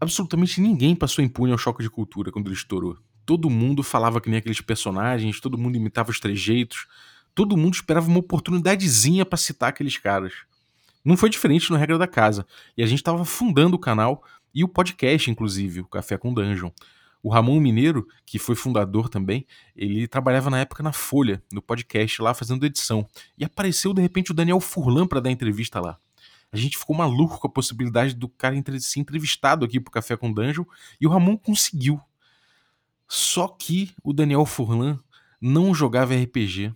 absolutamente 0.00 0.60
ninguém 0.60 0.94
passou 0.94 1.24
impune 1.24 1.52
ao 1.52 1.58
choque 1.58 1.82
de 1.82 1.90
cultura 1.90 2.30
quando 2.30 2.46
ele 2.46 2.54
estourou. 2.54 2.96
Todo 3.24 3.50
mundo 3.50 3.82
falava 3.82 4.20
que 4.20 4.30
nem 4.30 4.38
aqueles 4.38 4.60
personagens, 4.60 5.40
todo 5.40 5.58
mundo 5.58 5.76
imitava 5.76 6.10
os 6.10 6.18
trejeitos, 6.18 6.86
todo 7.34 7.56
mundo 7.56 7.74
esperava 7.74 8.08
uma 8.08 8.20
oportunidadezinha 8.20 9.24
para 9.24 9.36
citar 9.36 9.68
aqueles 9.68 9.98
caras. 9.98 10.32
Não 11.04 11.16
foi 11.16 11.30
diferente 11.30 11.70
no 11.70 11.76
Regra 11.76 11.98
da 11.98 12.06
Casa. 12.06 12.46
E 12.76 12.82
a 12.82 12.86
gente 12.86 12.98
estava 12.98 13.24
fundando 13.24 13.76
o 13.76 13.78
canal 13.78 14.22
e 14.54 14.64
o 14.64 14.68
podcast, 14.68 15.30
inclusive, 15.30 15.80
o 15.80 15.86
Café 15.86 16.18
com 16.18 16.32
Dungeon. 16.32 16.70
O 17.22 17.30
Ramon 17.30 17.60
Mineiro, 17.60 18.06
que 18.24 18.38
foi 18.38 18.54
fundador 18.54 19.08
também, 19.08 19.46
ele 19.74 20.06
trabalhava 20.06 20.50
na 20.50 20.60
época 20.60 20.82
na 20.82 20.92
Folha, 20.92 21.42
no 21.52 21.60
podcast 21.60 22.22
lá, 22.22 22.32
fazendo 22.32 22.64
edição. 22.64 23.06
E 23.36 23.44
apareceu 23.44 23.92
de 23.92 24.00
repente 24.00 24.30
o 24.30 24.34
Daniel 24.34 24.60
Furlan 24.60 25.06
para 25.06 25.20
dar 25.20 25.30
entrevista 25.30 25.80
lá. 25.80 25.98
A 26.50 26.56
gente 26.56 26.78
ficou 26.78 26.96
maluco 26.96 27.38
com 27.38 27.46
a 27.46 27.50
possibilidade 27.50 28.14
do 28.14 28.28
cara 28.28 28.54
ser 28.80 29.00
entrevistado 29.00 29.64
aqui 29.64 29.78
pro 29.78 29.92
Café 29.92 30.16
com 30.16 30.32
Dungeon 30.32 30.64
e 31.00 31.06
o 31.06 31.10
Ramon 31.10 31.36
conseguiu. 31.36 32.00
Só 33.06 33.48
que 33.48 33.94
o 34.02 34.12
Daniel 34.12 34.46
Furlan 34.46 34.98
não 35.40 35.74
jogava 35.74 36.14
RPG. 36.14 36.72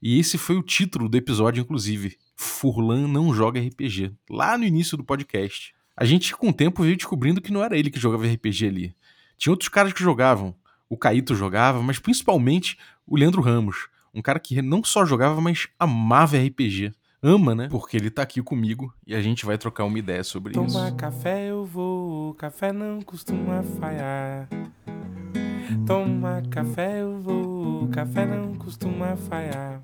E 0.00 0.18
esse 0.18 0.38
foi 0.38 0.56
o 0.56 0.62
título 0.62 1.08
do 1.08 1.16
episódio, 1.16 1.60
inclusive. 1.60 2.16
Furlan 2.36 3.08
não 3.08 3.34
joga 3.34 3.60
RPG. 3.60 4.12
Lá 4.30 4.56
no 4.56 4.64
início 4.64 4.96
do 4.96 5.04
podcast. 5.04 5.74
A 5.96 6.04
gente, 6.04 6.34
com 6.36 6.50
o 6.50 6.52
tempo, 6.52 6.82
veio 6.82 6.96
descobrindo 6.96 7.40
que 7.40 7.52
não 7.52 7.64
era 7.64 7.76
ele 7.76 7.90
que 7.90 7.98
jogava 7.98 8.26
RPG 8.26 8.66
ali. 8.66 8.96
Tinha 9.36 9.52
outros 9.52 9.68
caras 9.68 9.92
que 9.92 10.02
jogavam. 10.02 10.54
O 10.88 10.96
Caíto 10.96 11.34
jogava, 11.34 11.82
mas 11.82 11.98
principalmente 11.98 12.78
o 13.06 13.16
Leandro 13.16 13.42
Ramos. 13.42 13.88
Um 14.14 14.22
cara 14.22 14.38
que 14.38 14.62
não 14.62 14.84
só 14.84 15.04
jogava, 15.04 15.40
mas 15.40 15.68
amava 15.78 16.38
RPG 16.38 16.92
ama, 17.22 17.54
né? 17.54 17.68
Porque 17.70 17.96
ele 17.96 18.10
tá 18.10 18.22
aqui 18.22 18.42
comigo 18.42 18.92
e 19.06 19.14
a 19.14 19.22
gente 19.22 19.44
vai 19.46 19.56
trocar 19.58 19.84
uma 19.84 19.98
ideia 19.98 20.22
sobre 20.22 20.52
Toma 20.52 20.66
isso. 20.66 20.78
Toma 20.78 20.92
café 20.92 21.50
eu 21.50 21.64
vou, 21.64 22.34
café 22.34 22.72
não 22.72 23.00
costuma 23.00 23.62
falhar. 23.62 24.48
Toma 25.86 26.42
café 26.50 27.02
eu 27.02 27.18
vou, 27.20 27.88
café 27.88 28.26
não 28.26 28.54
costuma 28.54 29.16
falhar. 29.16 29.80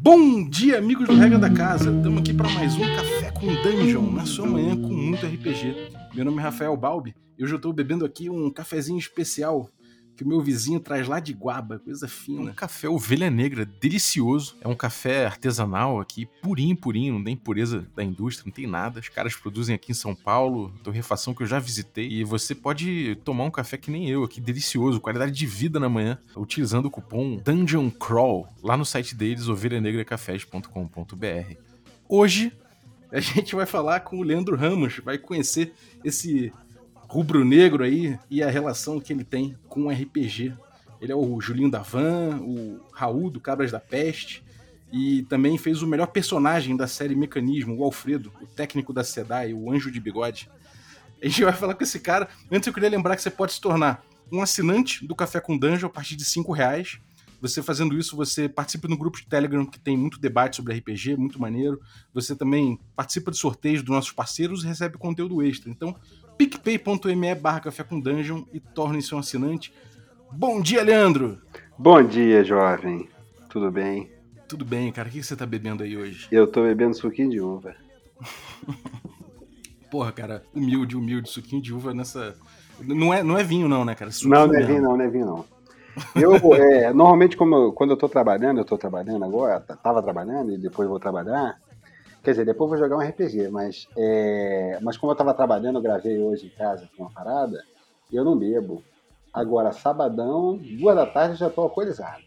Bom 0.00 0.48
dia, 0.48 0.78
amigos 0.78 1.08
do 1.08 1.16
Regra 1.16 1.36
da 1.36 1.50
Casa. 1.50 1.90
Estamos 1.90 2.20
aqui 2.20 2.32
para 2.32 2.48
mais 2.50 2.76
um 2.76 2.94
Café 2.94 3.32
com 3.32 3.46
Dungeon, 3.46 4.12
na 4.12 4.24
sua 4.24 4.46
manhã 4.46 4.76
com 4.76 4.88
muito 4.88 5.26
RPG. 5.26 5.95
Meu 6.16 6.24
nome 6.24 6.38
é 6.38 6.42
Rafael 6.44 6.74
Balbi 6.74 7.14
e 7.36 7.44
hoje 7.44 7.52
eu 7.52 7.58
estou 7.58 7.74
bebendo 7.74 8.02
aqui 8.02 8.30
um 8.30 8.50
cafezinho 8.50 8.98
especial 8.98 9.68
que 10.16 10.24
o 10.24 10.26
meu 10.26 10.40
vizinho 10.40 10.80
traz 10.80 11.06
lá 11.06 11.20
de 11.20 11.34
Guaba, 11.34 11.78
coisa 11.78 12.08
fina. 12.08 12.52
Um 12.52 12.54
café 12.54 12.88
ovelha 12.88 13.28
negra, 13.28 13.66
delicioso. 13.66 14.56
É 14.62 14.68
um 14.68 14.74
café 14.74 15.26
artesanal 15.26 16.00
aqui, 16.00 16.26
purinho, 16.40 16.74
purinho, 16.74 17.12
não 17.12 17.22
tem 17.22 17.36
pureza 17.36 17.86
da 17.94 18.02
indústria, 18.02 18.46
não 18.46 18.52
tem 18.54 18.66
nada. 18.66 19.00
Os 19.00 19.10
caras 19.10 19.36
produzem 19.36 19.74
aqui 19.74 19.92
em 19.92 19.94
São 19.94 20.14
Paulo, 20.14 20.72
torrefação 20.82 21.34
que 21.34 21.42
eu 21.42 21.46
já 21.46 21.58
visitei. 21.58 22.08
E 22.08 22.24
você 22.24 22.54
pode 22.54 23.16
tomar 23.16 23.44
um 23.44 23.50
café 23.50 23.76
que 23.76 23.90
nem 23.90 24.08
eu 24.08 24.24
aqui, 24.24 24.40
delicioso, 24.40 25.02
qualidade 25.02 25.32
de 25.32 25.44
vida 25.44 25.78
na 25.78 25.90
manhã, 25.90 26.18
utilizando 26.34 26.86
o 26.86 26.90
cupom 26.90 27.36
Dungeon 27.44 27.90
Crawl 27.90 28.48
lá 28.62 28.74
no 28.74 28.86
site 28.86 29.14
deles, 29.14 29.48
ovelhanegracafés.com.br. 29.48 31.56
Hoje 32.08 32.52
a 33.10 33.20
gente 33.20 33.54
vai 33.54 33.66
falar 33.66 34.00
com 34.00 34.18
o 34.18 34.22
Leandro 34.22 34.56
Ramos, 34.56 34.98
vai 34.98 35.18
conhecer 35.18 35.72
esse 36.04 36.52
rubro-negro 37.08 37.84
aí 37.84 38.18
e 38.30 38.42
a 38.42 38.50
relação 38.50 39.00
que 39.00 39.12
ele 39.12 39.24
tem 39.24 39.56
com 39.68 39.86
o 39.86 39.90
RPG. 39.90 40.52
Ele 41.00 41.12
é 41.12 41.14
o 41.14 41.40
Julinho 41.40 41.70
da 41.70 41.80
Van, 41.80 42.38
o 42.40 42.80
Raul 42.92 43.30
do 43.30 43.40
Cabras 43.40 43.70
da 43.70 43.80
Peste 43.80 44.44
e 44.92 45.22
também 45.24 45.58
fez 45.58 45.82
o 45.82 45.86
melhor 45.86 46.06
personagem 46.06 46.76
da 46.76 46.86
série 46.86 47.14
Mecanismo, 47.14 47.76
o 47.76 47.84
Alfredo, 47.84 48.32
o 48.40 48.46
técnico 48.46 48.92
da 48.92 49.04
SEDAI, 49.04 49.52
o 49.52 49.70
anjo 49.70 49.90
de 49.90 50.00
bigode. 50.00 50.48
A 51.22 51.26
gente 51.26 51.44
vai 51.44 51.52
falar 51.52 51.74
com 51.74 51.82
esse 51.82 52.00
cara. 52.00 52.28
Antes 52.50 52.66
eu 52.66 52.72
queria 52.72 52.88
lembrar 52.88 53.16
que 53.16 53.22
você 53.22 53.30
pode 53.30 53.52
se 53.52 53.60
tornar 53.60 54.04
um 54.30 54.42
assinante 54.42 55.06
do 55.06 55.14
Café 55.14 55.40
com 55.40 55.56
Dungeon 55.56 55.88
a 55.88 55.90
partir 55.90 56.16
de 56.16 56.24
5 56.24 56.52
reais. 56.52 56.98
Você 57.40 57.62
fazendo 57.62 57.96
isso, 57.96 58.16
você 58.16 58.48
participa 58.48 58.88
no 58.88 58.96
grupo 58.96 59.18
de 59.18 59.26
Telegram 59.26 59.64
que 59.66 59.78
tem 59.78 59.96
muito 59.96 60.18
debate 60.18 60.56
sobre 60.56 60.74
RPG, 60.74 61.16
muito 61.16 61.40
maneiro. 61.40 61.80
Você 62.14 62.34
também 62.34 62.78
participa 62.94 63.30
de 63.30 63.36
sorteios 63.36 63.82
dos 63.82 63.94
nossos 63.94 64.12
parceiros 64.12 64.64
e 64.64 64.66
recebe 64.66 64.98
conteúdo 64.98 65.42
extra. 65.42 65.70
Então, 65.70 65.94
picpay.me 66.38 67.34
barra 67.34 67.60
café 67.60 67.82
com 67.82 68.00
dungeon 68.00 68.44
e 68.52 68.60
torne-se 68.60 69.14
um 69.14 69.18
assinante. 69.18 69.72
Bom 70.32 70.60
dia, 70.60 70.82
Leandro! 70.82 71.38
Bom 71.78 72.02
dia, 72.02 72.42
jovem. 72.42 73.08
Tudo 73.50 73.70
bem? 73.70 74.10
Tudo 74.48 74.64
bem, 74.64 74.90
cara. 74.92 75.08
O 75.08 75.12
que 75.12 75.22
você 75.22 75.36
tá 75.36 75.44
bebendo 75.44 75.82
aí 75.82 75.96
hoje? 75.96 76.28
Eu 76.30 76.46
tô 76.46 76.62
bebendo 76.62 76.94
suquinho 76.94 77.30
de 77.30 77.40
uva. 77.40 77.74
Porra, 79.90 80.12
cara, 80.12 80.42
humilde, 80.54 80.96
humilde, 80.96 81.28
suquinho 81.28 81.62
de 81.62 81.72
uva 81.72 81.94
nessa. 81.94 82.34
Não 82.80 83.12
é, 83.12 83.22
não 83.22 83.38
é 83.38 83.44
vinho, 83.44 83.68
não, 83.68 83.84
né, 83.84 83.94
cara? 83.94 84.10
Suquinho 84.10 84.34
não, 84.34 84.46
não 84.46 84.54
é 84.54 84.62
vinho, 84.62 84.82
não, 84.82 84.96
não 84.96 85.04
é 85.04 85.08
vinho, 85.08 85.26
não. 85.26 85.55
Eu, 86.14 86.34
é, 86.54 86.92
normalmente, 86.92 87.36
como 87.36 87.72
quando 87.72 87.90
eu 87.90 87.96
tô 87.96 88.08
trabalhando, 88.08 88.58
eu 88.58 88.64
tô 88.64 88.76
trabalhando 88.76 89.24
agora, 89.24 89.60
tava 89.60 90.02
trabalhando 90.02 90.52
e 90.52 90.58
depois 90.58 90.88
vou 90.88 91.00
trabalhar, 91.00 91.58
Quer 92.26 92.32
dizer, 92.32 92.44
depois 92.44 92.68
vou 92.68 92.76
jogar 92.76 92.96
um 92.96 93.08
RPG, 93.08 93.50
mas, 93.52 93.86
é... 93.96 94.80
mas 94.82 94.96
como 94.96 95.12
eu 95.12 95.16
tava 95.16 95.32
trabalhando, 95.32 95.78
eu 95.78 95.82
gravei 95.82 96.18
hoje 96.18 96.46
em 96.46 96.58
casa 96.58 96.90
uma 96.98 97.08
parada, 97.08 97.62
eu 98.12 98.24
não 98.24 98.36
bebo. 98.36 98.82
Agora, 99.32 99.70
sabadão, 99.70 100.58
duas 100.58 100.96
da 100.96 101.06
tarde, 101.06 101.38
já 101.38 101.48
tô 101.48 101.60
alcoolizado. 101.60 102.24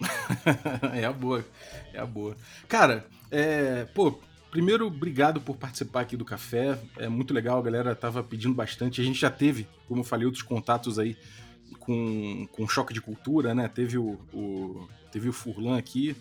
é 0.98 1.04
a 1.04 1.12
boa, 1.12 1.44
é 1.92 2.00
a 2.00 2.06
boa. 2.06 2.34
Cara, 2.66 3.04
é, 3.30 3.84
pô, 3.94 4.18
primeiro, 4.50 4.86
obrigado 4.86 5.38
por 5.38 5.58
participar 5.58 6.00
aqui 6.00 6.16
do 6.16 6.24
café. 6.24 6.78
É 6.98 7.06
muito 7.06 7.34
legal, 7.34 7.58
a 7.58 7.62
galera 7.62 7.94
tava 7.94 8.22
pedindo 8.22 8.54
bastante. 8.54 9.02
A 9.02 9.04
gente 9.04 9.20
já 9.20 9.30
teve, 9.30 9.68
como 9.86 10.00
eu 10.00 10.04
falei, 10.04 10.24
outros 10.24 10.42
contatos 10.42 10.98
aí 10.98 11.14
com, 11.84 12.46
com 12.52 12.68
choque 12.68 12.94
de 12.94 13.00
cultura, 13.00 13.54
né? 13.54 13.68
Teve 13.68 13.98
o, 13.98 14.18
o 14.32 14.88
teve 15.10 15.28
o 15.28 15.32
Furlan 15.32 15.76
aqui. 15.76 16.16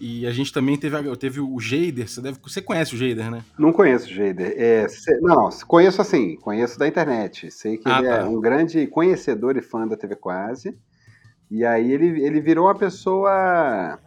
E 0.00 0.26
a 0.26 0.32
gente 0.32 0.52
também 0.52 0.76
teve, 0.76 1.16
teve 1.16 1.40
o 1.40 1.60
Jader, 1.60 2.08
você, 2.08 2.20
deve, 2.20 2.38
você 2.42 2.60
conhece 2.60 2.92
o 2.92 2.98
Jader, 2.98 3.30
né? 3.30 3.44
Não 3.56 3.72
conheço 3.72 4.06
o 4.06 4.12
Jader. 4.12 4.52
É, 4.56 4.86
não, 5.20 5.48
conheço 5.68 6.02
assim, 6.02 6.34
conheço 6.36 6.76
da 6.76 6.88
internet. 6.88 7.52
Sei 7.52 7.76
que 7.76 7.88
ah, 7.88 7.98
ele 7.98 8.08
é 8.08 8.10
tá. 8.10 8.16
é 8.18 8.24
um 8.24 8.40
grande 8.40 8.86
conhecedor 8.88 9.56
e 9.56 9.62
fã 9.62 9.86
da 9.86 9.96
TV 9.96 10.16
Quase. 10.16 10.76
E 11.48 11.64
aí 11.64 11.92
ele, 11.92 12.24
ele 12.24 12.40
virou 12.40 12.66
uma 12.66 12.74
pessoa 12.74 14.00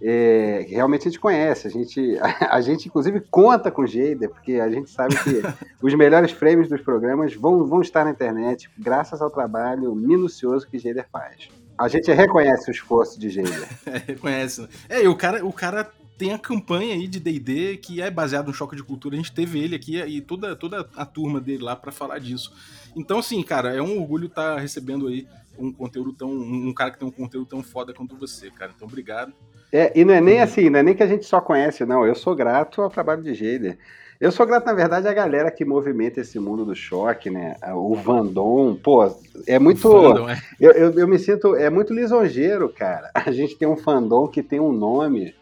é, 0.00 0.64
realmente 0.68 1.02
a 1.02 1.10
gente 1.10 1.20
conhece. 1.20 1.66
A 1.66 1.70
gente, 1.70 2.18
a, 2.18 2.54
a, 2.56 2.60
gente, 2.60 2.86
inclusive, 2.86 3.20
conta 3.30 3.70
com 3.70 3.82
o 3.82 3.86
Jader, 3.86 4.30
porque 4.30 4.54
a 4.54 4.70
gente 4.70 4.90
sabe 4.90 5.14
que 5.22 5.42
os 5.82 5.94
melhores 5.94 6.30
frames 6.30 6.68
dos 6.68 6.80
programas 6.80 7.34
vão, 7.34 7.66
vão 7.66 7.80
estar 7.80 8.04
na 8.04 8.10
internet, 8.10 8.70
graças 8.78 9.20
ao 9.20 9.30
trabalho 9.30 9.94
minucioso 9.94 10.66
que 10.66 10.78
Jader 10.78 11.06
faz. 11.10 11.48
A 11.76 11.86
gente 11.86 12.12
reconhece 12.12 12.70
o 12.70 12.72
esforço 12.72 13.18
de 13.20 13.30
Gênio. 13.30 13.52
é, 13.86 13.98
reconhece. 13.98 14.62
Né? 14.62 14.68
É, 14.88 15.04
e 15.04 15.08
o 15.08 15.14
cara, 15.14 15.44
o 15.44 15.52
cara 15.52 15.90
tem 16.16 16.32
a 16.32 16.38
campanha 16.38 16.94
aí 16.94 17.06
de 17.06 17.20
D&D 17.20 17.76
que 17.76 18.02
é 18.02 18.10
baseado 18.10 18.48
no 18.48 18.52
choque 18.52 18.74
de 18.74 18.82
cultura. 18.82 19.14
A 19.14 19.18
gente 19.18 19.32
teve 19.32 19.60
ele 19.60 19.76
aqui 19.76 19.96
e 19.96 20.20
toda, 20.20 20.56
toda 20.56 20.88
a 20.96 21.06
turma 21.06 21.40
dele 21.40 21.62
lá 21.62 21.76
para 21.76 21.92
falar 21.92 22.18
disso. 22.18 22.52
Então, 22.96 23.20
assim, 23.20 23.40
cara, 23.44 23.72
é 23.72 23.80
um 23.80 24.00
orgulho 24.00 24.26
estar 24.26 24.56
tá 24.56 24.60
recebendo 24.60 25.06
aí 25.06 25.28
um 25.56 25.72
conteúdo 25.72 26.12
tão. 26.12 26.30
um 26.30 26.72
cara 26.72 26.90
que 26.90 26.98
tem 26.98 27.06
um 27.06 27.12
conteúdo 27.12 27.46
tão 27.46 27.62
foda 27.62 27.92
quanto 27.92 28.16
você, 28.16 28.50
cara. 28.50 28.72
Então, 28.74 28.88
obrigado. 28.88 29.32
É, 29.72 29.92
e 29.94 30.04
não 30.04 30.14
é 30.14 30.20
nem 30.20 30.40
assim, 30.40 30.70
não 30.70 30.80
é 30.80 30.82
nem 30.82 30.94
que 30.94 31.02
a 31.02 31.06
gente 31.06 31.26
só 31.26 31.40
conhece, 31.40 31.84
não. 31.84 32.06
Eu 32.06 32.14
sou 32.14 32.34
grato 32.34 32.80
ao 32.80 32.90
trabalho 32.90 33.22
de 33.22 33.34
Jader. 33.34 33.78
Eu 34.20 34.32
sou 34.32 34.44
grato, 34.44 34.66
na 34.66 34.72
verdade, 34.72 35.06
à 35.06 35.12
galera 35.12 35.50
que 35.50 35.64
movimenta 35.64 36.20
esse 36.20 36.40
mundo 36.40 36.64
do 36.64 36.74
choque, 36.74 37.30
né? 37.30 37.54
O 37.72 37.94
Vandon, 37.94 38.74
pô, 38.74 39.08
é 39.46 39.58
muito. 39.60 39.88
Vandom, 39.88 40.28
é. 40.28 40.40
Eu, 40.58 40.72
eu, 40.72 40.92
eu, 40.98 41.06
me 41.06 41.18
sinto. 41.18 41.54
É 41.54 41.70
muito 41.70 41.94
lisonjeiro, 41.94 42.68
cara. 42.68 43.10
A 43.14 43.30
gente 43.30 43.56
tem 43.56 43.68
um 43.68 43.76
fandom 43.76 44.26
que 44.26 44.42
tem 44.42 44.58
um 44.58 44.72
nome. 44.72 45.34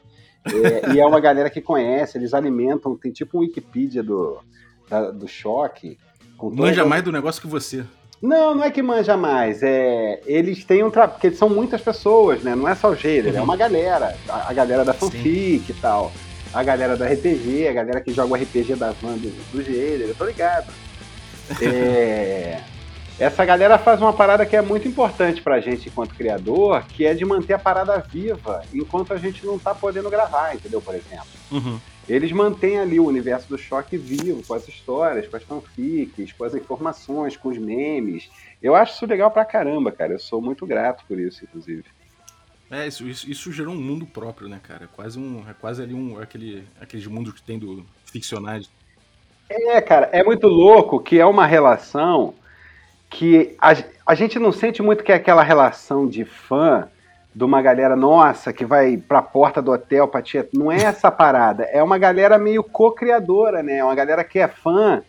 É, 0.45 0.92
e 0.92 1.00
é 1.00 1.06
uma 1.06 1.18
galera 1.18 1.50
que 1.50 1.60
conhece, 1.60 2.18
eles 2.18 2.33
alimentam, 2.33 2.97
tem 2.97 3.10
tipo 3.10 3.39
um 3.39 3.41
Wikipedia 3.41 4.03
do, 4.03 4.39
da, 4.89 5.10
do 5.10 5.27
choque. 5.27 5.98
Manja 6.41 6.84
mais 6.84 7.03
do 7.03 7.10
negócio 7.10 7.41
que 7.41 7.48
você. 7.48 7.83
Não, 8.21 8.54
não 8.54 8.65
é 8.65 8.71
que 8.71 8.83
manja 8.83 9.16
mais. 9.16 9.63
É, 9.63 10.21
eles 10.27 10.65
têm 10.65 10.83
um 10.83 10.91
trabalho. 10.91 11.18
Porque 11.21 11.36
são 11.36 11.48
muitas 11.48 11.80
pessoas, 11.80 12.42
né? 12.42 12.54
Não 12.54 12.68
é 12.68 12.74
só 12.74 12.91
o 12.91 12.97
Geiler, 12.97 13.34
uhum. 13.34 13.41
é 13.41 13.42
uma 13.42 13.57
galera. 13.57 14.16
A, 14.28 14.51
a 14.51 14.53
galera 14.53 14.84
da 14.84 14.95
fanfic 14.95 15.66
Sim. 15.66 15.72
e 15.72 15.74
tal 15.74 16.13
a 16.57 16.63
galera 16.63 16.97
do 16.97 17.04
RPG, 17.04 17.68
a 17.68 17.72
galera 17.72 18.01
que 18.01 18.13
joga 18.13 18.33
o 18.33 18.36
RPG 18.36 18.77
da 18.77 18.92
van 18.92 19.16
do, 19.18 19.30
do 19.53 19.60
eu 19.60 20.15
tô 20.15 20.24
ligado. 20.24 20.72
É, 21.60 22.60
essa 23.21 23.45
galera 23.45 23.78
faz 23.78 24.01
uma 24.01 24.13
parada 24.13 24.47
que 24.47 24.57
é 24.57 24.62
muito 24.62 24.89
importante 24.89 25.42
pra 25.42 25.60
gente 25.60 25.89
enquanto 25.89 26.15
criador, 26.15 26.83
que 26.89 27.04
é 27.04 27.12
de 27.12 27.27
manter 27.27 27.53
a 27.53 27.59
parada 27.59 27.98
viva 27.98 28.62
enquanto 28.72 29.12
a 29.12 29.19
gente 29.19 29.45
não 29.45 29.59
tá 29.59 29.74
podendo 29.74 30.09
gravar, 30.09 30.54
entendeu? 30.54 30.80
Por 30.80 30.95
exemplo. 30.95 31.27
Uhum. 31.53 31.78
Eles 32.08 32.30
mantêm 32.30 32.78
ali 32.78 33.00
o 33.00 33.06
universo 33.06 33.48
do 33.48 33.58
choque 33.58 33.97
vivo, 33.97 34.42
com 34.47 34.54
as 34.54 34.68
histórias, 34.68 35.26
com 35.26 35.36
as 35.36 35.42
fanfics, 35.42 36.32
com 36.32 36.44
as 36.44 36.54
informações, 36.54 37.36
com 37.36 37.48
os 37.48 37.58
memes. 37.58 38.30
Eu 38.62 38.76
acho 38.76 38.94
isso 38.94 39.06
legal 39.06 39.30
pra 39.30 39.44
caramba, 39.44 39.91
cara. 39.91 40.12
Eu 40.12 40.18
sou 40.18 40.41
muito 40.41 40.64
grato 40.64 41.04
por 41.08 41.18
isso, 41.18 41.42
inclusive. 41.44 41.84
É, 42.70 42.86
isso, 42.86 43.06
isso, 43.06 43.30
isso, 43.30 43.53
gerou 43.53 43.74
um 43.74 43.80
mundo 43.80 44.06
próprio, 44.06 44.48
né, 44.48 44.60
cara? 44.62 44.84
É 44.84 44.88
quase 44.92 45.18
um. 45.18 45.44
É 45.48 45.54
quase 45.54 45.82
ali 45.82 45.94
um. 45.94 46.20
Aquele, 46.20 46.64
aqueles 46.80 47.06
mundos 47.06 47.32
que 47.32 47.42
tem 47.42 47.58
do 47.58 47.84
ficcionais. 48.04 48.70
É, 49.48 49.80
cara, 49.80 50.09
é 50.12 50.22
muito 50.22 50.48
louco 50.48 51.00
que 51.00 51.18
é 51.18 51.26
uma 51.26 51.47
relação 51.47 52.34
que 53.09 53.56
a, 53.60 53.72
a 54.04 54.14
gente 54.14 54.38
não 54.38 54.50
sente 54.50 54.82
muito 54.82 55.04
que 55.04 55.12
é 55.12 55.14
aquela 55.14 55.42
relação 55.42 56.09
de 56.09 56.24
fã 56.24 56.88
de 57.36 57.44
uma 57.44 57.60
galera 57.60 57.94
nossa 57.94 58.50
que 58.50 58.65
vai 58.65 58.97
pra 58.97 59.21
porta 59.21 59.60
do 59.60 59.71
hotel 59.71 60.09
pra 60.09 60.22
tia. 60.22 60.48
Não 60.54 60.72
é 60.72 60.84
essa 60.84 61.10
parada. 61.10 61.65
É 61.65 61.83
uma 61.83 61.98
galera 61.98 62.38
meio 62.38 62.65
co-criadora, 62.65 63.62
né? 63.62 63.77
É 63.77 63.84
uma 63.84 63.94
galera 63.94 64.24
que 64.24 64.38
é 64.38 64.48
fã 64.48 65.03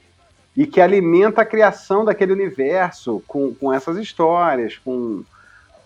e 0.53 0.68
que 0.68 0.81
alimenta 0.81 1.41
a 1.41 1.45
criação 1.45 2.03
daquele 2.03 2.33
universo 2.33 3.24
com, 3.25 3.56
com 3.56 3.71
essas 3.74 3.95
histórias, 3.95 4.77
com 4.77 5.24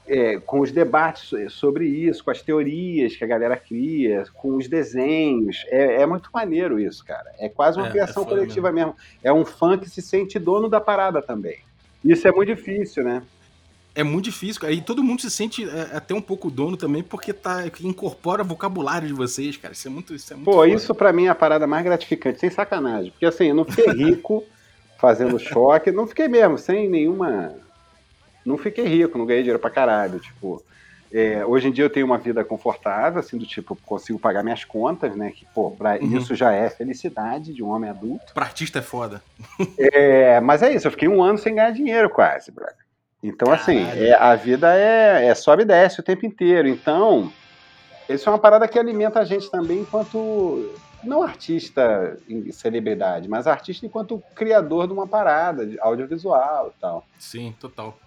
é, 0.08 0.40
com 0.40 0.62
os 0.62 0.72
debates 0.72 1.54
sobre 1.54 1.86
isso, 1.86 2.24
com 2.24 2.32
as 2.32 2.42
teorias 2.42 3.16
que 3.16 3.24
a 3.24 3.28
galera 3.28 3.56
cria, 3.56 4.24
com 4.34 4.58
os 4.58 4.68
desenhos. 4.68 5.64
É, 5.68 6.02
é 6.02 6.06
muito 6.08 6.32
maneiro 6.34 6.80
isso, 6.80 7.06
cara. 7.06 7.32
É 7.38 7.50
quase 7.50 7.78
uma 7.78 7.88
é, 7.88 7.92
criação 7.92 8.24
é 8.24 8.26
coletiva 8.26 8.72
mesmo. 8.72 8.96
mesmo. 8.96 9.20
É 9.24 9.32
um 9.32 9.46
fã 9.46 9.78
que 9.78 9.88
se 9.88 10.02
sente 10.02 10.40
dono 10.40 10.68
da 10.68 10.82
parada 10.82 11.22
também. 11.22 11.60
Isso 12.04 12.28
é 12.28 12.32
muito 12.32 12.56
difícil, 12.56 13.04
né? 13.04 13.22
É 13.94 14.04
muito 14.04 14.26
difícil, 14.26 14.66
aí 14.66 14.82
todo 14.82 15.04
mundo 15.04 15.22
se 15.22 15.30
sente 15.30 15.68
é, 15.68 15.96
até 15.96 16.14
um 16.14 16.22
pouco 16.22 16.50
dono 16.50 16.78
também, 16.78 17.04
porque 17.04 17.34
tá, 17.34 17.64
incorpora 17.82 18.44
vocabulário 18.44 19.08
de 19.08 19.14
vocês, 19.14 19.58
cara. 19.58 19.74
Isso 19.74 19.88
é 19.88 19.92
muito. 19.92 20.16
Isso 20.16 20.32
é 20.32 20.36
muito 20.36 20.46
Pô, 20.46 20.54
foda. 20.54 20.70
isso 20.70 20.96
pra 20.96 21.12
mim 21.12 21.26
é 21.26 21.30
a 21.30 21.36
parada 21.36 21.68
mais 21.68 21.84
gratificante, 21.84 22.40
sem 22.40 22.50
sacanagem. 22.50 23.12
Porque 23.12 23.26
assim, 23.26 23.48
eu 23.48 23.56
não 23.56 23.66
fiquei 23.66 23.92
rico 23.92 24.44
fazendo 24.98 25.38
choque, 25.38 25.92
não 25.92 26.08
fiquei 26.08 26.28
mesmo, 26.28 26.58
sem 26.58 26.90
nenhuma 26.90 27.54
não 28.46 28.58
fiquei 28.58 28.86
rico, 28.86 29.18
não 29.18 29.26
ganhei 29.26 29.44
dinheiro 29.44 29.60
pra 29.60 29.70
caralho. 29.70 30.20
Tipo, 30.20 30.64
é, 31.12 31.46
hoje 31.46 31.68
em 31.68 31.72
dia 31.72 31.86
eu 31.86 31.90
tenho 31.90 32.06
uma 32.06 32.18
vida 32.18 32.44
confortável, 32.44 33.20
assim, 33.20 33.38
do 33.38 33.46
tipo, 33.46 33.76
consigo 33.76 34.20
pagar 34.20 34.44
minhas 34.44 34.64
contas, 34.64 35.16
né? 35.16 35.32
Que, 35.32 35.46
pô, 35.54 35.72
pra 35.72 35.98
uhum. 35.98 36.18
isso 36.18 36.36
já 36.36 36.52
é 36.52 36.70
felicidade 36.70 37.54
de 37.54 37.64
um 37.64 37.70
homem 37.70 37.90
adulto. 37.90 38.34
Pra 38.34 38.46
artista 38.46 38.80
é 38.80 38.82
foda. 38.82 39.22
É, 39.78 40.40
mas 40.40 40.62
é 40.64 40.74
isso, 40.74 40.88
eu 40.88 40.92
fiquei 40.92 41.08
um 41.08 41.22
ano 41.22 41.38
sem 41.38 41.56
ganhar 41.56 41.72
dinheiro 41.72 42.10
quase, 42.10 42.52
brother. 42.52 42.76
Então, 43.24 43.52
assim, 43.52 43.84
é, 43.84 44.14
a 44.14 44.36
vida 44.36 44.76
é, 44.76 45.28
é 45.28 45.36
sobe 45.36 45.62
e 45.62 45.66
desce 45.66 46.00
o 46.00 46.04
tempo 46.04 46.26
inteiro. 46.26 46.68
Então, 46.68 47.32
isso 48.10 48.28
é 48.28 48.32
uma 48.32 48.40
parada 48.40 48.68
que 48.68 48.80
alimenta 48.80 49.20
a 49.20 49.26
gente 49.26 49.50
também 49.50 49.80
enquanto. 49.80 50.76
Não 51.04 51.24
artista 51.24 52.16
em 52.30 52.52
celebridade, 52.52 53.28
mas 53.28 53.48
artista 53.48 53.88
enquanto 53.88 54.22
criador 54.36 54.86
de 54.86 54.94
uma 54.94 55.08
parada, 55.08 55.66
de 55.66 55.80
audiovisual 55.80 56.72
e 56.78 56.80
tal. 56.80 57.04
Sim, 57.18 57.56
total. 57.60 57.98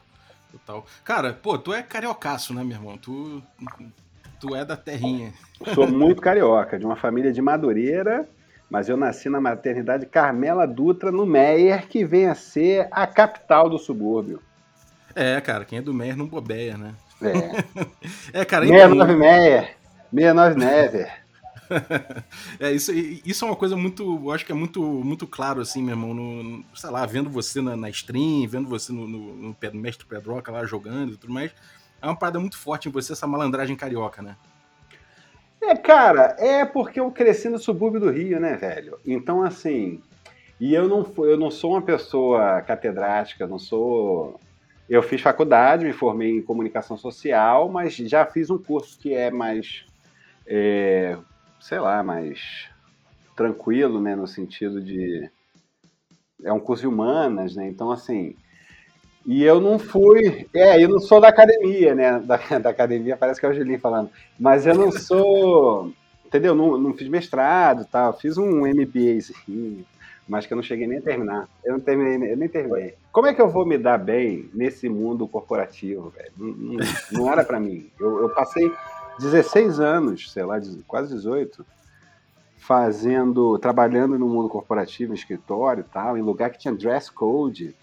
Total. 0.52 0.87
Cara, 1.02 1.32
pô, 1.32 1.58
tu 1.58 1.75
é 1.75 1.82
cariocaço, 1.82 2.55
né, 2.55 2.62
meu 2.62 2.76
irmão? 2.76 2.96
Tu, 2.96 3.43
tu 4.38 4.55
é 4.55 4.64
da 4.64 4.76
terrinha. 4.76 5.32
Sou 5.75 5.88
muito 5.90 6.22
carioca, 6.22 6.78
de 6.78 6.87
uma 6.87 6.94
família 6.94 7.32
de 7.32 7.43
Madureira, 7.43 8.28
mas 8.70 8.88
eu 8.88 8.96
nasci 8.96 9.28
na 9.28 9.40
maternidade 9.40 10.06
Carmela 10.06 10.64
Dutra, 10.64 11.10
no 11.10 11.26
Meier, 11.26 11.88
que 11.88 12.05
vem 12.05 12.28
a 12.28 12.37
ser 12.37 12.87
a 12.93 13.08
capital 13.08 13.69
do 13.69 13.76
subúrbio. 13.76 14.40
É, 15.14 15.40
cara, 15.40 15.64
quem 15.64 15.78
é 15.78 15.82
do 15.82 15.94
Meier 15.94 16.16
não 16.16 16.26
bobeia, 16.26 16.76
né? 16.76 16.94
É. 17.22 18.40
é, 18.40 18.44
cara, 18.44 18.66
69 18.66 19.12
então... 19.12 19.19
Meier, 19.19 19.76
69 20.12 20.55
Never. 20.56 21.25
é, 22.61 22.72
isso, 22.72 22.93
isso 22.93 23.44
é 23.44 23.49
uma 23.49 23.56
coisa 23.56 23.76
muito. 23.76 24.02
Eu 24.02 24.31
acho 24.32 24.44
que 24.44 24.52
é 24.52 24.55
muito, 24.55 24.82
muito 24.82 25.26
claro, 25.26 25.61
assim, 25.61 25.82
meu 25.82 25.93
irmão. 25.93 26.14
No, 26.14 26.64
sei 26.75 26.90
lá, 26.90 27.06
vendo 27.06 27.31
você 27.31 27.61
na, 27.61 27.76
na 27.76 27.88
stream, 27.90 28.46
vendo 28.49 28.69
você 28.69 28.93
no, 28.93 29.06
no, 29.06 29.34
no, 29.34 29.56
no 29.61 29.81
Mestre 29.81 30.06
Pedroca 30.06 30.52
lá 30.52 30.64
jogando 30.64 31.12
e 31.12 31.17
tudo 31.17 31.32
mais. 31.32 31.52
É 32.02 32.06
uma 32.06 32.17
parada 32.17 32.38
muito 32.38 32.58
forte 32.58 32.88
em 32.88 32.93
você, 32.93 33.12
essa 33.12 33.26
malandragem 33.26 33.76
carioca, 33.76 34.20
né? 34.20 34.37
É, 35.62 35.75
cara, 35.75 36.37
é 36.38 36.64
porque 36.64 37.00
eu 37.00 37.10
cresci 37.10 37.49
no 37.49 37.58
subúrbio 37.58 38.00
do 38.00 38.10
Rio, 38.10 38.38
né, 38.38 38.56
velho? 38.56 38.99
Então, 39.06 39.43
assim. 39.43 40.02
E 40.60 40.72
eu 40.75 40.88
não, 40.88 41.05
eu 41.25 41.37
não 41.37 41.50
sou 41.50 41.72
uma 41.72 41.82
pessoa 41.82 42.60
catedrática, 42.62 43.46
não 43.46 43.58
sou. 43.58 44.38
Eu 44.88 45.02
fiz 45.02 45.20
faculdade, 45.20 45.84
me 45.84 45.92
formei 45.92 46.31
em 46.31 46.42
comunicação 46.42 46.96
social, 46.96 47.69
mas 47.69 47.94
já 47.96 48.26
fiz 48.26 48.50
um 48.50 48.58
curso 48.58 48.98
que 48.98 49.14
é 49.14 49.31
mais 49.31 49.86
é, 50.46 51.16
sei 51.60 51.78
lá, 51.78 52.02
mais 52.02 52.69
tranquilo, 53.34 54.00
né, 54.00 54.14
no 54.14 54.26
sentido 54.26 54.81
de 54.81 55.28
é 56.42 56.52
um 56.52 56.60
curso 56.60 56.82
de 56.82 56.88
humanas, 56.88 57.56
né? 57.56 57.66
Então 57.66 57.90
assim, 57.90 58.36
e 59.25 59.42
eu 59.42 59.60
não 59.60 59.78
fui, 59.78 60.46
é, 60.54 60.82
eu 60.82 60.88
não 60.88 60.98
sou 60.98 61.20
da 61.20 61.28
academia, 61.28 61.94
né? 61.94 62.20
Da, 62.26 62.36
da 62.58 62.70
academia 62.70 63.16
parece 63.16 63.40
que 63.40 63.46
é 63.46 63.48
o 63.48 63.54
Julinho 63.54 63.81
falando, 63.81 64.10
mas 64.38 64.66
eu 64.66 64.75
não 64.75 64.92
sou, 64.92 65.92
entendeu? 66.26 66.54
Não, 66.54 66.76
não 66.76 66.92
fiz 66.92 67.08
mestrado, 67.08 67.86
tal, 67.90 68.12
fiz 68.12 68.36
um 68.36 68.66
MBA, 68.66 69.19
assim, 69.19 69.84
mas 70.28 70.46
que 70.46 70.52
eu 70.52 70.56
não 70.56 70.62
cheguei 70.62 70.86
nem 70.86 70.98
a 70.98 71.02
terminar. 71.02 71.48
Eu 71.64 71.74
não 71.74 71.80
terminei, 71.80 72.32
eu 72.32 72.36
nem 72.36 72.48
terminei. 72.48 72.94
Como 73.12 73.26
é 73.26 73.34
que 73.34 73.40
eu 73.40 73.48
vou 73.48 73.66
me 73.66 73.76
dar 73.76 73.98
bem 73.98 74.48
nesse 74.54 74.88
mundo 74.88 75.28
corporativo, 75.28 76.10
velho? 76.10 76.32
Não, 76.36 76.48
não, 76.48 76.86
não 77.12 77.32
era 77.32 77.44
para 77.44 77.60
mim. 77.60 77.90
Eu, 78.00 78.22
eu 78.22 78.30
passei 78.30 78.72
16 79.18 79.80
anos, 79.80 80.32
sei 80.32 80.42
lá, 80.44 80.60
quase 80.86 81.14
18, 81.14 81.64
fazendo, 82.56 83.58
trabalhando 83.58 84.18
no 84.18 84.28
mundo 84.28 84.48
corporativo, 84.48 85.12
em 85.12 85.16
escritório 85.16 85.82
e 85.82 85.92
tal, 85.92 86.16
em 86.16 86.22
lugar 86.22 86.50
que 86.50 86.58
tinha 86.58 86.74
dress 86.74 87.10
code. 87.10 87.74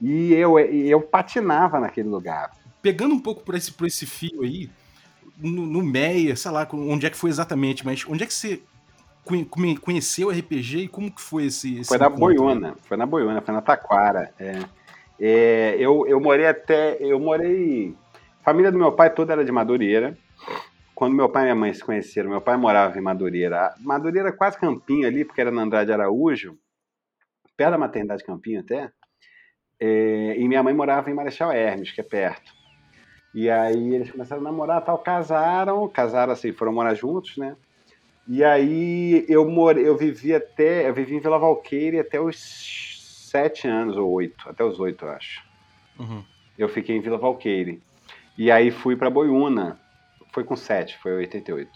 E 0.00 0.34
eu, 0.34 0.58
eu 0.58 1.00
patinava 1.00 1.80
naquele 1.80 2.08
lugar. 2.08 2.52
Pegando 2.82 3.14
um 3.14 3.18
pouco 3.18 3.42
por 3.42 3.54
esse, 3.54 3.72
por 3.72 3.86
esse 3.86 4.04
fio 4.04 4.42
aí, 4.42 4.70
no, 5.38 5.64
no 5.66 5.82
Meia, 5.82 6.36
sei 6.36 6.50
lá, 6.50 6.68
onde 6.72 7.06
é 7.06 7.10
que 7.10 7.16
foi 7.16 7.30
exatamente, 7.30 7.84
mas 7.84 8.04
onde 8.06 8.22
é 8.22 8.26
que 8.26 8.34
você 8.34 8.60
conheceu 9.80 10.28
o 10.28 10.30
RPG 10.30 10.78
e 10.78 10.88
como 10.88 11.10
que 11.10 11.20
foi 11.20 11.46
esse, 11.46 11.80
esse 11.80 11.88
Foi 11.88 11.98
na 11.98 12.08
Boiuna, 12.08 12.76
foi 12.82 12.96
na 12.96 13.06
Boiuna, 13.06 13.40
foi 13.40 13.54
na 13.54 13.60
Taquara. 13.60 14.32
É. 14.38 14.60
É, 15.18 15.76
eu, 15.78 16.06
eu 16.06 16.20
morei 16.20 16.46
até. 16.46 16.96
Eu 17.00 17.18
morei. 17.18 17.94
A 18.40 18.44
família 18.44 18.70
do 18.70 18.78
meu 18.78 18.92
pai 18.92 19.10
toda 19.12 19.32
era 19.32 19.44
de 19.44 19.50
Madureira 19.50 20.16
quando 20.96 21.14
meu 21.14 21.28
pai 21.28 21.42
e 21.42 21.44
minha 21.44 21.54
mãe 21.54 21.74
se 21.74 21.84
conheceram, 21.84 22.30
meu 22.30 22.40
pai 22.40 22.56
morava 22.56 22.98
em 22.98 23.02
Madureira. 23.02 23.74
Madureira 23.80 24.32
quase 24.32 24.58
Campinho 24.58 25.06
ali, 25.06 25.26
porque 25.26 25.42
era 25.42 25.50
na 25.50 25.60
Andrade 25.60 25.92
Araújo, 25.92 26.58
perto 27.54 27.72
da 27.72 27.78
maternidade 27.78 28.24
Campinho 28.24 28.60
até. 28.60 28.90
É, 29.78 30.34
e 30.38 30.48
minha 30.48 30.62
mãe 30.62 30.72
morava 30.72 31.10
em 31.10 31.14
Marechal 31.14 31.52
Hermes, 31.52 31.92
que 31.92 32.00
é 32.00 32.04
perto. 32.04 32.50
E 33.34 33.50
aí 33.50 33.94
eles 33.94 34.10
começaram 34.10 34.40
a 34.40 34.44
namorar, 34.44 34.82
tal, 34.82 34.96
casaram, 34.96 35.86
casaram 35.86 36.32
assim, 36.32 36.50
foram 36.50 36.72
morar 36.72 36.94
juntos, 36.94 37.36
né? 37.36 37.54
E 38.28 38.42
aí 38.42 39.24
eu 39.28 39.48
morei, 39.48 39.86
eu 39.86 39.96
vivi 39.96 40.34
até, 40.34 40.88
eu 40.88 40.94
vivi 40.94 41.14
em 41.14 41.20
Vila 41.20 41.38
Valqueire 41.38 42.00
até 42.00 42.20
os 42.20 43.28
sete 43.30 43.68
anos 43.68 43.96
ou 43.96 44.10
oito, 44.10 44.48
até 44.48 44.64
os 44.64 44.80
oito, 44.80 45.04
eu 45.04 45.10
acho. 45.10 45.42
Uhum. 45.98 46.24
Eu 46.58 46.68
fiquei 46.68 46.96
em 46.96 47.00
Vila 47.00 47.18
Valqueire. 47.18 47.80
E 48.36 48.50
aí 48.50 48.70
fui 48.70 48.96
para 48.96 49.10
Boiúna, 49.10 49.80
foi 50.32 50.44
com 50.44 50.56
7, 50.56 50.98
foi 50.98 51.12
88. 51.12 51.70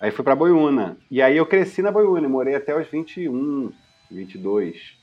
Aí 0.00 0.10
fui 0.10 0.24
pra 0.24 0.36
Boiúna. 0.36 0.96
E 1.10 1.22
aí 1.22 1.36
eu 1.36 1.46
cresci 1.46 1.80
na 1.80 1.90
Boiúna, 1.90 2.28
morei 2.28 2.54
até 2.54 2.78
os 2.78 2.86
21, 2.88 3.72
22. 4.10 4.96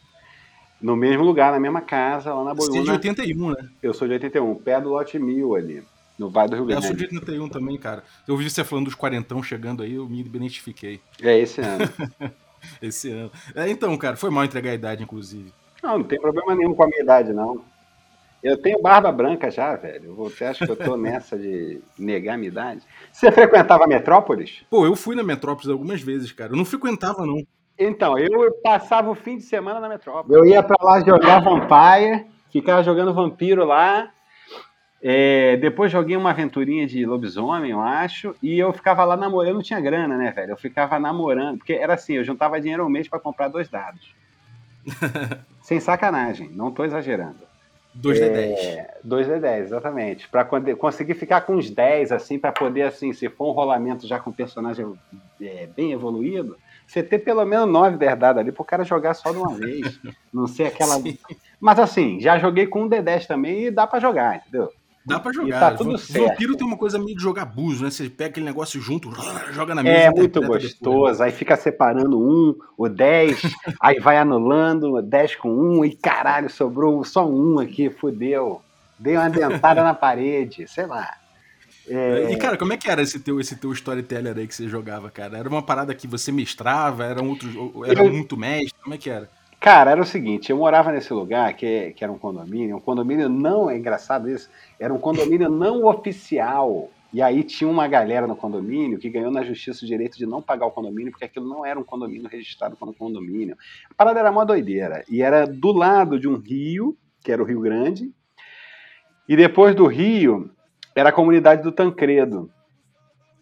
No 0.82 0.96
mesmo 0.96 1.24
lugar, 1.24 1.52
na 1.52 1.60
mesma 1.60 1.82
casa, 1.82 2.34
lá 2.34 2.44
na 2.44 2.54
Boiúna. 2.54 2.84
Você 2.84 2.92
é 2.92 2.98
de 2.98 3.10
81, 3.10 3.52
né? 3.52 3.70
Eu 3.82 3.94
sou 3.94 4.08
de 4.08 4.14
81, 4.14 4.56
pé 4.56 4.80
do 4.80 4.90
lote 4.90 5.18
1000 5.18 5.56
ali, 5.56 5.84
no 6.18 6.30
Vale 6.30 6.50
do 6.50 6.56
Rio 6.56 6.66
Grande. 6.66 6.84
Eu 6.84 6.88
sou 6.88 6.96
de 6.96 7.16
81 7.16 7.50
também, 7.50 7.78
cara. 7.78 8.04
Eu 8.28 8.34
ouvi 8.34 8.50
você 8.50 8.64
falando 8.64 8.86
dos 8.86 8.96
quarentão 8.96 9.44
chegando 9.44 9.84
aí, 9.84 9.96
eu 9.96 10.08
me 10.08 10.22
identifiquei. 10.22 11.02
É, 11.22 11.38
esse 11.38 11.62
ano. 11.62 11.90
esse 12.82 13.12
ano. 13.12 13.32
É, 13.54 13.70
então, 13.70 13.96
cara, 13.98 14.16
foi 14.16 14.30
mal 14.30 14.44
entregar 14.44 14.72
a 14.72 14.76
idade, 14.76 15.04
inclusive. 15.04 15.54
Não, 15.84 16.00
não 16.00 16.06
tem 16.06 16.20
problema 16.20 16.56
nenhum 16.56 16.74
com 16.74 16.84
a 16.84 16.88
minha 16.88 17.02
idade, 17.02 17.34
não. 17.34 17.62
Eu 18.42 18.62
tenho 18.62 18.80
barba 18.80 19.12
branca 19.12 19.50
já, 19.50 19.76
velho. 19.76 20.14
Você 20.16 20.46
acha 20.46 20.66
que 20.66 20.72
eu 20.72 20.76
tô 20.76 20.96
nessa 20.96 21.38
de 21.38 21.82
negar 21.98 22.36
a 22.36 22.38
minha 22.38 22.50
idade? 22.50 22.82
Você 23.12 23.32
frequentava 23.32 23.88
Metrópolis? 23.88 24.64
Pô, 24.70 24.86
eu 24.86 24.96
fui 24.96 25.16
na 25.16 25.24
Metrópolis 25.24 25.68
algumas 25.70 26.02
vezes, 26.02 26.32
cara. 26.32 26.54
Eu 26.54 26.58
não 26.58 26.66
frequentava, 26.66 27.26
não. 27.26 27.42
Então, 27.78 28.18
eu 28.18 28.54
passava 28.64 29.10
o 29.10 29.16
fim 29.16 29.38
de 29.38 29.44
semana 29.44 29.80
na 29.80 29.90
Metrópolis. 29.90 30.38
Eu 30.38 30.46
ia 30.46 30.62
pra 30.62 30.78
lá 30.80 31.00
jogar 31.00 31.40
Vampire, 31.40 32.28
ficava 32.52 32.84
jogando 32.84 33.14
Vampiro 33.16 33.66
lá. 33.66 34.12
É, 35.08 35.56
depois 35.58 35.92
joguei 35.92 36.18
uma 36.18 36.32
aventurinha 36.32 36.88
de 36.88 37.06
lobisomem, 37.06 37.70
eu 37.70 37.80
acho, 37.80 38.36
e 38.42 38.58
eu 38.58 38.74
ficava 38.74 39.04
lá 39.04 39.16
namorando. 39.16 39.50
Eu 39.50 39.54
não 39.54 39.62
tinha 39.62 39.80
grana, 39.80 40.18
né, 40.18 40.32
velho? 40.32 40.54
Eu 40.54 40.58
ficava 40.58 40.98
namorando, 40.98 41.60
porque 41.60 41.74
era 41.74 41.94
assim, 41.94 42.14
eu 42.14 42.24
juntava 42.24 42.60
dinheiro 42.60 42.82
ao 42.82 42.90
mês 42.90 43.08
para 43.08 43.20
comprar 43.20 43.48
dois 43.48 43.70
dados. 43.70 44.16
Sem 45.62 45.80
sacanagem, 45.80 46.50
não 46.50 46.72
tô 46.72 46.84
exagerando. 46.84 47.38
2D10. 48.02 48.58
É, 48.58 48.98
2D10, 49.06 49.60
exatamente. 49.60 50.28
Para 50.28 50.44
conseguir 50.44 51.14
ficar 51.14 51.42
com 51.42 51.54
uns 51.54 51.70
10, 51.70 52.12
assim, 52.12 52.40
para 52.40 52.52
poder, 52.52 52.82
assim, 52.82 53.14
se 53.14 53.30
for 53.30 53.50
um 53.50 53.54
rolamento 53.54 54.08
já 54.08 54.20
com 54.20 54.32
personagem 54.32 54.92
é, 55.40 55.68
bem 55.68 55.92
evoluído, 55.92 56.58
você 56.88 57.04
ter 57.04 57.20
pelo 57.20 57.46
menos 57.46 57.70
9 57.70 57.98
dados 58.16 58.42
ali 58.42 58.52
pro 58.52 58.66
cara 58.66 58.84
jogar 58.84 59.14
só 59.14 59.32
de 59.32 59.38
uma 59.38 59.54
vez. 59.54 60.00
Não 60.34 60.48
ser 60.48 60.66
aquela. 60.66 60.96
Sim. 60.98 61.16
Mas 61.60 61.78
assim, 61.78 62.20
já 62.20 62.40
joguei 62.40 62.66
com 62.66 62.86
um 62.86 62.90
D10 62.90 63.28
também 63.28 63.66
e 63.66 63.72
dá 63.72 63.86
para 63.86 64.00
jogar, 64.00 64.38
entendeu? 64.38 64.74
Dá 65.06 65.20
pra 65.20 65.32
jogar. 65.32 65.48
E 65.48 65.60
tá 65.60 65.72
tudo 65.76 65.98
certo. 65.98 66.30
Vampiro 66.30 66.58
tem 66.58 66.66
uma 66.66 66.78
coisa 66.78 66.98
meio 66.98 67.16
de 67.16 67.22
jogar 67.22 67.44
abuso, 67.44 67.84
né? 67.84 67.92
Você 67.92 68.10
pega 68.10 68.32
aquele 68.32 68.46
negócio 68.46 68.82
junto, 68.82 69.12
joga 69.52 69.76
na 69.76 69.84
mesa. 69.84 69.96
É 69.96 70.10
muito 70.10 70.42
né? 70.42 70.48
gostoso. 70.48 70.78
Depois. 70.82 71.22
Aí 71.22 71.32
fica 71.32 71.56
separando 71.56 72.20
um, 72.20 72.56
o 72.76 72.90
10, 72.90 73.42
aí 73.80 74.00
vai 74.00 74.18
anulando, 74.18 75.02
10 75.02 75.36
com 75.36 75.50
um, 75.50 75.86
e 75.86 75.96
caralho, 75.96 76.50
sobrou 76.50 77.04
só 77.04 77.30
um 77.30 77.60
aqui, 77.60 77.90
fudeu. 77.90 78.62
Dei 78.98 79.16
uma 79.16 79.30
dentada 79.30 79.84
na 79.84 79.94
parede, 79.96 80.68
sei 80.68 80.88
lá. 80.88 81.14
É... 81.88 82.32
E, 82.32 82.38
cara, 82.38 82.58
como 82.58 82.74
é 82.74 82.78
que 82.78 82.90
era 82.90 83.04
esse 83.04 83.20
teu, 83.20 83.40
esse 83.40 83.56
teu 83.56 83.72
storyteller 83.74 84.36
aí 84.36 84.48
que 84.48 84.56
você 84.56 84.68
jogava, 84.68 85.12
cara? 85.12 85.38
Era 85.38 85.48
uma 85.48 85.62
parada 85.62 85.94
que 85.94 86.08
você 86.08 86.32
mestrava? 86.32 87.06
Era, 87.06 87.22
um 87.22 87.30
outro, 87.30 87.86
era 87.86 88.04
eu... 88.04 88.12
muito 88.12 88.36
mestre? 88.36 88.74
Como 88.82 88.96
é 88.96 88.98
que 88.98 89.10
era? 89.10 89.30
Cara, 89.66 89.90
era 89.90 90.00
o 90.00 90.06
seguinte, 90.06 90.52
eu 90.52 90.58
morava 90.58 90.92
nesse 90.92 91.12
lugar 91.12 91.52
que, 91.56 91.92
que 91.94 92.04
era 92.04 92.14
um 92.14 92.20
condomínio, 92.20 92.78
um 92.78 92.80
condomínio 92.80 93.28
não, 93.28 93.68
é 93.68 93.76
engraçado 93.76 94.30
isso, 94.30 94.48
era 94.80 94.94
um 94.94 95.00
condomínio 95.00 95.50
não 95.50 95.86
oficial. 95.86 96.92
E 97.12 97.20
aí 97.20 97.44
tinha 97.44 97.68
uma 97.68 97.88
galera 97.88 98.28
no 98.28 98.36
condomínio 98.36 99.00
que 99.00 99.10
ganhou 99.10 99.32
na 99.32 99.44
justiça 99.44 99.84
o 99.84 99.88
direito 99.88 100.20
de 100.20 100.28
não 100.28 100.40
pagar 100.40 100.68
o 100.68 100.72
condomínio, 100.72 101.12
porque 101.12 101.26
aquilo 101.26 101.50
não 101.50 101.66
era 101.66 101.80
um 101.80 101.84
condomínio 101.84 102.30
registrado 102.30 102.78
como 102.78 102.94
condomínio. 102.94 103.58
A 103.90 103.94
parada 103.96 104.20
era 104.20 104.30
uma 104.30 104.46
doideira. 104.46 105.04
E 105.10 105.24
era 105.24 105.48
do 105.48 105.72
lado 105.72 106.20
de 106.20 106.28
um 106.28 106.38
rio, 106.38 106.96
que 107.24 107.32
era 107.32 107.42
o 107.42 107.46
Rio 107.46 107.60
Grande, 107.60 108.14
e 109.28 109.36
depois 109.36 109.74
do 109.74 109.88
rio 109.88 110.52
era 110.96 111.10
a 111.10 111.12
comunidade 111.12 111.64
do 111.64 111.72
Tancredo, 111.72 112.52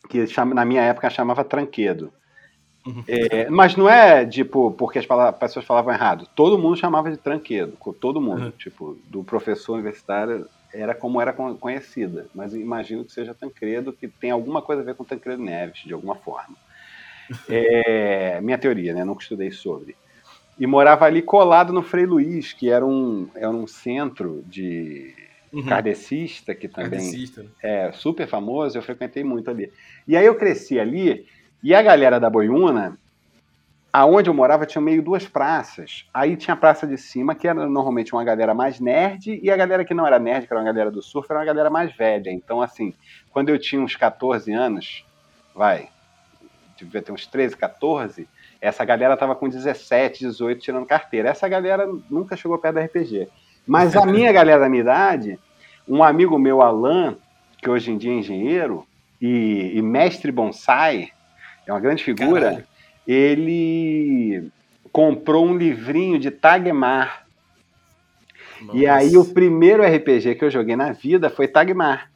que 0.08 0.24
na 0.56 0.63
minha 0.63 0.84
época 0.84 1.10
chamava 1.10 1.44
Tranquedo. 1.44 2.13
Uhum. 2.86 3.04
É, 3.08 3.50
mas 3.50 3.75
não 3.75 3.90
é, 3.90 4.25
tipo, 4.25 4.72
porque 4.72 5.00
as 5.00 5.06
pessoas 5.40 5.66
falavam 5.66 5.94
errado. 5.94 6.28
Todo 6.36 6.58
mundo 6.58 6.75
chamava 6.75 7.10
de 7.10 7.18
tranquedo, 7.18 7.78
todo 8.00 8.20
mundo. 8.20 8.46
Uhum. 8.46 8.52
Tipo, 8.52 8.98
do 9.06 9.24
professor 9.24 9.74
universitário 9.74 10.48
era 10.74 10.94
como 10.94 11.22
era 11.22 11.32
conhecida. 11.32 12.28
Mas 12.34 12.54
imagino 12.54 13.06
que 13.06 13.12
seja 13.12 13.34
Tancredo, 13.34 13.94
que 13.94 14.08
tem 14.08 14.32
alguma 14.32 14.62
coisa 14.62 14.82
a 14.82 14.86
ver 14.86 14.96
com 14.96 15.04
Tancredo 15.04 15.42
Neves, 15.42 15.84
de 15.86 15.94
alguma 15.94 16.16
forma. 16.16 16.56
É, 17.50 18.42
minha 18.42 18.58
teoria, 18.58 18.94
né? 18.94 19.06
Nunca 19.06 19.24
estudei 19.24 19.50
sobre. 19.50 19.96
E 20.60 20.68
morava 20.68 21.06
ali 21.06 21.22
colado 21.22 21.72
no 21.72 21.82
Frei 21.82 22.06
Luiz, 22.06 22.52
que 22.52 22.70
era 22.70 22.86
um, 22.86 23.30
era 23.34 23.50
um 23.50 23.66
centro 23.66 24.44
de 24.46 25.16
uhum. 25.52 25.63
kardecista, 25.63 26.54
que 26.54 26.68
também 26.68 26.92
kardecista. 26.92 27.44
Né? 27.44 27.50
é 27.63 27.92
super 27.94 28.28
famoso. 28.28 28.78
Eu 28.78 28.84
frequentei 28.84 29.24
muito 29.24 29.50
ali. 29.50 29.72
E 30.06 30.18
aí 30.18 30.25
eu 30.25 30.36
cresci 30.36 30.78
ali 30.78 31.25
e 31.63 31.74
a 31.74 31.82
galera 31.82 32.20
da 32.20 32.29
Boiúna, 32.29 32.98
aonde 33.91 34.29
eu 34.29 34.34
morava, 34.34 34.65
tinha 34.65 34.82
meio 34.82 35.01
duas 35.01 35.25
praças. 35.25 36.05
Aí 36.13 36.36
tinha 36.36 36.53
a 36.53 36.58
praça 36.58 36.86
de 36.86 36.98
cima, 36.98 37.34
que 37.34 37.48
era 37.48 37.67
normalmente 37.70 38.13
uma 38.13 38.24
galera 38.24 38.53
mais 38.53 38.79
nerd, 38.79 39.39
e 39.41 39.50
a 39.50 39.55
galera 39.55 39.86
que 39.86 39.93
não 39.93 40.05
era 40.05 40.20
nerd, 40.20 40.46
que 40.46 40.51
era 40.51 40.60
uma 40.60 40.65
galera 40.65 40.91
do 40.91 41.01
surf, 41.01 41.27
era 41.29 41.39
uma 41.39 41.46
galera 41.46 41.70
mais 41.70 41.96
velha. 41.96 42.29
Então, 42.32 42.62
assim, 42.62 42.93
quando 43.32 43.50
eu 43.50 43.58
tinha 43.58 43.82
uns 43.82 43.96
14 43.96 44.51
anos, 44.51 45.05
vai, 45.55 45.88
devia 46.77 47.01
ter 47.01 47.12
uns 47.12 47.25
13, 47.27 47.55
14, 47.55 48.27
essa 48.60 48.84
galera 48.84 49.15
tava 49.15 49.36
com 49.36 49.48
17, 49.48 50.20
18 50.25 50.62
tirando 50.62 50.86
carteira. 50.86 51.29
Essa 51.29 51.48
galera 51.48 51.88
nunca 52.10 52.36
chegou 52.36 52.58
perto 52.58 52.75
da 52.75 52.82
RPG. 52.84 53.29
Mas 53.65 53.96
a 53.96 54.05
minha 54.05 54.32
galera 54.34 54.62
da 54.62 54.70
minha 54.70 54.82
idade, 54.82 55.39
um 55.88 56.03
amigo 56.03 56.38
meu, 56.38 56.62
Alan, 56.62 57.17
que 57.58 57.70
hoje 57.70 57.91
em 57.91 57.98
dia 57.98 58.12
é 58.12 58.15
engenheiro 58.15 58.86
e, 59.22 59.74
e 59.75 59.82
mestre 59.82 60.32
bonsai, 60.32 61.10
é 61.65 61.72
uma 61.72 61.79
grande 61.79 62.03
figura, 62.03 62.41
Caralho. 62.41 62.63
ele 63.08 64.51
comprou 64.91 65.46
um 65.46 65.58
livrinho 65.58 66.20
de 66.20 66.29
Tagmar. 66.29 67.25
Nossa. 68.62 68.77
E 68.77 68.88
aí 68.88 69.17
o 69.17 69.25
primeiro 69.25 69.84
RPG 69.84 70.36
que 70.36 70.46
eu 70.46 70.51
joguei 70.51 70.75
na 70.75 70.91
vida 70.91 71.29
foi 71.29 71.48
Tagmar. 71.48 72.10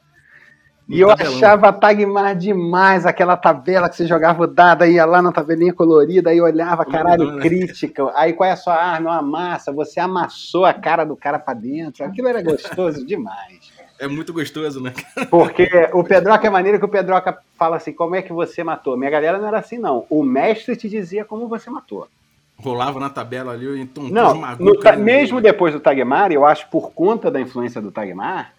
E 0.88 1.00
eu 1.00 1.10
achava 1.10 1.70
Tagmar 1.70 2.34
demais, 2.34 3.04
aquela 3.04 3.36
tabela 3.36 3.90
que 3.90 3.96
você 3.96 4.06
jogava 4.06 4.44
o 4.44 4.46
dado, 4.46 4.86
ia 4.86 5.04
lá 5.04 5.20
na 5.20 5.30
tabelinha 5.30 5.74
colorida, 5.74 6.30
aí 6.30 6.40
olhava, 6.40 6.82
caralho, 6.86 7.32
né? 7.32 7.42
crítica. 7.42 8.10
Aí 8.14 8.32
qual 8.32 8.48
é 8.48 8.52
a 8.52 8.56
sua 8.56 8.74
arma? 8.74 9.10
Uma 9.10 9.22
massa, 9.22 9.70
você 9.70 10.00
amassou 10.00 10.64
a 10.64 10.72
cara 10.72 11.04
do 11.04 11.14
cara 11.14 11.38
pra 11.38 11.52
dentro. 11.52 12.04
Aquilo 12.04 12.28
era 12.28 12.40
gostoso 12.40 13.04
demais. 13.06 13.70
É 13.98 14.06
muito 14.06 14.32
gostoso, 14.32 14.80
né? 14.80 14.92
Porque 15.28 15.68
o 15.92 16.04
Pedroca 16.04 16.46
é 16.46 16.50
maneiro 16.50 16.78
que 16.78 16.84
o 16.84 16.88
Pedroca 16.88 17.38
fala 17.56 17.76
assim: 17.76 17.92
como 17.92 18.14
é 18.14 18.22
que 18.22 18.32
você 18.32 18.62
matou? 18.62 18.96
Minha 18.96 19.10
galera 19.10 19.38
não 19.38 19.48
era 19.48 19.58
assim, 19.58 19.78
não. 19.78 20.06
O 20.08 20.22
mestre 20.22 20.76
te 20.76 20.88
dizia 20.88 21.24
como 21.24 21.48
você 21.48 21.68
matou. 21.68 22.08
Rolava 22.56 22.98
na 22.98 23.10
tabela 23.10 23.52
ali, 23.52 23.80
então. 23.80 24.04
Não, 24.04 24.34
no, 24.58 24.74
mesmo 24.98 25.40
depois 25.40 25.72
do 25.72 25.80
Tagmar, 25.80 26.32
eu 26.32 26.44
acho 26.44 26.68
por 26.68 26.92
conta 26.92 27.30
da 27.30 27.40
influência 27.40 27.80
do 27.80 27.92
Tagmar, 27.92 28.52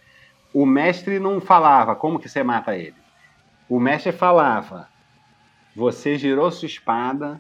o 0.53 0.65
mestre 0.65 1.19
não 1.19 1.41
falava 1.41 1.96
como 1.96 2.19
que 2.19 2.29
você 2.29 2.43
mata 2.43 2.75
ele. 2.75 2.96
O 3.67 3.79
mestre 3.79 4.12
falava: 4.12 4.88
você 5.75 6.17
girou 6.17 6.51
sua 6.51 6.65
espada, 6.65 7.39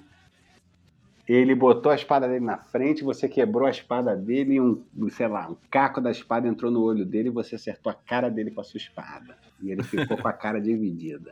ele 1.33 1.53
botou 1.53 1.91
a 1.91 1.95
espada 1.95 2.27
dele 2.27 2.43
na 2.43 2.57
frente, 2.57 3.03
você 3.03 3.29
quebrou 3.29 3.67
a 3.67 3.69
espada 3.69 4.15
dele 4.15 4.55
e 4.55 4.61
um, 4.61 4.83
sei 5.11 5.27
lá, 5.27 5.47
um 5.47 5.55
caco 5.69 6.01
da 6.01 6.09
espada 6.09 6.47
entrou 6.47 6.71
no 6.71 6.81
olho 6.81 7.05
dele 7.05 7.29
e 7.29 7.31
você 7.31 7.53
acertou 7.53 7.91
a 7.91 7.93
cara 7.93 8.31
dele 8.31 8.49
com 8.49 8.61
a 8.61 8.63
sua 8.63 8.79
espada. 8.79 9.37
E 9.61 9.71
ele 9.71 9.83
ficou 9.83 10.17
com 10.17 10.27
a 10.27 10.33
cara 10.33 10.59
dividida. 10.59 11.31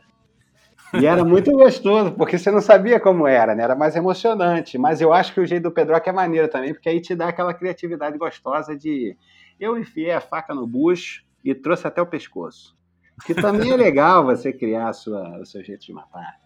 E 0.94 1.04
era 1.04 1.24
muito 1.24 1.50
gostoso, 1.50 2.12
porque 2.12 2.38
você 2.38 2.48
não 2.48 2.60
sabia 2.60 3.00
como 3.00 3.26
era, 3.26 3.56
né? 3.56 3.64
Era 3.64 3.74
mais 3.74 3.96
emocionante. 3.96 4.78
Mas 4.78 5.00
eu 5.00 5.12
acho 5.12 5.34
que 5.34 5.40
o 5.40 5.46
jeito 5.46 5.64
do 5.64 5.72
Pedroca 5.72 6.08
é 6.08 6.12
maneiro 6.12 6.48
também, 6.48 6.72
porque 6.72 6.88
aí 6.88 7.00
te 7.00 7.16
dá 7.16 7.28
aquela 7.28 7.52
criatividade 7.52 8.16
gostosa 8.16 8.76
de 8.76 9.16
eu 9.58 9.76
enfiei 9.76 10.12
a 10.12 10.20
faca 10.20 10.54
no 10.54 10.64
bucho 10.64 11.24
e 11.44 11.54
trouxe 11.54 11.88
até 11.88 12.00
o 12.00 12.06
pescoço. 12.06 12.76
Que 13.26 13.34
também 13.34 13.72
é 13.72 13.76
legal 13.76 14.24
você 14.24 14.52
criar 14.52 14.92
sua, 14.92 15.40
o 15.40 15.44
seu 15.44 15.62
jeito 15.64 15.84
de 15.84 15.92
matar. 15.92 16.38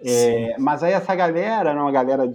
É, 0.00 0.54
mas 0.60 0.84
aí 0.84 0.92
essa 0.92 1.12
galera 1.14 1.70
era 1.70 1.82
uma 1.82 1.90
galera 1.90 2.32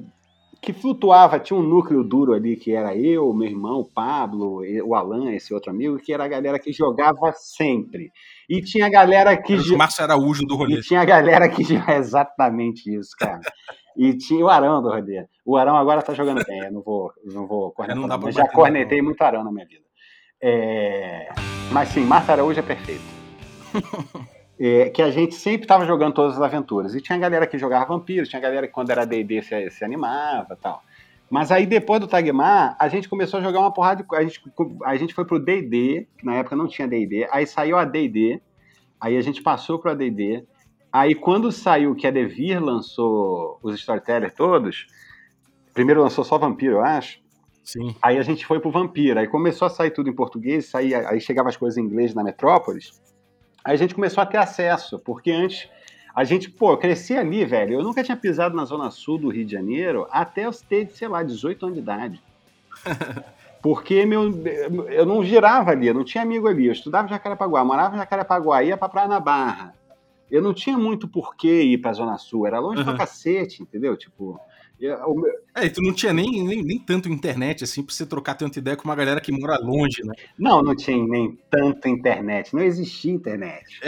que 0.64 0.72
flutuava, 0.72 1.40
tinha 1.40 1.60
um 1.60 1.62
núcleo 1.62 2.04
duro 2.04 2.34
ali, 2.34 2.56
que 2.56 2.72
era 2.72 2.96
eu, 2.96 3.34
meu 3.34 3.50
irmão, 3.50 3.82
o 3.82 3.86
Pablo, 3.86 4.62
o 4.86 4.96
Alan, 4.96 5.34
esse 5.34 5.54
outro 5.54 5.70
amigo, 5.70 5.98
que 5.98 6.14
era 6.14 6.24
a 6.24 6.28
galera 6.28 6.58
que 6.58 6.72
jogava 6.72 7.34
sempre. 7.34 8.12
E 8.50 8.62
tinha 8.62 8.86
a 8.86 8.90
galera 8.90 9.36
que. 9.36 9.56
O 9.56 9.78
Márcio 9.78 10.04
Araújo 10.04 10.46
do 10.46 10.56
rolê. 10.56 10.76
E 10.76 10.82
tinha 10.82 11.02
a 11.02 11.06
galera 11.06 11.50
que. 11.50 11.64
Exatamente 11.92 12.96
isso, 12.96 13.12
cara. 13.20 13.42
E 13.98 14.18
tinha 14.18 14.44
o 14.44 14.50
Arão 14.50 14.82
do 14.82 14.90
rolê. 14.90 15.26
O 15.46 15.58
Arão 15.58 15.76
agora 15.76 16.02
tá 16.02 16.14
jogando 16.14 16.44
bem, 16.46 16.60
eu 16.60 16.72
não 16.72 16.82
vou, 16.82 17.12
não 17.26 17.46
vou 17.46 17.72
cornetar. 17.76 18.02
Não 18.02 18.08
dá 18.08 18.18
pra 18.18 18.32
já 18.32 18.48
cornetei 18.48 19.02
muito 19.02 19.22
Arão 19.22 19.44
na 19.44 19.52
minha 19.52 19.66
vida. 19.66 19.84
É... 20.42 21.30
Mas 21.72 21.90
sim, 21.90 22.06
Márcio 22.06 22.34
Araújo 22.34 22.60
é 22.60 22.64
perfeito. 22.64 23.04
é, 24.66 24.90
que 24.90 25.02
a 25.02 25.12
gente 25.12 25.36
sempre 25.36 25.66
estava 25.66 25.86
jogando 25.86 26.14
todas 26.14 26.36
as 26.38 26.42
aventuras. 26.42 26.96
E 26.96 27.02
tinha 27.02 27.18
galera 27.18 27.46
que 27.46 27.58
jogava 27.58 27.86
vampiro, 27.86 28.26
tinha 28.26 28.42
galera 28.42 28.66
que 28.66 28.72
quando 28.72 28.92
era 28.92 29.06
D&D 29.06 29.42
se, 29.42 29.70
se 29.70 29.84
animava 29.84 30.56
tal. 30.56 30.82
Mas 31.30 31.52
aí 31.52 31.66
depois 31.66 32.00
do 32.00 32.08
Tagmar, 32.08 32.78
a 32.80 32.88
gente 32.88 33.10
começou 33.10 33.42
a 33.42 33.44
jogar 33.44 33.60
uma 33.60 33.74
porrada 33.74 34.02
de... 34.02 34.16
A 34.16 34.24
gente, 34.24 34.42
a 34.86 34.96
gente 34.96 35.14
foi 35.14 35.26
pro 35.26 35.38
D&D, 35.38 36.08
que 36.18 36.26
na 36.26 36.36
época 36.36 36.56
não 36.56 36.66
tinha 36.66 36.88
D&D, 36.88 37.28
aí 37.30 37.46
saiu 37.46 37.78
a 37.78 37.84
D&D, 37.84 38.42
aí 39.02 39.18
a 39.18 39.22
gente 39.22 39.42
passou 39.42 39.80
pro 39.80 39.92
AD&D, 39.92 40.46
aí 40.90 41.14
quando 41.14 41.52
saiu 41.52 41.94
que 41.94 42.08
a 42.08 42.12
Devir 42.12 42.64
lançou 42.64 43.60
os 43.62 43.76
Storytellers 43.76 44.34
todos, 44.34 44.88
primeiro 45.74 46.02
lançou 46.02 46.24
só 46.24 46.38
Vampiro, 46.38 46.76
eu 46.76 46.82
acho, 46.82 47.22
Sim. 47.66 47.96
Aí 48.02 48.18
a 48.18 48.22
gente 48.22 48.46
foi 48.46 48.60
pro 48.60 48.70
Vampiro, 48.70 49.18
aí 49.18 49.28
começou 49.28 49.66
a 49.66 49.70
sair 49.70 49.92
tudo 49.92 50.10
em 50.10 50.14
português, 50.14 50.66
saía, 50.66 51.08
aí 51.08 51.22
chegava 51.22 51.48
as 51.48 51.56
coisas 51.56 51.78
em 51.78 51.82
inglês 51.82 52.14
na 52.14 52.22
Metrópolis, 52.22 53.02
a 53.64 53.76
gente 53.76 53.96
começou 53.96 54.22
a 54.22 54.26
ter 54.26 54.38
acesso, 54.38 55.00
porque 55.00 55.32
antes 55.32 55.70
a 56.14 56.24
gente, 56.24 56.50
pô, 56.50 56.72
eu 56.72 56.78
cresci 56.78 57.16
ali, 57.16 57.44
velho. 57.44 57.76
Eu 57.76 57.84
nunca 57.84 58.04
tinha 58.04 58.16
pisado 58.16 58.56
na 58.56 58.66
zona 58.66 58.92
sul 58.92 59.18
do 59.18 59.30
Rio 59.30 59.46
de 59.46 59.52
Janeiro 59.52 60.08
até 60.12 60.46
eu 60.46 60.52
ter, 60.52 60.90
sei 60.92 61.08
lá, 61.08 61.24
18 61.24 61.66
anos 61.66 61.76
de 61.76 61.82
idade. 61.82 62.22
Porque 63.64 64.06
meu, 64.06 64.46
eu 64.90 65.06
não 65.06 65.24
girava 65.24 65.72
ali, 65.72 65.88
eu 65.88 65.94
não 65.94 66.04
tinha 66.04 66.22
amigo 66.22 66.48
ali. 66.50 66.68
Eu 66.68 66.74
estudava 66.74 67.08
em 67.08 67.10
Jacarepaguá, 67.10 67.64
morava 67.64 67.96
em 67.96 68.00
Jacarepaguá, 68.00 68.62
ia 68.62 68.76
pra 68.76 68.90
Praia 68.90 69.08
na 69.08 69.22
Barra. 69.22 69.74
Eu 70.30 70.42
não 70.42 70.54
tinha 70.54 70.78
muito 70.78 71.08
porquê 71.08 71.62
ir 71.62 71.78
pra 71.78 71.94
Zona 71.94 72.18
Sul, 72.18 72.46
era 72.46 72.60
longe 72.60 72.80
uhum. 72.80 72.86
pra 72.86 72.98
cacete, 72.98 73.64
entendeu? 73.64 73.96
Tipo, 73.96 74.38
é, 75.56 75.66
e 75.66 75.70
tu 75.70 75.82
não 75.82 75.94
tinha 75.94 76.12
nem, 76.12 76.44
nem, 76.44 76.64
nem 76.64 76.80
tanto 76.80 77.10
internet 77.10 77.64
assim 77.64 77.84
pra 77.84 77.94
você 77.94 78.06
trocar 78.06 78.36
tanta 78.36 78.60
ideia 78.60 78.76
com 78.76 78.84
uma 78.84 78.96
galera 78.96 79.22
que 79.22 79.32
mora 79.32 79.58
longe, 79.58 80.04
né? 80.04 80.14
Não, 80.38 80.62
não 80.62 80.76
tinha 80.76 81.06
nem 81.06 81.38
tanta 81.50 81.88
internet. 81.88 82.54
Não 82.54 82.62
existia 82.62 83.12
internet. 83.12 83.80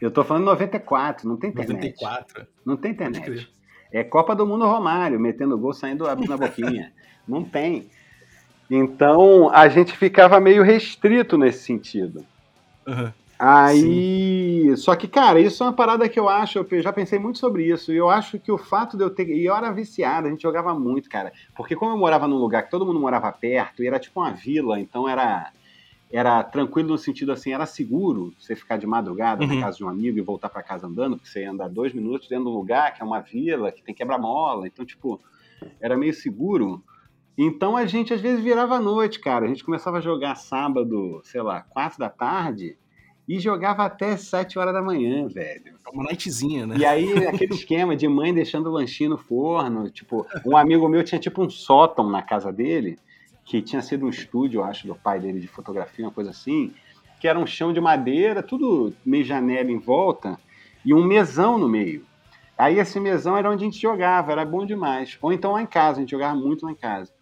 Eu 0.00 0.10
tô 0.10 0.24
falando 0.24 0.44
94, 0.46 1.28
não 1.28 1.36
tem 1.36 1.50
internet. 1.50 1.74
94. 1.74 2.46
Não 2.66 2.76
tem 2.76 2.90
internet. 2.90 3.48
É 3.92 4.02
Copa 4.02 4.34
do 4.34 4.46
Mundo 4.46 4.66
Romário, 4.66 5.20
metendo 5.20 5.56
gol, 5.56 5.72
saindo 5.72 6.08
abrindo 6.08 6.34
a 6.34 6.36
boquinha. 6.36 6.92
não 7.26 7.44
tem. 7.44 7.88
Então 8.70 9.48
a 9.54 9.68
gente 9.68 9.96
ficava 9.96 10.40
meio 10.40 10.62
restrito 10.62 11.38
nesse 11.38 11.64
sentido. 11.64 12.24
Uhum. 12.86 13.12
Aí, 13.44 14.68
Sim. 14.68 14.76
só 14.76 14.94
que, 14.94 15.08
cara, 15.08 15.40
isso 15.40 15.64
é 15.64 15.66
uma 15.66 15.72
parada 15.72 16.08
que 16.08 16.20
eu 16.20 16.28
acho, 16.28 16.64
eu 16.70 16.80
já 16.80 16.92
pensei 16.92 17.18
muito 17.18 17.40
sobre 17.40 17.64
isso, 17.68 17.92
e 17.92 17.96
eu 17.96 18.08
acho 18.08 18.38
que 18.38 18.52
o 18.52 18.56
fato 18.56 18.96
de 18.96 19.02
eu 19.02 19.10
ter, 19.10 19.28
e 19.28 19.44
eu 19.44 19.56
era 19.56 19.72
viciado, 19.72 20.28
a 20.28 20.30
gente 20.30 20.42
jogava 20.42 20.72
muito, 20.78 21.10
cara, 21.10 21.32
porque 21.56 21.74
como 21.74 21.90
eu 21.90 21.98
morava 21.98 22.28
num 22.28 22.36
lugar 22.36 22.62
que 22.62 22.70
todo 22.70 22.86
mundo 22.86 23.00
morava 23.00 23.32
perto, 23.32 23.82
e 23.82 23.88
era 23.88 23.98
tipo 23.98 24.20
uma 24.20 24.30
vila, 24.30 24.78
então 24.78 25.08
era, 25.08 25.50
era 26.12 26.44
tranquilo 26.44 26.90
no 26.90 26.98
sentido 26.98 27.32
assim, 27.32 27.52
era 27.52 27.66
seguro 27.66 28.32
você 28.38 28.54
ficar 28.54 28.76
de 28.76 28.86
madrugada 28.86 29.42
Uhum. 29.42 29.48
na 29.56 29.60
casa 29.60 29.76
de 29.76 29.84
um 29.84 29.88
amigo 29.88 30.16
e 30.16 30.22
voltar 30.22 30.48
para 30.48 30.62
casa 30.62 30.86
andando, 30.86 31.16
porque 31.16 31.28
você 31.28 31.40
ia 31.40 31.50
andar 31.50 31.68
dois 31.68 31.92
minutos 31.92 32.28
dentro 32.28 32.44
de 32.44 32.50
um 32.50 32.54
lugar 32.54 32.94
que 32.94 33.02
é 33.02 33.04
uma 33.04 33.18
vila, 33.18 33.72
que 33.72 33.82
tem 33.82 33.92
quebra-mola, 33.92 34.68
então, 34.68 34.84
tipo, 34.86 35.20
era 35.80 35.96
meio 35.96 36.14
seguro. 36.14 36.80
Então 37.36 37.76
a 37.76 37.86
gente 37.86 38.14
às 38.14 38.20
vezes 38.20 38.44
virava 38.44 38.76
à 38.76 38.80
noite, 38.80 39.18
cara. 39.18 39.46
A 39.46 39.48
gente 39.48 39.64
começava 39.64 39.98
a 39.98 40.00
jogar 40.00 40.36
sábado, 40.36 41.20
sei 41.24 41.42
lá, 41.42 41.62
quatro 41.62 41.98
da 41.98 42.08
tarde 42.08 42.76
e 43.28 43.38
jogava 43.38 43.84
até 43.84 44.16
sete 44.16 44.58
horas 44.58 44.74
da 44.74 44.82
manhã, 44.82 45.28
velho. 45.28 45.76
É 45.86 45.90
uma 45.90 46.04
nightzinha, 46.04 46.66
né? 46.66 46.76
E 46.78 46.84
aí, 46.84 47.26
aquele 47.26 47.54
esquema 47.54 47.96
de 47.96 48.08
mãe 48.08 48.34
deixando 48.34 48.68
o 48.68 48.72
lanchinho 48.72 49.10
no 49.10 49.18
forno. 49.18 49.88
Tipo, 49.90 50.26
um 50.44 50.56
amigo 50.56 50.88
meu 50.88 51.04
tinha 51.04 51.20
tipo 51.20 51.42
um 51.42 51.50
sótão 51.50 52.10
na 52.10 52.22
casa 52.22 52.52
dele, 52.52 52.98
que 53.44 53.62
tinha 53.62 53.80
sido 53.82 54.06
um 54.06 54.08
estúdio, 54.08 54.62
acho, 54.62 54.86
do 54.86 54.94
pai 54.94 55.20
dele 55.20 55.40
de 55.40 55.48
fotografia, 55.48 56.04
uma 56.04 56.10
coisa 56.10 56.30
assim, 56.30 56.72
que 57.20 57.28
era 57.28 57.38
um 57.38 57.46
chão 57.46 57.72
de 57.72 57.80
madeira, 57.80 58.42
tudo 58.42 58.92
meio 59.04 59.24
janela 59.24 59.70
em 59.70 59.78
volta, 59.78 60.38
e 60.84 60.92
um 60.92 61.04
mesão 61.04 61.58
no 61.58 61.68
meio. 61.68 62.04
Aí 62.58 62.78
esse 62.78 63.00
mesão 63.00 63.36
era 63.36 63.50
onde 63.50 63.64
a 63.64 63.66
gente 63.66 63.80
jogava, 63.80 64.32
era 64.32 64.44
bom 64.44 64.66
demais. 64.66 65.18
Ou 65.22 65.32
então 65.32 65.52
lá 65.52 65.62
em 65.62 65.66
casa, 65.66 65.98
a 65.98 66.00
gente 66.00 66.10
jogava 66.10 66.34
muito 66.34 66.66
lá 66.66 66.72
em 66.72 66.76
casa. 66.76 67.12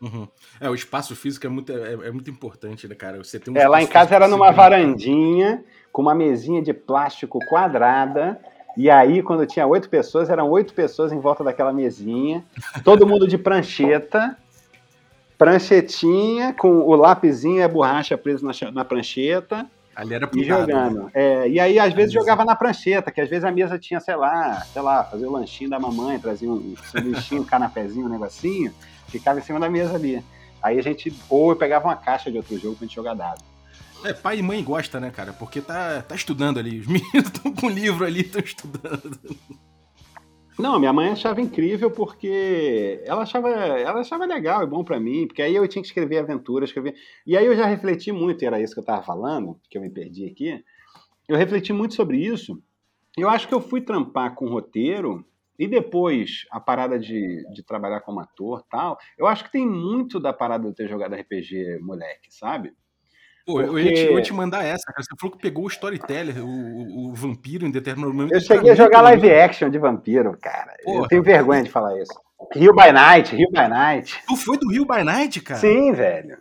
Uhum. 0.00 0.28
É, 0.60 0.68
o 0.68 0.74
espaço 0.74 1.16
físico 1.16 1.46
é 1.46 1.48
muito, 1.50 1.72
é, 1.72 1.92
é 1.94 2.10
muito 2.10 2.30
importante, 2.30 2.86
né, 2.86 2.94
cara? 2.94 3.18
Você 3.22 3.38
tem 3.38 3.52
um 3.52 3.56
É, 3.56 3.66
lá 3.66 3.82
em 3.82 3.86
casa 3.86 4.14
era 4.14 4.28
numa 4.28 4.46
brinca. 4.46 4.62
varandinha, 4.62 5.64
com 5.90 6.02
uma 6.02 6.14
mesinha 6.14 6.62
de 6.62 6.72
plástico 6.74 7.38
quadrada. 7.48 8.38
E 8.76 8.90
aí, 8.90 9.22
quando 9.22 9.46
tinha 9.46 9.66
oito 9.66 9.88
pessoas, 9.88 10.28
eram 10.28 10.50
oito 10.50 10.74
pessoas 10.74 11.12
em 11.12 11.18
volta 11.18 11.42
daquela 11.42 11.72
mesinha. 11.72 12.44
Todo 12.84 13.06
mundo 13.06 13.26
de 13.26 13.38
prancheta. 13.38 14.36
Pranchetinha, 15.38 16.54
com 16.54 16.80
o 16.80 16.94
lapisinho 16.94 17.58
e 17.58 17.62
a 17.62 17.68
borracha 17.68 18.16
preso 18.16 18.44
na, 18.44 18.52
na 18.72 18.84
prancheta. 18.84 19.66
Ali 19.94 20.14
era 20.14 20.26
E 20.26 20.28
pro 20.28 20.46
dado, 20.46 20.66
né? 20.66 20.72
jogando. 20.74 21.10
É, 21.14 21.48
e 21.48 21.58
aí, 21.58 21.78
às 21.78 21.92
vezes, 21.94 22.12
mesa. 22.12 22.20
jogava 22.20 22.44
na 22.44 22.54
prancheta, 22.54 23.10
que 23.10 23.20
às 23.20 23.28
vezes 23.30 23.44
a 23.44 23.50
mesa 23.50 23.78
tinha, 23.78 23.98
sei 24.00 24.14
lá, 24.16 24.60
sei 24.72 24.82
lá, 24.82 25.04
fazer 25.04 25.26
o 25.26 25.32
lanchinho 25.32 25.70
da 25.70 25.78
mamãe, 25.78 26.18
trazia 26.18 26.50
um 26.50 26.74
sanduichinho, 26.90 27.42
um 27.42 27.44
canapézinho, 27.46 28.06
um 28.06 28.10
negocinho, 28.10 28.74
ficava 29.08 29.38
em 29.38 29.42
cima 29.42 29.60
da 29.60 29.68
mesa 29.68 29.94
ali. 29.94 30.22
Aí 30.62 30.78
a 30.78 30.82
gente, 30.82 31.14
ou 31.28 31.50
eu 31.50 31.56
pegava 31.56 31.86
uma 31.86 31.96
caixa 31.96 32.30
de 32.30 32.36
outro 32.36 32.58
jogo 32.58 32.76
pra 32.76 32.86
gente 32.86 32.94
jogar 32.94 33.14
dado. 33.14 33.42
É, 34.04 34.12
pai 34.12 34.38
e 34.38 34.42
mãe 34.42 34.62
gosta, 34.62 35.00
né, 35.00 35.10
cara? 35.10 35.32
Porque 35.32 35.60
tá, 35.60 36.02
tá 36.02 36.14
estudando 36.14 36.58
ali. 36.58 36.80
Os 36.80 36.86
meninos 36.88 37.28
estão 37.28 37.52
com 37.52 37.66
o 37.66 37.70
livro 37.70 38.04
ali, 38.04 38.20
estão 38.20 38.40
estudando. 38.40 39.18
Não, 40.58 40.78
minha 40.78 40.92
mãe 40.92 41.10
achava 41.10 41.40
incrível 41.40 41.90
porque 41.90 43.02
ela 43.04 43.22
achava, 43.22 43.50
ela 43.50 44.00
achava 44.00 44.24
legal 44.24 44.62
e 44.62 44.66
bom 44.66 44.82
pra 44.82 44.98
mim, 44.98 45.26
porque 45.26 45.42
aí 45.42 45.54
eu 45.54 45.68
tinha 45.68 45.82
que 45.82 45.88
escrever 45.88 46.18
aventura, 46.18 46.64
escrever. 46.64 46.94
E 47.26 47.36
aí 47.36 47.44
eu 47.44 47.54
já 47.54 47.66
refleti 47.66 48.10
muito, 48.10 48.42
e 48.42 48.46
era 48.46 48.60
isso 48.60 48.72
que 48.72 48.80
eu 48.80 48.84
tava 48.84 49.02
falando, 49.02 49.60
que 49.68 49.76
eu 49.76 49.82
me 49.82 49.90
perdi 49.90 50.26
aqui. 50.26 50.64
Eu 51.28 51.36
refleti 51.36 51.72
muito 51.74 51.94
sobre 51.94 52.18
isso. 52.18 52.58
Eu 53.16 53.28
acho 53.28 53.46
que 53.46 53.54
eu 53.54 53.60
fui 53.60 53.82
trampar 53.82 54.34
com 54.34 54.48
roteiro 54.48 55.26
e 55.58 55.66
depois 55.66 56.46
a 56.50 56.60
parada 56.60 56.98
de, 56.98 57.44
de 57.52 57.62
trabalhar 57.62 58.00
como 58.00 58.20
ator 58.20 58.62
tal. 58.70 58.98
Eu 59.16 59.26
acho 59.26 59.44
que 59.44 59.52
tem 59.52 59.66
muito 59.66 60.18
da 60.20 60.32
parada 60.32 60.64
de 60.64 60.70
eu 60.70 60.74
ter 60.74 60.88
jogado 60.88 61.14
RPG 61.14 61.78
moleque, 61.80 62.28
sabe? 62.30 62.72
Pô, 63.46 63.60
eu, 63.60 63.68
Porque- 63.68 63.82
ia 63.82 63.94
te, 63.94 64.00
eu 64.06 64.16
ia 64.18 64.22
te 64.22 64.34
mandar 64.34 64.64
essa, 64.64 64.84
cara. 64.86 65.02
Você 65.04 65.14
falou 65.20 65.36
que 65.36 65.42
pegou 65.42 65.64
o 65.64 65.68
storyteller, 65.68 66.44
o, 66.44 67.10
o, 67.10 67.14
vampiro 67.14 67.64
em 67.64 67.70
determinado 67.70 68.12
momento. 68.12 68.34
Eu 68.34 68.40
cheguei 68.40 68.72
a 68.72 68.74
jogar 68.74 69.02
live 69.02 69.30
action 69.30 69.70
de 69.70 69.78
vampiro, 69.78 70.36
cara. 70.40 70.74
Eu 70.80 70.94
Porra. 70.94 71.08
tenho 71.08 71.22
vergonha 71.22 71.62
de 71.62 71.70
falar 71.70 71.96
isso. 72.00 72.12
Rio 72.52 72.74
by 72.74 72.90
Night, 72.92 73.34
Rio 73.36 73.48
by 73.50 73.68
Night. 73.68 74.20
Tu 74.26 74.36
foi 74.36 74.58
do 74.58 74.68
Rio 74.68 74.84
by 74.84 75.04
Night, 75.04 75.40
cara? 75.40 75.60
Sim, 75.60 75.92
velho. 75.92 76.38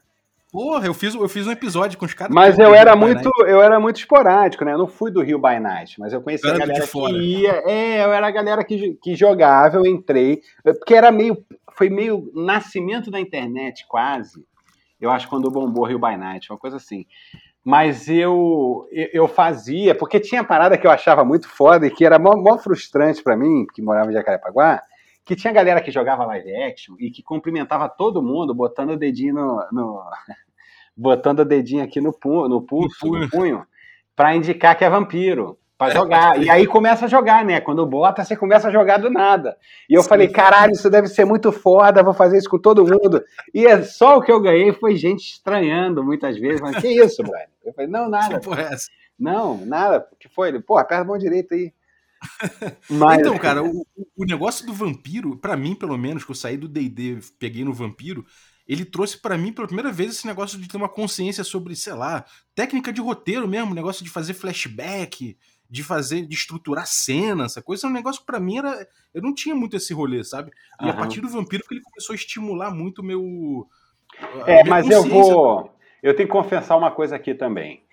Porra, 0.56 0.88
eu 0.88 0.94
fiz, 0.94 1.14
eu 1.14 1.28
fiz 1.28 1.46
um 1.46 1.52
episódio 1.52 2.00
com 2.00 2.06
os 2.06 2.14
caras. 2.14 2.34
Mas 2.34 2.58
eu 2.58 2.74
era 2.74 2.96
muito, 2.96 3.30
eu 3.46 3.62
era 3.62 3.78
muito 3.78 3.98
esporádico, 3.98 4.64
né? 4.64 4.72
Eu 4.72 4.78
não 4.78 4.88
fui 4.88 5.12
do 5.12 5.22
Rio 5.22 5.38
by 5.38 5.60
Night, 5.60 6.00
mas 6.00 6.14
eu 6.14 6.22
conheci 6.22 6.48
Era 6.48 6.56
a 6.56 6.60
galera 6.60 6.88
que 6.88 7.12
ia. 7.12 7.52
É, 7.66 8.06
eu 8.06 8.14
era 8.14 8.26
a 8.26 8.32
galera 8.32 8.64
que, 8.64 8.98
que 9.04 9.16
jogava, 9.16 9.76
eu 9.76 9.86
entrei. 9.86 10.40
Porque 10.64 10.94
era 10.94 11.12
meio. 11.12 11.44
Foi 11.74 11.90
meio 11.90 12.32
nascimento 12.34 13.12
da 13.12 13.20
internet, 13.20 13.86
quase. 13.86 14.46
Eu 15.02 15.12
acho 15.12 15.28
quando 15.28 15.52
bombou 15.52 15.84
Rio 15.84 16.00
by 16.00 16.16
Night, 16.16 16.50
uma 16.50 16.58
coisa 16.58 16.78
assim. 16.78 17.06
Mas 17.62 18.08
eu, 18.08 18.88
eu 18.92 19.28
fazia, 19.28 19.94
porque 19.94 20.22
tinha 20.22 20.42
parada 20.42 20.78
que 20.78 20.88
eu 20.88 20.92
achava 20.92 21.26
muito 21.26 21.50
foda 21.50 21.86
e 21.86 21.92
que 21.92 22.06
era 22.06 22.18
mó, 22.18 22.34
mó 22.34 22.58
frustrante 22.58 23.22
pra 23.22 23.36
mim, 23.36 23.66
que 23.74 23.82
morava 23.82 24.10
em 24.10 24.14
Jacarepaguá, 24.14 24.82
que 25.26 25.36
tinha 25.36 25.52
galera 25.52 25.82
que 25.82 25.92
jogava 25.92 26.26
live 26.26 26.56
action 26.56 26.96
e 27.00 27.10
que 27.10 27.24
cumprimentava 27.24 27.90
todo 27.90 28.22
mundo 28.22 28.54
botando 28.54 28.92
o 28.92 28.98
dedinho 28.98 29.34
no. 29.34 29.68
no- 29.72 30.04
botando 30.96 31.40
o 31.40 31.46
dedinho 31.46 31.84
aqui 31.84 32.00
no, 32.00 32.14
pu, 32.14 32.48
no 32.48 32.62
pulso, 32.62 33.00
punho. 33.02 33.22
no 33.24 33.30
punho, 33.30 33.68
pra 34.16 34.36
indicar 34.36 34.78
que 34.78 34.86
é 34.86 34.90
vampiro. 34.90 35.58
Pra 35.78 35.90
jogar. 35.90 36.42
E 36.42 36.50
aí 36.50 36.66
começa 36.66 37.04
a 37.04 37.08
jogar, 37.10 37.44
né? 37.44 37.60
Quando 37.60 37.86
bota, 37.86 38.24
você 38.24 38.34
começa 38.34 38.70
a 38.70 38.72
jogar 38.72 38.96
do 38.98 39.10
nada. 39.10 39.58
E 39.90 39.94
eu 39.94 40.02
falei, 40.04 40.30
caralho, 40.30 40.72
isso 40.72 40.90
deve 40.90 41.10
ser 41.10 41.26
muito 41.26 41.52
foda, 41.52 42.02
vou 42.02 42.14
fazer 42.14 42.38
isso 42.38 42.50
com 42.50 42.58
todo 42.58 42.86
mundo. 42.86 43.22
E 43.54 43.68
é 43.68 43.82
só 43.84 44.16
o 44.18 44.22
que 44.22 44.32
eu 44.32 44.40
ganhei 44.40 44.72
foi 44.72 44.96
gente 44.96 45.30
estranhando 45.34 46.02
muitas 46.02 46.38
vezes. 46.38 46.62
Mas 46.62 46.78
que 46.78 46.88
isso, 46.88 47.22
Brian? 47.24 47.48
Eu 47.66 47.74
falei, 47.74 47.92
não, 47.92 48.08
nada. 48.08 48.36
É? 48.38 48.70
Não, 49.20 49.58
nada. 49.66 50.08
O 50.14 50.16
que 50.16 50.30
foi? 50.30 50.48
Ele, 50.48 50.62
pô, 50.62 50.78
aperta 50.78 51.04
a 51.04 51.06
mão 51.06 51.18
direita 51.18 51.56
aí. 51.56 51.74
Mas, 52.90 53.20
Então, 53.20 53.38
cara, 53.38 53.64
o, 53.64 53.86
o 54.16 54.26
negócio 54.26 54.66
do 54.66 54.74
vampiro, 54.74 55.38
pra 55.38 55.56
mim, 55.56 55.76
pelo 55.76 55.98
menos, 55.98 56.24
que 56.24 56.32
eu 56.32 56.36
saí 56.36 56.58
do 56.58 56.68
D&D, 56.68 57.20
peguei 57.40 57.64
no 57.64 57.74
vampiro, 57.74 58.26
ele 58.68 58.84
trouxe 58.84 59.22
pra 59.22 59.38
mim 59.38 59.54
pela 59.54 59.68
primeira 59.68 59.92
vez 59.92 60.12
esse 60.12 60.28
negócio 60.28 60.60
de 60.60 60.68
ter 60.68 60.78
uma 60.78 60.90
consciência 60.90 61.44
sobre, 61.44 61.76
sei 61.76 61.94
lá, 61.94 62.26
técnica 62.54 62.92
de 62.92 63.02
roteiro 63.02 63.48
mesmo, 63.48 63.76
negócio 63.76 64.04
de 64.04 64.10
fazer 64.10 64.34
flashback, 64.34 65.38
de 65.70 65.84
fazer, 65.84 66.26
de 66.26 66.36
estruturar 66.36 66.88
cena, 66.88 67.46
essa 67.46 67.62
coisa, 67.62 67.88
é 67.88 67.90
um 67.90 67.94
negócio 67.94 68.22
que 68.22 68.28
pra 68.28 68.40
mim 68.40 68.58
era, 68.58 68.88
eu 69.14 69.22
não 69.22 69.34
tinha 69.34 69.56
muito 69.56 69.76
esse 69.76 69.94
rolê, 69.94 70.24
sabe? 70.24 70.52
E 70.82 70.86
a 70.86 70.92
Aham. 70.94 71.00
partir 71.00 71.22
do 71.22 71.30
vampiro 71.30 71.64
que 71.68 71.76
ele 71.76 71.82
começou 71.82 72.14
a 72.14 72.16
estimular 72.16 72.72
muito 72.72 73.00
o 73.00 73.06
meu 73.06 73.68
a 74.46 74.52
É, 74.52 74.64
mas 74.64 74.90
eu 74.90 75.04
vou. 75.04 75.74
Eu 76.02 76.16
tenho 76.16 76.28
que 76.28 76.34
confessar 76.34 76.78
uma 76.78 76.92
coisa 76.92 77.16
aqui 77.16 77.34
também. 77.34 77.84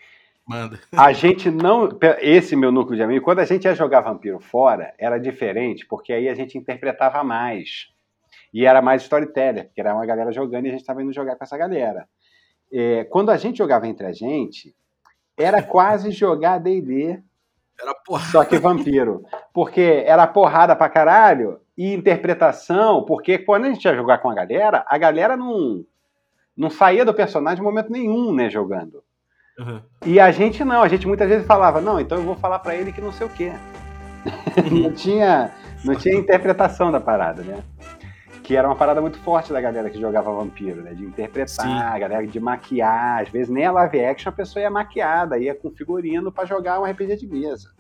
Manda. 0.52 0.78
A 0.94 1.12
gente 1.14 1.50
não. 1.50 1.88
Esse 2.20 2.54
meu 2.54 2.70
núcleo 2.70 2.94
de 2.94 3.02
amigos, 3.02 3.24
quando 3.24 3.38
a 3.38 3.44
gente 3.46 3.64
ia 3.64 3.74
jogar 3.74 4.02
vampiro 4.02 4.38
fora, 4.38 4.92
era 4.98 5.16
diferente, 5.16 5.86
porque 5.86 6.12
aí 6.12 6.28
a 6.28 6.34
gente 6.34 6.58
interpretava 6.58 7.24
mais. 7.24 7.88
E 8.52 8.66
era 8.66 8.82
mais 8.82 9.00
storyteller, 9.02 9.64
porque 9.64 9.80
era 9.80 9.94
uma 9.94 10.04
galera 10.04 10.30
jogando 10.30 10.66
e 10.66 10.68
a 10.68 10.72
gente 10.72 10.82
estava 10.82 11.02
indo 11.02 11.10
jogar 11.10 11.36
com 11.36 11.44
essa 11.44 11.56
galera. 11.56 12.06
É, 12.70 13.04
quando 13.04 13.30
a 13.30 13.36
gente 13.38 13.56
jogava 13.56 13.86
entre 13.86 14.06
a 14.06 14.12
gente, 14.12 14.74
era 15.38 15.62
quase 15.62 16.10
jogar 16.12 16.58
DD, 16.58 17.22
Era 17.80 17.94
porra. 17.94 18.24
só 18.26 18.44
que 18.44 18.58
vampiro. 18.58 19.22
Porque 19.54 20.04
era 20.06 20.26
porrada 20.26 20.76
pra 20.76 20.90
caralho 20.90 21.60
e 21.78 21.94
interpretação, 21.94 23.06
porque 23.06 23.38
quando 23.38 23.64
a 23.64 23.68
gente 23.70 23.86
ia 23.86 23.94
jogar 23.94 24.18
com 24.18 24.28
a 24.28 24.34
galera, 24.34 24.84
a 24.86 24.98
galera 24.98 25.34
não, 25.34 25.82
não 26.54 26.68
saía 26.68 27.06
do 27.06 27.14
personagem 27.14 27.62
em 27.62 27.64
momento 27.64 27.90
nenhum, 27.90 28.34
né, 28.34 28.50
jogando. 28.50 29.02
Uhum. 29.58 29.80
E 30.06 30.18
a 30.18 30.30
gente 30.30 30.64
não, 30.64 30.82
a 30.82 30.88
gente 30.88 31.06
muitas 31.06 31.28
vezes 31.28 31.46
falava, 31.46 31.80
não, 31.80 32.00
então 32.00 32.18
eu 32.18 32.24
vou 32.24 32.36
falar 32.36 32.58
pra 32.58 32.74
ele 32.74 32.92
que 32.92 33.00
não 33.00 33.12
sei 33.12 33.26
o 33.26 33.30
quê. 33.30 33.52
não, 34.70 34.92
tinha, 34.92 35.52
não 35.84 35.94
tinha 35.94 36.14
interpretação 36.14 36.90
da 36.90 37.00
parada, 37.00 37.42
né? 37.42 37.62
Que 38.42 38.56
era 38.56 38.66
uma 38.66 38.76
parada 38.76 39.00
muito 39.00 39.18
forte 39.18 39.52
da 39.52 39.60
galera 39.60 39.88
que 39.88 40.00
jogava 40.00 40.32
vampiro, 40.32 40.82
né? 40.82 40.94
De 40.94 41.04
interpretar, 41.04 41.66
Sim. 41.66 41.72
a 41.72 41.98
galera 41.98 42.26
de 42.26 42.40
maquiar. 42.40 43.22
Às 43.22 43.28
vezes 43.28 43.48
nem 43.48 43.64
a 43.64 43.72
live 43.72 44.04
action 44.04 44.30
a 44.30 44.32
pessoa 44.32 44.62
ia 44.62 44.70
maquiada, 44.70 45.38
ia 45.38 45.54
com 45.54 45.70
figurino 45.70 46.32
pra 46.32 46.44
jogar 46.44 46.80
um 46.80 46.84
RPG 46.84 47.16
de 47.16 47.26
mesa. 47.26 47.70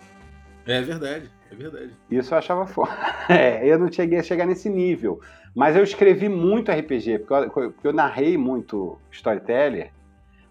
É 0.66 0.80
verdade, 0.80 1.28
é 1.50 1.54
verdade. 1.54 1.90
Isso 2.10 2.32
eu 2.32 2.38
achava 2.38 2.66
foda. 2.66 2.92
É, 3.28 3.66
eu 3.66 3.78
não 3.78 3.90
cheguei 3.90 4.18
a 4.18 4.22
chegar 4.22 4.46
nesse 4.46 4.68
nível. 4.68 5.20
Mas 5.54 5.76
eu 5.76 5.82
escrevi 5.82 6.28
muito 6.28 6.72
RPG, 6.72 7.20
porque 7.20 7.34
eu, 7.34 7.50
porque 7.50 7.86
eu 7.86 7.92
narrei 7.92 8.36
muito 8.36 8.98
Storyteller. 9.10 9.92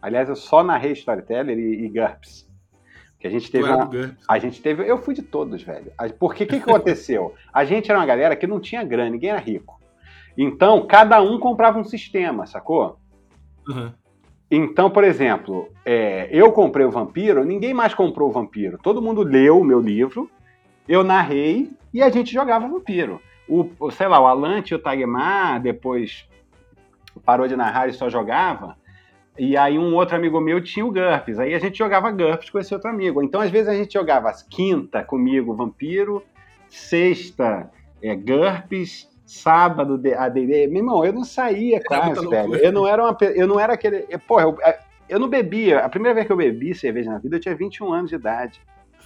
Aliás, 0.01 0.27
eu 0.29 0.35
só 0.35 0.63
narrei 0.63 0.91
Storyteller 0.93 1.57
e, 1.57 1.85
e 1.85 1.89
GURPS. 1.89 2.49
Que 3.19 3.27
a 3.27 3.29
gente 3.29 3.51
teve 3.51 3.65
uma, 3.75 3.85
a 4.27 4.39
gente 4.39 4.61
teve. 4.61 4.89
Eu 4.89 4.97
fui 4.97 5.13
de 5.13 5.21
todos, 5.21 5.61
velho. 5.61 5.91
Porque 6.19 6.43
o 6.43 6.47
que, 6.47 6.59
que 6.59 6.69
aconteceu? 6.71 7.35
A 7.53 7.63
gente 7.63 7.91
era 7.91 7.99
uma 7.99 8.05
galera 8.05 8.35
que 8.35 8.47
não 8.47 8.59
tinha 8.59 8.83
grana, 8.83 9.11
ninguém 9.11 9.29
era 9.29 9.39
rico. 9.39 9.79
Então, 10.35 10.87
cada 10.87 11.21
um 11.21 11.39
comprava 11.39 11.77
um 11.77 11.83
sistema, 11.83 12.47
sacou? 12.47 12.97
Uhum. 13.67 13.91
Então, 14.49 14.89
por 14.89 15.03
exemplo, 15.03 15.69
é, 15.85 16.27
eu 16.31 16.51
comprei 16.51 16.83
o 16.85 16.89
Vampiro, 16.89 17.45
ninguém 17.45 17.73
mais 17.75 17.93
comprou 17.93 18.27
o 18.29 18.31
Vampiro. 18.31 18.79
Todo 18.81 19.01
mundo 19.01 19.21
leu 19.21 19.59
o 19.59 19.63
meu 19.63 19.79
livro, 19.79 20.29
eu 20.87 21.03
narrei 21.03 21.69
e 21.93 22.01
a 22.01 22.09
gente 22.09 22.33
jogava 22.33 22.67
Vampiro. 22.67 23.21
O, 23.47 23.69
o- 23.79 23.91
sei 23.91 24.07
lá, 24.07 24.19
o 24.19 24.25
Alante 24.25 24.73
e 24.73 24.75
o 24.75 24.79
Tagmar 24.79 25.61
depois 25.61 26.27
parou 27.23 27.47
de 27.47 27.55
narrar 27.55 27.87
e 27.87 27.93
só 27.93 28.09
jogava. 28.09 28.75
E 29.43 29.57
aí 29.57 29.75
um 29.75 29.95
outro 29.95 30.15
amigo 30.15 30.39
meu 30.39 30.61
tinha 30.61 30.85
o 30.85 30.91
GURPS. 30.91 31.39
Aí 31.39 31.55
a 31.55 31.57
gente 31.57 31.75
jogava 31.75 32.11
GURPS 32.11 32.51
com 32.51 32.59
esse 32.59 32.71
outro 32.75 32.87
amigo. 32.91 33.23
Então, 33.23 33.41
às 33.41 33.49
vezes, 33.49 33.67
a 33.67 33.73
gente 33.73 33.91
jogava 33.91 34.31
quinta 34.47 35.03
comigo 35.03 35.55
Vampiro, 35.55 36.21
sexta 36.69 37.67
é, 38.03 38.15
GURPS, 38.15 39.09
sábado 39.25 39.97
de- 39.97 40.13
ADD. 40.13 40.67
Meu 40.67 40.83
irmão, 40.83 41.03
eu 41.03 41.11
não 41.11 41.23
saía 41.23 41.81
quase, 41.83 42.23
velho. 42.27 42.53
Eu 42.53 42.71
não 42.71 42.87
era 42.87 43.03
uma, 43.03 43.17
eu 43.19 43.47
não 43.47 43.59
era 43.59 43.73
aquele. 43.73 44.05
Pô, 44.27 44.39
eu, 44.39 44.55
eu 45.09 45.19
não 45.19 45.27
bebia. 45.27 45.79
A 45.79 45.89
primeira 45.89 46.13
vez 46.13 46.27
que 46.27 46.31
eu 46.31 46.37
bebi 46.37 46.75
cerveja 46.75 47.09
na 47.09 47.17
vida, 47.17 47.37
eu 47.37 47.39
tinha 47.39 47.55
21 47.55 47.91
anos 47.91 48.11
de 48.11 48.17
idade. 48.17 48.61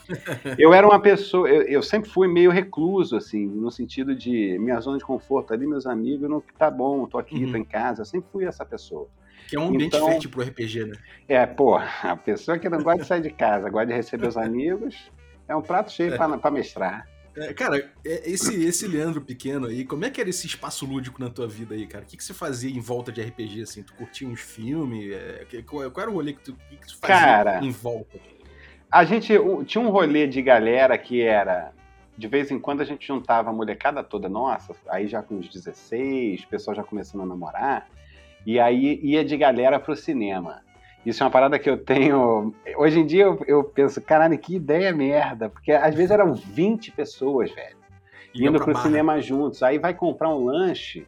Eu 0.59 0.71
era 0.71 0.85
uma 0.85 0.99
pessoa, 0.99 1.49
eu, 1.49 1.63
eu, 1.63 1.81
sempre 1.81 2.07
fui 2.11 2.27
meio 2.27 2.51
recluso, 2.51 3.17
assim, 3.17 3.47
no 3.47 3.71
sentido 3.71 4.15
de 4.15 4.55
minha 4.59 4.79
zona 4.79 4.99
de 4.99 5.03
conforto 5.03 5.51
ali, 5.51 5.65
meus 5.65 5.87
amigos, 5.87 6.29
não, 6.29 6.43
tá 6.59 6.69
bom, 6.69 7.07
tô 7.07 7.17
aqui, 7.17 7.43
uhum. 7.43 7.51
tô 7.51 7.57
em 7.57 7.63
casa, 7.63 8.01
eu 8.01 8.05
sempre 8.05 8.29
fui 8.31 8.45
essa 8.45 8.63
pessoa. 8.63 9.07
Que 9.47 9.57
é 9.57 9.59
um 9.59 9.67
ambiente 9.67 9.95
então, 9.95 10.07
fértil 10.07 10.29
pro 10.29 10.41
RPG, 10.41 10.85
né? 10.85 10.95
É, 11.27 11.45
pô, 11.45 11.75
a 11.75 12.15
pessoa 12.15 12.57
que 12.57 12.69
não 12.69 12.81
gosta 12.81 13.01
de 13.01 13.07
sair 13.07 13.21
de 13.21 13.29
casa, 13.29 13.69
gosta 13.69 13.87
de 13.87 13.93
receber 13.93 14.27
os 14.27 14.37
amigos, 14.37 15.11
é 15.47 15.55
um 15.55 15.61
prato 15.61 15.91
cheio 15.91 16.13
é. 16.13 16.17
para 16.17 16.51
mestrar. 16.51 17.07
É, 17.37 17.53
cara, 17.53 17.91
é, 18.05 18.29
esse, 18.29 18.63
esse 18.63 18.87
Leandro 18.87 19.21
pequeno 19.21 19.67
aí, 19.67 19.83
como 19.83 20.05
é 20.05 20.09
que 20.09 20.21
era 20.21 20.29
esse 20.29 20.47
espaço 20.47 20.85
lúdico 20.85 21.21
na 21.21 21.29
tua 21.29 21.47
vida 21.47 21.75
aí, 21.75 21.85
cara? 21.85 22.05
O 22.05 22.07
que, 22.07 22.15
que 22.15 22.23
você 22.23 22.33
fazia 22.33 22.75
em 22.75 22.79
volta 22.79 23.11
de 23.11 23.21
RPG, 23.21 23.63
assim? 23.63 23.83
Tu 23.83 23.93
curtia 23.93 24.27
uns 24.27 24.39
filmes? 24.39 25.13
É, 25.13 25.45
qual, 25.65 25.91
qual, 25.91 26.03
era 26.03 26.11
o 26.11 26.13
rolê 26.13 26.33
que 26.33 26.41
tu, 26.41 26.53
que 26.53 26.87
tu 26.87 26.97
fazia 26.97 27.15
cara, 27.15 27.59
em 27.63 27.71
volta? 27.71 28.17
A 28.89 29.03
gente 29.03 29.33
tinha 29.65 29.83
um 29.83 29.89
rolê 29.89 30.27
de 30.27 30.41
galera 30.41 30.97
que 30.97 31.21
era. 31.21 31.73
De 32.17 32.29
vez 32.29 32.49
em 32.49 32.57
quando 32.57 32.79
a 32.79 32.85
gente 32.85 33.05
juntava 33.05 33.49
a 33.49 33.53
molecada 33.53 34.01
toda 34.01 34.29
nossa, 34.29 34.73
aí 34.87 35.05
já 35.05 35.21
com 35.21 35.35
uns 35.35 35.49
16, 35.49 36.43
o 36.43 36.47
pessoal 36.47 36.73
já 36.73 36.81
começando 36.81 37.23
a 37.23 37.25
namorar, 37.25 37.89
e 38.45 38.59
aí 38.59 38.99
ia 39.01 39.25
de 39.25 39.35
galera 39.35 39.79
pro 39.79 39.95
cinema. 39.95 40.61
Isso 41.05 41.21
é 41.21 41.25
uma 41.25 41.31
parada 41.31 41.59
que 41.59 41.69
eu 41.69 41.77
tenho. 41.77 42.53
Hoje 42.77 42.99
em 42.99 43.05
dia 43.05 43.23
eu, 43.23 43.43
eu 43.47 43.63
penso, 43.63 44.01
caralho, 44.01 44.37
que 44.37 44.55
ideia 44.55 44.93
merda. 44.93 45.49
Porque 45.49 45.71
às 45.71 45.93
vezes 45.93 46.11
eram 46.11 46.33
20 46.33 46.91
pessoas, 46.91 47.51
velho, 47.51 47.77
indo 48.33 48.57
pro 48.57 48.73
barra. 48.73 48.85
cinema 48.85 49.21
juntos. 49.21 49.61
Aí 49.61 49.77
vai 49.77 49.93
comprar 49.93 50.29
um 50.29 50.45
lanche, 50.45 51.07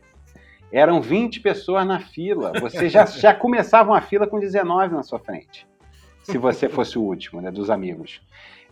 eram 0.72 1.02
20 1.02 1.40
pessoas 1.40 1.86
na 1.86 2.00
fila. 2.00 2.54
Você 2.60 2.90
já, 2.90 3.06
já 3.08 3.34
começava 3.34 3.92
uma 3.92 4.02
fila 4.02 4.28
com 4.28 4.40
19 4.40 4.94
na 4.94 5.04
sua 5.04 5.20
frente. 5.20 5.68
Se 6.22 6.38
você 6.38 6.70
fosse 6.70 7.00
o 7.00 7.02
último, 7.02 7.42
né, 7.42 7.50
dos 7.50 7.70
amigos. 7.70 8.22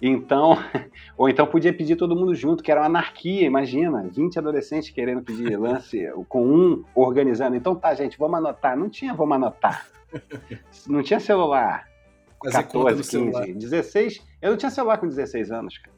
Então, 0.02 0.58
ou 1.18 1.30
então 1.30 1.48
podia 1.48 1.74
pedir 1.74 1.96
todo 1.96 2.16
mundo 2.16 2.36
junto, 2.36 2.64
que 2.64 2.72
era 2.72 2.82
uma 2.82 2.88
anarquia, 2.88 3.46
imagina, 3.46 4.08
20 4.12 4.40
adolescentes 4.40 4.90
querendo 4.90 5.22
pedir 5.22 5.58
lance 5.58 6.12
com 6.28 6.46
um 6.46 6.84
organizando. 6.94 7.56
Então 7.56 7.76
tá, 7.76 7.94
gente, 7.94 8.18
vamos 8.18 8.38
anotar. 8.38 8.78
Não 8.78 8.90
tinha 8.90 9.14
vamos 9.14 9.36
anotar. 9.36 9.88
Não 10.88 11.02
tinha 11.02 11.20
celular. 11.20 11.88
Fazer 12.44 12.64
14, 12.64 12.98
15, 12.98 13.10
celular. 13.10 13.48
16. 13.48 14.26
Eu 14.42 14.52
não 14.52 14.58
tinha 14.58 14.70
celular 14.70 14.98
com 14.98 15.08
16 15.08 15.52
anos, 15.52 15.78
cara. 15.78 15.96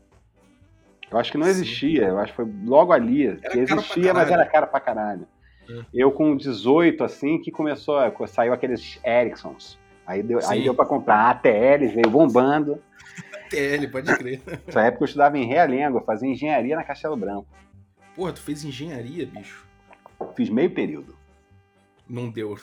Eu 1.10 1.18
acho 1.18 1.32
que 1.32 1.38
não 1.38 1.48
existia. 1.48 2.06
Eu 2.06 2.20
acho 2.20 2.32
que 2.32 2.36
foi 2.36 2.54
logo 2.66 2.92
ali. 2.92 3.38
que 3.38 3.60
existia, 3.60 4.14
mas 4.14 4.30
era 4.30 4.46
cara 4.46 4.68
pra 4.68 4.80
caralho. 4.80 5.28
É. 5.70 5.82
Eu 5.94 6.12
com 6.12 6.36
18, 6.36 7.04
assim, 7.04 7.40
que 7.40 7.52
começou, 7.52 7.98
a, 7.98 8.12
saiu 8.28 8.54
aqueles 8.54 9.00
Ericssons. 9.04 9.78
Aí 10.06 10.24
deu, 10.24 10.40
aí 10.48 10.64
deu 10.64 10.74
pra 10.74 10.86
comprar. 10.86 11.16
A 11.16 11.30
ATL 11.32 11.88
veio 11.94 12.10
bombando. 12.10 12.82
ATL, 13.48 13.88
pode 13.90 14.16
crer. 14.18 14.42
Nessa 14.66 14.82
época 14.82 15.04
eu 15.04 15.06
estudava 15.06 15.38
em 15.38 15.46
Realengo, 15.46 16.02
fazia 16.02 16.30
engenharia 16.30 16.76
na 16.76 16.84
Castelo 16.84 17.16
Branco. 17.16 17.48
Porra, 18.16 18.34
tu 18.34 18.42
fez 18.42 18.64
engenharia, 18.64 19.26
bicho? 19.26 19.66
Fiz 20.36 20.50
meio 20.50 20.72
período. 20.72 21.16
Não 22.10 22.30
deu. 22.30 22.58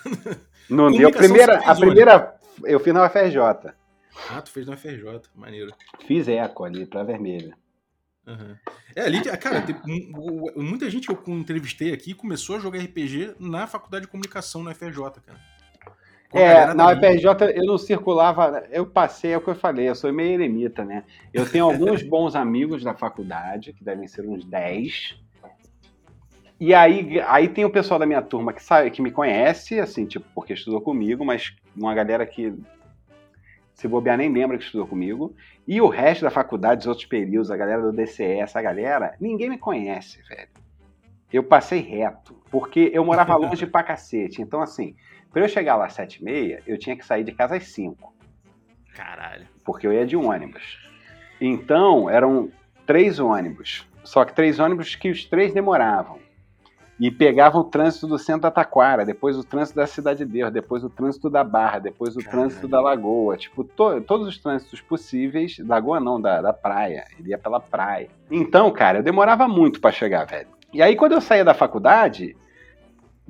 Não 0.68 0.90
deu. 0.90 1.08
A 1.08 1.12
primeira, 1.12 1.58
a 1.58 1.74
primeira 1.74 2.34
eu 2.64 2.80
fiz 2.80 2.94
na 2.94 3.06
UFRJ. 3.06 3.72
Ah, 4.30 4.40
tu 4.42 4.50
fez 4.50 4.66
na 4.66 4.74
UFRJ, 4.74 5.22
maneiro. 5.34 5.72
Fiz 6.06 6.28
eco 6.28 6.64
ali, 6.64 6.86
pra 6.86 7.02
vermelha. 7.02 7.56
Uhum. 8.26 8.56
É, 8.96 9.02
ali, 9.02 9.22
cara, 9.38 9.60
tem, 9.60 9.76
muita 10.56 10.88
gente 10.88 11.06
que 11.06 11.12
eu 11.12 11.34
entrevistei 11.34 11.92
aqui 11.92 12.14
começou 12.14 12.56
a 12.56 12.58
jogar 12.58 12.78
RPG 12.78 13.34
na 13.38 13.66
faculdade 13.66 14.06
de 14.06 14.10
comunicação 14.10 14.62
na 14.62 14.70
UFRJ, 14.70 15.02
cara. 15.24 15.40
É, 16.34 16.74
na 16.74 16.92
UFRJ 16.92 17.52
eu 17.54 17.64
não 17.64 17.78
circulava, 17.78 18.64
eu 18.70 18.84
passei, 18.84 19.32
é 19.32 19.36
o 19.36 19.40
que 19.40 19.48
eu 19.48 19.54
falei, 19.54 19.88
eu 19.88 19.94
sou 19.94 20.12
meio 20.12 20.34
eremita, 20.34 20.84
né? 20.84 21.04
Eu 21.32 21.48
tenho 21.48 21.64
alguns 21.64 22.02
bons 22.08 22.34
amigos 22.34 22.82
da 22.82 22.94
faculdade, 22.94 23.72
que 23.72 23.84
devem 23.84 24.06
ser 24.06 24.26
uns 24.26 24.44
10, 24.44 25.16
e 26.60 26.72
aí, 26.72 27.20
aí 27.26 27.48
tem 27.48 27.64
o 27.64 27.70
pessoal 27.70 27.98
da 27.98 28.06
minha 28.06 28.22
turma 28.22 28.52
que 28.52 28.62
sabe, 28.62 28.90
que 28.90 29.02
me 29.02 29.10
conhece, 29.10 29.80
assim, 29.80 30.06
tipo, 30.06 30.24
porque 30.34 30.52
estudou 30.52 30.80
comigo, 30.80 31.24
mas 31.24 31.54
uma 31.76 31.94
galera 31.94 32.24
que 32.24 32.54
se 33.74 33.88
bobear 33.88 34.16
nem 34.16 34.32
lembra 34.32 34.56
que 34.56 34.64
estudou 34.64 34.86
comigo. 34.86 35.34
E 35.66 35.80
o 35.80 35.88
resto 35.88 36.22
da 36.22 36.30
faculdade, 36.30 36.82
os 36.82 36.86
outros 36.86 37.06
períodos, 37.06 37.50
a 37.50 37.56
galera 37.56 37.82
do 37.82 37.92
DCE, 37.92 38.40
essa 38.40 38.62
galera, 38.62 39.14
ninguém 39.20 39.50
me 39.50 39.58
conhece, 39.58 40.22
velho. 40.28 40.48
Eu 41.32 41.42
passei 41.42 41.80
reto, 41.80 42.40
porque 42.50 42.90
eu 42.94 43.04
morava 43.04 43.34
longe 43.36 43.66
pra 43.66 43.82
cacete. 43.82 44.40
Então, 44.40 44.62
assim, 44.62 44.94
pra 45.34 45.42
eu 45.42 45.48
chegar 45.48 45.76
lá 45.76 45.86
às 45.86 45.92
sete 45.92 46.22
e 46.22 46.24
meia, 46.24 46.62
eu 46.66 46.78
tinha 46.78 46.96
que 46.96 47.04
sair 47.04 47.24
de 47.24 47.32
casa 47.32 47.56
às 47.56 47.64
cinco. 47.64 48.14
Caralho. 48.94 49.46
Porque 49.64 49.86
eu 49.86 49.92
ia 49.92 50.06
de 50.06 50.16
ônibus. 50.16 50.78
Então, 51.40 52.08
eram 52.08 52.50
três 52.86 53.18
ônibus. 53.18 53.86
Só 54.04 54.24
que 54.24 54.32
três 54.32 54.60
ônibus 54.60 54.94
que 54.94 55.10
os 55.10 55.24
três 55.24 55.52
demoravam 55.52 56.18
e 57.00 57.10
pegavam 57.10 57.62
o 57.62 57.64
trânsito 57.64 58.06
do 58.06 58.18
centro 58.18 58.42
da 58.42 58.50
Taquara, 58.52 59.04
depois 59.04 59.36
o 59.36 59.42
trânsito 59.42 59.76
da 59.76 59.86
Cidade 59.86 60.24
de 60.24 60.30
Deus, 60.30 60.52
depois 60.52 60.84
o 60.84 60.88
trânsito 60.88 61.28
da 61.28 61.42
Barra, 61.42 61.80
depois 61.80 62.14
o 62.14 62.20
Caralho. 62.20 62.30
trânsito 62.30 62.68
da 62.68 62.80
Lagoa, 62.80 63.36
tipo, 63.36 63.64
to, 63.64 64.00
todos 64.02 64.28
os 64.28 64.38
trânsitos 64.38 64.80
possíveis, 64.80 65.58
Lagoa 65.58 65.98
não, 65.98 66.20
da, 66.20 66.40
da 66.40 66.52
praia, 66.52 67.04
ele 67.18 67.30
ia 67.30 67.38
pela 67.38 67.58
praia. 67.58 68.08
Então, 68.30 68.70
cara, 68.70 68.98
eu 68.98 69.02
demorava 69.02 69.48
muito 69.48 69.80
para 69.80 69.90
chegar, 69.90 70.24
velho. 70.24 70.46
E 70.72 70.80
aí, 70.80 70.94
quando 70.94 71.12
eu 71.12 71.20
saía 71.20 71.44
da 71.44 71.54
faculdade, 71.54 72.36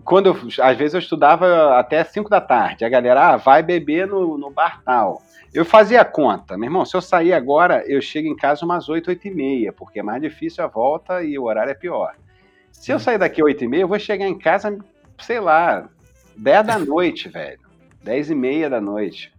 quando 0.02 0.26
eu, 0.26 0.36
às 0.60 0.76
vezes 0.76 0.94
eu 0.94 1.00
estudava 1.00 1.78
até 1.78 2.02
5 2.02 2.28
da 2.28 2.40
tarde, 2.40 2.84
a 2.84 2.88
galera, 2.88 3.28
ah, 3.28 3.36
vai 3.36 3.62
beber 3.62 4.06
no, 4.06 4.36
no 4.36 4.50
bar 4.50 4.82
tal. 4.84 5.22
Eu 5.52 5.64
fazia 5.64 6.00
a 6.00 6.04
conta, 6.04 6.56
meu 6.56 6.66
irmão, 6.66 6.84
se 6.84 6.96
eu 6.96 7.00
sair 7.00 7.32
agora, 7.32 7.84
eu 7.86 8.00
chego 8.02 8.26
em 8.26 8.34
casa 8.34 8.64
umas 8.64 8.88
8, 8.88 9.08
8 9.08 9.28
e 9.28 9.30
meia, 9.30 9.72
porque 9.72 10.00
é 10.00 10.02
mais 10.02 10.20
difícil 10.20 10.64
a 10.64 10.66
volta 10.66 11.22
e 11.22 11.38
o 11.38 11.44
horário 11.44 11.70
é 11.70 11.74
pior. 11.74 12.14
Se 12.72 12.90
eu 12.90 12.98
sair 12.98 13.18
daqui 13.18 13.42
8 13.42 13.62
e 13.62 13.68
meia, 13.68 13.82
eu 13.82 13.88
vou 13.88 13.98
chegar 13.98 14.26
em 14.26 14.36
casa, 14.36 14.76
sei 15.18 15.38
lá, 15.38 15.88
10 16.36 16.66
da 16.66 16.78
noite, 16.78 17.28
velho. 17.28 17.60
10 18.02 18.30
e 18.30 18.34
meia 18.34 18.68
da 18.68 18.80
noite. 18.80 19.32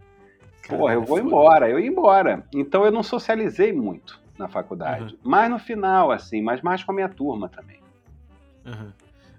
Porra, 0.66 0.94
eu 0.94 1.02
vou 1.02 1.18
embora, 1.18 1.68
eu 1.68 1.78
ia 1.78 1.86
embora. 1.86 2.44
Então 2.52 2.84
eu 2.84 2.90
não 2.90 3.02
socializei 3.02 3.72
muito 3.72 4.18
na 4.38 4.48
faculdade. 4.48 5.14
Uhum. 5.14 5.20
Mas 5.22 5.50
no 5.50 5.58
final, 5.58 6.10
assim, 6.10 6.42
mas 6.42 6.60
mais 6.62 6.82
com 6.82 6.92
a 6.92 6.94
minha 6.94 7.08
turma 7.08 7.48
também. 7.48 7.80
Uhum. 8.64 8.90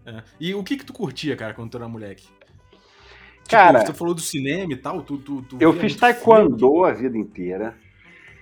É. 0.08 0.24
E 0.40 0.56
o 0.56 0.64
que 0.64 0.78
que 0.78 0.86
tu 0.86 0.94
curtia, 0.94 1.36
cara, 1.36 1.54
quando 1.54 1.70
tu 1.70 1.78
era 1.78 1.88
moleque? 1.88 2.24
Tipo, 2.24 3.50
cara, 3.50 3.84
tu 3.84 3.94
falou 3.94 4.14
do 4.14 4.22
cinema 4.22 4.72
e 4.72 4.78
tal, 4.78 5.02
tu, 5.02 5.18
tu, 5.18 5.42
tu 5.42 5.58
eu 5.60 5.74
fiz 5.74 5.98
taekwondo 5.98 6.58
filme. 6.58 6.90
a 6.90 6.94
vida 6.94 7.18
inteira. 7.18 7.76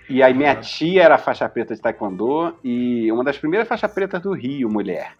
E 0.07 0.21
aí 0.21 0.33
minha 0.35 0.55
tia 0.55 1.01
era 1.01 1.17
faixa 1.17 1.49
preta 1.49 1.73
de 1.73 1.81
taekwondo 1.81 2.55
e 2.63 3.11
uma 3.11 3.23
das 3.23 3.37
primeiras 3.37 3.67
faixas 3.67 3.91
pretas 3.91 4.21
do 4.21 4.33
Rio, 4.33 4.69
mulher. 4.69 5.13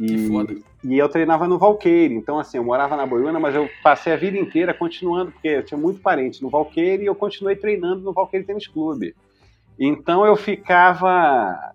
E, 0.00 0.62
e 0.84 0.96
eu 0.96 1.08
treinava 1.08 1.48
no 1.48 1.58
Valqueire, 1.58 2.14
então 2.14 2.38
assim, 2.38 2.56
eu 2.56 2.64
morava 2.64 2.96
na 2.96 3.04
Boiúna, 3.04 3.40
mas 3.40 3.54
eu 3.54 3.68
passei 3.82 4.12
a 4.12 4.16
vida 4.16 4.38
inteira 4.38 4.72
continuando, 4.72 5.32
porque 5.32 5.48
eu 5.48 5.64
tinha 5.64 5.76
muito 5.76 6.00
parente 6.00 6.40
no 6.40 6.48
Valqueire 6.48 7.02
e 7.02 7.06
eu 7.06 7.14
continuei 7.14 7.56
treinando 7.56 8.02
no 8.02 8.12
Valqueire 8.12 8.46
Tênis 8.46 8.68
Clube. 8.68 9.14
Então 9.78 10.24
eu 10.24 10.36
ficava 10.36 11.72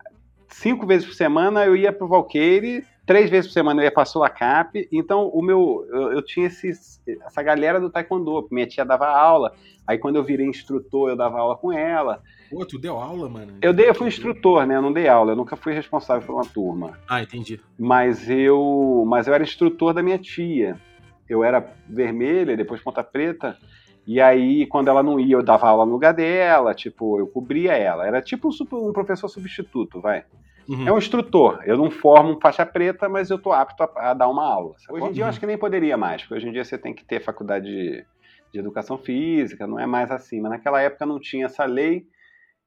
cinco 0.48 0.88
vezes 0.88 1.06
por 1.06 1.14
semana, 1.14 1.66
eu 1.66 1.76
ia 1.76 1.92
pro 1.92 2.08
Valqueire, 2.08 2.86
três 3.06 3.30
vezes 3.30 3.48
por 3.48 3.54
semana 3.54 3.82
eu 3.82 3.86
ia 3.86 3.92
pra 3.92 4.06
Sulacap, 4.06 4.88
então 4.92 5.28
o 5.30 5.42
meu, 5.42 5.86
eu, 5.90 6.14
eu 6.14 6.22
tinha 6.22 6.48
esses, 6.48 7.02
essa 7.26 7.42
galera 7.42 7.80
do 7.80 7.90
Taekwondo, 7.90 8.48
minha 8.52 8.68
tia 8.68 8.86
dava 8.86 9.08
aula, 9.08 9.54
aí 9.86 9.98
quando 9.98 10.16
eu 10.16 10.24
virei 10.24 10.46
instrutor 10.46 11.10
eu 11.10 11.16
dava 11.16 11.40
aula 11.40 11.56
com 11.56 11.72
ela, 11.72 12.22
Pô, 12.54 12.64
tu 12.68 12.78
deu 12.78 12.98
aula, 13.00 13.28
mano? 13.28 13.54
Eu 13.64 13.74
dei, 13.74 13.90
eu 13.90 13.96
fui 13.96 14.08
instrutor, 14.08 14.64
né? 14.68 14.76
Eu 14.76 14.82
não 14.82 14.94
dei 14.94 15.08
aula, 15.08 15.32
eu 15.32 15.36
nunca 15.36 15.56
fui 15.56 15.74
responsável 15.74 16.24
por 16.24 16.36
uma 16.36 16.46
turma. 16.46 17.00
Ah, 17.10 17.24
entendi. 17.24 17.60
Mas 17.80 18.30
eu, 18.30 19.04
mas 19.08 19.26
eu 19.26 19.34
era 19.34 19.44
instrutor 19.44 19.92
da 19.92 20.04
minha 20.04 20.20
tia. 20.20 20.80
Eu 21.28 21.44
era 21.44 21.66
vermelha, 21.90 22.56
depois 22.56 22.80
ponta 22.80 23.04
preta. 23.04 23.58
E 24.06 24.22
aí, 24.22 24.68
quando 24.68 24.90
ela 24.90 25.02
não 25.02 25.20
ia, 25.20 25.36
eu 25.36 25.44
dava 25.44 25.68
aula 25.68 25.84
no 25.84 25.94
lugar 25.94 26.14
dela, 26.14 26.76
tipo, 26.76 27.18
eu 27.18 27.26
cobria 27.26 27.74
ela. 27.74 28.06
Era 28.06 28.22
tipo 28.22 28.50
um, 28.50 28.90
um 28.90 28.94
professor 28.94 29.28
substituto, 29.28 30.00
vai. 30.00 30.24
Uhum. 30.68 30.88
É 30.88 30.92
um 30.92 30.98
instrutor. 30.98 31.62
Eu 31.66 31.78
não 31.78 31.92
formo 31.92 32.40
faixa 32.42 32.66
preta, 32.66 33.10
mas 33.10 33.30
eu 33.30 33.38
tô 33.38 33.52
apto 33.52 33.84
a, 33.84 34.12
a 34.12 34.14
dar 34.14 34.28
uma 34.28 34.46
aula. 34.46 34.76
Hoje 34.90 35.08
em 35.08 35.12
dia 35.12 35.24
eu 35.24 35.28
acho 35.28 35.40
que 35.40 35.46
nem 35.46 35.58
poderia 35.58 35.98
mais, 35.98 36.22
porque 36.22 36.36
hoje 36.36 36.48
em 36.48 36.52
dia 36.52 36.64
você 36.64 36.78
tem 36.78 36.94
que 36.94 37.04
ter 37.04 37.22
faculdade 37.22 37.66
de, 37.66 38.06
de 38.52 38.60
educação 38.60 38.98
física, 38.98 39.68
não 39.68 39.80
é 39.80 39.86
mais 39.86 40.12
assim. 40.12 40.42
Mas 40.42 40.52
naquela 40.52 40.82
época 40.82 41.06
não 41.06 41.20
tinha 41.20 41.46
essa 41.46 41.66
lei 41.66 42.06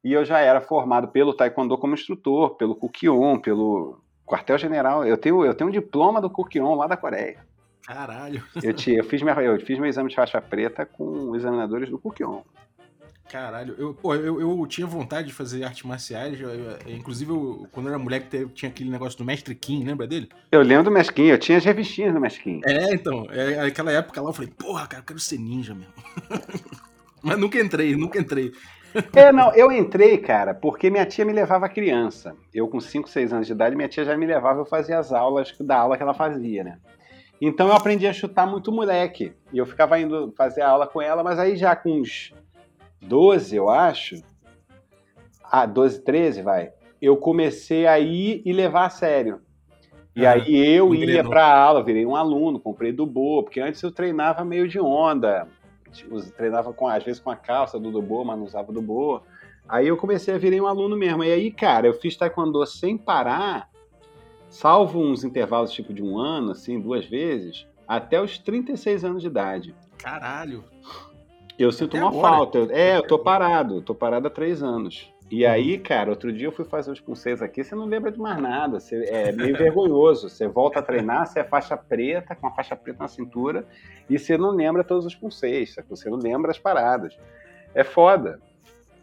e 0.03 0.13
eu 0.13 0.23
já 0.23 0.39
era 0.39 0.61
formado 0.61 1.07
pelo 1.09 1.33
Taekwondo 1.33 1.77
como 1.77 1.93
instrutor, 1.93 2.55
pelo 2.55 2.75
Kukion, 2.75 3.39
pelo 3.39 3.99
quartel-general. 4.25 5.05
Eu 5.05 5.17
tenho, 5.17 5.43
eu 5.43 5.53
tenho 5.53 5.69
um 5.69 5.73
diploma 5.73 6.21
do 6.21 6.29
Kukion 6.29 6.75
lá 6.75 6.87
da 6.87 6.97
Coreia. 6.97 7.45
Caralho. 7.85 8.43
Eu, 8.61 8.73
te, 8.73 8.93
eu, 8.93 9.03
fiz 9.03 9.21
minha, 9.21 9.33
eu 9.41 9.59
fiz 9.61 9.79
meu 9.79 9.87
exame 9.87 10.09
de 10.09 10.15
faixa 10.15 10.41
preta 10.41 10.85
com 10.85 11.33
examinadores 11.35 11.89
do 11.89 11.97
Kukion. 11.97 12.41
Caralho, 13.29 13.75
eu, 13.77 13.93
pô, 13.93 14.15
eu, 14.15 14.39
eu 14.39 14.65
tinha 14.67 14.87
vontade 14.87 15.27
de 15.27 15.33
fazer 15.33 15.63
artes 15.63 15.83
marciais. 15.83 16.39
eu- 16.39 16.49
eu- 16.49 16.77
inclusive, 16.87 17.29
eu- 17.31 17.67
quando 17.71 17.87
eu 17.87 17.93
era 17.93 17.99
moleque, 18.01 18.45
tinha 18.53 18.69
aquele 18.69 18.89
negócio 18.89 19.17
do 19.17 19.25
Mestre 19.25 19.53
Kim, 19.53 19.83
lembra 19.83 20.07
dele? 20.07 20.29
Eu 20.51 20.61
lembro 20.61 20.85
do 20.85 20.91
Mesquinho, 20.91 21.29
eu 21.33 21.37
tinha 21.37 21.57
as 21.57 21.65
revistinhas 21.65 22.13
do 22.13 22.19
Mesquinho. 22.21 22.61
É, 22.65 22.93
então, 22.93 23.27
é, 23.29 23.59
aquela 23.67 23.91
época 23.91 24.21
lá 24.21 24.29
eu 24.29 24.33
falei, 24.33 24.49
porra, 24.57 24.87
cara, 24.87 25.01
eu 25.01 25.05
quero 25.05 25.19
ser 25.19 25.37
ninja 25.37 25.75
mesmo. 25.75 25.91
Mas 27.21 27.37
nunca 27.37 27.59
entrei, 27.59 27.95
nunca 27.95 28.19
entrei. 28.19 28.51
É, 29.13 29.31
não, 29.31 29.53
eu 29.53 29.71
entrei, 29.71 30.17
cara, 30.17 30.53
porque 30.53 30.89
minha 30.89 31.05
tia 31.05 31.25
me 31.25 31.33
levava 31.33 31.67
criança. 31.67 32.35
Eu, 32.53 32.67
com 32.67 32.79
5, 32.79 33.09
6 33.09 33.33
anos 33.33 33.45
de 33.47 33.53
idade, 33.53 33.75
minha 33.75 33.89
tia 33.89 34.05
já 34.05 34.15
me 34.15 34.25
levava, 34.25 34.61
eu 34.61 34.65
fazia 34.65 34.97
as 34.97 35.11
aulas 35.11 35.53
da 35.59 35.77
aula 35.77 35.97
que 35.97 36.03
ela 36.03 36.13
fazia, 36.13 36.63
né? 36.63 36.77
Então 37.39 37.67
eu 37.67 37.73
aprendi 37.73 38.07
a 38.07 38.13
chutar 38.13 38.47
muito 38.47 38.71
moleque. 38.71 39.33
E 39.53 39.57
eu 39.57 39.65
ficava 39.65 39.99
indo 39.99 40.33
fazer 40.35 40.61
a 40.61 40.69
aula 40.69 40.87
com 40.87 41.01
ela, 41.01 41.23
mas 41.23 41.37
aí 41.37 41.55
já 41.55 41.75
com 41.75 42.01
uns 42.01 42.33
12, 43.01 43.55
eu 43.55 43.69
acho. 43.69 44.21
Ah, 45.43 45.65
12, 45.65 46.01
13, 46.03 46.41
vai. 46.41 46.71
Eu 47.01 47.15
comecei 47.17 47.85
a 47.87 47.99
ir 47.99 48.41
e 48.45 48.51
levar 48.51 48.85
a 48.85 48.89
sério. 48.89 49.41
E 50.15 50.25
Aham. 50.25 50.33
aí 50.35 50.55
eu 50.55 50.93
ia 50.95 51.03
Engrenou. 51.03 51.29
pra 51.29 51.55
aula, 51.55 51.83
virei 51.83 52.05
um 52.05 52.15
aluno, 52.15 52.59
comprei 52.59 52.91
Dubô, 52.91 53.43
porque 53.43 53.59
antes 53.59 53.81
eu 53.83 53.91
treinava 53.91 54.43
meio 54.43 54.67
de 54.67 54.79
onda. 54.79 55.47
Us- 56.11 56.31
Treinava 56.31 56.73
com, 56.73 56.87
às 56.87 57.03
vezes 57.03 57.21
com 57.21 57.29
a 57.29 57.35
calça 57.35 57.79
do 57.79 57.91
Dubô, 57.91 58.23
mas 58.25 58.37
não 58.37 58.45
usava 58.45 58.73
Dubô. 58.73 59.21
Aí 59.69 59.87
eu 59.87 59.95
comecei 59.97 60.33
a 60.33 60.37
virar 60.37 60.61
um 60.63 60.67
aluno 60.67 60.97
mesmo. 60.97 61.23
E 61.23 61.31
aí, 61.31 61.51
cara, 61.51 61.87
eu 61.87 61.93
fiz 61.93 62.17
taekwondo 62.17 62.65
sem 62.65 62.97
parar, 62.97 63.69
salvo 64.49 64.99
uns 64.99 65.23
intervalos 65.23 65.71
tipo 65.71 65.93
de 65.93 66.01
um 66.01 66.17
ano, 66.17 66.51
assim, 66.51 66.79
duas 66.79 67.05
vezes, 67.05 67.67
até 67.87 68.19
os 68.21 68.37
36 68.39 69.03
anos 69.05 69.21
de 69.21 69.27
idade. 69.27 69.75
Caralho. 69.97 70.63
Eu 71.57 71.71
sinto 71.71 71.97
Até 71.97 72.05
uma 72.05 72.09
agora. 72.11 72.35
falta. 72.35 72.57
Eu- 72.59 72.71
É, 72.71 72.97
eu 72.97 73.03
tô 73.03 73.17
parado. 73.17 73.81
Tô 73.81 73.95
parado 73.95 74.27
há 74.27 74.29
três 74.29 74.61
anos. 74.61 75.11
E 75.29 75.45
aí, 75.45 75.77
cara, 75.77 76.09
outro 76.09 76.31
dia 76.31 76.47
eu 76.47 76.51
fui 76.53 76.63
fazer 76.63 76.89
os 76.89 77.01
pulseiros 77.01 77.41
aqui, 77.41 77.61
você 77.61 77.75
não 77.75 77.85
lembra 77.85 78.09
de 78.11 78.17
mais 78.17 78.41
nada. 78.41 78.79
Você, 78.79 79.03
é 79.09 79.31
meio 79.33 79.57
vergonhoso. 79.57 80.29
Você 80.29 80.47
volta 80.47 80.79
a 80.79 80.81
treinar, 80.81 81.25
você 81.27 81.39
é 81.41 81.43
faixa 81.43 81.75
preta, 81.75 82.33
com 82.33 82.47
a 82.47 82.51
faixa 82.51 82.75
preta 82.77 82.99
na 83.01 83.07
cintura, 83.09 83.65
e 84.09 84.17
você 84.17 84.37
não 84.37 84.51
lembra 84.51 84.85
todos 84.85 85.05
os 85.05 85.15
sabe? 85.73 85.87
você 85.89 86.09
não 86.09 86.17
lembra 86.17 86.51
as 86.51 86.57
paradas. 86.57 87.17
É 87.75 87.83
foda. 87.83 88.39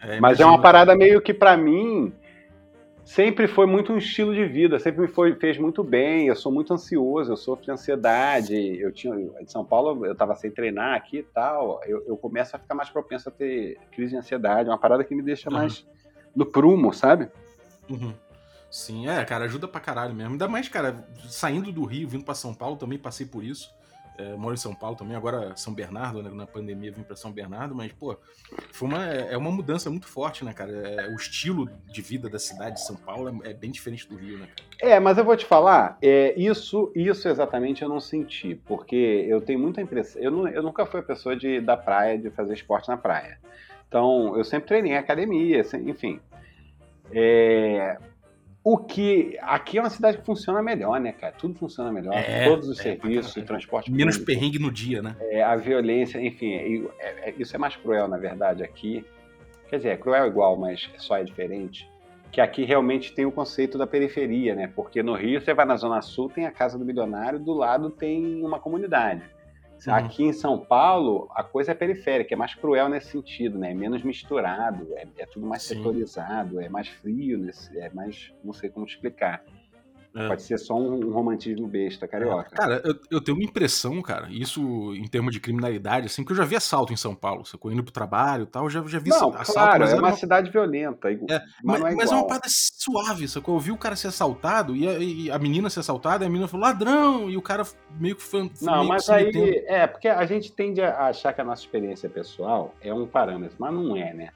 É, 0.01 0.19
Mas 0.19 0.40
é 0.40 0.47
uma 0.47 0.61
parada 0.61 0.97
meio 0.97 1.21
que 1.21 1.35
pra 1.35 1.57
mim 1.59 2.11
sempre 3.05 3.47
foi 3.47 3.67
muito 3.67 3.93
um 3.93 3.99
estilo 3.99 4.35
de 4.35 4.45
vida, 4.47 4.79
sempre 4.79 5.03
me 5.03 5.09
foi, 5.09 5.35
fez 5.35 5.59
muito 5.59 5.83
bem. 5.85 6.27
Eu 6.29 6.37
sou 6.37 6.51
muito 6.51 6.73
ansioso, 6.73 7.33
eu 7.33 7.37
sofro 7.37 7.64
de 7.64 7.71
ansiedade. 7.71 8.55
Eu 8.81 8.93
tinha 8.93 9.14
em 9.14 9.47
São 9.47 9.64
Paulo, 9.64 10.05
eu 10.07 10.14
tava 10.14 10.35
sem 10.35 10.51
treinar 10.51 10.95
aqui 10.97 11.19
e 11.19 11.23
tal. 11.23 11.81
Eu, 11.87 12.03
eu 12.07 12.17
começo 12.17 12.57
a 12.57 12.59
ficar 12.59 12.75
mais 12.75 12.88
propenso 12.90 13.29
a 13.29 13.33
ter 13.33 13.79
crise 13.93 14.12
de 14.12 14.19
ansiedade, 14.19 14.69
uma 14.69 14.79
parada 14.79 15.05
que 15.05 15.14
me 15.14 15.23
deixa 15.23 15.49
Uhum. 15.51 15.57
mais 15.57 15.87
no 16.35 16.47
prumo, 16.47 16.93
sabe? 16.93 17.29
Uhum. 17.88 18.14
Sim, 18.71 19.09
é, 19.09 19.25
cara, 19.25 19.45
ajuda 19.45 19.69
pra 19.69 19.81
caralho 19.81 20.14
mesmo. 20.14 20.33
Ainda 20.33 20.49
mais, 20.49 20.69
cara, 20.69 21.07
saindo 21.29 21.71
do 21.71 21.85
Rio, 21.85 22.09
vindo 22.09 22.25
pra 22.25 22.35
São 22.35 22.53
Paulo, 22.53 22.77
também 22.77 22.99
passei 22.99 23.25
por 23.25 23.45
isso. 23.45 23.73
É, 24.16 24.37
moro 24.37 24.55
em 24.55 24.59
São 24.59 24.74
Paulo 24.74 24.96
também, 24.96 25.16
agora 25.16 25.57
São 25.57 25.74
Bernardo, 25.74 26.22
né, 26.22 26.31
na 26.33 26.46
pandemia 26.46 26.92
vim 26.92 27.03
pra 27.03 27.16
São 27.16 27.33
Bernardo, 27.33 27.74
mas, 27.74 27.92
pô, 27.92 28.16
foi 28.72 28.88
uma, 28.88 29.05
é 29.07 29.37
uma 29.37 29.50
mudança 29.50 29.90
muito 29.90 30.07
forte, 30.07 30.44
né, 30.44 30.53
cara? 30.53 30.70
É, 30.70 31.09
o 31.09 31.16
estilo 31.16 31.68
de 31.90 32.00
vida 32.00 32.29
da 32.29 32.38
cidade 32.38 32.77
de 32.77 32.87
São 32.87 32.94
Paulo 32.94 33.42
é, 33.44 33.50
é 33.50 33.53
bem 33.53 33.72
diferente 33.72 34.09
do 34.09 34.16
Rio, 34.16 34.38
né, 34.38 34.46
cara? 34.46 34.92
É, 34.92 35.00
mas 35.00 35.18
eu 35.18 35.24
vou 35.24 35.37
te 35.37 35.44
falar, 35.44 35.98
é, 36.00 36.33
isso, 36.37 36.92
isso 36.94 37.29
exatamente 37.29 37.83
eu 37.83 37.88
não 37.88 37.98
senti, 37.98 38.55
porque 38.66 39.24
eu 39.29 39.40
tenho 39.40 39.59
muita 39.59 39.81
impressão. 39.81 40.22
Eu, 40.22 40.46
eu 40.48 40.62
nunca 40.62 40.87
fui 40.87 41.00
a 41.00 41.03
pessoa 41.03 41.35
de, 41.35 41.61
da 41.61 41.77
praia, 41.77 42.16
de 42.16 42.31
fazer 42.31 42.55
esporte 42.55 42.88
na 42.88 42.96
praia. 42.96 43.38
Então, 43.88 44.37
eu 44.37 44.44
sempre 44.44 44.68
treinei 44.68 44.92
em 44.92 44.96
academia, 44.96 45.62
enfim. 45.87 46.20
É, 47.12 47.98
o 48.64 48.79
que. 48.79 49.38
Aqui 49.42 49.77
é 49.77 49.81
uma 49.83 49.90
cidade 49.90 50.16
que 50.18 50.24
funciona 50.24 50.62
melhor, 50.62 50.98
né, 50.98 51.12
cara? 51.12 51.35
Tudo 51.37 51.55
funciona 51.55 51.92
melhor. 51.92 52.14
É, 52.14 52.44
todos 52.48 52.66
os 52.68 52.81
é, 52.81 52.83
serviços, 52.83 53.37
o 53.37 53.42
transporte 53.42 53.92
Menos 53.92 54.16
público, 54.16 54.40
perrengue 54.40 54.59
no 54.59 54.72
dia, 54.72 55.03
né? 55.03 55.14
é, 55.20 55.42
a 55.42 55.55
violência, 55.55 56.18
enfim, 56.18 56.55
é- 56.55 57.29
é- 57.29 57.35
isso 57.38 57.55
é 57.55 57.59
mais 57.59 57.77
cruel, 57.77 58.09
na 58.09 58.16
verdade, 58.16 58.64
aqui. 58.64 59.05
Quer 59.68 59.77
dizer, 59.77 59.88
é 59.90 59.96
cruel 59.96 60.27
igual, 60.27 60.57
mas 60.57 60.90
só 60.96 61.16
é 61.18 61.24
diferente. 61.24 61.88
Que 62.33 62.40
aqui 62.40 62.64
realmente 62.64 63.12
tem 63.14 63.24
o 63.27 63.31
conceito 63.31 63.77
da 63.79 63.87
periferia, 63.87 64.55
né? 64.55 64.72
Porque 64.74 65.03
no 65.03 65.14
Rio, 65.14 65.40
você 65.40 65.55
vai 65.55 65.64
na 65.66 65.77
Zona 65.77 66.00
Sul, 66.03 66.29
tem 66.29 66.46
a 66.46 66.50
Casa 66.50 66.77
do 66.79 66.85
Milionário, 66.85 67.38
do 67.38 67.53
lado 67.53 67.90
tem 67.90 68.42
uma 68.44 68.59
comunidade. 68.59 69.22
Uhum. 69.87 69.94
Aqui 69.94 70.25
em 70.25 70.33
São 70.33 70.59
Paulo, 70.59 71.29
a 71.35 71.42
coisa 71.42 71.73
é 71.73 71.75
periférica, 71.75 72.35
é 72.35 72.37
mais 72.37 72.55
cruel 72.55 72.88
nesse 72.88 73.09
sentido, 73.09 73.59
né? 73.59 73.73
É 73.73 73.75
menos 73.75 74.03
misturado, 74.03 74.88
é, 74.92 75.07
é 75.18 75.27
tudo 75.27 75.47
mais 75.47 75.62
Sim. 75.62 75.77
setorizado, 75.77 76.61
é 76.61 76.68
mais 76.68 76.88
frio, 76.88 77.38
nesse, 77.38 77.79
é 77.79 77.90
mais. 77.90 78.33
não 78.42 78.53
sei 78.53 78.70
como 78.70 78.87
explicar. 78.87 79.44
É. 80.14 80.29
Pode 80.29 80.42
ser 80.42 80.59
só 80.59 80.74
um, 80.77 81.07
um 81.07 81.12
romantismo 81.12 81.66
besta, 81.66 82.07
carioca. 82.07 82.50
Cara, 82.50 82.81
eu, 82.85 82.94
eu 83.11 83.20
tenho 83.20 83.37
uma 83.37 83.44
impressão, 83.44 84.00
cara, 84.00 84.29
isso 84.31 84.94
em 84.94 85.09
termos 85.09 85.33
de 85.33 85.40
criminalidade, 85.40 86.07
assim, 86.07 86.22
porque 86.22 86.33
eu 86.35 86.37
já 86.37 86.44
vi 86.44 86.55
assalto 86.55 86.92
em 86.92 86.96
São 86.96 87.16
Paulo, 87.16 87.44
sacou? 87.44 87.72
Indo 87.72 87.83
pro 87.83 87.92
trabalho 87.92 88.44
e 88.44 88.46
tal, 88.46 88.64
eu 88.64 88.70
já, 88.70 88.87
já 88.87 88.98
vi 89.00 89.11
não, 89.11 89.35
assalto, 89.35 89.53
claro, 89.53 89.81
mas 89.81 89.92
é 89.92 89.96
uma 89.96 90.09
uma- 90.09 90.16
cidade 90.16 90.50
violenta, 90.50 91.11
É, 91.11 91.16
mas, 91.16 91.40
Mas, 91.64 91.81
não 91.81 91.87
é 91.88 91.94
mas 91.96 92.12
é 92.12 92.14
uma 92.14 92.27
parada 92.27 92.46
suave, 92.48 93.27
sacou? 93.27 93.57
Eu 93.57 93.61
vi 93.61 93.72
o 93.72 93.77
cara 93.77 93.96
ser 93.96 94.07
assaltado 94.09 94.77
e 94.77 94.88
a, 94.88 94.98
e 94.98 95.31
a 95.31 95.38
menina 95.38 95.68
ser 95.68 95.81
assaltada, 95.81 96.24
e 96.24 96.27
a 96.27 96.31
menina 96.31 96.46
falou 96.46 96.64
ladrão, 96.64 97.29
e 97.29 97.37
o 97.37 97.42
cara 97.42 97.64
meio 97.98 98.14
que 98.14 98.22
foi. 98.22 98.50
Não, 98.62 98.79
meio 98.79 98.88
mas 98.88 99.07
que 99.07 99.12
aí. 99.12 99.64
É, 99.66 99.87
porque 99.87 100.09
a 100.09 100.24
gente 100.27 100.53
tende 100.53 100.81
a 100.81 101.09
achar 101.09 101.33
que 101.33 101.40
a 101.40 101.44
nossa 101.44 101.62
experiência 101.62 102.09
pessoal 102.09 102.72
é 102.81 102.94
um 102.94 103.07
parâmetro, 103.07 103.57
mas 103.59 103.74
não 103.74 103.96
é, 103.96 104.14
né? 104.14 104.29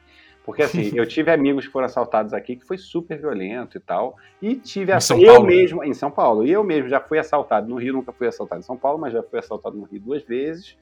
Porque 0.49 0.63
assim, 0.63 0.91
eu 0.97 1.07
tive 1.07 1.31
amigos 1.31 1.67
que 1.67 1.73
foram 1.73 1.85
assaltados 1.85 2.33
aqui 2.33 2.57
que 2.57 2.67
foi 2.67 2.79
super 2.79 3.19
violento 3.19 3.77
e 3.77 3.81
tal. 3.81 4.17
E 4.41 4.55
tive 4.55 4.93
ass- 4.93 5.05
São 5.05 5.21
eu 5.21 5.27
Paulo, 5.35 5.47
né? 5.47 5.55
mesmo, 5.57 5.85
em 5.85 5.93
São 5.93 6.11
Paulo, 6.11 6.47
e 6.47 6.51
eu 6.51 6.65
mesmo 6.65 6.89
já 6.89 7.01
fui 7.01 7.19
assaltado 7.19 7.69
no 7.69 7.77
Rio, 7.77 7.93
nunca 7.93 8.13
fui 8.13 8.27
assaltado 8.27 8.61
em 8.61 8.65
São 8.65 8.77
Paulo, 8.77 8.99
mas 8.99 9.13
já 9.13 9.23
fui 9.23 9.39
assaltado 9.39 9.77
no 9.77 9.85
Rio 9.85 10.01
duas 10.01 10.23
vezes. 10.23 10.75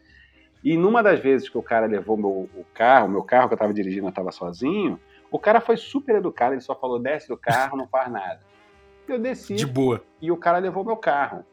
E 0.62 0.76
numa 0.76 1.02
das 1.02 1.18
vezes 1.18 1.48
que 1.48 1.58
o 1.58 1.62
cara 1.62 1.86
levou 1.86 2.16
meu, 2.16 2.48
o 2.54 2.64
carro, 2.72 3.08
meu 3.08 3.22
carro 3.24 3.48
que 3.48 3.54
eu 3.54 3.58
tava 3.58 3.74
dirigindo, 3.74 4.06
eu 4.06 4.12
tava 4.12 4.30
sozinho, 4.30 5.00
o 5.32 5.38
cara 5.38 5.60
foi 5.60 5.76
super 5.76 6.14
educado, 6.14 6.54
ele 6.54 6.60
só 6.60 6.74
falou: 6.76 6.98
desce 7.00 7.26
do 7.28 7.36
carro, 7.36 7.76
não 7.76 7.88
faz 7.88 8.08
nada. 8.10 8.38
Eu 9.08 9.18
desci 9.18 9.54
De 9.54 9.66
boa. 9.66 10.00
e 10.22 10.30
o 10.30 10.36
cara 10.36 10.58
levou 10.58 10.84
meu 10.84 10.96
carro. 10.96 11.44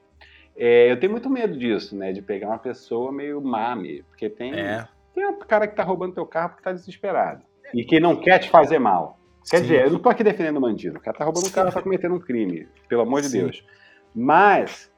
É, 0.56 0.92
eu 0.92 1.00
tenho 1.00 1.12
muito 1.12 1.30
medo 1.32 1.58
disso, 1.58 1.96
né? 1.96 2.12
De 2.12 2.22
pegar 2.22 2.48
uma 2.48 2.60
pessoa 2.60 3.12
meio 3.12 3.42
mesmo. 3.42 4.06
Porque 4.10 4.30
tem, 4.30 4.54
É. 4.54 4.88
tem 5.16 5.26
um 5.26 5.40
cara 5.40 5.68
que 5.68 5.76
tá 5.76 5.84
roubando 5.84 6.14
teu 6.14 6.26
carro 6.28 6.50
porque 6.50 6.64
tá 6.64 6.72
desesperado. 6.72 7.42
E 7.74 7.84
que 7.84 8.00
não 8.00 8.16
quer 8.16 8.40
te 8.40 8.50
fazer 8.50 8.80
mal. 8.80 9.20
Quer 9.50 9.58
Sim. 9.58 9.64
dizer, 9.64 9.86
eu 9.86 9.92
não 9.92 10.00
tô 10.00 10.10
aqui 10.10 10.24
defendendo 10.24 10.58
o 10.58 10.62
bandido. 10.62 10.98
O 10.98 11.02
cara 11.02 11.18
tá 11.18 11.26
roubando 11.26 11.48
um 11.48 11.52
carro, 11.52 11.72
tá 11.72 11.82
cometendo 11.82 12.16
um 12.16 12.20
crime. 12.20 12.68
Pelo 12.88 13.02
amor 13.02 13.22
de 13.22 13.30
Sim. 13.30 13.40
Deus. 13.40 13.66
Mas. 14.16 14.92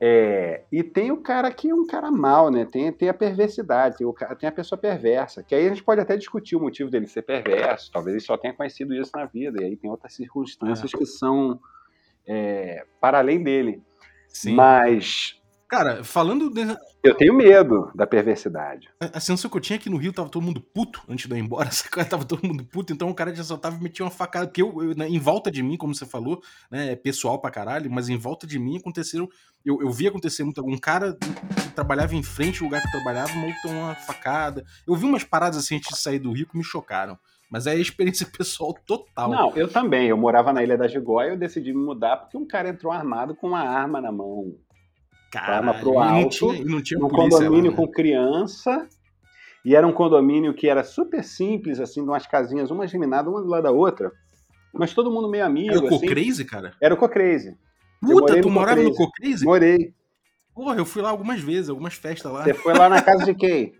é, 0.00 0.64
e 0.72 0.82
tem 0.82 1.12
o 1.12 1.18
cara 1.18 1.50
que 1.52 1.70
é 1.70 1.74
um 1.74 1.86
cara 1.86 2.10
mal, 2.10 2.50
né? 2.50 2.64
Tem, 2.64 2.90
tem 2.92 3.08
a 3.08 3.14
perversidade, 3.14 3.98
tem, 3.98 4.06
o, 4.06 4.12
tem 4.38 4.48
a 4.48 4.52
pessoa 4.52 4.78
perversa. 4.78 5.42
Que 5.42 5.54
aí 5.54 5.66
a 5.66 5.68
gente 5.68 5.84
pode 5.84 6.00
até 6.00 6.16
discutir 6.16 6.56
o 6.56 6.60
motivo 6.60 6.90
dele 6.90 7.06
ser 7.06 7.22
perverso. 7.22 7.92
Talvez 7.92 8.16
ele 8.16 8.24
só 8.24 8.36
tenha 8.36 8.54
conhecido 8.54 8.94
isso 8.94 9.12
na 9.14 9.26
vida. 9.26 9.62
E 9.62 9.66
aí 9.66 9.76
tem 9.76 9.90
outras 9.90 10.14
circunstâncias 10.14 10.90
que 10.90 11.06
são 11.06 11.60
é, 12.26 12.84
para 13.00 13.18
além 13.18 13.42
dele. 13.42 13.82
Sim. 14.26 14.54
Mas 14.54 15.40
Cara, 15.72 16.04
falando. 16.04 16.50
de- 16.50 16.76
eu 17.02 17.14
tenho 17.14 17.32
medo 17.32 17.90
da 17.94 18.06
perversidade. 18.06 18.90
A 19.00 19.18
sensação 19.18 19.50
que 19.50 19.56
eu 19.56 19.60
tinha 19.60 19.78
aqui 19.78 19.88
no 19.88 19.96
Rio 19.96 20.12
tava 20.12 20.28
todo 20.28 20.42
mundo 20.42 20.60
puto 20.60 21.00
antes 21.08 21.26
de 21.26 21.32
eu 21.32 21.38
ir 21.38 21.40
embora. 21.40 21.70
Tava 22.10 22.26
todo 22.26 22.46
mundo 22.46 22.62
puto, 22.62 22.92
então 22.92 23.08
o 23.08 23.14
cara 23.14 23.32
te 23.32 23.40
assaltava 23.40 23.78
e 23.78 23.82
metia 23.82 24.04
uma 24.04 24.10
facada. 24.10 24.46
Porque 24.46 24.60
eu, 24.60 24.82
eu, 24.82 24.94
né, 24.94 25.08
em 25.08 25.18
volta 25.18 25.50
de 25.50 25.62
mim, 25.62 25.78
como 25.78 25.94
você 25.94 26.04
falou, 26.04 26.42
né, 26.70 26.92
é 26.92 26.96
pessoal 26.96 27.40
pra 27.40 27.50
caralho, 27.50 27.90
mas 27.90 28.10
em 28.10 28.18
volta 28.18 28.46
de 28.46 28.58
mim 28.58 28.76
aconteceram. 28.76 29.26
Eu, 29.64 29.80
eu 29.80 29.90
vi 29.90 30.06
acontecer 30.06 30.44
muito. 30.44 30.62
Um 30.62 30.76
cara 30.76 31.14
que 31.14 31.70
trabalhava 31.74 32.14
em 32.14 32.22
frente 32.22 32.58
ao 32.60 32.66
lugar 32.66 32.82
que 32.82 32.88
eu 32.88 32.92
trabalhava, 32.92 33.32
tomou 33.62 33.84
uma 33.84 33.94
facada. 33.94 34.62
Eu 34.86 34.94
vi 34.94 35.06
umas 35.06 35.24
paradas 35.24 35.56
assim 35.56 35.76
antes 35.76 35.88
de 35.88 35.98
sair 35.98 36.18
do 36.18 36.32
Rio 36.32 36.46
que 36.46 36.58
me 36.58 36.62
chocaram. 36.62 37.18
Mas 37.50 37.66
é 37.66 37.70
a 37.70 37.76
experiência 37.76 38.26
pessoal 38.36 38.74
total. 38.86 39.30
Não, 39.30 39.56
eu 39.56 39.68
também. 39.68 40.08
Eu 40.08 40.18
morava 40.18 40.52
na 40.52 40.62
Ilha 40.62 40.76
da 40.76 40.86
Gigóia 40.86 41.28
e 41.28 41.30
eu 41.30 41.38
decidi 41.38 41.72
me 41.72 41.82
mudar 41.82 42.18
porque 42.18 42.36
um 42.36 42.46
cara 42.46 42.68
entrou 42.68 42.92
armado 42.92 43.34
com 43.34 43.46
uma 43.48 43.60
arma 43.62 43.98
na 44.02 44.12
mão. 44.12 44.52
Caralho, 45.32 45.80
pro 45.80 45.90
e 45.90 45.94
não 45.94 46.02
alto, 46.02 46.28
tinha, 46.30 46.64
não 46.64 46.82
tinha 46.82 47.00
Num 47.00 47.08
polícia 47.08 47.38
lá, 47.38 47.44
condomínio 47.44 47.70
né? 47.70 47.76
com 47.76 47.88
criança. 47.90 48.86
E 49.64 49.74
era 49.76 49.86
um 49.86 49.92
condomínio 49.92 50.52
que 50.54 50.68
era 50.68 50.82
super 50.84 51.22
simples, 51.24 51.80
assim, 51.80 52.02
de 52.02 52.08
umas 52.08 52.26
casinhas, 52.26 52.70
uma 52.70 52.86
geminada, 52.86 53.30
uma 53.30 53.40
do 53.40 53.48
lado 53.48 53.62
da 53.62 53.70
outra. 53.70 54.10
Mas 54.74 54.92
todo 54.92 55.10
mundo 55.10 55.28
meio 55.28 55.44
amigo, 55.44 55.70
Era 55.74 55.80
o 55.84 55.86
assim. 55.86 56.00
Cocrazy, 56.00 56.44
cara? 56.44 56.74
Era 56.80 56.94
o 56.94 56.96
Cocrazy. 56.96 57.56
Puta, 58.00 58.40
tu 58.40 58.48
no 58.48 58.54
morava 58.54 58.82
no 58.82 58.92
Cocrazy. 58.94 59.44
Morei. 59.44 59.94
Porra, 60.54 60.76
eu 60.76 60.84
fui 60.84 61.00
lá 61.00 61.10
algumas 61.10 61.40
vezes, 61.40 61.70
algumas 61.70 61.94
festas 61.94 62.30
lá. 62.30 62.42
Você 62.44 62.52
foi 62.54 62.74
lá 62.74 62.88
na 62.88 63.00
casa 63.00 63.24
de 63.24 63.34
quem? 63.34 63.74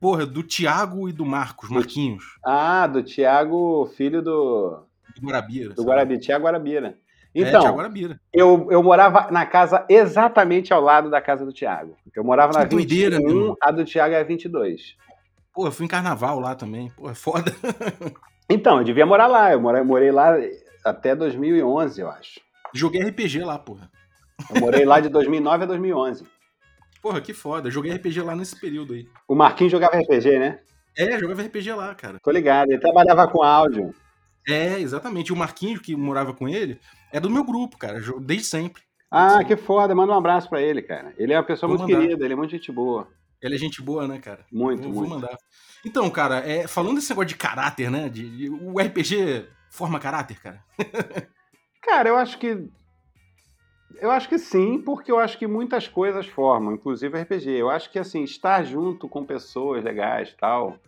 Porra, 0.00 0.24
do 0.26 0.42
Thiago 0.42 1.08
e 1.08 1.12
do 1.12 1.24
Marcos, 1.26 1.68
Marquinhos, 1.70 2.24
Ah, 2.44 2.86
do 2.86 3.02
Tiago, 3.02 3.86
filho 3.96 4.22
do, 4.22 4.82
do 5.14 5.26
Guarabira. 5.26 5.70
do 5.70 5.76
sabe? 5.76 5.88
Guarabi, 5.88 6.18
Tiago 6.18 6.44
Guarabira. 6.44 6.98
É, 7.34 7.40
Então, 7.40 7.74
Guarabira. 7.74 8.20
eu, 8.32 8.68
eu 8.70 8.82
morava 8.82 9.30
na 9.30 9.46
casa 9.46 9.84
exatamente 9.88 10.72
ao 10.72 10.80
lado 10.80 11.08
da 11.10 11.20
casa 11.20 11.44
do 11.44 11.52
Thiago. 11.52 11.96
Eu 12.14 12.24
morava 12.24 12.52
na 12.52 12.64
Que 12.66 12.74
doideira, 12.74 13.16
21, 13.18 13.34
meu. 13.34 13.56
a 13.62 13.70
do 13.70 13.84
Thiago 13.84 14.14
é 14.14 14.20
a 14.20 14.24
22. 14.24 14.96
Pô, 15.54 15.66
eu 15.66 15.72
fui 15.72 15.84
em 15.86 15.88
carnaval 15.88 16.38
lá 16.40 16.54
também. 16.54 16.90
Pô, 16.96 17.08
é 17.10 17.14
foda. 17.14 17.52
Então, 18.52 18.78
eu 18.78 18.84
devia 18.84 19.06
morar 19.06 19.28
lá. 19.28 19.52
Eu 19.52 19.60
morei, 19.60 19.80
morei 19.84 20.10
lá 20.10 20.36
até 20.84 21.14
2011, 21.14 22.00
eu 22.00 22.10
acho. 22.10 22.40
Joguei 22.74 23.00
RPG 23.00 23.44
lá, 23.44 23.56
porra. 23.56 23.88
Eu 24.52 24.60
morei 24.60 24.84
lá 24.84 24.98
de 24.98 25.08
2009 25.08 25.62
a 25.62 25.66
2011. 25.68 26.24
Porra, 27.00 27.20
que 27.20 27.32
foda. 27.32 27.70
Joguei 27.70 27.92
RPG 27.92 28.22
lá 28.22 28.34
nesse 28.34 28.58
período 28.58 28.94
aí. 28.94 29.06
O 29.28 29.36
Marquinhos 29.36 29.70
jogava 29.70 29.96
RPG, 29.96 30.36
né? 30.40 30.58
É, 30.98 31.16
jogava 31.20 31.42
RPG 31.42 31.72
lá, 31.74 31.94
cara. 31.94 32.18
Tô 32.20 32.32
ligado. 32.32 32.70
Ele 32.72 32.80
trabalhava 32.80 33.28
com 33.28 33.40
áudio. 33.40 33.94
É, 34.48 34.80
exatamente. 34.80 35.32
O 35.32 35.36
Marquinhos, 35.36 35.80
que 35.80 35.94
morava 35.94 36.34
com 36.34 36.48
ele, 36.48 36.80
é 37.12 37.20
do 37.20 37.30
meu 37.30 37.44
grupo, 37.44 37.76
cara, 37.78 38.00
desde 38.20 38.44
sempre. 38.46 38.82
Ah, 39.10 39.42
que 39.44 39.56
foda. 39.56 39.94
Manda 39.94 40.12
um 40.12 40.16
abraço 40.18 40.48
pra 40.48 40.60
ele, 40.62 40.82
cara. 40.82 41.12
Ele 41.18 41.32
é 41.32 41.36
uma 41.36 41.44
pessoa 41.44 41.68
Vou 41.68 41.78
muito 41.78 41.90
mandar. 41.92 42.02
querida, 42.06 42.24
ele 42.24 42.32
é 42.32 42.36
muito 42.36 42.50
gente 42.52 42.70
boa. 42.70 43.08
Ele 43.42 43.54
é 43.54 43.58
gente 43.58 43.82
boa, 43.82 44.06
né, 44.06 44.18
cara? 44.18 44.44
Muito, 44.52 44.82
vou, 44.82 44.92
muito. 44.92 45.08
Vou 45.08 45.18
mandar. 45.20 45.36
Então, 45.84 46.08
cara, 46.10 46.38
é, 46.48 46.68
falando 46.68 46.96
desse 46.96 47.10
negócio 47.10 47.28
de 47.28 47.36
caráter, 47.36 47.90
né? 47.90 48.08
De, 48.08 48.28
de- 48.36 48.50
o 48.50 48.78
RPG 48.78 49.48
forma 49.70 49.98
caráter, 49.98 50.38
cara. 50.40 50.62
Cara, 51.82 52.08
eu 52.10 52.16
acho 52.16 52.38
que. 52.38 52.68
Eu 54.00 54.10
acho 54.10 54.28
que 54.28 54.38
sim, 54.38 54.80
porque 54.80 55.10
eu 55.10 55.18
acho 55.18 55.36
que 55.38 55.46
muitas 55.46 55.88
coisas 55.88 56.26
formam, 56.26 56.74
inclusive 56.74 57.18
RPG. 57.20 57.50
Eu 57.50 57.68
acho 57.70 57.90
que, 57.90 57.98
assim, 57.98 58.22
estar 58.22 58.62
junto 58.64 59.08
com 59.08 59.24
pessoas 59.24 59.82
legais 59.82 60.28
e 60.28 60.36
tal, 60.36 60.78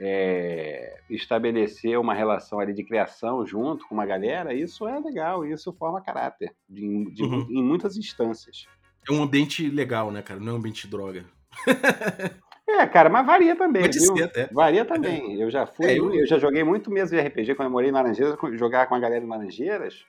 é, 0.00 1.00
estabelecer 1.10 1.98
uma 1.98 2.14
relação 2.14 2.60
ali 2.60 2.72
de 2.72 2.84
criação 2.84 3.44
junto 3.46 3.86
com 3.88 3.94
uma 3.94 4.06
galera, 4.06 4.54
isso 4.54 4.86
é 4.86 4.98
legal, 5.00 5.44
isso 5.44 5.72
forma 5.72 6.00
caráter 6.00 6.54
de- 6.68 7.10
de- 7.12 7.22
Uhum. 7.24 7.46
em 7.50 7.62
muitas 7.62 7.96
instâncias. 7.96 8.66
É 9.08 9.12
um 9.12 9.22
ambiente 9.22 9.68
legal, 9.70 10.10
né, 10.10 10.22
cara? 10.22 10.38
Não 10.38 10.50
é 10.50 10.52
um 10.54 10.58
ambiente 10.58 10.82
de 10.86 10.90
droga. 10.90 11.24
É, 12.70 12.86
cara, 12.86 13.08
mas 13.08 13.24
varia 13.26 13.56
também, 13.56 13.80
Pode 13.80 13.98
viu? 13.98 14.14
ser 14.14 14.24
até. 14.24 14.46
Varia 14.48 14.84
também. 14.84 15.40
Eu 15.40 15.50
já 15.50 15.66
fui, 15.66 15.86
É, 15.86 15.98
eu... 15.98 16.14
eu- 16.14 16.26
já 16.26 16.38
joguei 16.38 16.62
muito 16.62 16.90
mesmo 16.90 17.16
de 17.16 17.20
RPG 17.26 17.54
quando 17.54 17.68
eu 17.68 17.72
morei 17.72 17.88
em 17.88 17.92
Laranjeiras, 17.92 18.36
jogar 18.58 18.86
com 18.86 18.94
a 18.94 19.00
galera 19.00 19.24
em 19.24 19.26
Laranjeiras. 19.28 20.04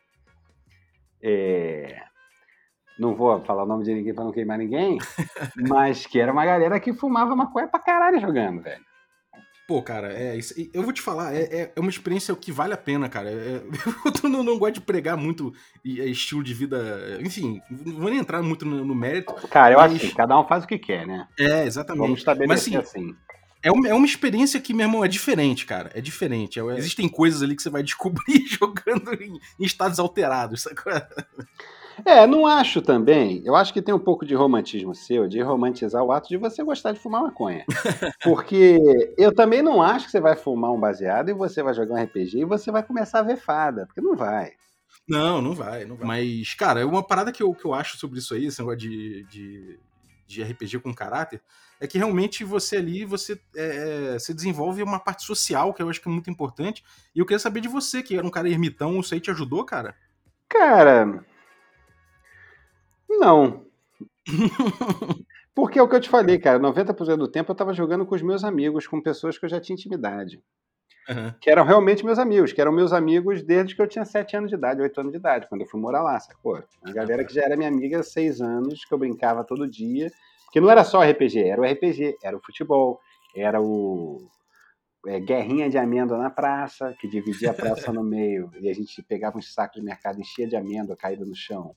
É, 1.23 2.01
Não 2.99 3.15
vou 3.15 3.39
falar 3.45 3.63
o 3.63 3.65
nome 3.65 3.85
de 3.85 3.93
ninguém 3.93 4.13
pra 4.13 4.25
não 4.25 4.31
queimar 4.33 4.57
ninguém, 4.57 4.97
mas 5.55 6.05
que 6.05 6.19
era 6.19 6.33
uma 6.33 6.45
galera 6.45 6.77
que 6.81 6.91
fumava 6.93 7.33
maconha 7.33 7.65
pra 7.69 7.79
caralho 7.79 8.19
jogando, 8.19 8.61
velho. 8.61 8.83
Pô, 9.69 9.83
cara, 9.83 10.11
é 10.11 10.35
isso. 10.35 10.51
Eu 10.73 10.81
vou 10.81 10.91
te 10.91 10.99
falar, 10.99 11.31
é, 11.35 11.41
é- 11.43 11.73
é 11.75 11.79
uma 11.79 11.91
experiência 11.91 12.35
que 12.35 12.51
vale 12.51 12.73
a 12.73 12.77
pena, 12.77 13.07
cara. 13.07 13.29
É- 13.29 13.61
eu 14.23 14.27
não, 14.27 14.41
não 14.41 14.57
gosto 14.57 14.73
de 14.73 14.81
pregar 14.81 15.15
muito 15.15 15.53
e- 15.85 16.01
é, 16.01 16.05
estilo 16.07 16.43
de 16.43 16.55
vida. 16.55 17.19
Enfim, 17.21 17.61
não 17.69 17.97
vou 17.99 18.09
nem 18.09 18.17
entrar 18.17 18.41
muito 18.41 18.65
no, 18.65 18.83
no 18.83 18.95
mérito. 18.95 19.31
Cara, 19.47 19.75
eu 19.75 19.77
Mas- 19.79 19.91
acho 19.93 20.07
que 20.07 20.15
cada 20.15 20.39
um 20.39 20.47
faz 20.47 20.63
o 20.63 20.67
que 20.67 20.79
quer, 20.79 21.05
né? 21.05 21.27
É, 21.37 21.47
Vamos 21.49 21.67
exatamente. 21.67 22.17
estabelecer 22.17 22.73
Mas, 22.73 22.87
assim, 22.87 23.09
assim. 23.11 23.15
É 23.61 23.71
uma, 23.71 23.87
é 23.89 23.93
uma 23.93 24.07
experiência 24.07 24.59
que, 24.59 24.73
meu 24.73 24.87
irmão, 24.87 25.05
é 25.05 25.07
diferente, 25.07 25.67
cara. 25.67 25.91
É 25.93 26.01
diferente. 26.01 26.59
É- 26.59 26.63
existem 26.75 27.07
coisas 27.07 27.43
ali 27.43 27.55
que 27.55 27.61
você 27.61 27.69
vai 27.69 27.83
descobrir 27.83 28.47
jogando 28.49 29.13
em, 29.21 29.33
em 29.59 29.63
estados 29.63 29.99
alterados. 29.99 30.63
sacou? 30.63 30.91
É, 32.05 32.25
não 32.27 32.45
acho 32.45 32.81
também. 32.81 33.41
Eu 33.45 33.55
acho 33.55 33.73
que 33.73 33.81
tem 33.81 33.93
um 33.93 33.99
pouco 33.99 34.25
de 34.25 34.35
romantismo 34.35 34.93
seu, 34.93 35.27
de 35.27 35.41
romantizar 35.41 36.03
o 36.03 36.11
ato 36.11 36.29
de 36.29 36.37
você 36.37 36.63
gostar 36.63 36.91
de 36.91 36.99
fumar 36.99 37.23
maconha. 37.23 37.65
Porque 38.23 38.79
eu 39.17 39.33
também 39.33 39.61
não 39.61 39.81
acho 39.81 40.05
que 40.05 40.11
você 40.11 40.19
vai 40.19 40.35
fumar 40.35 40.71
um 40.71 40.79
baseado 40.79 41.29
e 41.29 41.33
você 41.33 41.61
vai 41.63 41.73
jogar 41.73 41.95
um 41.95 42.03
RPG 42.03 42.39
e 42.39 42.45
você 42.45 42.71
vai 42.71 42.83
começar 42.83 43.19
a 43.19 43.23
ver 43.23 43.37
fada, 43.37 43.85
porque 43.85 44.01
não 44.01 44.15
vai. 44.15 44.51
Não, 45.07 45.41
não 45.41 45.53
vai, 45.53 45.85
não 45.85 45.95
vai. 45.95 46.07
Mas, 46.07 46.53
cara, 46.53 46.85
uma 46.85 47.01
parada 47.01 47.31
que 47.31 47.41
eu, 47.41 47.53
que 47.53 47.65
eu 47.65 47.73
acho 47.73 47.97
sobre 47.97 48.19
isso 48.19 48.33
aí, 48.33 48.45
esse 48.45 48.59
negócio 48.59 48.79
de, 48.79 49.23
de, 49.23 49.79
de 50.27 50.43
RPG 50.43 50.79
com 50.79 50.93
caráter, 50.93 51.41
é 51.79 51.87
que 51.87 51.97
realmente 51.97 52.43
você 52.43 52.77
ali, 52.77 53.05
você, 53.05 53.39
é, 53.55 54.13
é, 54.13 54.19
você 54.19 54.33
desenvolve 54.33 54.83
uma 54.83 54.99
parte 54.99 55.23
social, 55.23 55.73
que 55.73 55.81
eu 55.81 55.89
acho 55.89 56.01
que 56.01 56.09
é 56.09 56.11
muito 56.11 56.29
importante. 56.29 56.83
E 57.15 57.19
eu 57.19 57.25
queria 57.25 57.39
saber 57.39 57.61
de 57.61 57.67
você, 57.67 58.03
que 58.03 58.15
era 58.15 58.25
um 58.25 58.29
cara 58.29 58.49
ermitão, 58.49 58.99
isso 58.99 59.13
aí 59.13 59.19
te 59.19 59.31
ajudou, 59.31 59.65
cara? 59.65 59.95
Cara. 60.47 61.25
Não. 63.09 63.65
Porque 65.55 65.79
é 65.79 65.81
o 65.81 65.89
que 65.89 65.95
eu 65.95 65.99
te 65.99 66.09
falei, 66.09 66.37
cara. 66.37 66.59
90% 66.59 67.17
do 67.17 67.27
tempo 67.27 67.51
eu 67.51 67.55
tava 67.55 67.73
jogando 67.73 68.05
com 68.05 68.15
os 68.15 68.21
meus 68.21 68.43
amigos, 68.43 68.87
com 68.87 69.01
pessoas 69.01 69.37
que 69.37 69.45
eu 69.45 69.49
já 69.49 69.59
tinha 69.59 69.73
intimidade. 69.73 70.41
Aham. 71.09 71.35
Que 71.41 71.49
eram 71.49 71.65
realmente 71.65 72.05
meus 72.05 72.19
amigos, 72.19 72.53
que 72.53 72.61
eram 72.61 72.71
meus 72.71 72.93
amigos 72.93 73.41
desde 73.41 73.75
que 73.75 73.81
eu 73.81 73.87
tinha 73.87 74.05
7 74.05 74.37
anos 74.37 74.49
de 74.49 74.55
idade, 74.55 74.81
8 74.81 75.01
anos 75.01 75.11
de 75.11 75.17
idade, 75.17 75.47
quando 75.49 75.61
eu 75.61 75.67
fui 75.67 75.81
morar 75.81 76.03
lá, 76.03 76.19
sacou? 76.19 76.63
Uma 76.83 76.93
galera 76.93 77.25
que 77.25 77.33
já 77.33 77.43
era 77.43 77.57
minha 77.57 77.67
amiga 77.67 77.99
há 77.99 78.03
6 78.03 78.41
anos, 78.41 78.85
que 78.85 78.93
eu 78.93 78.97
brincava 78.97 79.43
todo 79.43 79.67
dia. 79.67 80.11
Porque 80.45 80.61
não 80.61 80.69
era 80.69 80.83
só 80.83 81.01
RPG, 81.03 81.43
era 81.43 81.61
o 81.61 81.65
RPG, 81.65 82.17
era 82.23 82.37
o 82.37 82.41
futebol, 82.41 82.99
era 83.35 83.61
o 83.61 84.29
é, 85.07 85.19
guerrinha 85.19 85.69
de 85.69 85.77
amêndoa 85.77 86.17
na 86.17 86.29
praça, 86.29 86.95
que 86.99 87.07
dividia 87.07 87.51
a 87.51 87.53
praça 87.53 87.91
no 87.91 88.03
meio, 88.03 88.51
e 88.59 88.69
a 88.69 88.73
gente 88.73 89.01
pegava 89.03 89.37
uns 89.37 89.53
sacos 89.53 89.79
de 89.79 89.85
mercado 89.85 90.19
enchia 90.19 90.47
de 90.47 90.55
amêndoa 90.55 90.95
caída 90.95 91.25
no 91.25 91.35
chão 91.35 91.75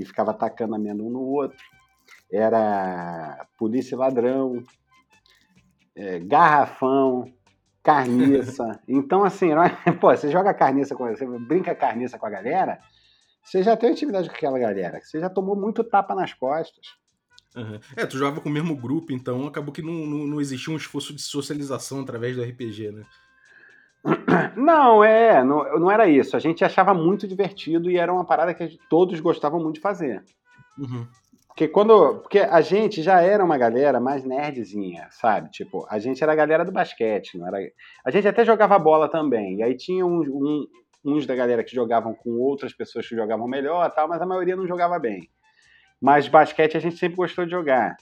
e 0.00 0.04
ficava 0.04 0.30
atacando 0.30 0.74
amêndoa 0.74 1.06
um 1.06 1.10
no 1.10 1.20
outro. 1.20 1.58
Era 2.32 3.46
polícia 3.58 3.94
e 3.94 3.98
ladrão, 3.98 4.62
é, 5.94 6.18
garrafão, 6.18 7.32
carniça. 7.82 8.80
Então, 8.88 9.22
assim, 9.24 9.50
era 9.50 9.70
pô, 10.00 10.10
você 10.10 10.30
joga 10.30 10.54
carniça 10.54 10.96
com 10.96 11.06
você 11.06 11.26
brinca 11.26 11.74
carniça 11.74 12.18
com 12.18 12.26
a 12.26 12.30
galera, 12.30 12.80
você 13.44 13.62
já 13.62 13.76
tem 13.76 13.92
intimidade 13.92 14.28
com 14.28 14.34
aquela 14.34 14.58
galera, 14.58 15.00
você 15.00 15.20
já 15.20 15.28
tomou 15.28 15.54
muito 15.54 15.84
tapa 15.84 16.14
nas 16.14 16.32
costas. 16.32 16.86
Aham. 17.54 17.80
É, 17.96 18.06
tu 18.06 18.16
jogava 18.16 18.40
com 18.40 18.48
o 18.48 18.52
mesmo 18.52 18.76
grupo, 18.76 19.12
então 19.12 19.46
acabou 19.46 19.72
que 19.72 19.82
não, 19.82 20.06
não, 20.06 20.26
não 20.26 20.40
existia 20.40 20.72
um 20.72 20.76
esforço 20.76 21.12
de 21.12 21.20
socialização 21.20 22.00
através 22.00 22.36
do 22.36 22.42
RPG, 22.42 22.92
né? 22.92 23.04
Não, 24.56 25.02
é, 25.04 25.42
não, 25.44 25.78
não 25.78 25.90
era 25.90 26.08
isso. 26.08 26.36
A 26.36 26.40
gente 26.40 26.64
achava 26.64 26.94
muito 26.94 27.26
divertido 27.26 27.90
e 27.90 27.96
era 27.98 28.12
uma 28.12 28.24
parada 28.24 28.54
que 28.54 28.66
gente- 28.66 28.80
todos 28.88 29.18
gostavam 29.20 29.60
muito 29.60 29.74
de 29.76 29.80
fazer. 29.80 30.22
Uhum. 30.78 31.06
Porque 31.48 31.68
quando. 31.68 32.20
Porque 32.20 32.38
a 32.38 32.60
gente 32.60 33.02
já 33.02 33.20
era 33.20 33.44
uma 33.44 33.58
galera 33.58 34.00
mais 34.00 34.24
nerdzinha, 34.24 35.08
sabe? 35.10 35.50
Tipo, 35.50 35.86
a 35.90 35.98
gente 35.98 36.22
era 36.22 36.32
a 36.32 36.36
galera 36.36 36.64
do 36.64 36.72
basquete, 36.72 37.36
não 37.38 37.46
era. 37.46 37.58
A 38.04 38.10
gente 38.10 38.26
até 38.26 38.44
jogava 38.44 38.78
bola 38.78 39.08
também. 39.10 39.58
E 39.58 39.62
aí 39.62 39.76
tinha 39.76 40.06
uns, 40.06 40.26
um- 40.28 40.64
uns 41.04 41.26
da 41.26 41.34
galera 41.34 41.62
que 41.64 41.74
jogavam 41.74 42.14
com 42.14 42.30
outras 42.38 42.72
pessoas 42.72 43.06
que 43.06 43.16
jogavam 43.16 43.46
melhor 43.48 43.90
tal, 43.90 44.08
mas 44.08 44.22
a 44.22 44.26
maioria 44.26 44.56
não 44.56 44.66
jogava 44.66 44.98
bem. 44.98 45.28
Mas 46.00 46.28
basquete 46.28 46.76
a 46.76 46.80
gente 46.80 46.96
sempre 46.96 47.16
gostou 47.16 47.44
de 47.44 47.50
jogar. 47.50 47.96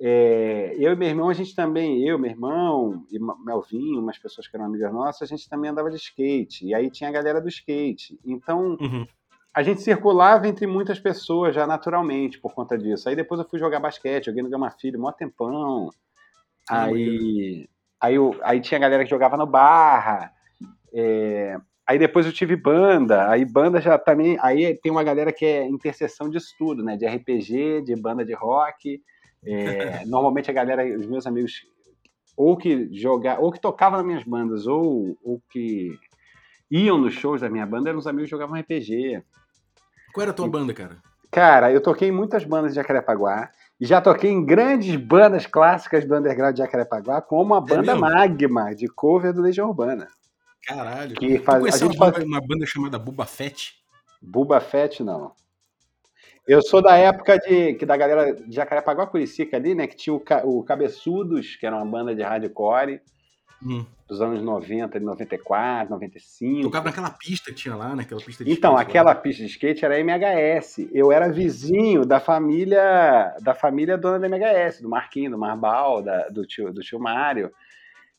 É, 0.00 0.76
eu 0.78 0.92
e 0.92 0.96
meu 0.96 1.08
irmão, 1.08 1.28
a 1.28 1.34
gente 1.34 1.54
também, 1.56 2.06
eu, 2.06 2.18
meu 2.18 2.30
irmão 2.30 3.04
e 3.10 3.18
Melvinho, 3.44 4.00
umas 4.00 4.16
pessoas 4.18 4.46
que 4.46 4.56
eram 4.56 4.66
amigas 4.66 4.92
nossas, 4.92 5.22
a 5.22 5.26
gente 5.26 5.48
também 5.48 5.70
andava 5.70 5.90
de 5.90 5.96
skate. 5.96 6.66
E 6.66 6.74
aí 6.74 6.88
tinha 6.90 7.10
a 7.10 7.12
galera 7.12 7.40
do 7.40 7.48
skate. 7.48 8.18
Então, 8.24 8.76
Uhum. 8.80 9.06
a 9.52 9.62
gente 9.62 9.80
circulava 9.82 10.46
entre 10.46 10.66
muitas 10.68 11.00
pessoas 11.00 11.52
já 11.54 11.66
naturalmente 11.66 12.38
por 12.38 12.54
conta 12.54 12.78
disso. 12.78 13.08
Aí 13.08 13.16
depois 13.16 13.40
eu 13.40 13.48
fui 13.48 13.58
jogar 13.58 13.80
basquete, 13.80 14.26
joguei 14.26 14.42
no 14.42 14.48
Gama 14.50 14.70
Filho, 14.70 15.00
mó 15.00 15.10
tempão. 15.10 15.90
Ah, 16.70 16.84
Aí, 16.84 17.68
aí, 18.00 18.14
eu- 18.14 18.38
aí 18.42 18.60
tinha 18.60 18.78
galera 18.78 19.02
que 19.04 19.10
jogava 19.10 19.36
no 19.36 19.46
Barra. 19.46 20.32
é, 20.92 21.58
aí 21.86 21.98
depois 21.98 22.24
eu 22.24 22.32
tive 22.32 22.54
banda. 22.56 23.28
Aí 23.28 23.44
banda 23.44 23.80
já 23.80 23.98
também. 23.98 24.38
Aí 24.40 24.74
tem 24.76 24.92
uma 24.92 25.02
galera 25.02 25.32
que 25.32 25.44
é 25.44 25.66
interseção 25.66 26.30
disso 26.30 26.54
tudo, 26.58 26.82
né? 26.84 26.96
De 26.96 27.04
RPG, 27.04 27.82
de 27.82 27.94
banda 27.96 28.24
de 28.24 28.32
rock. 28.32 29.02
É, 29.44 30.04
normalmente 30.04 30.50
a 30.50 30.54
galera, 30.54 30.84
os 30.98 31.06
meus 31.06 31.26
amigos, 31.26 31.66
ou 32.36 32.56
que 32.56 32.88
jogar, 32.92 33.40
ou 33.40 33.52
que 33.52 33.60
tocavam 33.60 33.98
nas 33.98 34.06
minhas 34.06 34.24
bandas, 34.24 34.66
ou, 34.66 35.16
ou 35.22 35.40
que 35.50 35.98
iam 36.70 36.98
nos 36.98 37.14
shows 37.14 37.40
da 37.40 37.48
minha 37.48 37.66
banda, 37.66 37.90
eram 37.90 37.98
os 37.98 38.06
amigos 38.06 38.28
que 38.28 38.36
jogavam 38.36 38.58
RPG. 38.58 39.22
Qual 40.12 40.22
era 40.22 40.30
a 40.30 40.34
tua 40.34 40.48
banda, 40.48 40.74
cara? 40.74 40.98
Cara, 41.30 41.70
eu 41.70 41.82
toquei 41.82 42.08
em 42.08 42.12
muitas 42.12 42.44
bandas 42.44 42.72
de 42.72 42.76
Jacarepaguá 42.76 43.50
e 43.80 43.86
já 43.86 44.00
toquei 44.00 44.30
em 44.30 44.44
grandes 44.44 44.96
bandas 44.96 45.46
clássicas 45.46 46.06
do 46.06 46.16
underground 46.16 46.54
de 46.54 46.62
Jacarepaguá, 46.62 47.20
como 47.20 47.54
a 47.54 47.60
banda 47.60 47.94
mesmo? 47.94 48.00
Magma, 48.00 48.74
de 48.74 48.88
cover 48.88 49.32
do 49.32 49.42
Legião 49.42 49.68
Urbana. 49.68 50.08
Caralho. 50.66 51.14
Que 51.14 51.38
faz, 51.38 51.58
a 51.58 51.60
conheceu 51.60 51.88
gente 51.88 51.96
uma, 51.96 52.06
faz... 52.06 52.14
banda, 52.18 52.26
uma 52.26 52.40
banda 52.40 52.66
chamada 52.66 52.98
Buba 52.98 53.26
Fett? 53.26 53.74
Buba 54.20 54.60
Fett, 54.60 55.02
não. 55.02 55.32
Eu 56.48 56.62
sou 56.62 56.80
da 56.82 56.96
época 56.96 57.38
de, 57.38 57.74
que 57.74 57.84
da 57.84 57.96
galera 57.96 58.32
de 58.34 58.54
Jacarepaguá, 58.54 59.06
Curicica 59.06 59.56
ali, 59.56 59.74
né? 59.74 59.86
Que 59.86 59.94
tinha 59.96 60.14
o, 60.14 60.22
o 60.44 60.62
Cabeçudos, 60.64 61.56
que 61.56 61.66
era 61.66 61.76
uma 61.76 61.84
banda 61.86 62.14
de 62.14 62.22
hardcore 62.22 63.00
Hum. 63.60 63.84
dos 64.08 64.22
anos 64.22 64.40
90, 64.40 65.00
94, 65.00 65.90
95. 65.90 66.62
Tocava 66.62 66.84
naquela 66.90 67.10
pista 67.10 67.50
que 67.50 67.56
tinha 67.56 67.74
lá, 67.74 67.96
né? 67.96 68.04
Aquela 68.04 68.20
pista 68.20 68.44
de 68.44 68.52
Então, 68.52 68.70
skate 68.74 68.76
lá. 68.76 68.80
aquela 68.88 69.14
pista 69.16 69.42
de 69.42 69.48
skate 69.50 69.84
era 69.84 69.98
MHS. 69.98 70.88
Eu 70.92 71.10
era 71.10 71.28
vizinho 71.28 72.06
da 72.06 72.20
família 72.20 73.34
da 73.42 73.54
família 73.56 73.98
dona 73.98 74.20
da 74.20 74.26
MHS, 74.28 74.80
do 74.80 74.88
Marquinho, 74.88 75.32
do 75.32 75.38
Marbal, 75.38 76.00
da- 76.02 76.28
do, 76.28 76.46
tio, 76.46 76.72
do 76.72 76.80
tio 76.82 77.00
Mário. 77.00 77.50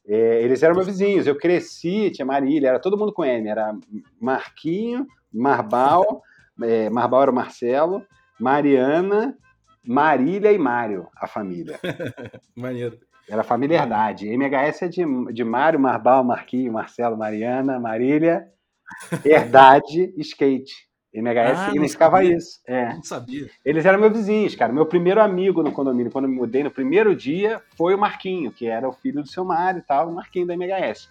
É, 0.05 0.41
eles 0.43 0.61
eram 0.61 0.75
meus 0.75 0.87
vizinhos. 0.87 1.25
Eu 1.25 1.37
cresci, 1.37 2.11
tinha 2.11 2.25
Marília, 2.25 2.67
era 2.67 2.79
todo 2.79 2.97
mundo 2.97 3.13
com 3.13 3.23
M. 3.23 3.47
Era 3.47 3.73
Marquinho, 4.19 5.07
Marbal, 5.33 6.21
é, 6.61 6.89
Marbal 6.89 7.21
era 7.21 7.31
o 7.31 7.35
Marcelo, 7.35 8.05
Mariana, 8.39 9.37
Marília 9.85 10.51
e 10.51 10.57
Mário, 10.57 11.07
a 11.15 11.27
família. 11.27 11.79
Maneiro. 12.55 12.97
Era 13.27 13.43
família 13.43 13.77
Herdade. 13.77 14.27
MHS 14.27 14.81
é 14.83 14.87
de, 14.87 15.33
de 15.33 15.43
Mário, 15.43 15.79
Marbal, 15.79 16.23
Marquinhos, 16.23 16.73
Marcelo, 16.73 17.15
Mariana, 17.17 17.79
Marília, 17.79 18.47
Herdade, 19.23 20.13
Skate. 20.17 20.89
MHS 21.13 21.59
Ah, 21.59 21.69
significava 21.69 22.23
isso. 22.23 22.59
É. 22.67 22.93
Não 22.93 23.03
sabia. 23.03 23.49
Eles 23.65 23.85
eram 23.85 23.99
meus 23.99 24.13
vizinhos, 24.13 24.55
cara. 24.55 24.71
Meu 24.71 24.85
primeiro 24.85 25.19
amigo 25.19 25.63
no 25.63 25.71
condomínio, 25.71 26.11
quando 26.11 26.25
eu 26.25 26.31
me 26.31 26.37
mudei 26.37 26.63
no 26.63 26.69
primeiro 26.71 27.15
dia, 27.15 27.61
foi 27.75 27.95
o 27.95 27.97
Marquinho, 27.97 28.51
que 28.51 28.67
era 28.67 28.87
o 28.87 28.93
filho 28.93 29.23
do 29.23 29.27
seu 29.27 29.43
Mário 29.43 29.79
e 29.79 29.83
tal, 29.83 30.09
o 30.09 30.15
Marquinho 30.15 30.45
da 30.45 30.53
MHS. 30.53 31.09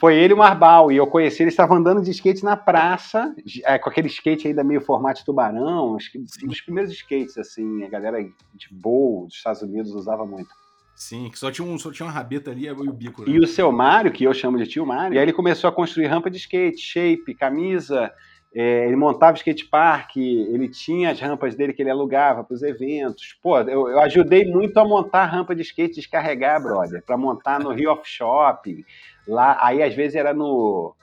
Foi 0.00 0.16
ele 0.16 0.32
e 0.32 0.34
o 0.34 0.38
Marbal, 0.38 0.90
e 0.90 0.96
eu 0.96 1.06
conheci, 1.06 1.42
eles 1.42 1.52
estavam 1.52 1.76
andando 1.76 2.00
de 2.00 2.10
skate 2.10 2.42
na 2.42 2.56
praça, 2.56 3.34
é, 3.64 3.78
com 3.78 3.90
aquele 3.90 4.08
skate 4.08 4.48
ainda 4.48 4.64
meio 4.64 4.80
formato 4.80 5.22
tubarão, 5.26 5.98
um 6.42 6.48
dos 6.48 6.60
primeiros 6.62 6.90
skates, 6.90 7.36
assim, 7.36 7.84
a 7.84 7.88
galera 7.90 8.18
de 8.22 8.68
boa 8.72 9.26
dos 9.26 9.36
Estados 9.36 9.60
Unidos 9.60 9.92
usava 9.92 10.24
muito. 10.24 10.48
Sim, 10.96 11.28
que 11.30 11.38
só 11.38 11.50
tinha, 11.50 11.68
um, 11.68 11.78
só 11.78 11.92
tinha 11.92 12.06
uma 12.06 12.12
rabeta 12.12 12.50
ali 12.50 12.66
e 12.66 12.70
o 12.70 12.92
bico. 12.92 13.22
né? 13.22 13.28
E 13.28 13.38
o 13.38 13.46
seu 13.46 13.70
Mário, 13.70 14.10
que 14.10 14.24
eu 14.24 14.32
chamo 14.32 14.56
de 14.56 14.66
tio 14.66 14.86
Mário, 14.86 15.14
e 15.14 15.18
aí 15.18 15.24
ele 15.24 15.34
começou 15.34 15.68
a 15.68 15.72
construir 15.72 16.06
rampa 16.06 16.30
de 16.30 16.38
skate, 16.38 16.78
shape, 16.80 17.34
camisa. 17.34 18.10
É, 18.54 18.86
ele 18.86 18.96
montava 18.96 19.36
skate 19.36 19.64
park, 19.66 20.16
ele 20.16 20.68
tinha 20.68 21.10
as 21.10 21.20
rampas 21.20 21.54
dele 21.54 21.72
que 21.72 21.82
ele 21.82 21.90
alugava 21.90 22.42
para 22.42 22.54
os 22.54 22.62
eventos. 22.62 23.38
Pô, 23.42 23.58
eu, 23.60 23.88
eu 23.88 24.00
ajudei 24.00 24.44
muito 24.44 24.76
a 24.78 24.84
montar 24.84 25.22
a 25.22 25.26
rampa 25.26 25.54
de 25.54 25.62
skate 25.62 25.94
descarregar, 25.96 26.60
brother, 26.62 27.02
para 27.04 27.16
montar 27.16 27.60
no 27.60 27.72
Rio 27.72 27.92
Off 27.92 28.02
Shopping. 28.08 28.84
Lá, 29.26 29.56
aí 29.64 29.82
às 29.82 29.94
vezes 29.94 30.16
era 30.16 30.34
no, 30.34 30.94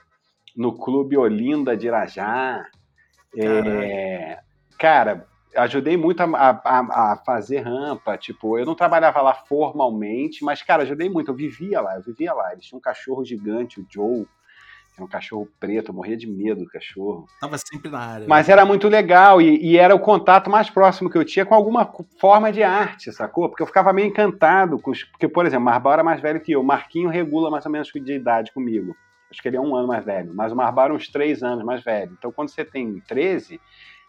no 0.55 0.73
Clube 0.77 1.17
Olinda 1.17 1.77
de 1.77 1.87
Irajá. 1.87 2.65
É, 3.37 4.39
cara, 4.77 5.25
ajudei 5.55 5.97
muito 5.97 6.21
a, 6.21 6.25
a- 6.63 7.13
a 7.13 7.17
fazer 7.25 7.59
rampa. 7.59 8.17
Tipo, 8.17 8.57
eu 8.57 8.65
não 8.65 8.75
trabalhava 8.75 9.21
lá 9.21 9.33
formalmente, 9.33 10.43
mas, 10.43 10.61
cara, 10.61 10.83
ajudei 10.83 11.09
muito. 11.09 11.31
Eu 11.31 11.35
vivia 11.35 11.81
lá, 11.81 11.95
eu 11.95 12.01
vivia 12.03 12.33
lá. 12.33 12.51
Eles 12.53 12.65
tinham 12.65 12.79
um 12.79 12.81
cachorro 12.81 13.25
gigante, 13.25 13.79
o 13.79 13.85
Joe, 13.89 14.27
era 14.97 15.05
um 15.05 15.07
cachorro 15.07 15.47
preto, 15.59 15.89
eu 15.89 15.95
morria 15.95 16.17
de 16.17 16.25
medo 16.25 16.63
do 16.63 16.69
cachorro. 16.69 17.27
Tava 17.39 17.55
sempre 17.59 17.89
na 17.89 17.99
área. 17.99 18.27
Mas 18.27 18.49
era 18.49 18.65
muito 18.65 18.87
legal 18.87 19.39
e, 19.39 19.63
e 19.63 19.77
era 19.77 19.93
o 19.93 19.99
contato 19.99 20.49
mais 20.49 20.71
próximo 20.71 21.09
que 21.09 21.17
eu 21.17 21.23
tinha 21.23 21.45
com 21.45 21.53
alguma 21.53 21.87
forma 22.19 22.51
de 22.51 22.63
arte, 22.63 23.11
sacou? 23.11 23.47
Porque 23.47 23.61
eu 23.61 23.67
ficava 23.67 23.93
meio 23.93 24.07
encantado 24.07 24.79
com 24.79 24.89
os. 24.89 25.03
Porque, 25.03 25.27
por 25.27 25.45
exemplo, 25.45 25.61
o 25.61 25.65
Marbal 25.65 25.93
era 25.93 26.03
mais 26.03 26.19
velho 26.19 26.41
que 26.41 26.51
eu. 26.51 26.61
O 26.61 26.65
Marquinho 26.65 27.09
regula 27.09 27.51
mais 27.51 27.63
ou 27.65 27.71
menos 27.71 27.89
de 27.93 28.13
idade 28.13 28.51
comigo. 28.51 28.95
Acho 29.29 29.41
que 29.41 29.47
ele 29.47 29.57
é 29.57 29.61
um 29.61 29.75
ano 29.75 29.87
mais 29.87 30.03
velho. 30.03 30.33
Mas 30.33 30.51
o 30.51 30.55
Marbal 30.55 30.85
era 30.85 30.93
uns 30.95 31.07
três 31.09 31.43
anos 31.43 31.63
mais 31.63 31.83
velho. 31.83 32.15
Então, 32.17 32.31
quando 32.31 32.49
você 32.49 32.65
tem 32.65 32.99
13, 33.01 33.61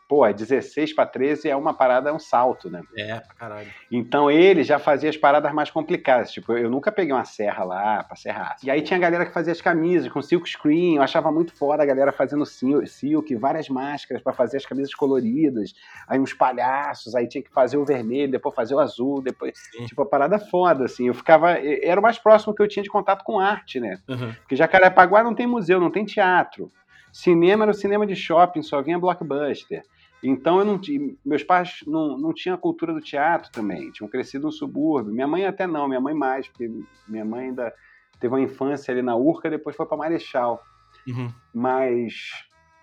pô, 0.09 0.25
é 0.25 0.33
16 0.33 0.95
para 0.95 1.05
13 1.07 1.51
é 1.51 1.55
uma 1.55 1.75
parada, 1.75 2.09
é 2.09 2.13
um 2.13 2.19
salto, 2.19 2.71
né? 2.71 2.81
É, 2.97 3.23
caralho. 3.39 3.69
Então 3.93 4.31
ele 4.31 4.63
já 4.65 4.79
fazia 4.79 5.11
as 5.11 5.17
paradas 5.19 5.53
mais 5.53 5.71
complicadas. 5.71 6.33
Tipo, 6.33 6.55
eu 6.57 6.71
nunca 6.71 6.91
peguei 6.91 7.13
uma 7.13 7.27
serra 7.27 7.63
lá 7.63 8.03
pra 8.03 8.17
serrar. 8.17 8.57
E 8.65 8.71
aí 8.71 8.81
tinha 8.81 8.97
a 8.97 9.01
galera 9.01 9.27
que 9.27 9.33
fazia 9.33 9.53
as 9.53 9.61
camisas 9.61 10.11
com 10.11 10.23
silk 10.23 10.49
screen. 10.49 10.97
Eu 10.97 11.03
achava 11.03 11.31
muito 11.31 11.53
foda 11.55 11.83
a 11.83 11.87
galera 11.87 12.11
fazendo 12.11 12.47
sil- 12.49 12.87
silk, 12.87 13.35
várias 13.37 13.69
máscaras 13.69 14.23
pra 14.23 14.33
fazer 14.33 14.57
as 14.57 14.65
camisas 14.65 14.95
coloridas. 14.95 15.75
Aí 16.09 16.19
uns 16.19 16.33
palhaços, 16.33 17.15
aí 17.15 17.29
tinha 17.29 17.43
que 17.43 17.51
fazer 17.53 17.77
o 17.77 17.85
vermelho, 17.85 18.33
depois 18.33 18.55
fazer 18.55 18.75
o 18.75 18.79
azul, 18.81 19.21
depois. 19.21 19.53
Sim. 19.77 19.85
Tipo, 19.85 20.03
a 20.03 20.07
parada 20.07 20.39
foda, 20.39 20.87
assim. 20.87 21.09
Eu 21.09 21.15
ficava. 21.15 21.51
Era 21.59 22.01
o 22.01 22.03
mais 22.03 22.19
próximo 22.19 22.55
que 22.55 22.63
eu 22.63 22.69
tinha 22.69 22.83
de 22.83 22.89
contato 22.89 23.23
com 23.25 23.39
arte, 23.39 23.79
né? 23.79 23.99
Aham. 24.09 24.35
Porque 24.41 24.57
Jacarepaguá 24.57 25.23
não 25.23 25.35
tem 25.35 25.47
museu, 25.47 25.79
não 25.79 25.91
tem 25.91 26.05
teatro. 26.07 26.73
Cinema 27.13 27.65
era 27.65 27.71
o 27.71 27.75
cinema 27.75 28.07
de 28.07 28.15
shopping, 28.15 28.63
só 28.63 28.81
vinha 28.83 28.99
blockbuster. 28.99 29.83
Então 30.23 30.59
eu 30.59 30.65
não 30.65 30.79
tinha, 30.79 31.15
meus 31.25 31.45
pais 31.45 31.81
não, 31.87 32.19
não 32.19 32.33
tinham 32.33 32.55
a 32.57 32.59
cultura 32.59 32.93
do 32.93 33.01
teatro 33.01 33.51
também, 33.53 33.91
tinham 33.93 34.09
crescido 34.09 34.47
no 34.47 34.53
subúrbio. 34.53 35.13
Minha 35.13 35.29
mãe 35.29 35.47
até 35.47 35.67
não, 35.67 35.87
minha 35.87 36.01
mãe 36.01 36.15
mais, 36.15 36.49
porque 36.49 36.71
minha 37.07 37.25
mãe 37.25 37.47
ainda 37.47 37.73
teve 38.19 38.35
uma 38.35 38.41
infância 38.41 38.91
ali 38.91 39.01
na 39.01 39.15
Urca, 39.15 39.49
depois 39.49 39.77
foi 39.77 39.87
para 39.87 39.97
Marechal. 39.97 40.63
Uhum. 41.07 41.33
Mas 41.55 42.31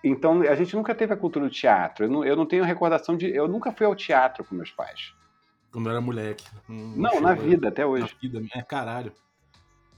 então 0.02 0.40
a 0.42 0.54
gente 0.54 0.74
nunca 0.74 0.94
teve 0.94 1.12
a 1.12 1.16
cultura 1.16 1.46
do 1.46 1.50
teatro. 1.50 2.06
Eu 2.06 2.10
não, 2.10 2.24
eu 2.24 2.36
não 2.36 2.46
tenho 2.46 2.64
recordação 2.64 3.16
de, 3.16 3.28
eu 3.28 3.46
nunca 3.46 3.70
fui 3.72 3.84
ao 3.84 3.94
teatro 3.94 4.44
com 4.44 4.54
meus 4.54 4.70
pais. 4.70 5.14
Quando 5.70 5.86
eu 5.86 5.92
era 5.92 6.00
moleque. 6.00 6.44
Não, 6.68 7.20
na 7.20 7.34
vida 7.34 7.68
até 7.68 7.84
hoje. 7.84 8.14
Na 8.14 8.20
vida. 8.20 8.48
É, 8.54 8.62
caralho. 8.62 9.12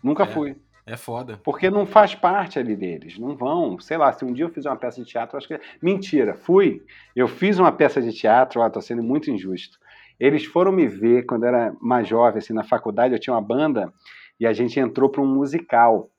Nunca 0.02 0.24
É. 0.24 0.26
fui. 0.26 0.56
É 0.88 0.96
foda. 0.96 1.38
Porque 1.44 1.68
não 1.68 1.84
faz 1.84 2.14
parte 2.14 2.58
ali 2.58 2.74
deles, 2.74 3.18
não 3.18 3.36
vão. 3.36 3.78
Sei 3.78 3.98
lá, 3.98 4.10
se 4.10 4.24
um 4.24 4.32
dia 4.32 4.46
eu 4.46 4.48
fizer 4.48 4.70
uma 4.70 4.76
peça 4.76 5.02
de 5.02 5.06
teatro, 5.06 5.36
eu 5.36 5.38
acho 5.38 5.46
que. 5.46 5.60
Mentira, 5.82 6.32
fui. 6.32 6.82
Eu 7.14 7.28
fiz 7.28 7.58
uma 7.58 7.70
peça 7.70 8.00
de 8.00 8.10
teatro, 8.10 8.62
ó, 8.62 8.70
tô 8.70 8.80
sendo 8.80 9.02
muito 9.02 9.30
injusto. 9.30 9.78
Eles 10.18 10.46
foram 10.46 10.72
me 10.72 10.88
ver 10.88 11.26
quando 11.26 11.42
eu 11.42 11.50
era 11.50 11.76
mais 11.78 12.08
jovem, 12.08 12.38
assim, 12.38 12.54
na 12.54 12.64
faculdade, 12.64 13.12
eu 13.12 13.20
tinha 13.20 13.34
uma 13.34 13.42
banda 13.42 13.92
e 14.40 14.46
a 14.46 14.52
gente 14.54 14.80
entrou 14.80 15.10
para 15.10 15.20
um 15.20 15.26
musical. 15.26 16.10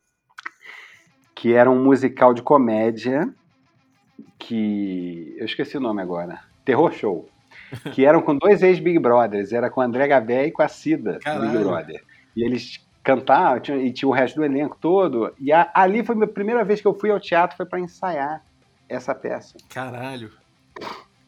Que 1.34 1.54
era 1.54 1.72
um 1.72 1.84
musical 1.84 2.32
de 2.32 2.44
comédia 2.44 3.28
que. 4.38 5.36
Eu 5.40 5.46
esqueci 5.46 5.78
o 5.78 5.82
nome 5.82 6.02
agora. 6.02 6.42
Terror 6.64 6.92
Show. 6.92 7.28
Que 7.94 8.06
eram 8.06 8.22
com 8.22 8.36
dois 8.36 8.62
ex-Big 8.62 9.00
Brothers, 9.00 9.52
era 9.52 9.70
com 9.70 9.82
o 9.82 9.84
André 9.84 10.08
Gabé 10.08 10.46
e 10.46 10.52
com 10.52 10.62
a 10.62 10.68
Cida, 10.68 11.14
do 11.14 11.18
Big 11.18 11.24
Caralho. 11.24 11.68
Brother. 11.68 12.04
E 12.36 12.44
eles 12.44 12.80
cantavam, 13.10 13.60
tinha- 13.60 13.78
e 13.78 13.92
tinha 13.92 14.08
o 14.10 14.12
resto 14.14 14.36
do 14.36 14.46
elenco 14.46 14.78
todo. 14.80 15.34
E 15.40 15.52
a- 15.52 15.70
ali 15.74 16.04
foi 16.04 16.22
a 16.24 16.28
primeira 16.28 16.64
vez 16.64 16.80
que 16.82 16.88
eu 16.88 16.94
fui 16.94 17.10
ao 17.10 17.20
teatro, 17.20 17.58
foi 17.58 17.66
para 17.66 17.80
ensaiar 17.80 18.42
essa 18.88 19.16
peça. 19.16 19.58
Caralho. 19.70 20.32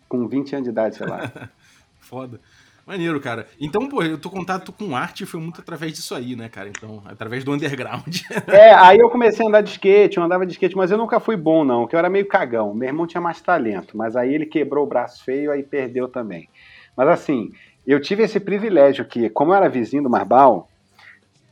Com 0.08 0.28
20 0.28 0.54
anos 0.54 0.66
de 0.66 0.72
idade, 0.72 0.96
sei 0.96 1.08
lá. 1.08 1.20
Foda. 2.00 2.40
Maneiro, 2.86 3.20
cara. 3.22 3.48
Então, 3.60 3.88
pô, 3.88 4.04
eu 4.04 4.18
tô 4.20 4.30
contato 4.30 4.72
com 4.72 4.96
arte 4.96 5.26
foi 5.26 5.40
muito 5.40 5.62
através 5.62 5.94
disso 5.94 6.16
aí, 6.16 6.36
né, 6.36 6.50
cara? 6.50 6.68
Então, 6.68 7.02
através 7.06 7.44
do 7.44 7.54
underground. 7.54 8.18
É, 8.52 8.74
aí 8.74 8.98
eu 8.98 9.10
comecei 9.10 9.46
a 9.46 9.50
andar 9.50 9.62
de 9.62 9.70
skate, 9.70 10.18
eu 10.18 10.24
andava 10.24 10.46
de 10.46 10.52
skate, 10.54 10.76
mas 10.76 10.92
eu 10.92 10.98
nunca 10.98 11.20
fui 11.20 11.38
bom, 11.38 11.64
não, 11.64 11.88
que 11.88 11.96
eu 11.96 12.00
era 12.00 12.10
meio 12.10 12.28
cagão. 12.28 12.74
Meu 12.74 12.90
irmão 12.90 13.08
tinha 13.08 13.22
mais 13.22 13.40
talento, 13.40 13.96
mas 13.96 14.16
aí 14.16 14.34
ele 14.34 14.46
quebrou 14.46 14.84
o 14.84 14.88
braço 14.90 15.24
feio, 15.24 15.52
aí 15.52 15.64
perdeu 15.64 16.08
também. 16.10 16.50
Mas 16.98 17.08
assim, 17.08 17.50
eu 17.86 18.02
tive 18.02 18.24
esse 18.24 18.40
privilégio 18.40 19.06
que, 19.06 19.30
como 19.30 19.52
eu 19.52 19.56
era 19.56 19.70
vizinho 19.70 20.04
do 20.04 20.10
Marbal, 20.10 20.68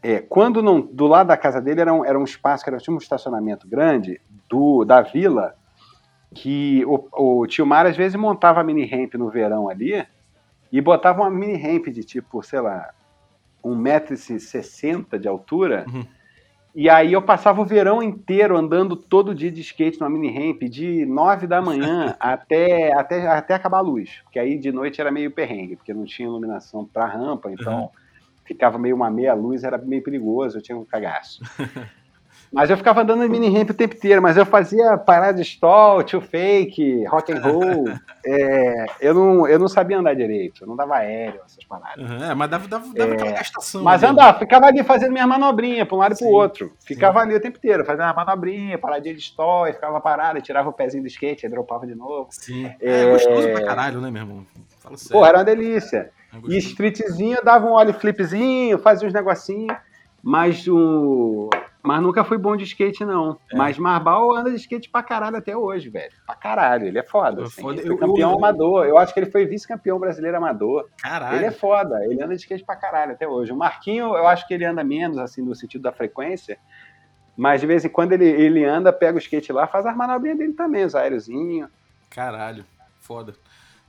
é, 0.02 0.20
quando 0.20 0.62
não, 0.62 0.80
do 0.80 1.08
lado 1.08 1.28
da 1.28 1.38
casa 1.38 1.62
dele 1.62 1.82
era 1.82 1.94
um, 1.94 2.06
era 2.06 2.18
um 2.18 2.24
espaço 2.24 2.64
que 2.64 2.70
era 2.70 2.80
tinha 2.80 2.94
um 2.94 2.98
estacionamento 2.98 3.68
grande 3.68 4.22
do, 4.48 4.86
da 4.86 5.02
vila, 5.02 5.56
que 6.34 6.84
o, 6.86 7.42
o 7.42 7.48
tio 7.48 7.66
Mar 7.66 7.86
às 7.86 7.98
vezes 7.98 8.16
montava 8.16 8.64
mini 8.64 8.86
ramp 8.86 9.16
no 9.16 9.30
verão 9.30 9.68
ali 9.68 10.06
e 10.72 10.80
botava 10.80 11.22
uma 11.22 11.30
mini 11.30 11.58
ramp 11.58 11.88
de 11.88 12.04
tipo, 12.04 12.42
sei 12.44 12.62
lá, 12.62 12.92
1,60m 13.64 15.18
de 15.18 15.28
altura. 15.28 15.86
Uhum. 15.92 16.06
E 16.74 16.88
aí 16.88 17.12
eu 17.12 17.22
passava 17.22 17.62
o 17.62 17.66
verão 17.66 18.02
inteiro 18.02 18.56
andando 18.56 18.96
todo 18.96 19.36
dia 19.36 19.52
de 19.52 19.60
skate 19.60 20.00
numa 20.00 20.10
mini 20.10 20.32
ramp, 20.32 20.62
de 20.64 21.06
9 21.06 21.46
da 21.46 21.62
manhã 21.62 22.16
até, 22.22 22.94
até, 22.94 23.28
até 23.28 23.54
acabar 23.56 23.80
a 23.80 23.82
luz. 23.82 24.22
Porque 24.24 24.40
aí 24.40 24.58
de 24.58 24.72
noite 24.72 25.02
era 25.02 25.12
meio 25.12 25.32
perrengue, 25.32 25.76
porque 25.76 25.94
não 25.94 26.06
tinha 26.06 26.28
iluminação 26.28 26.86
pra 26.86 27.06
rampa, 27.06 27.52
então 27.52 27.82
Uhum. 27.82 27.90
Ficava 28.50 28.78
meio 28.80 28.96
uma 28.96 29.10
meia 29.12 29.34
luz, 29.34 29.64
era 29.64 29.78
meio 29.78 30.04
perigoso, 30.04 30.58
eu 30.58 30.62
tinha 30.62 30.78
um 30.78 30.84
cagaço. 30.86 31.40
Mas 32.52 32.68
eu 32.72 32.78
ficava 32.78 33.02
andando 33.04 33.24
em 33.24 33.30
mini 33.30 33.48
ramp 33.56 33.70
o 33.70 33.74
tempo 33.76 33.94
inteiro, 33.96 34.24
mas 34.24 34.36
eu 34.36 34.44
fazia 34.44 34.98
parada 34.98 35.36
de 35.36 35.44
stall, 35.44 36.02
tio 36.02 36.20
fake, 36.20 37.06
rock 37.06 37.32
and 37.32 37.40
roll. 37.42 37.84
É, 38.26 38.86
eu, 39.00 39.14
não, 39.14 39.48
eu 39.48 39.58
não 39.58 39.70
sabia 39.70 39.98
andar 39.98 40.14
direito, 40.14 40.64
eu 40.64 40.68
não 40.68 40.76
dava 40.76 40.98
aéreo, 40.98 41.40
essas 41.46 41.64
paradas. 41.64 42.04
Uhum, 42.04 42.22
É, 42.22 42.36
mas 42.36 42.50
dava, 42.50 42.68
dava, 42.68 42.94
dava 42.94 43.14
aquela 43.14 43.32
gastação. 43.32 43.82
Mas 43.82 44.04
ali, 44.04 44.12
andava, 44.12 44.38
ficava 44.38 44.66
ali 44.66 44.84
fazendo 44.84 45.14
minha 45.14 45.26
manobrinha 45.26 45.86
para 45.86 45.96
um 45.96 46.00
lado 46.00 46.12
e 46.12 46.18
para 46.18 46.28
Sim, 46.28 46.34
o 46.34 46.36
outro. 46.36 46.74
Ficava 46.86 47.22
ali 47.22 47.34
o 47.34 47.40
tempo 47.40 47.58
inteiro, 47.58 47.86
fazendo 47.86 48.04
uma 48.04 48.14
manobrinha, 48.14 48.78
paradinha 48.78 49.16
de 49.16 49.22
stall, 49.22 49.68
ficava 49.68 50.02
parado, 50.02 50.42
tirava 50.42 50.68
o 50.68 50.74
pezinho 50.74 51.02
do 51.02 51.08
skate, 51.08 51.46
aí 51.46 51.52
dropava 51.52 51.88
de 51.88 51.96
novo. 51.96 52.28
Sim. 52.32 52.70
É, 52.82 53.04
É. 53.04 53.06
gostoso 53.10 53.50
pra 53.52 53.64
caralho, 53.64 54.02
né, 54.02 54.12
meu 54.12 54.22
irmão? 54.22 54.46
Fala 54.82 54.98
sério. 54.98 55.14
Pô, 55.14 55.26
era 55.26 55.38
uma 55.38 55.46
delícia. 55.46 56.12
E 56.48 56.58
streetzinho, 56.58 57.38
eu 57.38 57.44
dava 57.44 57.66
um 57.66 57.72
ollie 57.72 57.94
flipzinho, 57.94 58.78
fazia 58.80 59.08
uns 59.08 59.14
negocinhos, 59.14 59.76
mas 60.24 60.68
o. 60.68 61.50
Mas 61.82 62.02
nunca 62.02 62.26
fui 62.26 62.38
bom 62.38 62.58
de 62.58 62.66
skate, 62.66 63.06
não. 63.06 63.40
É. 63.52 63.56
Mas 63.56 63.78
Marbal 63.78 64.36
anda 64.36 64.50
de 64.50 64.58
skate 64.58 64.90
pra 64.90 65.02
caralho 65.02 65.38
até 65.38 65.56
hoje, 65.56 65.90
velho. 65.90 66.12
Pra 66.26 66.36
caralho. 66.36 66.86
Ele 66.86 67.00
é 67.00 67.04
foda. 67.04 67.44
Assim. 67.44 67.62
foda. 67.62 67.76
Ele 67.80 67.84
foi 67.88 67.96
Eu- 67.96 67.98
campeão 67.98 68.32
eu- 68.32 68.38
amador. 68.38 68.86
Eu 68.86 68.98
acho 68.98 69.14
que 69.14 69.20
ele 69.22 69.32
foi 69.32 69.46
vice-campeão 69.46 69.98
brasileiro 69.98 70.36
amador. 70.36 70.90
Caralho. 71.02 71.38
Ele 71.38 71.46
é 71.46 71.52
foda. 71.52 72.04
Ele 72.06 72.22
anda 72.22 72.36
de 72.36 72.42
skate 72.42 72.66
pra 72.66 72.76
caralho 72.76 73.14
até 73.14 73.26
hoje. 73.26 73.54
O 73.54 73.56
Marquinho, 73.56 74.14
eu 74.14 74.28
acho 74.28 74.46
que 74.46 74.54
ele 74.54 74.66
anda 74.66 74.84
menos, 74.84 75.18
assim, 75.18 75.42
no 75.42 75.56
sentido 75.56 75.82
da 75.84 75.94
frequência. 75.94 76.58
Mas 77.38 77.62
de 77.62 77.68
vez 77.68 77.86
em 77.86 77.90
quando 77.90 78.12
ele, 78.12 78.26
ele 78.26 78.66
anda, 78.66 78.92
pega 78.92 79.16
o 79.16 79.20
skate 79.22 79.54
lá, 79.54 79.66
faz 79.66 79.86
as 79.86 79.96
manobrinhas 79.96 80.38
dele 80.38 80.52
também, 80.54 80.84
os 80.84 80.94
aéreozinhos. 80.96 81.70
Caralho, 82.10 82.66
foda. 83.00 83.34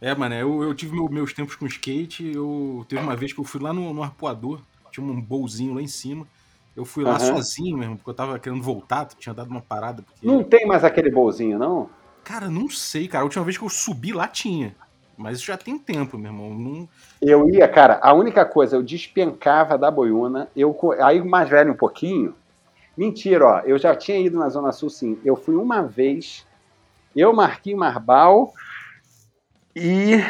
É, 0.01 0.15
mano, 0.15 0.35
eu, 0.35 0.63
eu 0.63 0.75
tive 0.75 0.95
meu- 0.95 1.09
meus 1.09 1.33
tempos 1.33 1.55
com 1.55 1.67
skate. 1.67 2.33
Eu 2.35 2.85
teve 2.89 3.03
uma 3.03 3.15
vez 3.15 3.33
que 3.33 3.41
eu 3.41 3.45
fui 3.45 3.61
lá 3.61 3.73
no, 3.73 3.93
no 3.93 4.03
arpoador, 4.03 4.61
tinha 4.91 5.05
um 5.05 5.21
bolzinho 5.21 5.75
lá 5.75 5.83
em 5.83 5.87
cima. 5.87 6.27
Eu 6.75 6.85
fui 6.85 7.05
lá 7.05 7.17
Aham. 7.17 7.37
sozinho 7.37 7.77
mesmo, 7.77 7.97
porque 7.97 8.11
eu 8.11 8.15
tava 8.15 8.39
querendo 8.39 8.63
voltar, 8.63 9.07
tinha 9.07 9.35
dado 9.35 9.51
uma 9.51 9.61
parada. 9.61 10.03
Porque... 10.03 10.27
Não 10.27 10.43
tem 10.43 10.67
mais 10.67 10.85
aquele 10.85 11.11
bolzinho, 11.11 11.59
não? 11.59 11.91
Cara, 12.25 12.49
não 12.49 12.71
sei, 12.71 13.09
cara. 13.09 13.23
A 13.23 13.25
última 13.25 13.45
vez 13.45 13.59
que 13.59 13.65
eu 13.65 13.69
subi 13.69 14.13
lá 14.13 14.27
tinha. 14.27 14.75
Mas 15.19 15.37
isso 15.37 15.47
já 15.47 15.57
tem 15.59 15.79
tempo, 15.79 16.17
meu 16.17 16.33
irmão. 16.33 16.55
Não... 16.55 16.89
Eu 17.21 17.51
ia, 17.51 17.69
cara, 17.69 18.01
a 18.03 18.15
única 18.15 18.45
coisa, 18.47 18.77
eu 18.77 18.83
despencava 18.83 19.77
da 19.77 19.91
boiuna, 19.91 20.49
eu, 20.57 20.75
aí 21.03 21.23
mais 21.23 21.51
velho 21.51 21.73
um 21.73 21.77
pouquinho. 21.77 22.35
Mentira, 22.97 23.45
ó, 23.47 23.61
eu 23.61 23.79
já 23.79 23.95
tinha 23.95 24.19
ido 24.19 24.39
na 24.39 24.49
Zona 24.49 24.73
Sul, 24.73 24.89
sim. 24.89 25.19
Eu 25.23 25.37
fui 25.37 25.57
uma 25.57 25.83
vez, 25.83 26.47
eu, 27.15 27.35
Marquinhos 27.35 27.79
Marbal 27.79 28.55
e. 29.81 30.21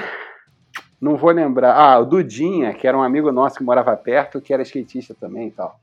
Não 1.00 1.16
vou 1.16 1.30
lembrar. 1.30 1.74
Ah, 1.74 1.98
o 1.98 2.04
Dudinha, 2.04 2.74
que 2.74 2.86
era 2.86 2.96
um 2.96 3.02
amigo 3.02 3.32
nosso 3.32 3.56
que 3.56 3.64
morava 3.64 3.96
perto, 3.96 4.40
que 4.40 4.52
era 4.52 4.62
skatista 4.62 5.14
também 5.14 5.48
e 5.48 5.50
tal. 5.50 5.80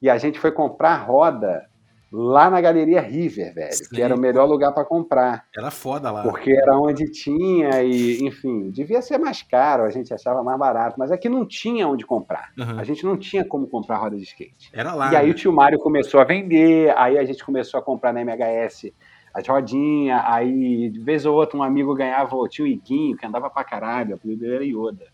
E 0.00 0.08
a 0.08 0.16
gente 0.16 0.40
foi 0.40 0.50
comprar 0.50 0.96
roda 0.96 1.66
lá 2.10 2.48
na 2.48 2.60
Galeria 2.60 3.00
River, 3.00 3.52
velho, 3.52 3.72
Sim. 3.72 3.94
que 3.94 4.00
era 4.00 4.14
o 4.14 4.18
melhor 4.18 4.46
lugar 4.46 4.72
para 4.72 4.84
comprar. 4.84 5.44
Era 5.56 5.70
foda 5.70 6.10
lá. 6.10 6.22
Porque 6.22 6.50
era 6.50 6.78
onde 6.78 7.10
tinha 7.10 7.82
e, 7.82 8.24
enfim, 8.24 8.70
devia 8.70 9.02
ser 9.02 9.18
mais 9.18 9.42
caro, 9.42 9.84
a 9.84 9.90
gente 9.90 10.14
achava 10.14 10.42
mais 10.42 10.58
barato, 10.58 10.96
mas 10.98 11.10
aqui 11.10 11.28
é 11.28 11.30
não 11.30 11.46
tinha 11.46 11.86
onde 11.88 12.06
comprar. 12.06 12.50
Uhum. 12.58 12.78
A 12.78 12.84
gente 12.84 13.04
não 13.04 13.16
tinha 13.16 13.44
como 13.44 13.66
comprar 13.66 13.96
roda 13.96 14.16
de 14.16 14.22
skate. 14.22 14.70
Era 14.72 14.94
lá. 14.94 15.12
E 15.12 15.16
aí 15.16 15.26
né? 15.26 15.32
o 15.32 15.34
tio 15.34 15.52
Mário 15.52 15.78
começou 15.78 16.20
a 16.20 16.24
vender, 16.24 16.94
aí 16.96 17.18
a 17.18 17.24
gente 17.24 17.44
começou 17.44 17.78
a 17.78 17.82
comprar 17.82 18.12
na 18.12 18.20
MHS 18.20 18.92
as 19.36 19.46
rodinhas, 19.46 20.20
aí 20.24 20.90
de 20.90 21.00
vez 21.00 21.26
ou 21.26 21.34
outra 21.34 21.58
um 21.58 21.62
amigo 21.62 21.94
ganhava 21.94 22.34
o 22.34 22.48
tio 22.48 22.66
Iguinho, 22.66 23.16
que 23.16 23.26
andava 23.26 23.50
pra 23.50 23.62
caralho, 23.62 24.12
o 24.12 24.14
apelido 24.14 24.46
era 24.46 24.64
Yoda, 24.64 25.06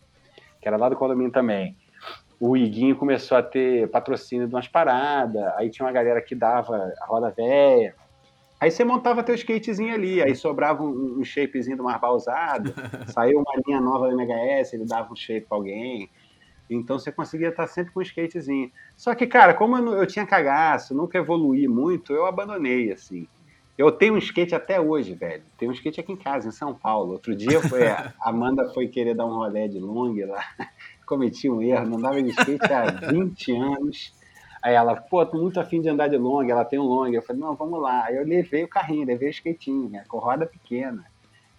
que 0.60 0.68
era 0.68 0.76
lá 0.76 0.88
do 0.88 0.96
condomínio 0.96 1.32
também 1.32 1.76
o 2.44 2.56
Iguinho 2.56 2.96
começou 2.96 3.38
a 3.38 3.42
ter 3.42 3.88
patrocínio 3.88 4.48
de 4.48 4.54
umas 4.54 4.66
paradas, 4.66 5.40
aí 5.54 5.70
tinha 5.70 5.86
uma 5.86 5.92
galera 5.92 6.20
que 6.20 6.34
dava 6.34 6.92
a 7.00 7.06
roda 7.06 7.30
velha. 7.30 7.94
Aí 8.60 8.68
você 8.68 8.82
montava 8.82 9.22
teu 9.22 9.36
skatezinho 9.36 9.94
ali, 9.94 10.20
aí 10.20 10.34
sobrava 10.34 10.82
um, 10.82 11.20
um 11.20 11.24
shapezinho 11.24 11.76
do 11.76 11.84
Marbar 11.84 12.12
usado, 12.12 12.74
saiu 13.14 13.38
uma 13.38 13.62
linha 13.64 13.80
nova 13.80 14.08
do 14.08 14.20
MHS, 14.20 14.72
ele 14.72 14.84
dava 14.84 15.12
um 15.12 15.14
shape 15.14 15.46
pra 15.46 15.56
alguém. 15.56 16.10
Então 16.68 16.98
você 16.98 17.12
conseguia 17.12 17.50
estar 17.50 17.68
sempre 17.68 17.92
com 17.92 18.00
um 18.00 18.02
skatezinho. 18.02 18.72
Só 18.96 19.14
que, 19.14 19.24
cara, 19.24 19.54
como 19.54 19.76
eu, 19.76 19.92
eu 19.98 20.06
tinha 20.06 20.26
cagaço, 20.26 20.96
nunca 20.96 21.18
evoluí 21.18 21.68
muito, 21.68 22.12
eu 22.12 22.26
abandonei, 22.26 22.90
assim. 22.90 23.28
Eu 23.76 23.90
tenho 23.90 24.14
um 24.14 24.18
skate 24.18 24.54
até 24.54 24.80
hoje, 24.80 25.14
velho. 25.14 25.42
Tem 25.56 25.68
um 25.68 25.72
skate 25.72 26.00
aqui 26.00 26.12
em 26.12 26.16
casa, 26.16 26.48
em 26.48 26.52
São 26.52 26.74
Paulo. 26.74 27.12
Outro 27.12 27.34
dia 27.34 27.60
foi, 27.62 27.86
a 27.88 28.12
Amanda 28.20 28.68
foi 28.72 28.86
querer 28.88 29.14
dar 29.14 29.26
um 29.26 29.34
rolê 29.34 29.68
de 29.68 29.78
long 29.78 30.14
lá 30.26 30.44
cometi 31.06 31.50
um 31.50 31.60
erro, 31.60 31.86
não 31.86 31.98
andava 31.98 32.22
de 32.22 32.30
skate 32.30 32.72
há 32.72 32.86
20 33.12 33.52
anos. 33.56 34.14
Aí 34.62 34.74
ela, 34.74 34.94
pô, 34.94 35.26
tô 35.26 35.38
muito 35.38 35.58
afim 35.58 35.80
de 35.80 35.88
andar 35.88 36.08
de 36.08 36.16
long, 36.16 36.48
ela 36.48 36.64
tem 36.64 36.78
um 36.78 36.84
long. 36.84 37.08
Eu 37.08 37.22
falei, 37.22 37.42
não, 37.42 37.54
vamos 37.54 37.80
lá. 37.80 38.04
Aí 38.04 38.16
eu 38.16 38.24
levei 38.24 38.64
o 38.64 38.68
carrinho, 38.68 39.06
levei 39.06 39.28
o 39.28 39.30
skatinho, 39.30 39.88
né, 39.90 40.04
com 40.08 40.18
roda 40.18 40.46
pequena. 40.46 41.04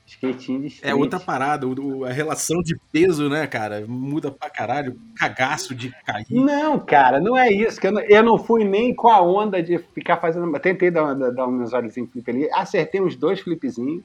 Skatinho 0.06 0.62
de 0.62 0.68
street. 0.68 0.92
É 0.92 0.96
outra 0.96 1.20
parada, 1.20 1.68
o, 1.68 2.06
a 2.06 2.12
relação 2.12 2.62
de 2.62 2.78
peso, 2.92 3.30
né, 3.30 3.48
cara, 3.48 3.86
muda 3.88 4.30
pra 4.30 4.50
caralho, 4.50 5.00
cagaço 5.18 5.74
de 5.74 5.92
cair. 6.06 6.26
Não, 6.30 6.78
cara, 6.80 7.20
não 7.20 7.38
é 7.38 7.52
isso, 7.52 7.80
que 7.80 7.88
eu 7.88 7.92
não, 7.92 8.02
eu 8.02 8.24
não 8.24 8.38
fui 8.38 8.64
nem 8.64 8.94
com 8.94 9.08
a 9.08 9.22
onda 9.22 9.64
de 9.64 9.78
ficar 9.78 10.18
fazendo, 10.18 10.52
tentei 10.60 10.92
dar, 10.92 11.14
dar, 11.14 11.32
dar 11.32 11.48
uns 11.48 11.74
olhos 11.74 11.98
em 11.98 12.06
flip 12.06 12.30
ali, 12.30 12.50
acertei 12.52 13.02
uns 13.02 13.16
dois 13.16 13.40
flipzinhos, 13.40 14.04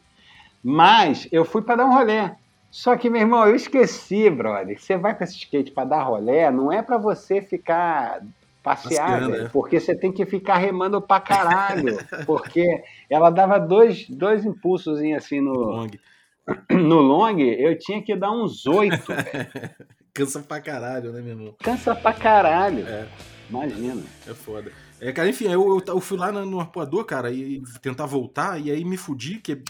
mas 0.63 1.29
eu 1.33 1.45
fui 1.45 1.63
para 1.63 1.77
dar 1.77 1.87
um 1.87 1.95
rolê. 1.95 2.31
Só 2.71 2.97
que, 2.97 3.09
meu 3.09 3.23
irmão, 3.23 3.47
eu 3.47 3.57
esqueci, 3.57 4.29
brother. 4.29 4.79
Você 4.79 4.97
vai 4.97 5.17
com 5.17 5.25
esse 5.25 5.37
skate 5.37 5.71
para 5.71 5.89
dar 5.89 6.03
rolé, 6.03 6.51
não 6.51 6.71
é 6.71 6.83
para 6.83 6.99
você 6.99 7.41
ficar 7.41 8.21
passear, 8.77 9.29
né? 9.29 9.51
porque 9.53 9.81
você 9.81 9.95
tem 9.95 10.13
que 10.13 10.25
ficar 10.27 10.59
remando 10.59 11.01
pra 11.01 11.21
caralho. 11.21 11.99
porque 12.27 12.83
ela 13.09 13.31
dava 13.31 13.59
dois, 13.59 14.09
dois 14.09 14.45
impulsos 14.45 15.01
assim 15.17 15.41
no 15.41 15.53
long. 15.53 15.91
No 16.71 17.01
long, 17.01 17.39
eu 17.41 17.79
tinha 17.79 18.03
que 18.03 18.17
dar 18.17 18.31
uns 18.31 18.65
oito. 18.67 19.13
Cansa 20.15 20.41
pra 20.41 20.61
caralho, 20.63 21.13
né, 21.13 21.21
meu 21.21 21.33
irmão? 21.33 21.55
Cansa 21.63 21.95
pra 21.95 22.13
caralho. 22.15 22.89
É. 22.89 23.07
Imagina. 23.51 24.03
É 24.27 24.35
foda. 24.35 24.73
É, 25.01 25.13
cara, 25.13 25.29
enfim, 25.29 25.45
eu, 25.45 25.79
eu, 25.79 25.83
eu, 25.87 26.01
fui 26.01 26.19
lá 26.19 26.33
no 26.33 26.59
arpoador, 26.59 27.05
cara, 27.05 27.31
e 27.31 27.63
tentar 27.81 28.07
voltar, 28.07 28.61
e 28.61 28.71
aí 28.71 28.85
me 28.85 28.97
fudi, 28.97 29.39
que 29.39 29.63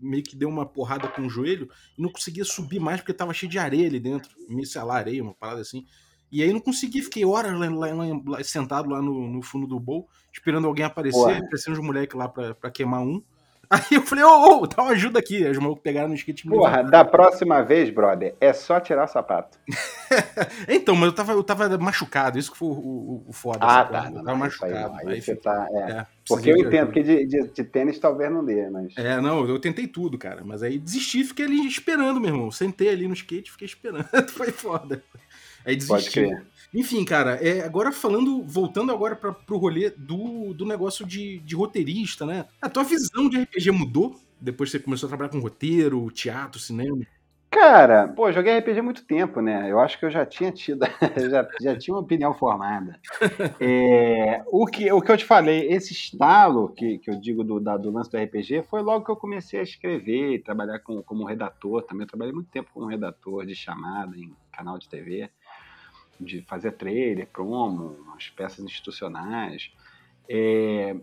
meio 0.00 0.22
que 0.22 0.34
deu 0.34 0.48
uma 0.48 0.64
porrada 0.64 1.08
com 1.08 1.22
o 1.22 1.30
joelho, 1.30 1.68
e 1.96 2.02
não 2.02 2.10
conseguia 2.10 2.44
subir 2.44 2.80
mais 2.80 3.00
porque 3.00 3.12
tava 3.12 3.34
cheio 3.34 3.50
de 3.50 3.58
areia 3.58 3.86
ali 3.86 4.00
dentro, 4.00 4.30
meio, 4.48 4.66
sei 4.66 4.82
lá, 4.82 4.96
areia, 4.96 5.22
uma 5.22 5.34
parada 5.34 5.60
assim. 5.60 5.84
E 6.32 6.42
aí 6.42 6.50
não 6.50 6.60
consegui, 6.60 7.02
fiquei 7.02 7.26
horas 7.26 7.52
lá, 7.52 7.68
lá, 7.68 7.88
lá, 8.26 8.42
sentado 8.42 8.88
lá 8.88 9.02
no, 9.02 9.28
no, 9.28 9.42
fundo 9.42 9.66
do 9.66 9.78
bowl, 9.78 10.08
esperando 10.32 10.66
alguém 10.66 10.82
aparecer, 10.82 11.36
aparecendo 11.36 11.74
os 11.74 11.78
moleques 11.78 12.16
lá 12.16 12.26
pra, 12.26 12.54
pra 12.54 12.70
queimar 12.70 13.02
um. 13.02 13.22
Aí 13.72 13.80
eu 13.92 14.02
falei, 14.02 14.22
ô, 14.22 14.60
ô, 14.60 14.66
dá 14.66 14.82
uma 14.82 14.92
ajuda 14.92 15.18
aqui. 15.18 15.42
Os 15.48 15.56
malucos 15.56 15.82
pegaram 15.82 16.08
no 16.08 16.14
skate. 16.14 16.46
Porra, 16.46 16.82
da 16.82 17.06
próxima 17.06 17.62
vez, 17.62 17.88
brother, 17.88 18.34
é 18.38 18.52
só 18.52 18.78
tirar 18.78 19.04
o 19.04 19.08
sapato. 19.08 19.58
então, 20.68 20.94
mas 20.94 21.06
eu 21.06 21.12
tava, 21.14 21.32
eu 21.32 21.42
tava 21.42 21.78
machucado, 21.78 22.38
isso 22.38 22.52
que 22.52 22.58
foi 22.58 22.68
o, 22.68 22.72
o, 22.72 23.24
o 23.28 23.32
foda. 23.32 23.60
Ah, 23.62 23.84
tá. 23.84 24.10
Não, 24.10 24.18
eu 24.18 24.24
tava 24.24 24.36
machucado. 24.36 24.94
Aí, 24.96 25.06
aí, 25.06 25.14
aí 25.14 25.22
você 25.22 25.34
tá, 25.34 25.66
é. 25.70 25.90
é 25.90 26.06
Porque 26.28 26.50
eu 26.50 26.58
entendo 26.58 26.92
que 26.92 27.02
de, 27.02 27.26
de, 27.26 27.48
de, 27.48 27.64
tênis 27.64 27.98
talvez 27.98 28.30
não 28.30 28.44
dê, 28.44 28.68
mas... 28.68 28.92
É, 28.98 29.18
não, 29.22 29.48
eu 29.48 29.58
tentei 29.58 29.86
tudo, 29.86 30.18
cara. 30.18 30.42
Mas 30.44 30.62
aí 30.62 30.78
desisti, 30.78 31.24
fiquei 31.24 31.46
ali 31.46 31.66
esperando, 31.66 32.20
meu 32.20 32.28
irmão. 32.28 32.50
Sentei 32.50 32.90
ali 32.90 33.08
no 33.08 33.14
skate, 33.14 33.52
fiquei 33.52 33.66
esperando. 33.66 34.04
foi 34.28 34.50
foda. 34.50 35.02
Aí 35.64 35.76
desisti. 35.76 35.88
Pode 35.88 36.10
crer. 36.10 36.46
Enfim, 36.74 37.04
cara, 37.04 37.34
é, 37.34 37.62
agora 37.64 37.92
falando, 37.92 38.42
voltando 38.44 38.92
agora 38.92 39.14
para 39.14 39.32
pro 39.32 39.58
rolê 39.58 39.90
do, 39.90 40.54
do 40.54 40.64
negócio 40.64 41.04
de, 41.04 41.38
de 41.40 41.54
roteirista, 41.54 42.24
né? 42.24 42.46
A 42.62 42.68
tua 42.68 42.82
visão 42.82 43.28
de 43.28 43.42
RPG 43.42 43.70
mudou 43.70 44.18
depois 44.40 44.70
que 44.70 44.78
você 44.78 44.82
começou 44.82 45.06
a 45.06 45.10
trabalhar 45.10 45.30
com 45.30 45.38
roteiro, 45.38 46.10
teatro, 46.10 46.58
cinema? 46.58 47.04
Cara, 47.50 48.08
pô, 48.08 48.32
joguei 48.32 48.58
RPG 48.58 48.80
há 48.80 48.82
muito 48.82 49.04
tempo, 49.04 49.42
né? 49.42 49.70
Eu 49.70 49.78
acho 49.78 49.98
que 49.98 50.06
eu 50.06 50.10
já 50.10 50.24
tinha 50.24 50.50
tido, 50.50 50.80
já, 51.30 51.46
já 51.60 51.78
tinha 51.78 51.94
uma 51.94 52.00
opinião 52.00 52.32
formada. 52.32 52.98
É, 53.60 54.42
o, 54.46 54.66
que, 54.66 54.90
o 54.90 55.00
que 55.00 55.12
eu 55.12 55.16
te 55.16 55.24
falei, 55.24 55.68
esse 55.70 55.92
estalo 55.92 56.70
que, 56.70 56.98
que 56.98 57.10
eu 57.10 57.20
digo 57.20 57.44
do, 57.44 57.60
da, 57.60 57.76
do 57.76 57.90
lance 57.90 58.10
do 58.10 58.16
RPG 58.16 58.62
foi 58.62 58.82
logo 58.82 59.04
que 59.04 59.10
eu 59.10 59.16
comecei 59.16 59.60
a 59.60 59.62
escrever, 59.62 60.42
trabalhar 60.42 60.78
com, 60.78 61.02
como 61.02 61.24
redator 61.24 61.82
também. 61.82 62.04
Eu 62.04 62.08
trabalhei 62.08 62.32
muito 62.32 62.50
tempo 62.50 62.70
como 62.72 62.86
redator 62.86 63.44
de 63.44 63.54
chamada 63.54 64.16
em 64.16 64.34
canal 64.50 64.78
de 64.78 64.88
TV 64.88 65.30
de 66.20 66.42
fazer 66.42 66.72
trailer, 66.72 67.26
promo, 67.26 67.96
as 68.16 68.28
peças 68.30 68.64
institucionais. 68.64 69.70
É, 70.28 70.96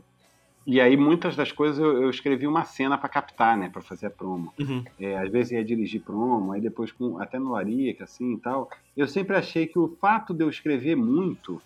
e 0.65 0.79
aí 0.79 0.95
muitas 0.95 1.35
das 1.35 1.51
coisas 1.51 1.79
eu, 1.79 2.03
eu 2.03 2.09
escrevi 2.09 2.45
uma 2.45 2.63
cena 2.63 2.97
para 2.97 3.09
captar, 3.09 3.57
né, 3.57 3.69
para 3.69 3.81
fazer 3.81 4.07
a 4.07 4.09
promo. 4.09 4.53
Uhum. 4.59 4.83
É, 4.99 5.17
às 5.17 5.31
vezes 5.31 5.51
ia 5.51 5.63
dirigir 5.63 6.01
promo, 6.01 6.51
aí 6.51 6.61
depois 6.61 6.91
com, 6.91 7.19
até 7.19 7.39
no 7.39 7.51
Larica, 7.51 8.03
assim 8.03 8.33
e 8.33 8.37
tal. 8.39 8.69
Eu 8.95 9.07
sempre 9.07 9.35
achei 9.35 9.65
que 9.65 9.79
o 9.79 9.87
fato 9.99 10.33
de 10.33 10.43
eu 10.43 10.49
escrever 10.49 10.95
muito 10.95 11.61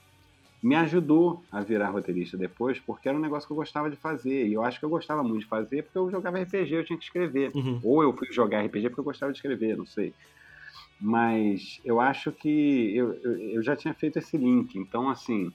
me 0.63 0.75
ajudou 0.75 1.43
a 1.51 1.59
virar 1.59 1.89
roteirista 1.89 2.37
depois, 2.37 2.79
porque 2.79 3.09
era 3.09 3.17
um 3.17 3.21
negócio 3.21 3.45
que 3.45 3.51
eu 3.51 3.57
gostava 3.57 3.89
de 3.89 3.97
fazer. 3.97 4.47
E 4.47 4.53
eu 4.53 4.63
acho 4.63 4.79
que 4.79 4.85
eu 4.85 4.89
gostava 4.89 5.21
muito 5.21 5.41
de 5.41 5.47
fazer 5.47 5.83
porque 5.83 5.97
eu 5.97 6.09
jogava 6.09 6.41
RPG, 6.41 6.73
eu 6.73 6.85
tinha 6.85 6.97
que 6.97 7.03
escrever. 7.03 7.51
Uhum. 7.53 7.81
Ou 7.83 8.01
eu 8.01 8.13
fui 8.13 8.31
jogar 8.31 8.63
RPG 8.65 8.87
porque 8.87 9.01
eu 9.01 9.03
gostava 9.03 9.33
de 9.33 9.37
escrever, 9.37 9.75
não 9.75 9.85
sei. 9.85 10.13
Mas 11.05 11.81
eu 11.83 11.99
acho 11.99 12.31
que 12.31 12.95
eu, 12.95 13.13
eu, 13.15 13.37
eu 13.55 13.61
já 13.61 13.75
tinha 13.75 13.93
feito 13.93 14.17
esse 14.17 14.37
link. 14.37 14.79
Então, 14.79 15.09
assim. 15.09 15.51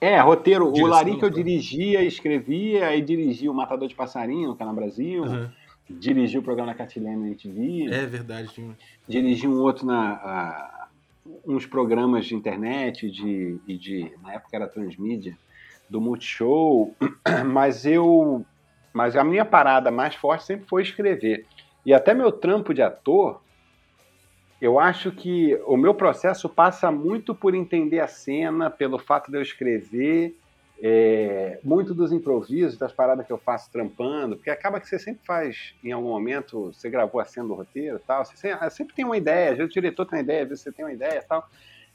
É, 0.00 0.18
roteiro. 0.20 0.72
Direção, 0.72 0.86
o 0.86 0.90
Lari 0.90 1.18
que 1.18 1.24
eu 1.24 1.30
dirigia, 1.30 2.02
escrevia, 2.02 2.88
aí 2.88 3.02
dirigia 3.02 3.50
o 3.50 3.54
Matador 3.54 3.86
de 3.86 3.94
Passarinho 3.94 4.48
no 4.48 4.56
Canal 4.56 4.74
Brasil. 4.74 5.22
Uhum 5.22 5.50
dirigiu 5.88 6.40
o 6.40 6.44
programa 6.44 6.72
da 6.72 6.78
Catilene 6.78 7.16
na 7.16 7.26
MTV. 7.28 7.88
É 7.90 8.06
verdade. 8.06 8.50
Sim. 8.52 8.74
Dirigiu 9.08 9.50
um 9.50 9.60
outro 9.60 9.86
na 9.86 10.12
a, 10.12 10.88
uns 11.46 11.66
programas 11.66 12.26
de 12.26 12.34
internet 12.34 13.10
de, 13.10 13.58
e 13.66 13.76
de 13.76 14.12
na 14.22 14.34
época 14.34 14.56
era 14.56 14.68
transmídia 14.68 15.36
do 15.88 16.00
Multishow, 16.00 16.94
mas 17.46 17.86
eu 17.86 18.44
mas 18.92 19.14
a 19.14 19.22
minha 19.22 19.44
parada 19.44 19.90
mais 19.90 20.14
forte 20.14 20.44
sempre 20.44 20.66
foi 20.66 20.82
escrever. 20.82 21.46
E 21.84 21.92
até 21.92 22.14
meu 22.14 22.32
trampo 22.32 22.72
de 22.72 22.80
ator, 22.80 23.42
eu 24.60 24.80
acho 24.80 25.12
que 25.12 25.54
o 25.66 25.76
meu 25.76 25.94
processo 25.94 26.48
passa 26.48 26.90
muito 26.90 27.34
por 27.34 27.54
entender 27.54 28.00
a 28.00 28.08
cena, 28.08 28.70
pelo 28.70 28.98
fato 28.98 29.30
de 29.30 29.36
eu 29.36 29.42
escrever 29.42 30.34
é, 30.82 31.58
muito 31.64 31.94
dos 31.94 32.12
improvisos, 32.12 32.76
das 32.76 32.92
paradas 32.92 33.26
que 33.26 33.32
eu 33.32 33.38
faço 33.38 33.70
trampando, 33.70 34.36
porque 34.36 34.50
acaba 34.50 34.78
que 34.78 34.88
você 34.88 34.98
sempre 34.98 35.24
faz, 35.24 35.74
em 35.82 35.92
algum 35.92 36.08
momento, 36.08 36.72
você 36.72 36.90
gravou 36.90 37.20
a 37.20 37.24
cena 37.24 37.48
do 37.48 37.54
roteiro 37.54 38.00
tal, 38.06 38.24
você 38.24 38.36
sempre, 38.36 38.70
sempre 38.70 38.94
tem 38.94 39.04
uma 39.04 39.16
ideia, 39.16 39.52
às 39.52 39.56
vezes 39.56 39.70
o 39.70 39.74
diretor 39.74 40.04
tem 40.06 40.18
uma 40.18 40.22
ideia, 40.22 40.42
às 40.42 40.48
vezes 40.48 40.64
você 40.64 40.72
tem 40.72 40.84
uma 40.84 40.92
ideia 40.92 41.24
tal. 41.26 41.48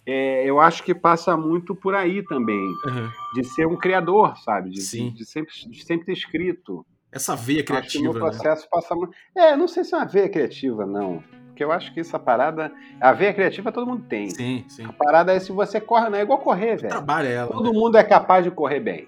É, 0.03 0.43
eu 0.43 0.59
acho 0.59 0.83
que 0.83 0.95
passa 0.95 1.37
muito 1.37 1.75
por 1.75 1.93
aí 1.93 2.23
também, 2.23 2.57
uhum. 2.57 3.09
de 3.35 3.43
ser 3.43 3.67
um 3.67 3.77
criador, 3.77 4.35
sabe? 4.37 4.71
De, 4.71 4.81
de, 4.81 5.11
de, 5.11 5.25
sempre, 5.25 5.53
de 5.53 5.85
sempre 5.85 6.07
ter 6.07 6.13
escrito. 6.13 6.83
Essa 7.11 7.35
veia 7.35 7.63
criativa. 7.63 7.87
Acho 7.87 7.97
que 7.97 8.03
no 8.03 8.13
né? 8.13 8.19
processo 8.19 8.63
né? 8.63 8.67
passa 8.71 8.95
muito. 8.95 9.13
É, 9.35 9.55
não 9.55 9.67
sei 9.67 9.83
se 9.83 9.93
é 9.93 9.97
uma 9.97 10.05
veia 10.05 10.27
criativa, 10.27 10.87
não. 10.87 11.23
Porque 11.61 11.63
eu 11.63 11.71
acho 11.71 11.93
que 11.93 11.99
essa 11.99 12.17
parada. 12.17 12.71
A 12.99 13.11
veia 13.11 13.33
criativa 13.33 13.71
todo 13.71 13.85
mundo 13.85 14.03
tem. 14.07 14.31
Sim, 14.31 14.65
sim. 14.67 14.83
A 14.83 14.91
parada 14.91 15.31
é 15.31 15.39
se 15.39 15.51
você 15.51 15.79
corre, 15.79 16.09
não 16.09 16.17
é 16.17 16.21
igual 16.23 16.39
correr, 16.39 16.75
velho. 16.75 16.89
Trabalha 16.89 17.27
ela. 17.27 17.51
Todo 17.51 17.71
né? 17.71 17.77
mundo 17.79 17.97
é 17.97 18.03
capaz 18.03 18.43
de 18.43 18.49
correr 18.49 18.79
bem. 18.79 19.07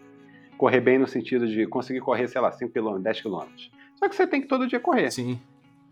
Correr 0.56 0.80
bem 0.80 0.99
no 0.99 1.08
sentido 1.08 1.47
de 1.47 1.66
conseguir 1.66 1.99
correr, 2.01 2.28
sei 2.28 2.39
lá, 2.39 2.51
5 2.51 2.72
km, 2.72 2.99
10 2.99 3.22
km. 3.22 3.41
Só 3.95 4.08
que 4.08 4.16
você 4.16 4.28
tem 4.28 4.39
que 4.39 4.47
todo 4.47 4.68
dia 4.68 4.80
correr. 4.80 5.10
Sim. 5.10 5.39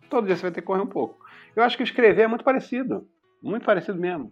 Todo 0.07 0.27
dia 0.27 0.35
você 0.35 0.43
vai 0.43 0.51
ter 0.51 0.61
que 0.61 0.67
correr 0.67 0.81
um 0.81 0.87
pouco. 0.87 1.17
Eu 1.55 1.63
acho 1.63 1.75
que 1.75 1.81
escrever 1.81 2.23
é 2.23 2.27
muito 2.27 2.43
parecido. 2.43 3.07
Muito 3.41 3.65
parecido 3.65 3.97
mesmo. 3.97 4.31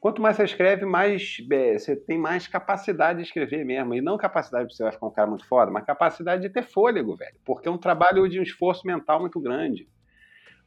Quanto 0.00 0.22
mais 0.22 0.36
você 0.36 0.44
escreve, 0.44 0.86
mais 0.86 1.36
é, 1.50 1.78
você 1.78 1.94
tem 1.94 2.16
mais 2.16 2.48
capacidade 2.48 3.18
de 3.18 3.26
escrever 3.26 3.66
mesmo. 3.66 3.94
E 3.94 4.00
não 4.00 4.16
capacidade 4.16 4.68
de 4.68 4.74
você 4.74 4.82
vai 4.82 4.92
ficar 4.92 5.06
um 5.06 5.10
cara 5.10 5.28
muito 5.28 5.46
foda, 5.46 5.70
mas 5.70 5.84
capacidade 5.84 6.40
de 6.40 6.48
ter 6.48 6.62
fôlego, 6.62 7.14
velho. 7.14 7.36
Porque 7.44 7.68
é 7.68 7.70
um 7.70 7.76
trabalho 7.76 8.26
de 8.26 8.40
um 8.40 8.42
esforço 8.42 8.86
mental 8.86 9.20
muito 9.20 9.38
grande. 9.38 9.86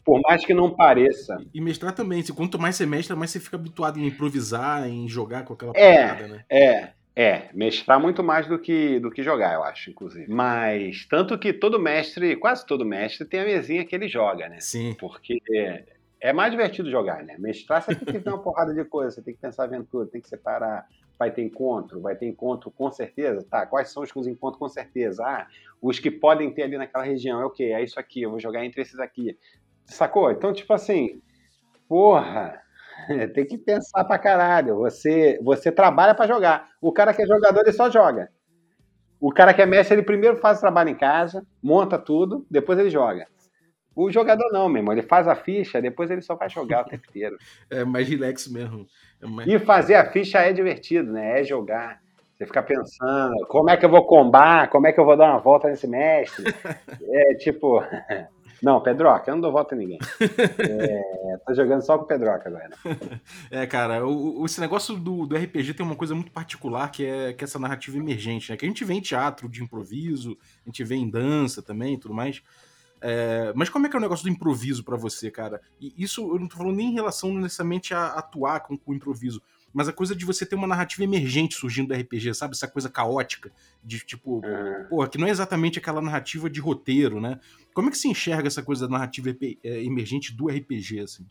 Por 0.04 0.22
mais 0.22 0.46
que 0.46 0.54
não 0.54 0.70
pareça. 0.70 1.38
E 1.54 1.62
mestrar 1.62 1.94
também. 1.94 2.24
Quanto 2.36 2.60
mais 2.60 2.76
você 2.76 2.86
mestra, 2.86 3.16
mais 3.16 3.32
você 3.32 3.40
fica 3.40 3.58
habituado 3.58 4.00
em 4.00 4.08
improvisar, 4.08 4.88
em 4.88 5.08
jogar 5.08 5.44
com 5.44 5.54
aquela 5.54 5.74
é, 5.76 6.08
parada, 6.08 6.28
né? 6.28 6.46
É, 6.50 6.90
é. 7.16 7.50
Mestrar 7.54 8.00
muito 8.00 8.24
mais 8.24 8.48
do 8.48 8.58
que, 8.58 9.00
do 9.00 9.12
que 9.12 9.22
jogar, 9.22 9.54
eu 9.54 9.64
acho, 9.64 9.90
inclusive. 9.92 10.32
Mas, 10.32 11.06
tanto 11.06 11.38
que 11.38 11.54
todo 11.54 11.80
mestre, 11.80 12.36
quase 12.36 12.66
todo 12.66 12.86
mestre, 12.86 13.28
tem 13.28 13.42
a 13.42 13.46
mesinha 13.46 13.86
que 13.86 13.96
ele 13.96 14.08
joga, 14.08 14.50
né? 14.50 14.60
Sim. 14.60 14.96
Porque 15.00 15.42
é 16.22 16.34
mais 16.34 16.52
divertido 16.52 16.90
jogar, 16.90 17.24
né? 17.24 17.36
Mestrar 17.38 17.82
você 17.82 17.96
tem 17.96 18.14
que 18.14 18.20
ter 18.20 18.30
uma 18.30 18.42
porrada 18.42 18.74
de 18.74 18.84
coisa, 18.84 19.12
você 19.12 19.22
tem 19.22 19.34
que 19.34 19.40
pensar 19.40 19.64
aventura, 19.64 20.08
tem 20.08 20.22
que 20.22 20.30
separar. 20.30 20.88
Vai 21.18 21.32
ter 21.32 21.42
encontro, 21.42 22.00
vai 22.00 22.16
ter 22.16 22.28
encontro 22.28 22.72
com 22.72 22.90
certeza. 22.92 23.46
Tá, 23.50 23.66
quais 23.66 23.92
são 23.92 24.04
os 24.04 24.28
encontros 24.28 24.58
com 24.58 24.70
certeza? 24.70 25.22
Ah, 25.26 25.48
os 25.82 26.00
que 26.00 26.10
podem 26.10 26.50
ter 26.54 26.64
ali 26.64 26.78
naquela 26.78 27.04
região. 27.04 27.42
É 27.42 27.46
o 27.46 27.50
quê? 27.50 27.66
É 27.66 27.84
isso 27.84 28.00
aqui, 28.00 28.22
eu 28.22 28.30
vou 28.30 28.40
jogar 28.40 28.66
entre 28.66 28.82
esses 28.82 29.00
aqui. 29.00 29.38
Sacou? 29.90 30.32
Então, 30.32 30.54
tipo 30.54 30.74
assim, 30.74 31.22
porra, 31.88 32.62
tem 33.34 33.46
que 33.46 33.58
pensar 33.58 34.04
pra 34.04 34.18
caralho. 34.18 34.76
Você, 34.78 35.40
você 35.44 35.72
trabalha 35.72 36.14
para 36.14 36.28
jogar. 36.28 36.70
O 36.82 36.92
cara 36.92 37.14
que 37.14 37.22
é 37.22 37.28
jogador, 37.28 37.62
ele 37.62 37.72
só 37.72 37.90
joga. 37.90 38.30
O 39.20 39.32
cara 39.34 39.54
que 39.54 39.62
é 39.62 39.66
mestre, 39.66 39.96
ele 39.96 40.04
primeiro 40.04 40.38
faz 40.38 40.58
o 40.58 40.62
trabalho 40.62 40.90
em 40.90 40.96
casa, 40.96 41.46
monta 41.62 41.98
tudo, 41.98 42.46
depois 42.50 42.80
ele 42.80 42.90
joga. 42.90 43.28
O 43.94 44.10
jogador 44.10 44.50
não, 44.54 44.70
meu 44.70 44.80
irmão. 44.80 44.94
Ele 44.94 45.02
faz 45.02 45.28
a 45.28 45.36
ficha, 45.36 45.82
depois 45.82 46.10
ele 46.10 46.22
só 46.22 46.36
vai 46.36 46.50
jogar 46.50 46.86
o 46.86 46.90
tempo 46.90 47.04
inteiro. 47.10 47.38
É 47.70 47.84
mais 47.84 48.08
relax 48.08 48.48
mesmo. 48.48 48.88
É 49.22 49.28
mais... 49.28 49.50
E 49.50 49.60
fazer 49.60 49.96
a 49.96 50.10
ficha 50.10 50.40
é 50.40 50.54
divertido, 50.54 51.12
né? 51.12 51.42
É 51.42 51.44
jogar. 51.44 52.00
Você 52.34 52.46
fica 52.46 52.64
pensando, 52.64 53.36
como 53.50 53.70
é 53.70 53.76
que 53.76 53.84
eu 53.84 53.90
vou 53.90 54.06
combar? 54.06 54.70
Como 54.70 54.88
é 54.88 54.94
que 54.94 55.00
eu 55.00 55.04
vou 55.04 55.18
dar 55.18 55.32
uma 55.32 55.40
volta 55.40 55.68
nesse 55.68 55.88
mestre? 55.88 56.46
É 57.12 57.34
tipo. 57.36 57.84
Não, 58.62 58.82
Pedroca, 58.82 59.30
eu 59.30 59.36
não 59.36 59.42
dou 59.42 59.52
volta 59.52 59.74
a 59.74 59.78
ninguém. 59.78 59.98
É, 60.58 61.38
tô 61.46 61.54
jogando 61.54 61.82
só 61.82 61.98
com 61.98 62.04
o 62.04 62.08
Pedroca 62.08 62.50
agora. 62.50 62.70
É, 63.52 63.66
cara, 63.66 64.06
o, 64.06 64.46
esse 64.46 64.60
negócio 64.60 64.96
do, 64.98 65.26
do 65.26 65.36
RPG 65.36 65.74
tem 65.74 65.86
uma 65.86 65.96
coisa 65.96 66.14
muito 66.14 66.32
particular 66.32 66.90
que 66.92 67.06
é, 67.06 67.34
que 67.34 67.44
é 67.44 67.46
essa 67.46 67.58
narrativa 67.60 67.98
emergente, 67.98 68.52
né? 68.52 68.58
Que 68.58 68.66
a 68.66 68.68
gente 68.68 68.84
vê 68.84 68.94
em 68.94 69.02
teatro 69.02 69.48
de 69.50 69.64
improviso, 69.64 70.38
a 70.66 70.70
gente 70.70 70.84
vê 70.84 70.96
em 70.96 71.10
dança 71.10 71.62
também 71.62 71.94
e 71.96 71.98
tudo 71.98 72.14
mais. 72.14 72.42
É, 73.02 73.54
mas 73.56 73.70
como 73.70 73.88
é 73.88 73.90
que 73.90 73.96
é 73.96 74.00
o 74.00 74.02
negócio 74.02 74.26
do 74.26 74.30
improviso 74.30 74.84
para 74.84 74.98
você, 74.98 75.32
cara? 75.32 75.62
E 75.80 75.94
isso 75.98 76.22
eu 76.34 76.40
não 76.40 76.48
tô 76.48 76.58
falando 76.58 76.76
nem 76.76 76.90
em 76.90 76.94
relação 76.94 77.34
necessariamente 77.34 77.94
a 77.94 78.08
atuar 78.08 78.60
com, 78.62 78.78
com 78.78 78.92
o 78.92 78.96
improviso, 78.96 79.42
mas 79.74 79.88
a 79.88 79.94
coisa 79.94 80.16
de 80.16 80.26
você 80.26 80.46
ter 80.46 80.56
uma 80.56 80.68
narrativa 80.68 81.04
emergente 81.04 81.56
surgindo 81.56 81.90
do 81.90 81.94
RPG, 81.94 82.34
sabe? 82.34 82.56
Essa 82.56 82.68
coisa 82.68 82.90
caótica, 82.90 83.52
de 83.84 84.00
tipo, 84.00 84.42
Uhum. 84.46 84.86
porra, 84.90 85.08
que 85.08 85.18
não 85.18 85.28
é 85.28 85.30
exatamente 85.30 85.80
aquela 85.80 86.02
narrativa 86.02 86.50
de 86.50 86.60
roteiro, 86.60 87.22
né? 87.22 87.40
Como 87.80 87.88
é 87.88 87.92
que 87.92 87.98
se 87.98 88.10
enxerga 88.10 88.46
essa 88.46 88.62
coisa 88.62 88.86
da 88.86 88.92
narrativa 88.92 89.30
é, 89.64 89.84
emergente 89.86 90.36
do 90.36 90.48
RPG, 90.48 91.00
assim? 91.00 91.26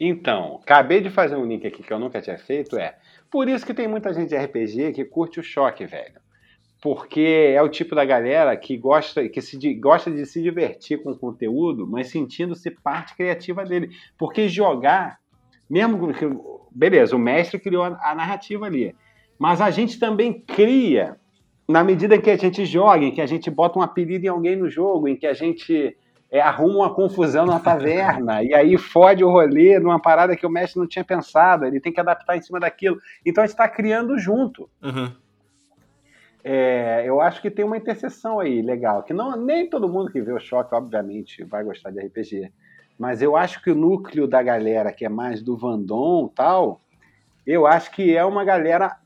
Então, 0.00 0.60
acabei 0.62 1.02
de 1.02 1.10
fazer 1.10 1.36
um 1.36 1.44
link 1.44 1.66
aqui 1.66 1.82
que 1.82 1.92
eu 1.92 1.98
nunca 1.98 2.22
tinha 2.22 2.38
feito, 2.38 2.78
é. 2.78 2.96
Por 3.30 3.46
isso 3.46 3.66
que 3.66 3.74
tem 3.74 3.86
muita 3.86 4.14
gente 4.14 4.30
de 4.30 4.34
RPG 4.38 4.94
que 4.94 5.04
curte 5.04 5.38
o 5.38 5.42
choque, 5.42 5.84
velho. 5.84 6.18
Porque 6.80 7.52
é 7.54 7.60
o 7.60 7.68
tipo 7.68 7.94
da 7.94 8.02
galera 8.02 8.56
que 8.56 8.78
gosta, 8.78 9.28
que 9.28 9.42
se, 9.42 9.74
gosta 9.74 10.10
de 10.10 10.24
se 10.24 10.40
divertir 10.40 11.02
com 11.02 11.10
o 11.10 11.18
conteúdo, 11.18 11.86
mas 11.86 12.08
sentindo-se 12.08 12.70
parte 12.70 13.14
criativa 13.14 13.62
dele. 13.62 13.90
Porque 14.16 14.48
jogar, 14.48 15.18
mesmo 15.68 16.14
que. 16.14 16.24
Beleza, 16.74 17.14
o 17.14 17.18
mestre 17.18 17.60
criou 17.60 17.84
a 17.84 18.14
narrativa 18.14 18.64
ali. 18.64 18.96
Mas 19.38 19.60
a 19.60 19.70
gente 19.70 19.98
também 19.98 20.40
cria, 20.40 21.20
na 21.68 21.82
medida 21.82 22.14
em 22.14 22.20
que 22.20 22.30
a 22.30 22.36
gente 22.36 22.64
joga, 22.64 23.04
em 23.04 23.12
que 23.12 23.20
a 23.20 23.26
gente 23.26 23.50
bota 23.50 23.78
um 23.78 23.82
apelido 23.82 24.24
em 24.24 24.28
alguém 24.28 24.56
no 24.56 24.70
jogo, 24.70 25.08
em 25.08 25.16
que 25.16 25.26
a 25.26 25.34
gente 25.34 25.96
é, 26.30 26.40
arruma 26.40 26.76
uma 26.76 26.94
confusão 26.94 27.44
na 27.44 27.58
taverna, 27.58 28.42
e 28.42 28.54
aí 28.54 28.76
fode 28.78 29.24
o 29.24 29.30
rolê 29.30 29.78
numa 29.78 30.00
parada 30.00 30.36
que 30.36 30.46
o 30.46 30.50
mestre 30.50 30.78
não 30.78 30.86
tinha 30.86 31.04
pensado, 31.04 31.64
ele 31.64 31.80
tem 31.80 31.92
que 31.92 32.00
adaptar 32.00 32.36
em 32.36 32.42
cima 32.42 32.60
daquilo. 32.60 32.98
Então 33.24 33.42
a 33.42 33.46
gente 33.46 33.54
está 33.54 33.68
criando 33.68 34.18
junto. 34.18 34.68
Aham. 34.82 35.14
É, 36.48 37.02
eu 37.04 37.20
acho 37.20 37.42
que 37.42 37.50
tem 37.50 37.64
uma 37.64 37.76
interseção 37.76 38.38
aí 38.38 38.62
legal, 38.62 39.02
que 39.02 39.12
não 39.12 39.36
nem 39.36 39.68
todo 39.68 39.88
mundo 39.88 40.12
que 40.12 40.20
vê 40.20 40.32
o 40.32 40.38
choque, 40.38 40.72
obviamente, 40.76 41.42
vai 41.42 41.64
gostar 41.64 41.90
de 41.90 41.98
RPG. 41.98 42.52
Mas 42.96 43.20
eu 43.20 43.36
acho 43.36 43.60
que 43.60 43.70
o 43.72 43.74
núcleo 43.74 44.28
da 44.28 44.40
galera 44.44 44.92
que 44.92 45.04
é 45.04 45.08
mais 45.08 45.42
do 45.42 45.56
Vandon 45.56 46.28
tal, 46.28 46.80
eu 47.44 47.66
acho 47.66 47.90
que 47.90 48.16
é 48.16 48.24
uma 48.24 48.44
galera 48.44 48.96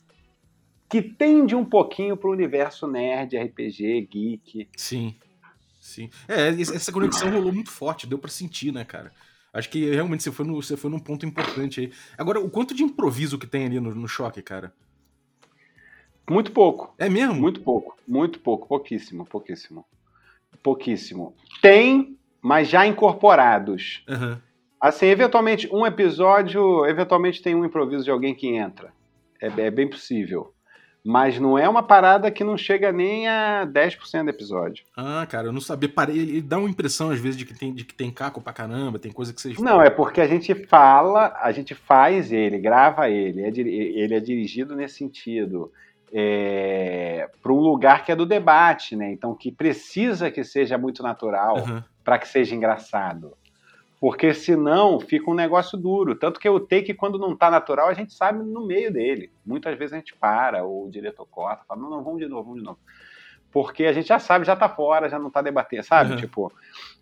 que 0.90 1.00
tende 1.00 1.54
um 1.54 1.64
pouquinho 1.64 2.16
pro 2.16 2.32
universo 2.32 2.88
nerd, 2.88 3.36
RPG, 3.36 4.08
geek. 4.10 4.68
Sim. 4.76 5.14
Sim. 5.80 6.10
É, 6.28 6.48
essa 6.48 6.92
conexão 6.92 7.30
rolou 7.30 7.52
muito 7.52 7.70
forte, 7.70 8.08
deu 8.08 8.18
pra 8.18 8.28
sentir, 8.28 8.72
né, 8.72 8.84
cara? 8.84 9.12
Acho 9.52 9.70
que 9.70 9.88
realmente 9.88 10.22
você 10.22 10.32
foi, 10.32 10.44
no, 10.44 10.60
você 10.60 10.76
foi 10.76 10.90
num 10.90 10.98
ponto 10.98 11.24
importante 11.24 11.80
aí. 11.80 11.92
Agora, 12.18 12.40
o 12.40 12.50
quanto 12.50 12.74
de 12.74 12.82
improviso 12.82 13.38
que 13.38 13.46
tem 13.46 13.66
ali 13.66 13.78
no, 13.78 13.94
no 13.94 14.08
choque, 14.08 14.42
cara? 14.42 14.74
Muito 16.28 16.52
pouco. 16.52 16.92
É 16.98 17.08
mesmo? 17.08 17.34
Muito 17.34 17.60
pouco, 17.60 17.96
muito 18.06 18.40
pouco, 18.40 18.66
pouquíssimo, 18.66 19.24
pouquíssimo. 19.24 19.84
Pouquíssimo. 20.62 21.34
Tem, 21.62 22.16
mas 22.42 22.68
já 22.68 22.86
incorporados. 22.86 24.04
Aham. 24.08 24.42
Assim, 24.80 25.06
eventualmente, 25.06 25.68
um 25.72 25.86
episódio, 25.86 26.84
eventualmente 26.86 27.42
tem 27.42 27.54
um 27.54 27.64
improviso 27.64 28.04
de 28.04 28.10
alguém 28.10 28.34
que 28.34 28.48
entra. 28.48 28.92
É, 29.40 29.46
é 29.46 29.70
bem 29.70 29.88
possível. 29.88 30.52
Mas 31.04 31.38
não 31.38 31.58
é 31.58 31.68
uma 31.68 31.82
parada 31.82 32.30
que 32.30 32.44
não 32.44 32.56
chega 32.58 32.92
nem 32.92 33.26
a 33.26 33.66
10% 33.66 34.24
do 34.24 34.30
episódio. 34.30 34.84
Ah, 34.94 35.26
cara, 35.28 35.48
eu 35.48 35.52
não 35.52 35.60
sabia. 35.60 35.88
Parei, 35.88 36.18
ele 36.18 36.42
dá 36.42 36.58
uma 36.58 36.68
impressão, 36.68 37.10
às 37.10 37.18
vezes, 37.18 37.36
de 37.38 37.46
que 37.46 37.58
tem, 37.58 37.72
de 37.72 37.84
que 37.84 37.94
tem 37.94 38.10
caco 38.10 38.40
pra 38.40 38.52
caramba, 38.52 38.98
tem 38.98 39.10
coisa 39.10 39.32
que 39.32 39.40
vocês. 39.40 39.58
Não, 39.58 39.80
é 39.80 39.88
porque 39.88 40.20
a 40.20 40.26
gente 40.26 40.54
fala, 40.66 41.34
a 41.40 41.50
gente 41.52 41.74
faz 41.74 42.30
ele, 42.30 42.58
grava 42.58 43.08
ele, 43.08 43.42
é 43.42 43.48
ele 43.48 44.14
é 44.14 44.20
dirigido 44.20 44.76
nesse 44.76 44.96
sentido. 44.96 45.72
para 47.42 47.52
um 47.52 47.60
lugar 47.60 48.04
que 48.04 48.12
é 48.12 48.16
do 48.16 48.26
debate, 48.26 48.94
né? 48.94 49.10
Então 49.10 49.34
que 49.34 49.50
precisa 49.50 50.30
que 50.30 50.44
seja 50.44 50.76
muito 50.76 51.02
natural 51.02 51.58
Aham. 51.58 51.84
para 52.04 52.18
que 52.18 52.28
seja 52.28 52.54
engraçado. 52.54 53.32
Porque 54.00 54.32
senão 54.32 54.98
fica 54.98 55.30
um 55.30 55.34
negócio 55.34 55.76
duro. 55.76 56.14
Tanto 56.14 56.40
que 56.40 56.48
o 56.48 56.58
take, 56.58 56.94
quando 56.94 57.18
não 57.18 57.36
tá 57.36 57.50
natural, 57.50 57.88
a 57.88 57.94
gente 57.94 58.14
sabe 58.14 58.42
no 58.42 58.66
meio 58.66 58.90
dele. 58.90 59.30
Muitas 59.44 59.76
vezes 59.78 59.92
a 59.92 59.96
gente 59.98 60.16
para, 60.16 60.64
ou 60.64 60.86
o 60.86 60.90
diretor 60.90 61.26
corta, 61.26 61.64
fala, 61.68 61.82
não, 61.82 61.90
não, 61.90 62.02
vamos 62.02 62.18
de 62.18 62.26
novo, 62.26 62.44
vamos 62.44 62.60
de 62.60 62.64
novo. 62.64 62.78
Porque 63.52 63.84
a 63.84 63.92
gente 63.92 64.06
já 64.08 64.18
sabe, 64.18 64.46
já 64.46 64.56
tá 64.56 64.68
fora, 64.68 65.08
já 65.08 65.18
não 65.18 65.30
tá 65.30 65.42
debatendo, 65.42 65.82
sabe? 65.82 66.12
Uhum. 66.12 66.16
Tipo. 66.16 66.52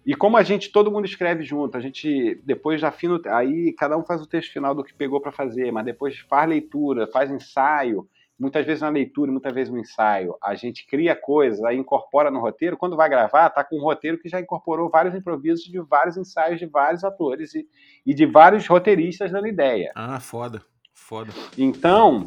E 0.04 0.14
como 0.14 0.36
a 0.38 0.42
gente, 0.42 0.72
todo 0.72 0.90
mundo 0.90 1.04
escreve 1.04 1.44
junto, 1.44 1.76
a 1.76 1.80
gente 1.80 2.40
depois 2.42 2.80
já 2.80 2.88
afina. 2.88 3.14
o- 3.14 3.22
Aí 3.28 3.72
cada 3.74 3.96
um 3.96 4.04
faz 4.04 4.20
o 4.22 4.26
texto 4.26 4.52
final 4.52 4.74
do 4.74 4.82
que 4.82 4.94
pegou 4.94 5.20
para 5.20 5.30
fazer, 5.30 5.70
mas 5.70 5.84
depois 5.84 6.18
faz 6.20 6.48
leitura, 6.48 7.06
faz 7.06 7.30
ensaio. 7.30 8.08
Muitas 8.38 8.64
vezes 8.64 8.82
na 8.82 8.88
leitura, 8.88 9.32
muitas 9.32 9.52
vezes 9.52 9.72
no 9.72 9.78
ensaio. 9.80 10.36
A 10.40 10.54
gente 10.54 10.86
cria 10.86 11.16
coisas, 11.16 11.64
aí 11.64 11.76
incorpora 11.76 12.30
no 12.30 12.38
roteiro. 12.38 12.76
Quando 12.76 12.96
vai 12.96 13.08
gravar, 13.08 13.50
tá 13.50 13.64
com 13.64 13.76
um 13.76 13.82
roteiro 13.82 14.18
que 14.18 14.28
já 14.28 14.40
incorporou 14.40 14.88
vários 14.88 15.14
improvisos 15.14 15.64
de 15.64 15.80
vários 15.80 16.16
ensaios 16.16 16.60
de 16.60 16.66
vários 16.66 17.02
atores 17.02 17.54
e, 17.54 17.66
e 18.06 18.14
de 18.14 18.24
vários 18.26 18.66
roteiristas 18.66 19.32
dando 19.32 19.48
ideia. 19.48 19.90
Ah, 19.96 20.20
foda. 20.20 20.62
Foda. 20.94 21.32
Então, 21.56 22.26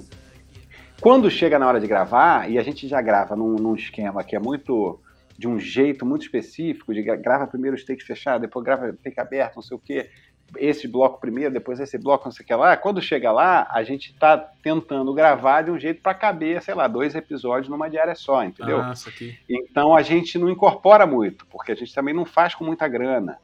quando 0.99 1.29
chega 1.31 1.57
na 1.57 1.67
hora 1.67 1.79
de 1.79 1.87
gravar, 1.87 2.49
e 2.51 2.57
a 2.57 2.63
gente 2.63 2.87
já 2.87 3.01
grava 3.01 3.35
num, 3.35 3.55
num 3.55 3.75
esquema 3.75 4.23
que 4.23 4.35
é 4.35 4.39
muito 4.39 4.99
de 5.37 5.47
um 5.47 5.57
jeito 5.57 6.05
muito 6.05 6.23
específico, 6.23 6.93
de 6.93 7.01
gra- 7.01 7.15
grava 7.15 7.47
primeiro 7.47 7.75
os 7.75 7.83
takes 7.85 8.05
fechados, 8.05 8.41
depois 8.41 8.63
grava 8.63 8.93
take 9.03 9.19
aberto, 9.19 9.55
não 9.55 9.63
sei 9.63 9.75
o 9.75 9.79
quê, 9.79 10.09
esse 10.57 10.87
bloco 10.87 11.19
primeiro, 11.19 11.53
depois 11.53 11.79
esse 11.79 11.97
bloco, 11.97 12.25
não 12.25 12.31
sei 12.31 12.43
o 12.43 12.47
que 12.47 12.53
lá. 12.53 12.75
Quando 12.77 13.01
chega 13.01 13.31
lá, 13.31 13.67
a 13.71 13.83
gente 13.83 14.13
tá 14.13 14.37
tentando 14.37 15.13
gravar 15.13 15.61
de 15.63 15.71
um 15.71 15.79
jeito 15.79 16.01
para 16.01 16.13
caber, 16.13 16.61
sei 16.61 16.73
lá, 16.73 16.87
dois 16.87 17.15
episódios 17.15 17.69
numa 17.69 17.89
diária 17.89 18.15
só, 18.15 18.43
entendeu? 18.43 18.81
Ah, 18.81 18.91
isso 18.93 19.07
aqui. 19.09 19.37
Então 19.49 19.95
a 19.95 20.01
gente 20.01 20.37
não 20.37 20.49
incorpora 20.49 21.05
muito, 21.05 21.45
porque 21.47 21.71
a 21.71 21.75
gente 21.75 21.93
também 21.93 22.13
não 22.13 22.25
faz 22.25 22.53
com 22.55 22.63
muita 22.65 22.87
grana. 22.87 23.37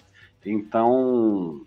Então, 0.45 1.62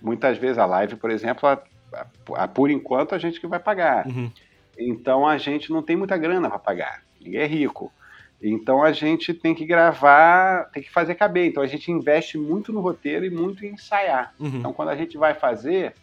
muitas 0.00 0.38
vezes 0.38 0.58
a 0.58 0.66
live, 0.66 0.96
por 0.96 1.10
exemplo, 1.10 1.48
a- 1.48 1.62
a- 1.94 2.06
a- 2.44 2.48
por 2.48 2.70
enquanto 2.70 3.14
a 3.14 3.18
gente 3.18 3.40
que 3.40 3.46
vai 3.46 3.58
pagar. 3.58 4.06
Uhum. 4.06 4.30
Então 4.78 5.26
a 5.26 5.36
gente 5.36 5.70
não 5.70 5.82
tem 5.82 5.94
muita 5.96 6.16
grana 6.16 6.48
para 6.48 6.58
pagar. 6.58 7.02
Ninguém 7.20 7.40
é 7.42 7.46
rico. 7.46 7.92
Então 8.42 8.82
a 8.82 8.92
gente 8.92 9.34
tem 9.34 9.54
que 9.54 9.66
gravar, 9.66 10.70
tem 10.72 10.82
que 10.82 10.90
fazer 10.90 11.14
caber. 11.14 11.46
Então 11.46 11.62
a 11.62 11.66
gente 11.66 11.90
investe 11.90 12.38
muito 12.38 12.72
no 12.72 12.80
roteiro 12.80 13.24
e 13.24 13.30
muito 13.30 13.64
em 13.64 13.74
ensaiar. 13.74 14.34
Uhum. 14.38 14.58
Então 14.58 14.72
quando 14.72 14.88
a 14.88 14.96
gente 14.96 15.18
vai 15.18 15.34
fazer, 15.34 15.94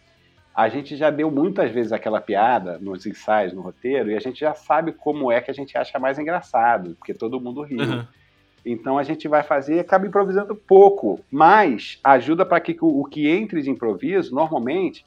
a 0.54 0.68
gente 0.68 0.96
já 0.96 1.10
deu 1.10 1.30
muitas 1.30 1.70
vezes 1.70 1.92
aquela 1.92 2.20
piada 2.20 2.78
nos 2.78 3.06
ensaios, 3.06 3.52
no 3.52 3.60
roteiro, 3.60 4.10
e 4.10 4.16
a 4.16 4.20
gente 4.20 4.40
já 4.40 4.54
sabe 4.54 4.92
como 4.92 5.30
é 5.30 5.40
que 5.40 5.50
a 5.50 5.54
gente 5.54 5.76
acha 5.76 5.98
mais 5.98 6.18
engraçado, 6.18 6.94
porque 6.96 7.14
todo 7.14 7.40
mundo 7.40 7.62
riu. 7.62 7.80
Uhum. 7.80 8.04
Então 8.64 8.98
a 8.98 9.02
gente 9.02 9.26
vai 9.28 9.42
fazer 9.42 9.76
e 9.76 9.80
acaba 9.80 10.06
improvisando 10.06 10.54
pouco, 10.54 11.20
mas 11.30 11.98
ajuda 12.04 12.44
para 12.44 12.60
que 12.60 12.76
o, 12.80 13.00
o 13.00 13.04
que 13.04 13.28
entre 13.28 13.62
de 13.62 13.70
improviso, 13.70 14.34
normalmente, 14.34 15.04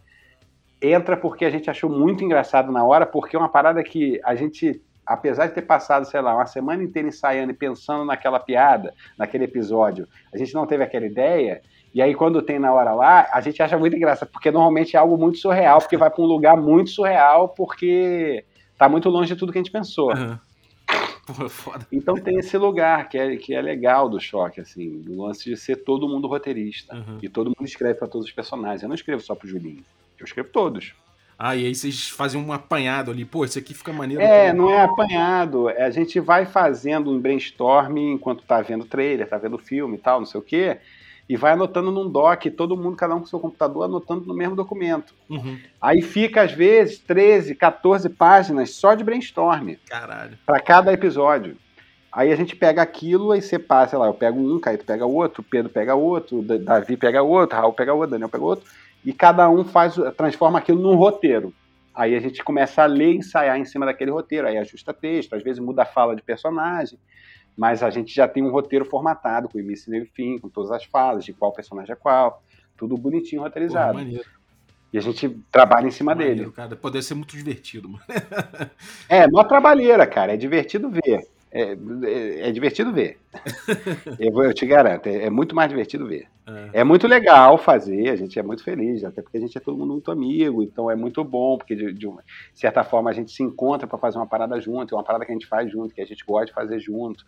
entra 0.81 1.15
porque 1.15 1.45
a 1.45 1.49
gente 1.49 1.69
achou 1.69 1.89
muito 1.89 2.23
engraçado 2.23 2.71
na 2.71 2.83
hora, 2.83 3.05
porque 3.05 3.35
é 3.35 3.39
uma 3.39 3.49
parada 3.49 3.83
que 3.83 4.19
a 4.23 4.35
gente, 4.35 4.81
apesar 5.13 5.47
de 5.47 5.53
ter 5.53 5.61
passado, 5.61 6.05
sei 6.05 6.21
lá, 6.21 6.35
uma 6.35 6.45
semana 6.45 6.83
inteira 6.83 7.07
ensaiando 7.07 7.51
e 7.51 7.55
pensando 7.55 8.05
naquela 8.05 8.39
piada, 8.39 8.93
naquele 9.17 9.45
episódio, 9.45 10.07
a 10.33 10.37
gente 10.37 10.53
não 10.53 10.65
teve 10.65 10.83
aquela 10.83 11.05
ideia, 11.05 11.61
e 11.93 12.01
aí 12.01 12.15
quando 12.15 12.41
tem 12.41 12.59
na 12.59 12.73
hora 12.73 12.93
lá, 12.93 13.27
a 13.33 13.41
gente 13.41 13.61
acha 13.61 13.77
muito 13.77 13.95
engraçado, 13.95 14.29
porque 14.29 14.51
normalmente 14.51 14.95
é 14.95 14.99
algo 14.99 15.17
muito 15.17 15.37
surreal, 15.37 15.79
porque 15.79 15.97
vai 15.97 16.09
para 16.09 16.23
um 16.23 16.27
lugar 16.27 16.55
muito 16.57 16.89
surreal, 16.89 17.49
porque 17.49 18.45
tá 18.77 18.87
muito 18.87 19.09
longe 19.09 19.33
de 19.33 19.39
tudo 19.39 19.51
que 19.51 19.57
a 19.57 19.61
gente 19.61 19.71
pensou. 19.71 20.11
Uhum. 20.15 20.37
Porra, 21.25 21.49
foda. 21.49 21.87
Então 21.91 22.15
tem 22.15 22.37
esse 22.37 22.57
lugar 22.57 23.07
que 23.07 23.17
é, 23.17 23.35
que 23.37 23.53
é 23.53 23.61
legal 23.61 24.09
do 24.09 24.19
choque, 24.19 24.59
assim, 24.59 25.01
do 25.01 25.21
lance 25.21 25.43
de 25.49 25.55
ser 25.55 25.77
todo 25.77 26.07
mundo 26.07 26.27
roteirista. 26.27 26.95
Uhum. 26.95 27.19
E 27.21 27.29
todo 27.29 27.47
mundo 27.47 27.65
escreve 27.65 27.95
para 27.95 28.07
todos 28.07 28.27
os 28.27 28.33
personagens. 28.33 28.81
Eu 28.81 28.89
não 28.89 28.95
escrevo 28.95 29.21
só 29.21 29.35
pro 29.35 29.47
Julinho, 29.47 29.83
eu 30.19 30.25
escrevo 30.25 30.49
todos. 30.49 30.95
Ah, 31.43 31.55
e 31.55 31.65
aí 31.65 31.73
vocês 31.73 32.07
fazem 32.07 32.39
um 32.39 32.53
apanhado 32.53 33.09
ali. 33.09 33.25
Pô, 33.25 33.43
esse 33.43 33.57
aqui 33.57 33.73
fica 33.73 33.91
maneiro. 33.91 34.21
É, 34.21 34.53
não 34.53 34.69
é 34.69 34.81
apanhado. 34.81 35.69
é, 35.69 35.83
A 35.85 35.89
gente 35.89 36.19
vai 36.19 36.45
fazendo 36.45 37.09
um 37.09 37.19
brainstorm 37.19 37.97
enquanto 37.97 38.43
tá 38.43 38.61
vendo 38.61 38.85
trailer, 38.85 39.27
tá 39.27 39.39
vendo 39.39 39.57
filme 39.57 39.95
e 39.95 39.99
tal, 39.99 40.19
não 40.19 40.27
sei 40.27 40.39
o 40.39 40.43
quê. 40.43 40.77
E 41.27 41.35
vai 41.35 41.53
anotando 41.53 41.89
num 41.91 42.07
doc, 42.07 42.45
todo 42.55 42.77
mundo, 42.77 42.95
cada 42.95 43.15
um 43.15 43.21
com 43.21 43.25
seu 43.25 43.39
computador, 43.39 43.85
anotando 43.85 44.25
no 44.27 44.35
mesmo 44.35 44.55
documento. 44.55 45.15
Uhum. 45.27 45.57
Aí 45.81 46.01
fica, 46.03 46.43
às 46.43 46.51
vezes, 46.51 46.99
13, 46.99 47.55
14 47.55 48.07
páginas 48.09 48.71
só 48.75 48.93
de 48.93 49.03
brainstorm. 49.03 49.71
Caralho. 49.89 50.37
para 50.45 50.59
cada 50.59 50.93
episódio. 50.93 51.57
Aí 52.11 52.31
a 52.31 52.35
gente 52.35 52.55
pega 52.55 52.81
aquilo 52.81 53.33
e 53.33 53.41
separa, 53.41 53.87
sei 53.89 53.97
lá, 53.97 54.05
eu 54.07 54.13
pego 54.13 54.37
um, 54.39 54.59
Caíto 54.59 54.83
pega 54.85 55.05
outro, 55.07 55.41
Pedro 55.41 55.71
pega 55.71 55.95
outro, 55.95 56.41
Da- 56.43 56.57
Davi 56.57 56.97
pega 56.97 57.23
outro, 57.23 57.57
Raul 57.57 57.71
pega 57.73 57.93
outro, 57.93 58.11
Daniel 58.11 58.27
pega 58.29 58.43
outro, 58.43 58.65
e 59.03 59.13
cada 59.13 59.49
um 59.49 59.63
faz, 59.63 59.95
transforma 60.15 60.59
aquilo 60.59 60.81
num 60.81 60.95
roteiro. 60.95 61.53
Aí 61.93 62.15
a 62.15 62.19
gente 62.19 62.43
começa 62.43 62.83
a 62.83 62.85
ler 62.85 63.11
e 63.11 63.17
ensaiar 63.17 63.57
em 63.57 63.65
cima 63.65 63.85
daquele 63.85 64.11
roteiro, 64.11 64.47
aí 64.47 64.57
ajusta 64.57 64.93
texto, 64.93 65.35
às 65.35 65.43
vezes 65.43 65.59
muda 65.59 65.83
a 65.83 65.85
fala 65.85 66.15
de 66.15 66.21
personagem, 66.21 66.97
mas 67.57 67.83
a 67.83 67.89
gente 67.89 68.13
já 68.13 68.27
tem 68.27 68.43
um 68.43 68.49
roteiro 68.49 68.85
formatado, 68.85 69.49
com 69.49 69.59
início, 69.59 69.91
meio 69.91 70.03
e 70.03 70.07
fim, 70.07 70.37
com 70.37 70.47
todas 70.47 70.71
as 70.71 70.85
falas, 70.85 71.25
de 71.25 71.33
qual 71.33 71.51
personagem 71.51 71.91
é 71.91 71.95
qual, 71.95 72.41
tudo 72.77 72.97
bonitinho 72.97 73.41
roteirizado. 73.41 73.99
e 74.93 74.97
a 74.97 75.01
gente 75.01 75.29
trabalha 75.51 75.87
em 75.87 75.91
cima 75.91 76.15
dele. 76.15 76.29
maneiro, 76.31 76.51
cara. 76.51 76.75
Pode 76.75 77.01
ser 77.03 77.13
muito 77.13 77.35
divertido, 77.35 77.89
mano. 77.89 78.03
É, 79.07 79.27
mó 79.27 79.43
trabalheira, 79.43 80.07
cara. 80.07 80.33
É 80.33 80.37
divertido 80.37 80.89
ver. 80.89 81.27
É, 81.53 81.73
é- 81.73 82.47
é 82.47 82.51
divertido 82.51 82.93
ver. 82.93 83.17
eu, 84.19 84.31
vou- 84.31 84.45
eu 84.45 84.53
te 84.53 84.65
garanto, 84.65 85.07
é, 85.07 85.25
é 85.25 85.29
muito 85.29 85.53
mais 85.55 85.69
divertido 85.69 86.07
ver. 86.07 86.27
É. 86.73 86.79
É 86.81 86.83
muito 86.83 87.07
legal 87.07 87.57
fazer, 87.57 88.09
a 88.09 88.15
gente 88.15 88.39
é 88.39 88.43
muito 88.43 88.63
feliz, 88.63 89.03
até 89.03 89.21
porque 89.21 89.37
a 89.37 89.41
gente 89.41 89.57
é 89.57 89.61
todo 89.61 89.77
mundo 89.77 89.93
muito 89.93 90.11
amigo, 90.11 90.63
então 90.63 90.89
é 90.89 90.95
muito 90.95 91.23
bom, 91.23 91.57
porque 91.57 91.75
de, 91.75 91.93
de 91.93 92.07
uma 92.07 92.23
certa 92.53 92.83
forma 92.83 93.09
a 93.09 93.13
gente 93.13 93.31
se 93.31 93.43
encontra 93.43 93.85
para 93.87 93.97
fazer 93.97 94.17
uma 94.17 94.27
parada 94.27 94.59
junto, 94.61 94.95
é 94.95 94.97
uma 94.97 95.03
parada 95.03 95.25
que 95.25 95.31
a 95.31 95.35
gente 95.35 95.47
faz 95.47 95.69
junto, 95.71 95.93
que 95.93 96.01
a 96.01 96.05
gente 96.05 96.23
gosta 96.25 96.45
de 96.47 96.53
fazer 96.53 96.79
junto. 96.79 97.25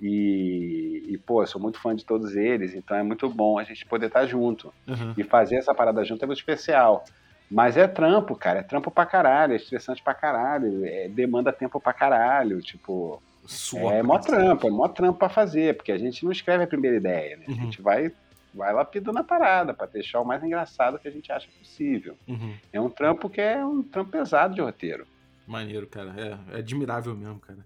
E, 0.00 1.04
e, 1.08 1.18
pô, 1.18 1.42
eu 1.42 1.46
sou 1.46 1.60
muito 1.60 1.78
fã 1.80 1.94
de 1.94 2.04
todos 2.04 2.36
eles, 2.36 2.74
então 2.74 2.96
é 2.96 3.02
muito 3.02 3.28
bom 3.28 3.58
a 3.58 3.64
gente 3.64 3.84
poder 3.84 4.06
estar 4.06 4.26
junto. 4.26 4.72
Uhum. 4.86 5.12
E 5.16 5.24
fazer 5.24 5.56
essa 5.56 5.74
parada 5.74 6.04
junto 6.04 6.22
é 6.22 6.26
muito 6.26 6.38
especial. 6.38 7.04
Mas 7.50 7.76
é 7.76 7.88
trampo, 7.88 8.36
cara. 8.36 8.60
É 8.60 8.62
trampo 8.62 8.90
pra 8.90 9.06
caralho, 9.06 9.54
é 9.54 9.56
estressante 9.56 10.02
pra 10.02 10.14
caralho, 10.14 10.84
é, 10.84 11.08
demanda 11.08 11.52
tempo 11.52 11.80
pra 11.80 11.92
caralho. 11.92 12.60
Tipo, 12.60 13.20
Sua 13.50 13.94
é 13.94 14.02
mó 14.02 14.18
trampo, 14.18 14.66
é 14.66 14.70
mó 14.70 14.86
trampo 14.88 15.18
pra 15.18 15.28
fazer, 15.30 15.74
porque 15.76 15.90
a 15.90 15.96
gente 15.98 16.22
não 16.24 16.30
escreve 16.30 16.64
a 16.64 16.66
primeira 16.66 16.96
ideia, 16.98 17.36
né? 17.38 17.44
A 17.48 17.50
Uhum. 17.50 17.56
gente 17.56 17.80
vai, 17.80 18.12
vai 18.52 18.72
lapidando 18.74 19.18
a 19.18 19.24
parada 19.24 19.72
pra 19.72 19.86
deixar 19.86 20.20
o 20.20 20.24
mais 20.24 20.44
engraçado 20.44 20.98
que 20.98 21.08
a 21.08 21.10
gente 21.10 21.32
acha 21.32 21.48
possível. 21.58 22.14
Uhum. 22.28 22.54
É 22.72 22.78
um 22.80 22.90
trampo 22.90 23.30
que 23.30 23.40
é 23.40 23.64
um 23.64 23.82
trampo 23.82 24.10
pesado 24.10 24.54
de 24.54 24.60
roteiro. 24.60 25.06
Maneiro, 25.46 25.86
cara. 25.86 26.14
É, 26.52 26.56
é 26.56 26.58
admirável 26.58 27.14
mesmo, 27.16 27.38
cara. 27.40 27.60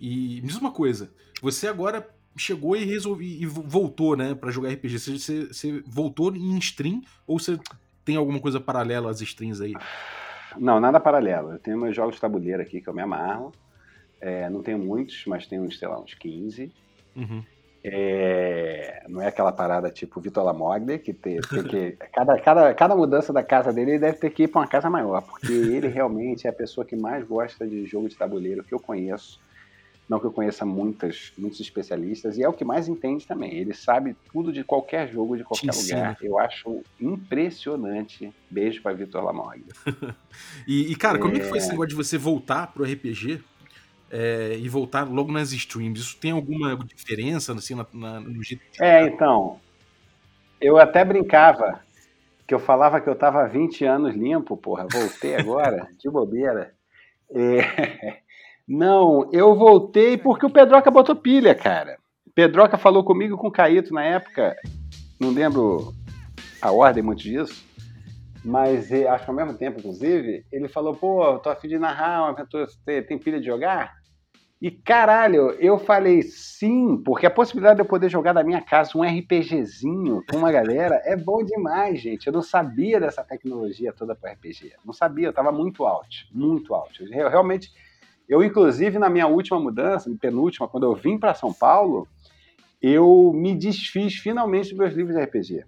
E 0.00 0.40
me 0.42 0.48
diz 0.48 0.56
uma 0.58 0.72
coisa. 0.72 1.08
Você 1.40 1.68
agora 1.68 2.04
chegou 2.36 2.76
e 2.76 2.84
resolvi 2.84 3.40
e 3.40 3.46
vo- 3.46 3.62
voltou, 3.62 4.16
né, 4.16 4.34
pra 4.34 4.50
jogar 4.50 4.70
RPG. 4.72 4.98
Você, 4.98 5.18
você, 5.18 5.46
você 5.46 5.82
voltou 5.86 6.34
em 6.34 6.58
stream 6.58 7.00
ou 7.28 7.38
você 7.38 7.58
tem 8.04 8.16
alguma 8.16 8.40
coisa 8.40 8.60
paralela 8.60 9.08
às 9.10 9.20
streams 9.20 9.60
aí? 9.60 9.74
Não, 10.56 10.80
nada 10.80 10.98
paralelo. 10.98 11.52
Eu 11.52 11.58
tenho 11.60 11.78
meus 11.78 11.94
jogos 11.94 12.16
de 12.16 12.20
tabuleiro 12.20 12.60
aqui 12.62 12.80
que 12.80 12.88
eu 12.88 12.94
me 12.94 13.02
amarro. 13.02 13.52
É, 14.20 14.48
não 14.50 14.62
tenho 14.62 14.78
muitos, 14.78 15.24
mas 15.26 15.46
tenho, 15.46 15.62
uns, 15.62 15.78
sei 15.78 15.86
lá, 15.88 16.00
uns 16.00 16.14
15. 16.14 16.72
Uhum. 17.16 17.42
É, 17.84 19.04
não 19.08 19.22
é 19.22 19.28
aquela 19.28 19.52
parada 19.52 19.88
tipo 19.90 20.20
Vitor 20.20 20.44
Lamoglia, 20.44 20.98
que 20.98 21.12
tem, 21.14 21.40
tem 21.40 21.62
que. 21.62 21.92
Cada, 22.12 22.38
cada, 22.40 22.74
cada 22.74 22.96
mudança 22.96 23.32
da 23.32 23.42
casa 23.42 23.72
dele 23.72 23.92
ele 23.92 23.98
deve 24.00 24.18
ter 24.18 24.30
que 24.30 24.42
ir 24.44 24.48
para 24.48 24.60
uma 24.62 24.66
casa 24.66 24.90
maior, 24.90 25.22
porque 25.22 25.52
ele 25.52 25.86
realmente 25.88 26.46
é 26.46 26.50
a 26.50 26.52
pessoa 26.52 26.84
que 26.84 26.96
mais 26.96 27.24
gosta 27.24 27.66
de 27.66 27.86
jogo 27.86 28.08
de 28.08 28.16
tabuleiro 28.16 28.64
que 28.64 28.74
eu 28.74 28.80
conheço. 28.80 29.40
Não 30.08 30.18
que 30.18 30.24
eu 30.24 30.32
conheça 30.32 30.64
muitas, 30.64 31.32
muitos 31.36 31.60
especialistas, 31.60 32.38
e 32.38 32.42
é 32.42 32.48
o 32.48 32.52
que 32.54 32.64
mais 32.64 32.88
entende 32.88 33.26
também. 33.26 33.52
Ele 33.54 33.74
sabe 33.74 34.16
tudo 34.32 34.50
de 34.50 34.64
qualquer 34.64 35.06
jogo, 35.06 35.36
de 35.36 35.44
qualquer 35.44 35.70
Te 35.70 35.78
ensina. 35.78 35.98
lugar. 35.98 36.16
Eu 36.22 36.38
acho 36.38 36.82
impressionante. 36.98 38.32
Beijo 38.50 38.82
para 38.82 38.94
Vitor 38.96 39.22
Lamoglia. 39.24 39.64
E, 40.66 40.90
e, 40.92 40.96
cara, 40.96 41.18
como 41.18 41.34
é 41.36 41.40
que 41.40 41.46
foi 41.46 41.58
É. 41.58 41.60
esse 41.60 41.70
negócio 41.70 41.90
de 41.90 41.94
você 41.94 42.16
voltar 42.18 42.72
pro 42.72 42.84
RPG 42.84 43.40
é, 44.10 44.56
e 44.58 44.68
voltar 44.68 45.08
logo 45.08 45.30
nas 45.32 45.52
streams? 45.52 46.00
Isso 46.00 46.16
tem 46.18 46.30
alguma 46.30 46.76
diferença 46.76 47.52
assim, 47.52 47.74
na, 47.74 47.86
na- 47.92 48.20
no 48.20 48.42
jeito 48.42 48.62
de 48.72 48.82
É, 48.82 49.02
então. 49.06 49.60
Eu 50.60 50.78
até 50.78 51.04
brincava 51.04 51.80
que 52.46 52.54
eu 52.54 52.58
falava 52.58 53.00
que 53.00 53.08
eu 53.08 53.14
tava 53.14 53.42
há 53.42 53.46
20 53.46 53.84
anos 53.84 54.14
limpo, 54.14 54.56
porra. 54.56 54.86
Voltei 54.90 55.36
agora, 55.36 55.88
de 55.98 56.10
bobeira. 56.10 56.74
É, 57.30 58.18
Não, 58.66 59.28
eu 59.32 59.54
voltei 59.54 60.16
porque 60.16 60.46
o 60.46 60.50
Pedroca 60.50 60.90
botou 60.90 61.14
pilha, 61.16 61.54
cara. 61.54 61.98
Pedroca 62.34 62.76
falou 62.78 63.02
comigo 63.04 63.36
com 63.36 63.48
o 63.48 63.52
Caíto 63.52 63.92
na 63.94 64.02
época. 64.04 64.56
Não 65.20 65.30
lembro 65.30 65.92
a 66.60 66.70
ordem 66.70 67.02
muito 67.02 67.22
disso. 67.22 67.66
Mas 68.44 68.90
eh, 68.92 69.06
acho 69.08 69.24
que 69.24 69.30
ao 69.30 69.36
mesmo 69.36 69.54
tempo, 69.58 69.78
inclusive, 69.80 70.44
ele 70.52 70.68
falou, 70.68 70.94
pô, 70.94 71.38
tô 71.38 71.50
a 71.50 71.56
fim 71.56 71.68
de 71.68 71.78
narrar 71.78 72.22
uma 72.22 72.30
aventura, 72.30 72.66
tem 73.06 73.18
pilha 73.18 73.40
de 73.40 73.46
jogar? 73.46 73.94
E 74.60 74.72
caralho, 74.72 75.52
eu 75.52 75.78
falei 75.78 76.20
sim, 76.22 76.96
porque 77.04 77.24
a 77.24 77.30
possibilidade 77.30 77.76
de 77.76 77.82
eu 77.82 77.86
poder 77.86 78.08
jogar 78.08 78.32
da 78.32 78.42
minha 78.42 78.60
casa 78.60 78.98
um 78.98 79.02
RPGzinho 79.02 80.24
com 80.28 80.36
uma 80.36 80.50
galera 80.50 81.00
é 81.04 81.16
bom 81.16 81.44
demais, 81.44 82.00
gente. 82.00 82.26
Eu 82.26 82.32
não 82.32 82.42
sabia 82.42 82.98
dessa 82.98 83.22
tecnologia 83.22 83.92
toda 83.92 84.16
para 84.16 84.32
RPG. 84.32 84.72
Não 84.84 84.92
sabia, 84.92 85.28
eu 85.28 85.32
tava 85.32 85.52
muito 85.52 85.86
out, 85.86 86.28
muito 86.32 86.74
out. 86.74 87.04
Eu, 87.08 87.28
realmente, 87.28 87.70
eu 88.28 88.42
inclusive 88.42 88.98
na 88.98 89.08
minha 89.08 89.28
última 89.28 89.60
mudança, 89.60 90.12
penúltima, 90.20 90.66
quando 90.66 90.84
eu 90.84 90.94
vim 90.94 91.16
para 91.16 91.34
São 91.34 91.52
Paulo, 91.52 92.08
eu 92.82 93.32
me 93.32 93.54
desfiz 93.54 94.16
finalmente 94.16 94.70
dos 94.70 94.78
meus 94.78 94.92
livros 94.92 95.14
de 95.14 95.22
RPG. 95.22 95.64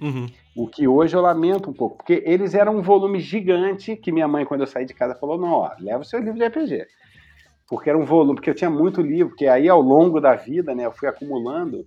Uhum. 0.00 0.26
O 0.56 0.66
que 0.66 0.88
hoje 0.88 1.14
eu 1.14 1.20
lamento 1.20 1.68
um 1.68 1.72
pouco, 1.72 1.98
porque 1.98 2.22
eles 2.26 2.54
eram 2.54 2.78
um 2.78 2.82
volume 2.82 3.20
gigante 3.20 3.94
que 3.94 4.10
minha 4.10 4.26
mãe, 4.26 4.46
quando 4.46 4.62
eu 4.62 4.66
saí 4.66 4.86
de 4.86 4.94
casa, 4.94 5.14
falou: 5.14 5.38
não, 5.38 5.50
ó, 5.50 5.70
leva 5.78 6.00
o 6.00 6.04
seu 6.04 6.18
livro 6.18 6.38
de 6.38 6.46
RPG. 6.46 6.86
Porque 7.72 7.88
era 7.88 7.96
um 7.98 8.04
volume, 8.04 8.34
porque 8.34 8.50
eu 8.50 8.54
tinha 8.54 8.68
muito 8.68 9.00
livro, 9.00 9.30
porque 9.30 9.46
aí 9.46 9.66
ao 9.66 9.80
longo 9.80 10.20
da 10.20 10.34
vida, 10.34 10.74
né, 10.74 10.84
eu 10.84 10.92
fui 10.92 11.08
acumulando. 11.08 11.86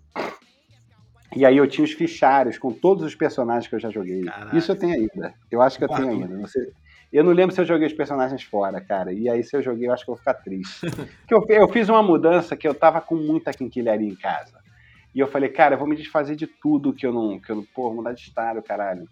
E 1.36 1.46
aí 1.46 1.58
eu 1.58 1.68
tinha 1.68 1.86
os 1.86 1.92
fichários 1.92 2.58
com 2.58 2.74
todos 2.74 3.04
os 3.04 3.14
personagens 3.14 3.68
que 3.68 3.76
eu 3.76 3.80
já 3.80 3.92
joguei. 3.92 4.24
Caralho. 4.24 4.58
Isso 4.58 4.72
eu 4.72 4.76
tenho 4.76 4.96
ainda. 4.96 5.36
Eu 5.52 5.62
acho 5.62 5.78
que 5.78 5.84
eu 5.84 5.90
tenho 5.90 6.10
ainda. 6.10 6.36
Não 6.40 6.48
sei- 6.48 6.72
Eu 7.14 7.24
não 7.24 7.32
lembro 7.32 7.54
se 7.54 7.62
eu 7.62 7.66
joguei 7.66 7.86
os 7.86 7.94
personagens 7.94 8.42
fora, 8.42 8.82
cara. 8.82 9.14
E 9.14 9.30
aí, 9.30 9.44
se 9.44 9.56
eu 9.56 9.62
joguei, 9.62 9.88
eu 9.88 9.94
acho 9.94 10.04
que 10.04 10.10
eu 10.10 10.16
vou 10.16 10.20
ficar 10.20 10.34
triste. 10.34 10.82
Porque 11.30 11.54
eu, 11.54 11.62
eu 11.62 11.68
fiz 11.70 11.88
uma 11.88 12.02
mudança 12.02 12.58
que 12.58 12.68
eu 12.68 12.74
tava 12.74 13.00
com 13.00 13.16
muita 13.16 13.54
quinquilharia 13.54 14.10
em 14.10 14.16
casa. 14.16 14.58
E 15.14 15.20
eu 15.20 15.28
falei, 15.28 15.50
cara, 15.50 15.76
eu 15.76 15.80
vou 15.80 15.88
me 15.88 15.96
desfazer 15.96 16.36
de 16.36 16.48
tudo 16.48 16.96
que 16.96 17.06
eu 17.06 17.14
não. 17.14 17.40
Que 17.40 17.52
eu 17.52 17.58
não 17.58 17.64
pô, 17.76 17.94
mudar 17.94 18.14
de 18.14 18.22
estado, 18.22 18.60
caralho. 18.64 19.08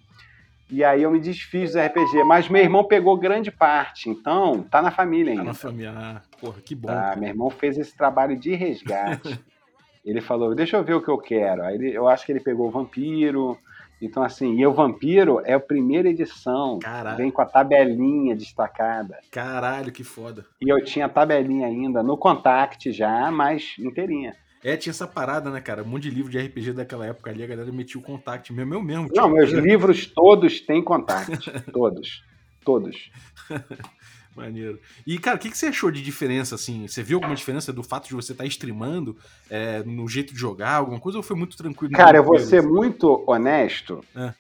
E 0.74 0.84
aí 0.84 1.04
eu 1.04 1.12
me 1.12 1.20
desfiz 1.20 1.74
do 1.74 1.80
RPG. 1.80 2.24
Mas 2.24 2.50
meu 2.50 2.62
irmão 2.64 2.84
pegou 2.84 3.16
grande 3.16 3.52
parte. 3.52 4.10
Então, 4.10 4.64
tá 4.64 4.82
na 4.82 4.90
família 4.90 5.34
Tá 5.34 5.40
ainda. 5.40 5.44
na 5.44 5.54
família. 5.54 5.94
Ah, 5.96 6.22
porra, 6.42 6.60
que 6.66 6.74
bom. 6.74 6.88
Tá, 6.88 6.96
cara. 7.02 7.16
meu 7.20 7.30
irmão 7.30 7.50
fez 7.52 7.78
esse 7.78 7.96
trabalho 7.96 8.36
de 8.38 8.56
resgate. 8.56 9.40
ele 10.04 10.20
falou, 10.20 10.56
deixa 10.56 10.76
eu 10.78 10.84
ver 10.84 10.96
o 10.96 11.02
que 11.02 11.10
eu 11.10 11.18
quero. 11.20 11.64
Aí 11.64 11.76
ele- 11.76 11.94
eu 11.96 12.08
acho 12.08 12.26
que 12.26 12.32
ele 12.32 12.40
pegou 12.40 12.68
o 12.68 12.72
vampiro, 12.72 13.58
Então, 14.02 14.22
assim, 14.22 14.54
e 14.60 14.68
o 14.68 14.74
Vampiro 14.74 15.42
é 15.46 15.54
a 15.54 15.60
primeira 15.62 16.10
edição. 16.10 16.78
Caralho. 16.80 17.16
Vem 17.16 17.32
com 17.32 17.42
a 17.42 17.46
tabelinha 17.46 18.36
destacada. 18.36 19.18
Caralho, 19.32 19.94
que 19.94 20.04
foda. 20.04 20.46
E 20.60 20.68
eu 20.68 20.84
tinha 20.84 21.06
a 21.06 21.10
tabelinha 21.10 21.68
ainda 21.68 22.04
no 22.04 22.18
Contact 22.18 22.92
já, 22.92 23.32
mas 23.32 23.76
inteirinha. 23.80 24.36
É, 24.64 24.78
tinha 24.78 24.92
essa 24.92 25.06
parada, 25.08 25.50
né, 25.50 25.60
cara? 25.60 25.84
Um 25.84 25.88
monte 25.88 26.04
de 26.04 26.12
livro 26.12 26.32
de 26.32 26.40
RPG 26.40 26.74
daquela 26.74 27.06
época 27.06 27.30
ali, 27.30 27.44
a 27.44 27.48
galera 27.48 27.72
metia 27.72 28.00
o 28.00 28.04
contact 28.04 28.52
mesmo, 28.54 28.74
eu 28.74 28.82
mesmo. 28.82 29.10
Não, 29.14 29.30
meus 29.30 29.52
livros 29.54 30.06
todos 30.06 30.62
têm 30.62 30.82
Contact. 30.84 31.52
todos. 31.72 32.24
Todos. 32.64 33.12
Maneiro. 34.36 34.80
E, 35.06 35.20
cara, 35.20 35.36
o 35.36 35.40
que, 35.40 35.50
que 35.52 35.58
você 35.58 35.68
achou 35.68 35.92
de 35.92 36.02
diferença, 36.02 36.56
assim? 36.56 36.88
Você 36.88 37.04
viu 37.04 37.18
alguma 37.18 37.36
diferença 37.36 37.72
do 37.72 37.84
fato 37.84 38.08
de 38.08 38.16
você 38.16 38.32
estar 38.32 38.46
streamando 38.46 39.16
é, 39.50 39.84
no 39.84 40.08
jeito 40.08 40.34
de 40.34 40.40
jogar, 40.40 40.76
alguma 40.76 41.00
coisa, 41.00 41.20
ou 41.20 41.24
foi 41.24 41.36
muito 41.36 41.56
tranquilo? 41.56 41.94
Cara, 41.94 42.18
eu 42.18 42.24
vou 42.24 42.40
ser 42.40 42.64
muito 42.64 43.24
honesto. 43.28 44.04
É. 44.16 44.34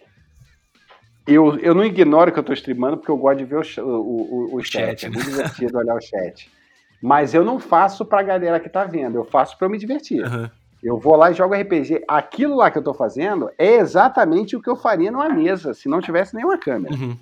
Eu, 1.27 1.57
eu 1.59 1.75
não 1.75 1.85
ignoro 1.85 2.31
que 2.31 2.39
eu 2.39 2.43
tô 2.43 2.53
streamando 2.53 2.97
porque 2.97 3.11
eu 3.11 3.17
gosto 3.17 3.37
de 3.37 3.45
ver 3.45 3.57
o, 3.57 3.81
o, 3.83 4.53
o 4.53 4.55
O 4.57 4.63
chat. 4.63 5.01
chat, 5.01 5.05
É 5.05 5.09
né? 5.09 5.15
muito 5.15 5.29
divertido 5.29 5.77
olhar 5.77 5.95
o 5.95 6.01
chat. 6.01 6.49
Mas 7.03 7.33
eu 7.33 7.43
não 7.43 7.59
faço 7.59 8.05
pra 8.05 8.23
galera 8.23 8.61
que 8.61 8.69
tá 8.69 8.85
vendo, 8.85 9.17
eu 9.17 9.25
faço 9.25 9.57
pra 9.57 9.67
eu 9.67 9.69
me 9.69 9.77
divertir. 9.77 10.23
Aham. 10.23 10.49
Eu 10.81 10.97
vou 10.97 11.17
lá 11.17 11.31
e 11.31 11.33
jogo 11.33 11.53
RPG. 11.53 12.05
Aquilo 12.07 12.55
lá 12.55 12.71
que 12.71 12.77
eu 12.77 12.83
tô 12.83 12.93
fazendo 12.93 13.49
é 13.57 13.75
exatamente 13.75 14.55
o 14.55 14.61
que 14.61 14.69
eu 14.69 14.77
faria 14.77 15.11
numa 15.11 15.27
mesa, 15.27 15.73
se 15.73 15.89
não 15.89 15.99
tivesse 15.99 16.33
nenhuma 16.33 16.57
câmera. 16.57 16.95
Uhum. 16.95 17.17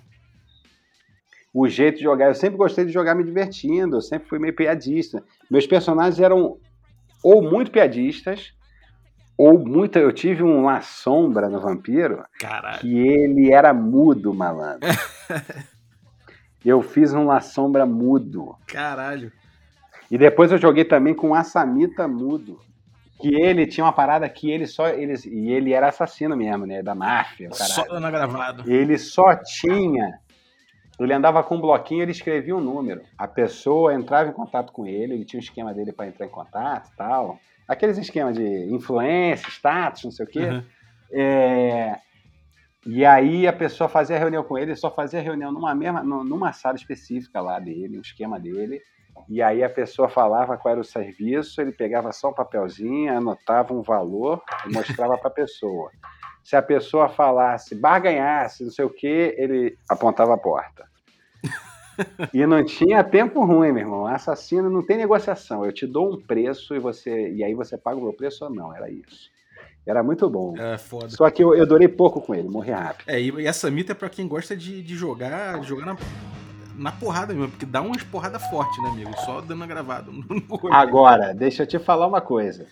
O 1.52 1.68
jeito 1.68 1.98
de 1.98 2.04
jogar, 2.04 2.28
eu 2.28 2.36
sempre 2.36 2.58
gostei 2.58 2.86
de 2.86 2.92
jogar 2.92 3.16
me 3.16 3.24
divertindo, 3.24 3.98
eu 3.98 4.02
sempre 4.02 4.30
fui 4.30 4.38
meio 4.38 4.56
piadista. 4.56 5.24
Meus 5.50 5.66
personagens 5.66 6.20
eram 6.20 6.60
ou 7.24 7.42
muito 7.42 7.72
piadistas, 7.72 8.54
ou 9.36 9.58
muito. 9.58 9.98
Eu 9.98 10.12
tive 10.12 10.44
um 10.44 10.64
La 10.64 10.82
Sombra 10.82 11.50
no 11.50 11.60
Vampiro, 11.60 12.24
Caralho. 12.40 12.80
que 12.80 13.00
ele 13.00 13.52
era 13.52 13.74
mudo, 13.74 14.32
malandro. 14.32 14.88
eu 16.64 16.84
fiz 16.84 17.14
um 17.14 17.26
La 17.26 17.42
Sombra 17.42 17.84
mudo. 17.84 18.56
Caralho. 18.68 19.32
E 20.12 20.18
depois 20.18 20.52
eu 20.52 20.58
joguei 20.58 20.84
também 20.86 21.14
com 21.16 21.30
um 21.30 21.34
Assamita 21.34 22.08
mudo. 22.08 22.60
Que 23.22 23.34
ele 23.36 23.68
tinha 23.68 23.86
uma 23.86 23.94
parada 23.94 24.28
que 24.28 24.50
ele 24.50 24.66
só. 24.68 24.88
Ele, 24.90 25.14
e 25.28 25.52
ele 25.52 25.74
era 25.74 25.88
assassino 25.90 26.36
mesmo, 26.36 26.66
né? 26.66 26.82
Da 26.84 26.94
máfia, 26.96 27.48
o 27.50 27.52
caralho. 27.52 27.74
Só 27.74 27.84
dando 27.86 28.10
gravado. 28.12 28.70
Ele 28.72 28.98
só 28.98 29.36
tinha. 29.36 30.20
Ele 31.00 31.14
andava 31.14 31.44
com 31.44 31.56
um 31.56 31.62
bloquinho, 31.62 32.02
ele 32.02 32.12
escrevia 32.12 32.56
um 32.56 32.60
número. 32.60 33.02
A 33.18 33.28
pessoa 33.28 33.94
entrava 33.94 34.30
em 34.30 34.34
contato 34.34 34.72
com 34.74 34.86
ele, 34.86 35.14
ele 35.14 35.26
tinha 35.26 35.40
um 35.40 35.44
esquema 35.44 35.74
dele 35.74 35.92
para 35.92 36.08
entrar 36.08 36.26
em 36.26 36.30
contato 36.30 36.90
e 36.92 36.96
tal. 36.96 37.40
Aqueles 37.68 37.98
esquemas 37.98 38.36
de 38.36 38.74
influência, 38.74 39.48
status, 39.50 40.04
não 40.04 40.12
sei 40.12 40.26
o 40.26 40.30
quê. 40.30 40.40
Uhum. 40.46 40.64
É, 41.14 42.00
E 42.86 43.06
aí 43.06 43.48
a 43.48 43.54
pessoa 43.54 43.88
fazia 43.88 44.18
reunião 44.18 44.44
com 44.44 44.58
ele, 44.58 44.76
só 44.76 44.90
fazia 44.90 45.22
reunião 45.22 45.52
numa 45.52 45.74
mesma, 45.76 46.02
nu- 46.04 46.24
numa 46.24 46.52
sala 46.54 46.76
específica 46.76 47.40
lá 47.40 47.60
dele, 47.60 47.98
um 47.98 48.02
esquema 48.02 48.40
dele. 48.40 48.82
E 49.30 49.42
aí 49.42 49.64
a 49.64 49.70
pessoa 49.70 50.10
falava 50.10 50.58
qual 50.58 50.74
era 50.74 50.82
o 50.82 50.86
serviço, 50.86 51.62
ele 51.62 51.72
pegava 51.72 52.12
só 52.12 52.30
um 52.30 52.34
papelzinho, 52.34 53.16
anotava 53.16 53.74
um 53.74 53.82
valor 53.82 54.42
e 54.66 54.74
mostrava 54.74 55.18
para 55.18 55.28
a 55.28 55.34
pessoa. 55.34 55.92
Se 56.44 56.56
a 56.56 56.62
pessoa 56.62 57.08
falasse, 57.08 57.76
barganhasse, 57.76 58.64
não 58.64 58.72
sei 58.72 58.86
o 58.86 58.90
que, 58.90 59.36
ele 59.38 59.78
apontava 59.90 60.34
a 60.34 60.38
porta. 60.38 60.86
E 62.34 62.48
não 62.48 62.66
tinha 62.66 63.04
tempo 63.04 63.46
ruim, 63.46 63.72
meu 63.72 63.84
irmão. 63.84 64.08
Assassino 64.08 64.72
não 64.72 64.84
tem 64.84 64.98
negociação. 64.98 65.64
Eu 65.64 65.72
te 65.72 65.86
dou 65.86 66.12
um 66.12 66.20
preço 66.20 66.74
e 66.74 66.80
você 66.80 67.30
e 67.30 67.44
aí 67.44 67.54
você 67.54 67.78
paga 67.78 67.98
o 67.98 68.02
meu 68.02 68.14
preço 68.14 68.44
ou 68.46 68.50
não. 68.50 68.74
Era 68.76 68.90
isso. 68.90 69.30
Era 69.86 70.02
muito 70.02 70.30
bom. 70.30 70.56
É. 70.58 70.78
Só 71.10 71.30
que 71.30 71.44
eu, 71.44 71.56
eu 71.56 71.66
durei 71.66 71.88
pouco 71.88 72.22
com 72.22 72.36
ele, 72.36 72.48
morri 72.48 72.72
rápido. 72.72 73.10
É, 73.10 73.20
e 73.20 73.30
e 73.30 73.48
essa 73.48 73.70
mita 73.70 73.92
é 73.92 73.96
pra 73.96 74.10
quem 74.10 74.28
gosta 74.28 74.56
de, 74.56 74.82
de 74.82 74.96
jogar, 74.96 75.60
de 75.60 75.68
jogar 75.68 75.86
na, 75.86 75.98
na 76.82 76.92
porrada 76.92 77.34
mesmo, 77.34 77.50
porque 77.52 77.66
dá 77.66 77.82
umas 77.82 78.04
porradas 78.04 78.44
fortes, 78.48 78.82
né, 78.84 78.90
amigo? 78.90 79.12
Só 79.20 79.40
dando 79.40 79.66
gravado. 79.68 80.12
Agora, 80.72 81.34
deixa 81.34 81.64
eu 81.64 81.68
te 81.68 81.78
falar 81.78 82.08
uma 82.08 82.22
coisa. 82.22 82.68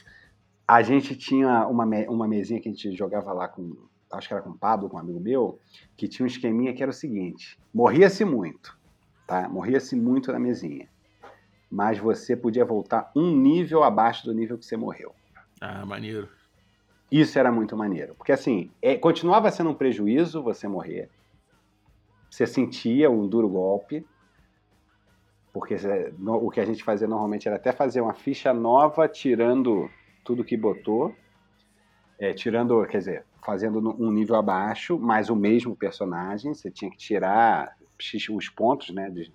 A 0.67 0.81
gente 0.81 1.15
tinha 1.15 1.67
uma, 1.67 1.85
uma 1.85 2.27
mesinha 2.27 2.59
que 2.59 2.67
a 2.67 2.71
gente 2.71 2.91
jogava 2.95 3.31
lá 3.31 3.47
com, 3.47 3.75
acho 4.11 4.27
que 4.27 4.33
era 4.33 4.43
com 4.43 4.49
o 4.49 4.57
Pablo, 4.57 4.89
com 4.89 4.97
um 4.97 4.99
amigo 4.99 5.19
meu, 5.19 5.59
que 5.95 6.07
tinha 6.07 6.23
um 6.23 6.27
esqueminha 6.27 6.73
que 6.73 6.81
era 6.81 6.91
o 6.91 6.93
seguinte: 6.93 7.59
morria-se 7.73 8.25
muito, 8.25 8.77
tá? 9.27 9.47
Morria-se 9.47 9.95
muito 9.95 10.31
na 10.31 10.39
mesinha. 10.39 10.87
Mas 11.69 11.99
você 11.99 12.35
podia 12.35 12.65
voltar 12.65 13.11
um 13.15 13.35
nível 13.35 13.83
abaixo 13.83 14.25
do 14.25 14.33
nível 14.33 14.57
que 14.57 14.65
você 14.65 14.75
morreu. 14.75 15.13
Ah, 15.61 15.85
maneiro. 15.85 16.27
Isso 17.11 17.37
era 17.37 17.51
muito 17.51 17.77
maneiro. 17.77 18.15
Porque 18.15 18.31
assim, 18.31 18.71
é- 18.81 18.97
continuava 18.97 19.51
sendo 19.51 19.69
um 19.69 19.75
prejuízo 19.75 20.41
você 20.41 20.67
morrer. 20.67 21.09
Você 22.29 22.45
sentia 22.45 23.09
um 23.09 23.27
duro 23.27 23.49
golpe. 23.49 24.05
Porque 25.51 25.75
o 25.75 26.49
que 26.49 26.59
a 26.59 26.65
gente 26.65 26.83
fazia 26.83 27.07
normalmente 27.07 27.47
era 27.47 27.57
até 27.57 27.71
fazer 27.71 28.01
uma 28.01 28.13
ficha 28.13 28.53
nova, 28.53 29.07
tirando 29.07 29.89
tudo 30.23 30.43
que 30.43 30.55
botou. 30.55 31.15
É, 32.19 32.33
tirando, 32.33 32.85
quer 32.85 32.97
dizer, 32.99 33.25
fazendo 33.45 33.79
um 33.79 34.11
nível 34.11 34.35
abaixo, 34.35 34.99
mas 34.99 35.29
o 35.29 35.35
mesmo 35.35 35.75
personagem. 35.75 36.53
Você 36.53 36.69
tinha 36.69 36.91
que 36.91 36.97
tirar 36.97 37.75
os 38.31 38.49
pontos, 38.49 38.89
né? 38.93 39.09
de- 39.09 39.33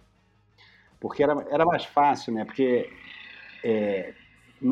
porque 1.01 1.22
era, 1.22 1.34
era 1.51 1.66
mais 1.66 1.84
fácil, 1.84 2.32
né? 2.32 2.45
Porque 2.45 2.86
é, 3.62 4.14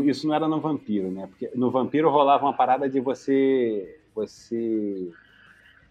isso 0.04 0.26
não 0.26 0.34
era 0.34 0.48
no 0.48 0.60
vampiro, 0.60 1.10
né? 1.10 1.26
Porque 1.26 1.50
no 1.54 1.70
vampiro 1.70 2.10
rolava 2.10 2.44
uma 2.44 2.56
parada 2.56 2.88
de 2.88 3.00
você. 3.00 4.00
você 4.14 5.10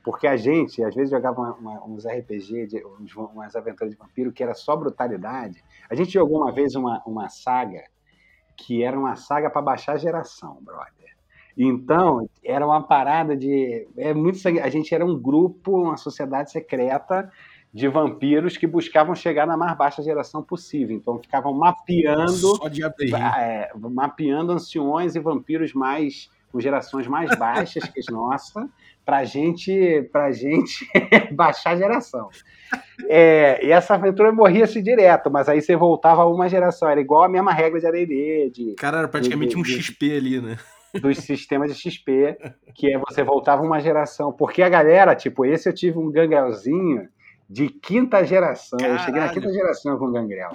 porque 0.03 0.25
a 0.27 0.35
gente, 0.37 0.83
às 0.83 0.95
vezes, 0.95 1.11
jogava 1.11 1.39
uma- 1.41 1.53
uma- 1.53 1.85
uns 1.85 2.05
RPG, 2.05 2.67
de, 2.67 2.85
uns- 2.99 3.15
umas 3.15 3.55
aventuras 3.55 3.93
de 3.93 3.99
vampiro 3.99 4.31
que 4.31 4.41
era 4.43 4.53
só 4.53 4.75
brutalidade. 4.75 5.63
A 5.89 5.95
gente 5.95 6.11
jogou 6.11 6.41
uma 6.41 6.51
vez 6.51 6.75
uma, 6.75 7.01
uma 7.05 7.29
saga 7.29 7.83
que 8.57 8.83
era 8.83 8.97
uma 8.97 9.15
saga 9.15 9.49
para 9.49 9.61
baixar 9.61 9.93
a 9.93 9.97
geração, 9.97 10.57
brother. 10.61 10.91
Então, 11.57 12.27
era 12.43 12.65
uma 12.65 12.81
parada 12.81 13.35
de. 13.35 13.87
É 13.97 14.13
muito 14.13 14.37
sangue- 14.37 14.59
A 14.61 14.69
gente 14.69 14.93
era 14.95 15.05
um 15.05 15.19
grupo, 15.19 15.81
uma 15.83 15.97
sociedade 15.97 16.49
secreta 16.51 17.31
de 17.73 17.87
vampiros 17.87 18.57
que 18.57 18.67
buscavam 18.67 19.15
chegar 19.15 19.45
na 19.45 19.55
mais 19.57 19.77
baixa 19.77 20.01
geração 20.01 20.41
possível. 20.43 20.95
Então, 20.95 21.19
ficavam 21.19 21.53
mapeando 21.53 22.55
Só 22.55 22.67
de 22.67 22.83
é, 23.39 23.71
mapeando 23.75 24.51
anciões 24.53 25.15
e 25.15 25.19
vampiros 25.19 25.73
mais 25.73 26.29
com 26.51 26.59
gerações 26.59 27.07
mais 27.07 27.33
baixas 27.37 27.83
que 27.85 27.99
as 27.99 28.05
nossas, 28.07 28.65
pra 29.05 29.23
gente, 29.23 30.07
pra 30.11 30.31
gente 30.31 30.85
baixar 31.33 31.71
a 31.71 31.75
geração. 31.75 32.29
É, 33.07 33.65
e 33.65 33.71
essa 33.71 33.95
aventura 33.95 34.31
morria-se 34.31 34.81
direto, 34.81 35.29
mas 35.31 35.49
aí 35.49 35.61
você 35.61 35.75
voltava 35.75 36.21
a 36.21 36.27
uma 36.27 36.47
geração, 36.47 36.87
era 36.89 37.01
igual 37.01 37.23
a 37.23 37.29
mesma 37.29 37.51
regra 37.53 37.79
de 37.79 37.87
Arerê, 37.87 38.49
de, 38.53 38.75
Cara, 38.75 38.99
era 38.99 39.07
praticamente 39.07 39.57
um 39.57 39.61
de- 39.61 39.75
de- 39.75 39.81
XP 39.83 40.15
ali, 40.15 40.41
né? 40.41 40.57
dos 41.01 41.17
sistemas 41.23 41.73
de 41.73 41.79
XP, 41.81 42.37
que 42.75 42.93
é 42.93 42.97
você 42.99 43.23
voltava 43.23 43.61
uma 43.63 43.79
geração. 43.79 44.31
Porque 44.31 44.61
a 44.61 44.67
galera, 44.69 45.15
tipo, 45.15 45.45
esse 45.45 45.67
eu 45.69 45.73
tive 45.73 45.97
um 45.97 46.11
gangrelzinho 46.11 47.07
de 47.49 47.69
quinta 47.69 48.25
geração. 48.25 48.77
Eu 48.79 48.97
cheguei 48.99 49.21
na 49.21 49.27
Caralho. 49.27 49.33
quinta 49.41 49.53
geração 49.53 49.97
com 49.97 50.11
gangrel. 50.11 50.51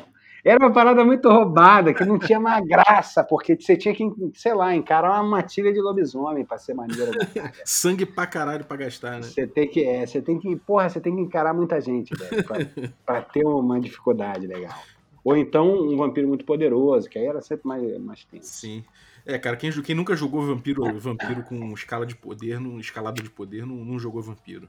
Era 0.46 0.64
uma 0.64 0.72
parada 0.72 1.04
muito 1.04 1.28
roubada, 1.28 1.92
que 1.92 2.04
não 2.04 2.20
tinha 2.20 2.38
mais 2.38 2.64
graça, 2.64 3.24
porque 3.24 3.60
você 3.60 3.76
tinha 3.76 3.92
que, 3.92 4.08
sei 4.32 4.54
lá, 4.54 4.72
encarar 4.76 5.14
uma 5.14 5.24
matilha 5.24 5.72
de 5.72 5.80
lobisomem 5.80 6.44
pra 6.44 6.56
ser 6.56 6.72
maneiro. 6.72 7.10
Sangue 7.66 8.06
pra 8.06 8.28
caralho 8.28 8.64
pra 8.64 8.76
gastar, 8.76 9.16
né? 9.16 9.22
Você 9.22 9.44
tem 9.44 9.66
que, 9.66 9.84
é, 9.84 10.06
você 10.06 10.22
tem 10.22 10.38
que, 10.38 10.54
porra, 10.54 10.88
você 10.88 11.00
tem 11.00 11.16
que 11.16 11.20
encarar 11.20 11.52
muita 11.52 11.80
gente, 11.80 12.14
velho, 12.16 12.44
pra, 12.44 12.58
pra 13.04 13.22
ter 13.22 13.44
uma 13.44 13.80
dificuldade 13.80 14.46
legal. 14.46 14.78
Ou 15.24 15.36
então 15.36 15.68
um 15.68 15.96
vampiro 15.96 16.28
muito 16.28 16.44
poderoso, 16.44 17.10
que 17.10 17.18
aí 17.18 17.26
era 17.26 17.42
sempre 17.42 17.66
mais, 17.66 17.98
mais 17.98 18.24
tenso. 18.24 18.48
Sim. 18.48 18.84
É, 19.26 19.36
cara, 19.38 19.56
quem, 19.56 19.72
quem 19.82 19.94
nunca 19.94 20.14
jogou 20.14 20.46
vampiro, 20.46 21.00
vampiro 21.00 21.42
com 21.42 21.72
escala 21.72 22.06
de 22.06 22.14
poder, 22.14 22.60
não, 22.60 22.78
escalada 22.78 23.20
de 23.20 23.28
poder, 23.28 23.66
não, 23.66 23.74
não 23.84 23.98
jogou 23.98 24.22
vampiro. 24.22 24.68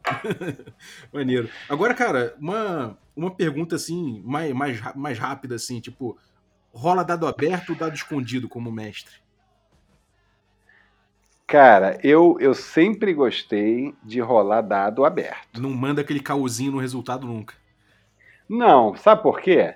Maneiro. 1.14 1.48
Agora, 1.70 1.94
cara, 1.94 2.36
uma, 2.40 2.98
uma 3.16 3.30
pergunta 3.30 3.76
assim, 3.76 4.20
mais, 4.26 4.52
mais, 4.54 4.96
mais 4.96 5.20
rápida, 5.20 5.54
assim, 5.54 5.80
tipo, 5.80 6.18
rola 6.74 7.04
dado 7.04 7.28
aberto 7.28 7.70
ou 7.70 7.76
dado 7.76 7.94
escondido 7.94 8.50
como 8.50 8.72
mestre? 8.72 9.14
Cara, 11.46 12.00
eu, 12.04 12.36
eu 12.42 12.56
sempre 12.56 13.14
gostei 13.14 13.94
de 14.04 14.20
rolar 14.20 14.62
dado 14.62 15.06
aberto. 15.06 15.62
Não 15.62 15.70
manda 15.70 16.02
aquele 16.02 16.20
caosinho 16.20 16.74
no 16.74 16.80
resultado 16.80 17.28
nunca. 17.28 17.54
Não, 18.50 18.96
sabe 18.96 19.22
por 19.22 19.40
quê? 19.40 19.76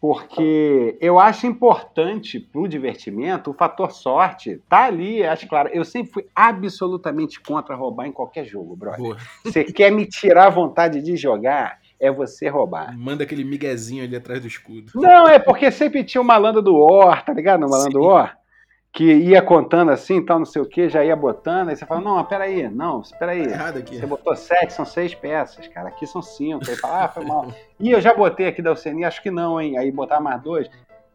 Porque 0.00 0.96
eu 1.00 1.18
acho 1.18 1.46
importante 1.46 2.38
pro 2.38 2.68
divertimento 2.68 3.50
o 3.50 3.54
fator 3.54 3.90
sorte. 3.90 4.62
Tá 4.68 4.84
ali, 4.84 5.24
acho 5.24 5.48
claro. 5.48 5.70
Eu 5.72 5.84
sempre 5.84 6.12
fui 6.12 6.26
absolutamente 6.34 7.40
contra 7.40 7.74
roubar 7.74 8.06
em 8.06 8.12
qualquer 8.12 8.44
jogo, 8.44 8.76
brother. 8.76 9.00
Boa. 9.00 9.16
Você 9.44 9.64
quer 9.64 9.90
me 9.90 10.06
tirar 10.06 10.46
a 10.46 10.50
vontade 10.50 11.02
de 11.02 11.16
jogar, 11.16 11.80
é 11.98 12.12
você 12.12 12.48
roubar. 12.48 12.96
Manda 12.96 13.24
aquele 13.24 13.42
miguezinho 13.42 14.04
ali 14.04 14.14
atrás 14.14 14.40
do 14.40 14.46
escudo. 14.46 14.92
Não, 14.94 15.28
é 15.28 15.38
porque 15.38 15.70
sempre 15.70 16.04
tinha 16.04 16.20
o 16.20 16.24
malandro 16.24 16.62
do 16.62 16.76
Or, 16.76 17.20
tá 17.22 17.32
ligado? 17.32 17.66
O 17.66 17.68
malandro 17.68 17.92
do 17.94 18.02
Sim. 18.02 18.08
Or. 18.08 18.37
Que 18.92 19.04
ia 19.04 19.42
contando 19.42 19.90
assim, 19.90 20.24
tal, 20.24 20.38
não 20.38 20.46
sei 20.46 20.62
o 20.62 20.66
que, 20.66 20.88
já 20.88 21.04
ia 21.04 21.14
botando, 21.14 21.68
aí 21.68 21.76
você 21.76 21.86
fala, 21.86 22.00
não, 22.00 22.16
mas 22.16 22.26
peraí, 22.26 22.68
não, 22.68 23.02
peraí. 23.18 23.46
Tá 23.46 23.50
errado 23.50 23.78
aqui. 23.78 23.98
Você 23.98 24.06
botou 24.06 24.34
sete, 24.34 24.72
são 24.72 24.84
seis 24.84 25.14
peças, 25.14 25.68
cara. 25.68 25.88
Aqui 25.88 26.06
são 26.06 26.22
cinco. 26.22 26.68
Aí 26.68 26.76
fala, 26.76 27.04
ah, 27.04 27.08
foi 27.08 27.24
mal. 27.24 27.52
E 27.78 27.90
eu 27.90 28.00
já 28.00 28.14
botei 28.14 28.46
aqui 28.46 28.62
da 28.62 28.72
Oceania, 28.72 29.08
acho 29.08 29.22
que 29.22 29.30
não, 29.30 29.60
hein? 29.60 29.78
Aí 29.78 29.92
botar 29.92 30.20
mais 30.20 30.42
dois. 30.42 30.68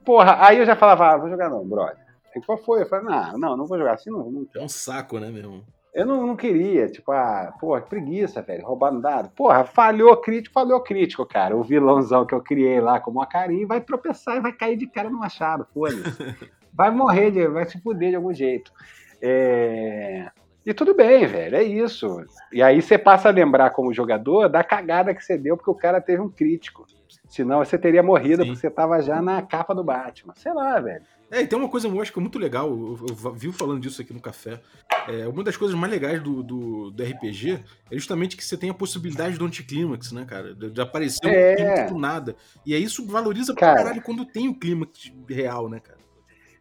Porra, 0.06 0.38
aí 0.40 0.60
eu 0.60 0.66
já 0.66 0.76
falava, 0.76 1.12
ah, 1.12 1.18
vou 1.18 1.30
jogar 1.30 1.50
não, 1.50 1.68
brother. 1.68 1.98
Aí 2.36 2.42
qual 2.46 2.58
foi? 2.58 2.82
Eu 2.82 2.86
falei, 2.86 3.06
não, 3.06 3.38
não, 3.38 3.58
não 3.58 3.66
vou 3.66 3.78
jogar 3.78 3.94
assim, 3.94 4.10
não. 4.10 4.32
não 4.32 4.48
É 4.56 4.62
um 4.62 4.70
saco, 4.70 5.20
né, 5.20 5.30
meu 5.30 5.44
irmão? 5.44 5.64
eu 5.94 6.08
não, 6.08 6.26
não 6.26 6.36
queria, 6.36 6.90
tipo, 6.90 7.12
ah, 7.12 7.54
porra, 7.60 7.82
que 7.82 7.90
preguiça, 7.90 8.42
velho, 8.42 8.66
roubar 8.66 8.92
no 8.92 9.00
dado. 9.00 9.30
Porra, 9.30 9.64
falhou 9.64 10.18
crítico, 10.18 10.54
falhou 10.54 10.82
crítico, 10.82 11.24
cara. 11.24 11.56
O 11.56 11.64
vilãozão 11.64 12.26
que 12.26 12.34
eu 12.34 12.42
criei 12.42 12.82
lá 12.82 13.00
como 13.00 13.20
uma 13.20 13.28
carinha 13.28 13.68
vai 13.68 13.80
tropeçar 13.80 14.38
e 14.38 14.42
vai 14.42 14.52
cair 14.52 14.76
de 14.76 14.88
cara 14.88 15.10
no 15.10 15.20
machado, 15.20 15.68
foda-se. 15.72 16.54
Vai 16.74 16.92
morrer, 16.92 17.48
vai 17.50 17.66
se 17.66 17.80
fuder 17.80 18.10
de 18.10 18.16
algum 18.16 18.34
jeito. 18.34 18.72
É... 19.22 20.30
E 20.66 20.74
tudo 20.74 20.94
bem, 20.96 21.26
velho, 21.28 21.58
é 21.58 21.64
isso. 21.64 22.24
E 22.52 22.62
aí 22.64 22.82
você 22.82 22.98
passa 22.98 23.28
a 23.28 23.32
lembrar 23.32 23.72
como 23.72 23.94
jogador 23.94 24.48
da 24.48 24.64
cagada 24.64 25.14
que 25.14 25.22
você 25.24 25.38
deu 25.38 25.58
porque 25.58 25.70
o 25.70 25.76
cara 25.76 26.00
teve 26.00 26.22
um 26.22 26.30
crítico. 26.30 26.86
Senão 27.28 27.60
você 27.60 27.78
teria 27.78 28.02
morrido 28.02 28.44
Sim. 28.44 28.50
porque 28.50 28.62
você 28.62 28.70
tava 28.70 29.02
já 29.02 29.22
na 29.22 29.42
capa 29.42 29.76
do 29.76 29.84
Batman. 29.84 30.34
Sei 30.38 30.54
lá, 30.54 30.80
velho. 30.80 31.04
É, 31.30 31.42
e 31.42 31.48
tem 31.48 31.58
uma 31.58 31.68
coisa 31.68 31.88
eu 31.88 32.02
acho 32.02 32.14
que 32.14 32.20
é 32.20 32.22
muito 32.22 32.38
legal, 32.38 32.70
eu, 32.70 33.06
eu 33.10 33.34
vi 33.34 33.52
falando 33.52 33.82
disso 33.82 34.02
aqui 34.02 34.14
no 34.14 34.22
café. 34.22 34.62
É, 35.08 35.28
uma 35.28 35.44
das 35.44 35.58
coisas 35.58 35.76
mais 35.76 35.92
legais 35.92 36.22
do, 36.22 36.44
do, 36.44 36.92
do 36.92 37.04
RPG 37.04 37.60
é 37.92 37.96
justamente 37.96 38.38
que 38.38 38.46
você 38.46 38.56
tem 38.56 38.70
a 38.70 38.74
possibilidade 38.74 39.38
do 39.38 39.46
anticlímax, 39.46 40.12
né, 40.12 40.26
cara? 40.26 40.54
De, 40.54 40.70
de 40.70 40.80
aparecer 40.80 41.26
É. 41.28 41.86
um 41.86 41.94
do 41.94 42.00
nada. 42.00 42.36
E 42.66 42.74
aí 42.76 42.84
isso 42.84 43.06
valoriza 43.08 43.54
pra 43.54 43.62
Cara. 43.62 43.84
caralho 43.84 44.02
quando 44.02 44.24
tem 44.26 44.48
o 44.48 44.54
clímax 44.56 45.12
real, 45.28 45.68
né, 45.68 45.80
cara? 45.80 46.03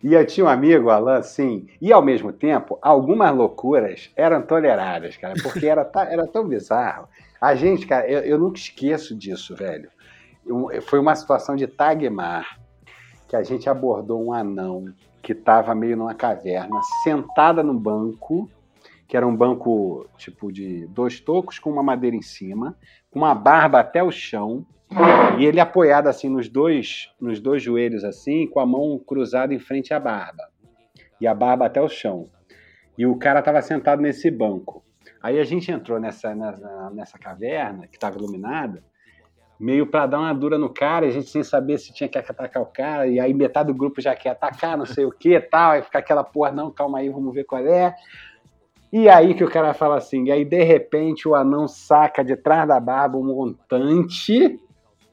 E 0.03 0.15
eu 0.15 0.27
tinha 0.27 0.47
um 0.47 0.49
amigo, 0.49 0.91
Alan, 0.91 1.19
assim, 1.19 1.69
e 1.81 1.93
ao 1.93 2.03
mesmo 2.03 2.33
tempo, 2.33 2.79
algumas 2.83 3.35
loucuras 3.35 4.11
eram 4.17 4.43
toleráveis, 4.43 5.17
cara, 5.17 5.35
porque 5.43 5.67
era, 5.67 5.89
era 6.11 6.27
tão 6.27 6.47
bizarro. 6.47 7.09
A 7.41 7.55
gente, 7.55 7.87
cara, 7.87 8.09
eu, 8.09 8.21
eu 8.21 8.39
nunca 8.39 8.59
esqueço 8.59 9.15
disso, 9.15 9.55
velho. 9.55 9.91
Eu- 10.45 10.69
foi 10.83 10.99
uma 10.99 11.15
situação 11.15 11.55
de 11.55 11.67
Tagmar, 11.69 12.59
que 13.29 13.37
a 13.37 13.43
gente 13.43 13.69
abordou 13.71 14.23
um 14.25 14.33
anão 14.33 14.93
que 15.23 15.33
estava 15.33 15.73
meio 15.75 15.97
numa 15.97 16.15
caverna, 16.15 16.81
sentada 17.05 17.63
num 17.63 17.79
banco, 17.79 18.51
que 19.07 19.17
era 19.17 19.27
um 19.27 19.37
banco 19.37 20.07
tipo 20.19 20.51
de 20.53 20.87
dois 20.89 21.21
tocos 21.21 21.59
com 21.59 21.71
uma 21.71 21.83
madeira 21.83 22.17
em 22.17 22.23
cima, 22.23 22.77
com 23.11 23.21
uma 23.21 23.35
barba 23.35 23.79
até 23.79 24.03
o 24.03 24.11
chão, 24.11 24.67
e 25.38 25.45
ele 25.45 25.61
apoiado 25.61 26.09
assim 26.09 26.28
nos 26.28 26.49
dois, 26.49 27.11
nos 27.20 27.40
dois 27.40 27.62
joelhos 27.62 28.05
assim, 28.05 28.47
com 28.47 28.61
a 28.61 28.66
mão 28.66 28.99
cruzada 28.99 29.55
em 29.55 29.59
frente 29.59 29.93
à 29.95 30.01
barba. 30.01 30.45
E 31.20 31.26
a 31.26 31.34
barba 31.34 31.66
até 31.66 31.80
o 31.80 31.88
chão. 31.88 32.28
E 32.97 33.07
o 33.07 33.16
cara 33.16 33.38
estava 33.38 33.62
sentado 33.62 34.03
nesse 34.03 34.30
banco. 34.30 34.84
Aí 35.22 35.38
a 35.38 35.45
gente 35.45 35.70
entrou 35.70 36.01
nessa, 36.01 36.34
nessa, 36.34 36.90
nessa 36.90 37.18
caverna 37.18 37.86
que 37.86 37.97
estava 37.97 38.18
iluminada, 38.18 38.82
meio 39.59 39.86
para 39.86 40.07
dar 40.07 40.18
uma 40.18 40.34
dura 40.34 40.59
no 40.59 40.68
cara, 40.68 41.07
a 41.07 41.11
gente 41.11 41.30
sem 41.30 41.45
saber 41.45 41.78
se 41.78 41.93
tinha 41.93 42.09
que 42.09 42.18
atacar 42.18 42.61
o 42.61 42.66
cara, 42.66 43.07
e 43.07 43.20
aí 43.20 43.32
metade 43.32 43.68
do 43.68 43.78
grupo 43.78 44.01
já 44.01 44.14
quer 44.16 44.30
atacar, 44.30 44.76
não 44.76 44.84
sei 44.84 45.05
o 45.05 45.12
que 45.12 45.40
tal, 45.40 45.72
aí 45.72 45.82
fica 45.82 46.01
aquela 46.01 46.24
porra, 46.24 46.51
não, 46.51 46.70
calma 46.72 46.99
aí, 46.99 47.09
vamos 47.09 47.32
ver 47.32 47.45
qual 47.45 47.64
é. 47.64 47.95
E 48.93 49.09
aí 49.09 49.34
que 49.34 49.45
o 49.45 49.51
cara 49.51 49.72
fala 49.72 49.97
assim, 49.97 50.24
e 50.24 50.32
aí 50.32 50.45
de 50.45 50.62
repente 50.64 51.28
o 51.28 51.34
anão 51.34 51.68
saca 51.68 52.24
de 52.24 52.36
trás 52.36 52.66
da 52.66 52.80
barba 52.80 53.16
um 53.16 53.24
montante 53.24 54.61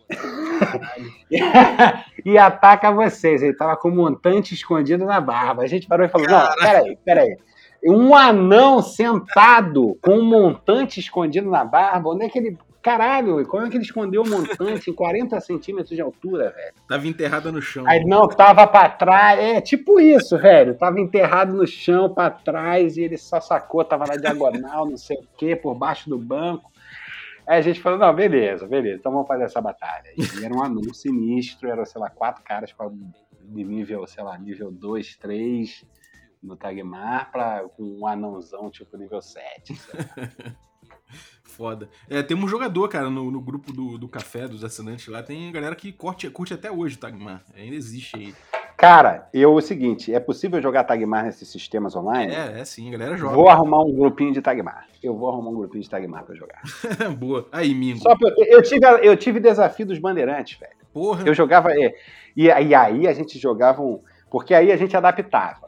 e 2.25 2.37
ataca 2.37 2.91
vocês. 2.91 3.41
Ele 3.41 3.53
tava 3.53 3.77
com 3.77 3.89
um 3.89 3.95
montante 3.95 4.53
escondido 4.53 5.05
na 5.05 5.21
barba. 5.21 5.63
A 5.63 5.67
gente 5.67 5.87
parou 5.87 6.05
e 6.05 6.09
falou: 6.09 6.27
Não, 6.27 6.55
peraí, 6.55 6.97
peraí. 7.05 7.37
Um 7.83 8.13
anão 8.13 8.81
sentado 8.81 9.97
com 10.01 10.17
um 10.17 10.25
montante 10.25 10.99
escondido 10.99 11.49
na 11.49 11.63
barba, 11.63 12.09
onde 12.09 12.25
é 12.25 12.29
que 12.29 12.39
ele. 12.39 12.57
Caralho, 12.81 13.45
como 13.45 13.65
é 13.65 13.69
que 13.69 13.75
ele 13.75 13.83
escondeu 13.83 14.21
o 14.21 14.27
montante 14.27 14.89
em 14.89 14.93
40 14.93 15.37
centímetros 15.41 15.93
de 15.93 16.01
altura, 16.01 16.51
velho? 16.51 16.73
Tava 16.87 17.07
enterrada 17.07 17.51
no 17.51 17.61
chão. 17.61 17.83
Aí 17.85 18.05
não, 18.05 18.25
tava 18.25 18.65
pra 18.65 18.87
trás. 18.87 19.37
É 19.37 19.59
tipo 19.59 19.99
isso, 19.99 20.37
velho. 20.37 20.75
Tava 20.75 20.97
enterrado 20.97 21.53
no 21.53 21.67
chão 21.67 22.13
pra 22.13 22.29
trás 22.29 22.95
e 22.95 23.01
ele 23.01 23.17
só 23.17 23.41
sacou, 23.41 23.83
tava 23.83 24.05
na 24.05 24.15
diagonal, 24.15 24.89
não 24.89 24.95
sei 24.95 25.17
o 25.17 25.27
quê, 25.37 25.57
por 25.57 25.75
baixo 25.75 26.09
do 26.09 26.17
banco. 26.17 26.71
Aí 27.49 27.57
a 27.57 27.61
gente 27.61 27.81
falou: 27.81 27.97
não, 27.97 28.13
beleza, 28.13 28.67
beleza, 28.67 28.99
então 28.99 29.11
vamos 29.11 29.27
fazer 29.27 29.45
essa 29.45 29.59
batalha. 29.59 30.13
E 30.15 30.45
era 30.45 30.53
um 30.53 30.61
anúncio 30.61 30.93
sinistro, 30.93 31.67
eram, 31.67 31.83
sei 31.83 31.99
lá, 31.99 32.07
quatro 32.07 32.43
caras 32.43 32.71
de 33.41 33.63
nível, 33.63 34.05
sei 34.05 34.23
lá, 34.23 34.37
nível 34.37 34.71
2, 34.71 35.17
3 35.17 35.83
no 36.43 36.55
Tagmar, 36.55 37.31
pra, 37.31 37.67
com 37.69 37.83
um 37.83 38.05
anãozão 38.05 38.69
tipo 38.69 38.95
nível 38.95 39.19
7. 39.19 39.75
sei 39.75 39.99
lá. 39.99 40.55
Foda. 41.43 41.89
É, 42.07 42.21
tem 42.21 42.37
um 42.37 42.47
jogador, 42.47 42.87
cara, 42.87 43.09
no, 43.09 43.31
no 43.31 43.41
grupo 43.41 43.73
do, 43.73 43.97
do 43.97 44.07
café, 44.07 44.47
dos 44.47 44.63
assinantes 44.63 45.07
lá, 45.07 45.23
tem 45.23 45.51
galera 45.51 45.75
que 45.75 45.91
curte, 45.91 46.29
curte 46.29 46.53
até 46.53 46.71
hoje 46.71 46.97
o 46.97 46.99
Tagmar. 46.99 47.43
Ainda 47.55 47.75
existe 47.75 48.15
aí. 48.15 48.35
Cara, 48.79 49.27
eu 49.33 49.53
o 49.53 49.61
seguinte: 49.61 50.13
é 50.13 50.21
possível 50.21 50.61
jogar 50.61 50.85
Tagmar 50.85 51.25
nesses 51.25 51.49
sistemas 51.49 51.97
online? 51.97 52.33
É, 52.33 52.61
é 52.61 52.65
sim, 52.65 52.87
a 52.87 52.97
galera 52.97 53.17
joga. 53.17 53.35
Vou 53.35 53.49
arrumar 53.49 53.83
um 53.83 53.91
grupinho 53.91 54.31
de 54.31 54.41
Tagmar. 54.41 54.87
Eu 55.03 55.17
vou 55.17 55.27
arrumar 55.27 55.49
um 55.49 55.55
grupinho 55.55 55.83
de 55.83 55.89
Tagmar 55.89 56.23
pra 56.23 56.33
jogar. 56.33 56.61
Boa. 57.19 57.45
Aí, 57.51 57.75
Mingo. 57.75 57.99
Só 57.99 58.15
porque 58.17 58.41
eu 58.41 58.61
tive, 58.61 58.85
eu 59.03 59.17
tive 59.17 59.41
desafio 59.41 59.85
dos 59.85 59.99
bandeirantes, 59.99 60.57
velho. 60.57 60.71
Porra. 60.93 61.25
Eu 61.27 61.33
jogava. 61.33 61.73
é, 61.73 61.93
E, 62.37 62.45
e 62.45 62.73
aí 62.73 63.05
a 63.05 63.11
gente 63.11 63.37
jogava 63.37 63.81
um. 63.81 64.01
Porque 64.31 64.53
aí 64.53 64.71
a 64.71 64.77
gente 64.77 64.95
adaptava. 64.95 65.67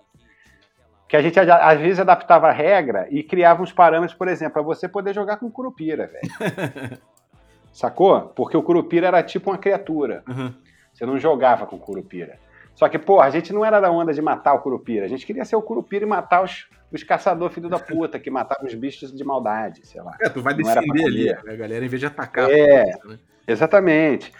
Que 1.05 1.17
a 1.17 1.21
gente 1.21 1.37
às 1.37 1.79
vezes 1.81 1.99
adaptava 1.99 2.47
a 2.47 2.53
regra 2.53 3.09
e 3.11 3.21
criava 3.23 3.61
uns 3.61 3.73
parâmetros, 3.73 4.17
por 4.17 4.29
exemplo, 4.29 4.53
para 4.53 4.61
você 4.61 4.87
poder 4.87 5.13
jogar 5.13 5.35
com 5.35 5.51
Curupira, 5.51 6.07
velho. 6.07 6.97
Sacou? 7.73 8.21
Porque 8.33 8.55
o 8.55 8.63
Curupira 8.63 9.07
era 9.07 9.21
tipo 9.21 9.49
uma 9.51 9.57
criatura. 9.57 10.23
Uhum. 10.29 10.53
Você 10.93 11.05
não 11.05 11.19
jogava 11.19 11.65
com 11.65 11.77
Curupira. 11.77 12.39
Só 12.75 12.87
que, 12.89 12.97
porra, 12.97 13.25
a 13.25 13.29
gente 13.29 13.53
não 13.53 13.63
era 13.63 13.79
da 13.79 13.91
onda 13.91 14.13
de 14.13 14.21
matar 14.21 14.53
o 14.53 14.59
Curupira. 14.59 15.05
A 15.05 15.09
gente 15.09 15.25
queria 15.25 15.45
ser 15.45 15.55
o 15.55 15.61
Curupira 15.61 16.03
e 16.05 16.07
matar 16.07 16.43
os, 16.43 16.67
os 16.91 17.03
caçadores 17.03 17.53
filho 17.53 17.69
da 17.69 17.77
puta, 17.77 18.19
que 18.19 18.29
matavam 18.31 18.65
os 18.65 18.73
bichos 18.73 19.11
de 19.15 19.23
maldade, 19.23 19.85
sei 19.85 20.01
lá. 20.01 20.15
É, 20.21 20.29
tu 20.29 20.41
vai 20.41 20.53
defender 20.53 21.05
ali, 21.05 21.29
a 21.31 21.55
galera, 21.55 21.85
em 21.85 21.89
vez 21.89 21.99
de 21.99 22.05
atacar. 22.07 22.49
É. 22.49 22.85
né? 23.05 23.19
Exatamente. 23.47 24.31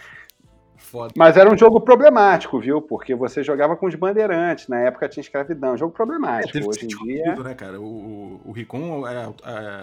Foda. 0.78 1.14
Mas 1.16 1.38
era 1.38 1.50
um 1.54 1.58
jogo 1.58 1.80
problemático, 1.80 2.60
viu? 2.60 2.82
Porque 2.82 3.14
você 3.14 3.44
jogava 3.44 3.78
com 3.78 3.86
os 3.86 3.94
bandeirantes. 3.96 4.68
Na 4.68 4.80
época 4.80 5.08
tinha 5.08 5.22
escravidão. 5.22 5.78
Jogo 5.78 5.94
É, 5.94 5.96
problemático. 5.96 6.52
que 6.52 6.68
Hoje 6.68 6.86
em 6.86 6.88
dia. 6.88 6.98
discutido, 7.24 7.44
né, 7.44 7.54
cara? 7.54 7.80
O, 7.80 8.42
o, 8.44 8.52
Ricon, 8.52 9.08
é, 9.08 9.24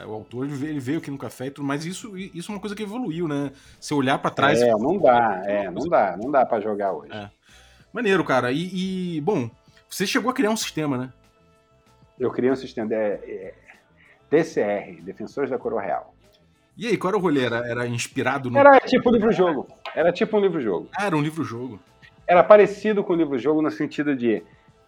é, 0.02 0.06
o 0.06 0.12
autor, 0.12 0.44
ele 0.44 0.54
veio- 0.54 0.72
ele 0.72 0.80
veio 0.80 0.98
aqui 0.98 1.10
no 1.10 1.16
café 1.16 1.46
e 1.46 1.50
tudo, 1.52 1.66
mas 1.66 1.86
isso, 1.86 2.16
isso 2.18 2.50
é 2.50 2.54
uma 2.54 2.60
coisa 2.60 2.74
que 2.74 2.82
evoluiu, 2.82 3.28
né? 3.28 3.52
Se 3.80 3.94
olhar 3.94 4.18
pra 4.18 4.30
trás. 4.30 4.60
É, 4.60 4.70
não 4.72 4.98
dá, 4.98 5.42
é, 5.46 5.70
não 5.70 5.88
dá, 5.88 6.16
não 6.20 6.30
dá 6.32 6.44
pra 6.44 6.60
jogar 6.60 6.92
hoje. 6.92 7.12
É. 7.12 7.30
Maneiro, 7.92 8.24
cara. 8.24 8.52
E, 8.52 9.16
e, 9.16 9.20
bom, 9.20 9.50
você 9.88 10.06
chegou 10.06 10.30
a 10.30 10.34
criar 10.34 10.50
um 10.50 10.56
sistema, 10.56 10.96
né? 10.98 11.12
Eu 12.18 12.30
criei 12.30 12.50
um 12.50 12.56
sistema 12.56 12.92
é, 12.94 12.96
é, 12.96 13.54
DCR, 14.30 15.02
Defensores 15.02 15.50
da 15.50 15.58
Coroa 15.58 15.82
Real. 15.82 16.14
E 16.76 16.86
aí, 16.86 16.96
qual 16.96 17.10
era 17.10 17.18
o 17.18 17.20
rolê? 17.20 17.44
Era, 17.44 17.68
era 17.68 17.86
inspirado 17.86 18.50
no. 18.50 18.58
Era 18.58 18.78
tipo 18.80 19.08
um 19.08 19.12
livro-jogo. 19.12 19.66
Era 19.94 20.12
tipo 20.12 20.36
um 20.36 20.40
livro-jogo. 20.40 20.88
Ah, 20.96 21.06
era 21.06 21.16
um 21.16 21.22
livro-jogo. 21.22 21.80
Era 22.26 22.44
parecido 22.44 23.02
com 23.02 23.14
o 23.14 23.16
livro-jogo 23.16 23.62
no 23.62 23.70
sentido 23.70 24.14
de 24.14 24.42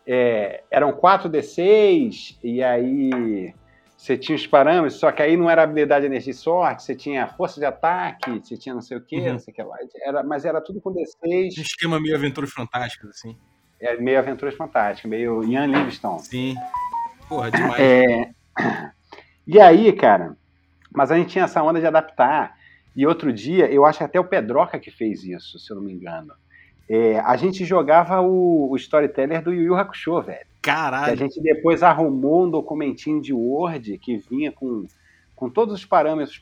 é, 0.07 0.63
eram 0.71 0.93
4 0.93 1.29
D6 1.29 2.37
e 2.43 2.63
aí 2.63 3.55
você 4.01 4.17
tinha 4.17 4.35
os 4.35 4.47
parâmetros, 4.47 4.95
só 4.99 5.13
que 5.13 5.21
aí 5.23 5.37
não 5.37 5.51
era 5.51 5.63
habilidade, 5.63 6.07
energia 6.07 6.31
e 6.31 6.35
sorte, 6.35 6.83
você 6.83 6.95
tinha 6.97 7.27
força 7.29 7.61
de 7.61 7.67
ataque, 7.67 8.41
você 8.43 8.57
tinha 8.57 8.75
não 8.75 8.81
sei 8.81 8.97
o 8.97 9.01
que, 9.03 9.19
Uhum. 9.21 9.33
não 9.33 9.39
sei 9.39 9.53
o 9.53 9.55
que 9.55 9.63
lá. 9.63 9.77
Era, 10.03 10.23
mas 10.23 10.45
era 10.47 10.59
tudo 10.61 10.81
com 10.81 10.89
Um 10.91 10.95
D6, 10.95 11.59
esquema 11.59 12.01
meio 12.01 12.17
aventuras 12.17 12.51
fantásticas, 12.51 13.11
assim. 13.11 13.37
é, 13.79 13.97
meio 13.99 14.19
aventuras 14.19 14.55
fantásticas, 14.55 15.11
meio 15.11 15.45
Ian 15.45 15.67
Livingstone. 15.67 16.21
Sim. 16.23 16.55
Porra, 17.29 17.51
demais. 17.51 17.79
É, 17.79 18.31
E 19.47 19.61
aí, 19.61 19.93
cara, 19.93 20.37
mas 20.95 21.11
a 21.11 21.17
gente 21.17 21.31
tinha 21.31 21.45
essa 21.45 21.63
onda 21.63 21.79
de 21.81 21.87
adaptar. 21.87 22.57
E 22.97 23.07
outro 23.07 23.33
dia, 23.33 23.71
eu 23.71 23.85
acho 23.87 23.99
que 23.99 24.05
até 24.05 24.19
o 24.19 24.25
Pedroca 24.25 24.79
que 24.79 24.91
fez 24.91 25.23
isso, 25.25 25.59
se 25.59 25.71
eu 25.73 25.77
não 25.77 25.83
me 25.85 25.93
engano. 25.93 26.33
É, 26.89 27.21
a 27.21 27.37
gente 27.37 27.65
jogava 27.65 28.21
o, 28.21 28.71
o 28.71 28.77
storyteller 28.77 29.43
do 29.43 29.53
Yu 29.53 29.63
Yu 29.63 29.77
Hakusho, 29.77 30.21
velho. 30.23 30.50
Que 30.63 30.71
a 30.71 30.75
Caralho. 30.75 31.17
gente 31.17 31.41
depois 31.41 31.83
arrumou 31.83 32.45
um 32.45 32.51
documentinho 32.51 33.21
de 33.21 33.33
Word 33.33 33.97
que 33.99 34.17
vinha 34.19 34.53
com, 34.53 34.87
com 35.35 35.49
todos 35.49 35.75
os 35.75 35.85
parâmetros 35.85 36.39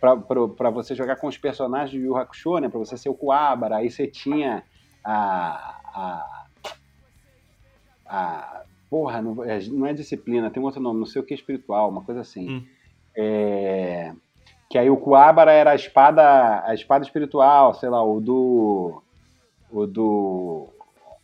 para 0.00 0.70
você 0.70 0.94
jogar 0.94 1.16
com 1.16 1.28
os 1.28 1.38
personagens 1.38 1.92
do 1.92 2.04
Yu 2.04 2.16
Hakusho, 2.16 2.58
né? 2.58 2.68
Para 2.68 2.78
você 2.78 2.96
ser 2.96 3.08
o 3.08 3.14
Kuwabara. 3.14 3.76
Aí 3.76 3.90
você 3.90 4.06
tinha 4.06 4.64
a. 5.04 5.76
a, 5.94 6.46
a 8.06 8.62
porra, 8.88 9.22
não, 9.22 9.44
é- 9.44 9.60
não 9.68 9.86
é 9.86 9.92
disciplina, 9.92 10.50
tem 10.50 10.60
um 10.60 10.66
outro 10.66 10.80
nome, 10.80 10.98
não 10.98 11.06
sei 11.06 11.22
o 11.22 11.24
que 11.24 11.32
espiritual, 11.32 11.88
uma 11.90 12.02
coisa 12.02 12.22
assim. 12.22 12.50
Hum. 12.50 12.66
É, 13.16 14.12
que 14.68 14.76
aí 14.78 14.90
o 14.90 14.96
Kuwabara 14.96 15.52
era 15.52 15.70
a 15.72 15.74
espada, 15.76 16.64
a 16.66 16.74
espada 16.74 17.04
espiritual, 17.04 17.74
sei 17.74 17.88
lá, 17.88 18.02
o 18.02 18.20
do. 18.20 19.02
O 19.70 19.86
do. 19.86 20.68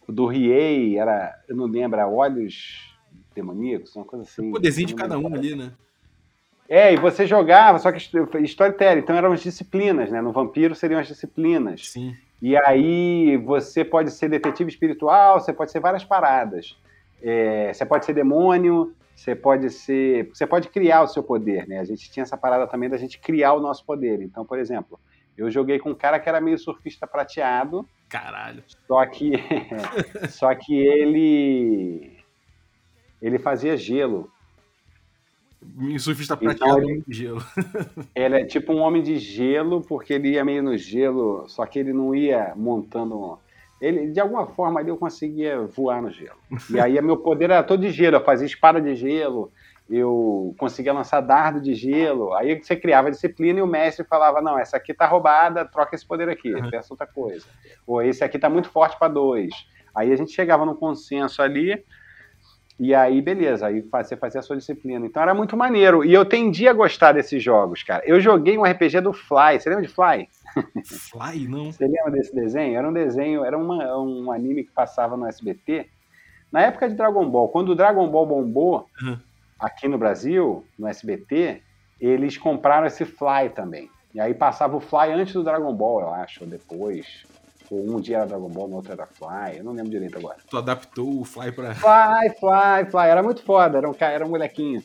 Do 0.08 0.26
Riei 0.26 0.98
era, 0.98 1.38
eu 1.48 1.56
não 1.56 1.66
lembro, 1.66 1.98
era 1.98 2.08
Olhos 2.08 2.94
Demoníacos, 3.34 3.94
uma 3.96 4.04
coisa 4.04 4.24
assim. 4.24 4.48
O 4.48 4.52
poderzinho 4.52 4.88
de 4.88 4.94
cada 4.94 5.18
um 5.18 5.34
ali, 5.34 5.54
né? 5.54 5.72
É, 6.68 6.92
e 6.92 6.96
você 6.96 7.26
jogava, 7.26 7.78
só 7.78 7.92
que 7.92 7.98
storytelling, 7.98 9.00
então 9.00 9.14
eram 9.14 9.32
as 9.32 9.40
disciplinas, 9.40 10.10
né? 10.10 10.20
No 10.20 10.32
Vampiro 10.32 10.74
seriam 10.74 10.98
as 10.98 11.06
disciplinas. 11.06 11.88
Sim. 11.90 12.16
E 12.42 12.56
aí 12.56 13.36
você 13.38 13.84
pode 13.84 14.10
ser 14.10 14.28
detetive 14.28 14.70
espiritual, 14.70 15.40
você 15.40 15.52
pode 15.52 15.70
ser 15.70 15.80
várias 15.80 16.04
paradas. 16.04 16.76
É, 17.22 17.72
você 17.72 17.86
pode 17.86 18.04
ser 18.04 18.12
demônio, 18.12 18.94
você 19.14 19.34
pode 19.34 19.70
ser. 19.70 20.28
Você 20.32 20.46
pode 20.46 20.68
criar 20.68 21.02
o 21.02 21.08
seu 21.08 21.22
poder, 21.22 21.66
né? 21.66 21.78
A 21.78 21.84
gente 21.84 22.10
tinha 22.10 22.22
essa 22.22 22.36
parada 22.36 22.66
também 22.66 22.90
da 22.90 22.98
gente 22.98 23.18
criar 23.18 23.54
o 23.54 23.60
nosso 23.60 23.84
poder. 23.84 24.20
Então, 24.20 24.44
por 24.44 24.58
exemplo, 24.58 25.00
eu 25.36 25.50
joguei 25.50 25.78
com 25.78 25.90
um 25.90 25.94
cara 25.94 26.18
que 26.18 26.28
era 26.28 26.40
meio 26.40 26.58
surfista 26.58 27.06
prateado, 27.06 27.86
Caralho. 28.08 28.62
só 28.86 29.04
que. 29.06 29.32
só 30.30 30.54
que 30.54 30.74
ele. 30.74 32.16
Ele 33.20 33.38
fazia 33.38 33.76
gelo. 33.76 34.30
O 35.78 35.98
surfista 35.98 36.34
Então, 36.40 36.54
prateado 36.54 36.88
ele- 36.90 37.02
no 37.06 37.12
gelo. 37.14 37.42
Ele 38.14 38.34
é 38.40 38.44
tipo 38.44 38.72
um 38.72 38.78
homem 38.78 39.02
de 39.02 39.16
gelo, 39.18 39.80
porque 39.80 40.12
ele 40.12 40.30
ia 40.30 40.44
meio 40.44 40.62
no 40.62 40.76
gelo, 40.76 41.44
só 41.48 41.66
que 41.66 41.78
ele 41.78 41.92
não 41.92 42.14
ia 42.14 42.52
montando. 42.54 43.38
Ele, 43.80 44.10
de 44.10 44.20
alguma 44.20 44.46
forma 44.46 44.78
ali 44.80 44.90
eu 44.90 44.96
conseguia 44.96 45.60
voar 45.62 46.00
no 46.00 46.10
gelo. 46.10 46.38
E 46.70 46.78
aí 46.78 47.00
meu 47.02 47.16
poder 47.16 47.46
era 47.50 47.62
todo 47.62 47.80
de 47.80 47.90
gelo, 47.90 48.16
eu 48.16 48.24
fazia 48.24 48.46
espada 48.46 48.80
de 48.80 48.94
gelo, 48.94 49.50
eu 49.88 50.54
conseguia 50.58 50.92
lançar 50.92 51.20
dardo 51.20 51.60
de 51.60 51.74
gelo. 51.74 52.32
Aí 52.34 52.60
você 52.60 52.74
criava 52.76 53.10
disciplina 53.10 53.58
e 53.58 53.62
o 53.62 53.66
mestre 53.66 54.04
falava: 54.04 54.40
Não, 54.42 54.58
essa 54.58 54.76
aqui 54.76 54.92
tá 54.92 55.06
roubada, 55.06 55.64
troca 55.64 55.94
esse 55.94 56.04
poder 56.06 56.28
aqui, 56.28 56.52
Uhum. 56.54 56.70
peça 56.70 56.92
outra 56.92 57.06
coisa. 57.06 57.46
Ou 57.86 58.02
esse 58.02 58.22
aqui 58.24 58.38
tá 58.38 58.48
muito 58.50 58.68
forte 58.70 58.98
para 58.98 59.08
dois. 59.08 59.50
Aí 59.94 60.12
a 60.12 60.16
gente 60.16 60.32
chegava 60.32 60.66
num 60.66 60.74
consenso 60.74 61.40
ali. 61.40 61.82
E 62.78 62.94
aí, 62.94 63.22
beleza, 63.22 63.68
aí 63.68 63.80
você 63.80 64.16
fazia 64.18 64.40
a 64.40 64.42
sua 64.42 64.54
disciplina. 64.56 65.06
Então 65.06 65.22
era 65.22 65.32
muito 65.32 65.56
maneiro. 65.56 66.04
E 66.04 66.12
eu 66.12 66.26
tendi 66.26 66.68
a 66.68 66.74
gostar 66.74 67.12
desses 67.12 67.42
jogos, 67.42 67.82
cara. 67.82 68.02
Eu 68.06 68.20
joguei 68.20 68.58
um 68.58 68.64
RPG 68.66 69.00
do 69.00 69.14
Fly. 69.14 69.58
Você 69.58 69.70
lembra 69.70 69.86
de 69.86 69.92
Fly? 69.94 70.28
Fly, 70.84 71.48
não. 71.48 71.72
Você 71.72 71.86
lembra 71.86 72.10
desse 72.10 72.34
desenho? 72.34 72.76
Era 72.76 72.86
um 72.86 72.92
desenho, 72.92 73.44
era 73.46 73.56
uma- 73.56 73.96
um 73.98 74.30
anime 74.30 74.62
que 74.64 74.72
passava 74.72 75.16
no 75.16 75.26
SBT. 75.26 75.86
Na 76.52 76.60
época 76.62 76.86
de 76.88 76.94
Dragon 76.94 77.26
Ball, 77.30 77.48
quando 77.48 77.70
o 77.70 77.74
Dragon 77.74 78.06
Ball 78.10 78.26
bombou 78.26 78.86
Uhum. 79.02 79.18
Aqui 79.58 79.88
no 79.88 79.98
Brasil, 79.98 80.64
no 80.78 80.86
SBT, 80.86 81.62
eles 82.00 82.36
compraram 82.36 82.86
esse 82.86 83.04
Fly 83.04 83.50
também. 83.54 83.90
E 84.14 84.20
aí 84.20 84.32
passava 84.34 84.76
o 84.76 84.80
Fly 84.80 85.12
antes 85.12 85.34
do 85.34 85.44
Dragon 85.44 85.72
Ball, 85.74 86.00
eu 86.00 86.14
acho, 86.14 86.44
ou 86.44 86.50
depois. 86.50 87.24
Ou 87.70 87.96
um 87.96 88.00
dia 88.00 88.18
era 88.18 88.26
Dragon 88.26 88.48
Ball, 88.48 88.68
no 88.68 88.76
outro 88.76 88.92
era 88.92 89.06
Fly. 89.06 89.58
Eu 89.58 89.64
não 89.64 89.72
lembro 89.72 89.90
direito 89.90 90.18
agora. 90.18 90.36
Tu 90.48 90.56
adaptou 90.56 91.20
o 91.20 91.24
Fly 91.24 91.52
pra. 91.52 91.74
Fly, 91.74 92.30
fly, 92.38 92.90
fly. 92.90 93.08
Era 93.08 93.22
muito 93.22 93.42
foda, 93.42 93.78
era 93.78 93.90
um, 93.90 93.94
era 93.98 94.24
um 94.24 94.30
molequinho. 94.30 94.82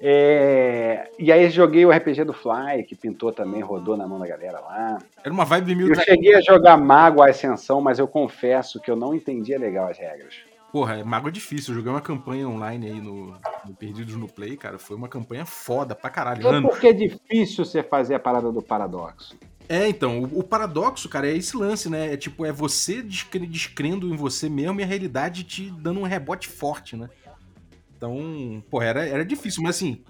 É, 0.00 1.08
E 1.18 1.32
aí 1.32 1.48
joguei 1.48 1.86
o 1.86 1.90
RPG 1.90 2.24
do 2.24 2.34
Fly, 2.34 2.82
que 2.86 2.94
pintou 2.94 3.32
também, 3.32 3.62
rodou 3.62 3.96
na 3.96 4.06
mão 4.06 4.18
da 4.18 4.26
galera 4.26 4.60
lá. 4.60 4.98
Era 5.24 5.32
uma 5.32 5.46
vibe 5.46 5.74
meio. 5.74 5.88
Eu 5.88 5.94
cheguei 5.94 6.34
a 6.34 6.42
jogar 6.42 6.76
Mago 6.76 7.22
a 7.22 7.30
Ascensão, 7.30 7.80
mas 7.80 7.98
eu 7.98 8.06
confesso 8.06 8.78
que 8.80 8.90
eu 8.90 8.96
não 8.96 9.14
entendia 9.14 9.58
legal 9.58 9.88
as 9.88 9.96
regras. 9.96 10.34
Porra, 10.74 10.96
é 10.96 11.04
mago 11.04 11.28
é 11.28 11.30
difícil. 11.30 11.70
Eu 11.70 11.76
joguei 11.76 11.92
uma 11.92 12.00
campanha 12.00 12.48
online 12.48 12.86
aí 12.88 13.00
no, 13.00 13.26
no 13.64 13.74
Perdidos 13.78 14.16
no 14.16 14.26
Play, 14.26 14.56
cara. 14.56 14.76
Foi 14.76 14.96
uma 14.96 15.06
campanha 15.06 15.46
foda 15.46 15.94
pra 15.94 16.10
caralho. 16.10 16.44
É 16.48 16.60
porque 16.60 16.88
é 16.88 16.92
difícil 16.92 17.64
você 17.64 17.80
fazer 17.80 18.16
a 18.16 18.18
parada 18.18 18.50
do 18.50 18.60
paradoxo. 18.60 19.36
É, 19.68 19.86
então, 19.86 20.24
o, 20.24 20.40
o 20.40 20.42
paradoxo, 20.42 21.08
cara, 21.08 21.28
é 21.28 21.36
esse 21.36 21.56
lance, 21.56 21.88
né? 21.88 22.12
É 22.12 22.16
tipo, 22.16 22.44
é 22.44 22.50
você 22.50 23.00
descre- 23.02 23.46
descrendo 23.46 24.12
em 24.12 24.16
você 24.16 24.48
mesmo 24.48 24.80
e 24.80 24.82
a 24.82 24.86
realidade 24.86 25.44
te 25.44 25.70
dando 25.70 26.00
um 26.00 26.02
rebote 26.02 26.48
forte, 26.48 26.96
né? 26.96 27.08
Então, 27.96 28.60
pô, 28.68 28.82
era, 28.82 29.06
era 29.06 29.24
difícil, 29.24 29.62
mas 29.62 29.76
assim, 29.76 30.02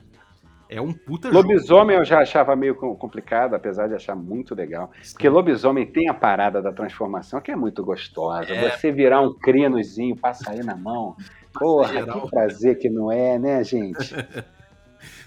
é 0.77 0.81
um 0.81 0.93
puta 0.93 1.31
jogo. 1.33 1.47
Lobisomem 1.49 1.97
eu 1.97 2.05
já 2.05 2.21
achava 2.21 2.57
meio 2.57 2.75
com- 2.75 2.95
complicado, 2.97 3.55
apesar 3.55 3.87
de 3.89 3.95
achar 3.95 4.15
muito 4.17 4.55
legal. 4.55 4.91
Porque 5.13 5.29
lobisomem 5.29 5.87
tem 5.87 6.09
a 6.09 6.15
parada 6.15 6.61
da 6.61 6.73
transformação 6.73 7.41
que 7.41 7.51
é 7.51 7.57
muito 7.57 7.85
gostosa. 7.85 8.53
É. 8.53 8.71
Você 8.71 8.91
virar 8.91 9.21
um 9.21 9.33
crinozinho, 9.33 10.17
passa 10.17 10.51
aí 10.51 10.63
na 10.63 10.77
mão. 10.77 11.17
Porra, 11.55 11.93
geral. 11.93 12.23
que 12.23 12.31
prazer 12.31 12.79
que 12.79 12.91
não 12.91 13.13
é, 13.13 13.39
né, 13.39 13.63
gente? 13.63 14.15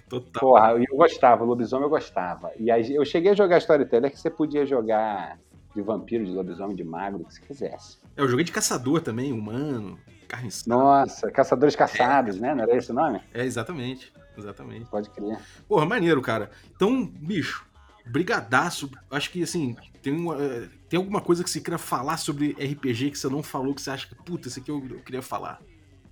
Total. 0.09 0.41
Porra, 0.41 0.71
eu 0.73 0.97
gostava, 0.97 1.43
lobisomem 1.43 1.85
eu 1.85 1.89
gostava. 1.89 2.51
E 2.59 2.71
aí 2.71 2.93
eu 2.93 3.03
cheguei 3.05 3.31
a 3.31 3.35
jogar 3.35 3.57
Storyteller 3.57 4.09
que 4.11 4.19
você 4.19 4.29
podia 4.29 4.65
jogar 4.65 5.37
de 5.75 5.81
vampiro, 5.81 6.25
de 6.25 6.31
lobisomem, 6.31 6.75
de 6.75 6.83
mago, 6.83 7.17
o 7.17 7.25
que 7.25 7.33
você 7.33 7.41
quisesse. 7.41 7.97
É, 8.15 8.21
eu 8.21 8.27
joguei 8.27 8.43
de 8.43 8.51
caçador 8.51 9.01
também, 9.01 9.31
humano, 9.31 9.97
carne. 10.27 10.49
Nossa, 10.65 11.29
Caçadores 11.31 11.75
Caçados, 11.75 12.39
né? 12.39 12.55
Não 12.55 12.63
era 12.63 12.75
esse 12.75 12.91
o 12.91 12.95
nome? 12.95 13.21
É, 13.33 13.43
exatamente. 13.43 14.11
Exatamente. 14.37 14.85
Pode 14.89 15.09
crer. 15.09 15.39
Porra, 15.67 15.85
maneiro, 15.85 16.21
cara. 16.21 16.51
Então, 16.75 17.05
bicho, 17.05 17.65
brigadaço. 18.05 18.89
Acho 19.09 19.31
que, 19.31 19.43
assim, 19.43 19.75
tem, 20.01 20.13
uma, 20.13 20.41
eh, 20.41 20.69
tem 20.89 20.97
alguma 20.97 21.21
coisa 21.21 21.43
que 21.43 21.49
você 21.49 21.59
queira 21.59 21.77
falar 21.77 22.17
sobre 22.17 22.51
RPG 22.51 23.11
que 23.11 23.17
você 23.17 23.27
não 23.27 23.41
falou, 23.41 23.73
que 23.73 23.81
você 23.81 23.89
acha 23.89 24.07
que, 24.07 24.15
puta, 24.15 24.47
isso 24.47 24.59
aqui 24.59 24.71
eu, 24.71 24.83
eu 24.89 24.99
queria 24.99 25.21
falar. 25.21 25.59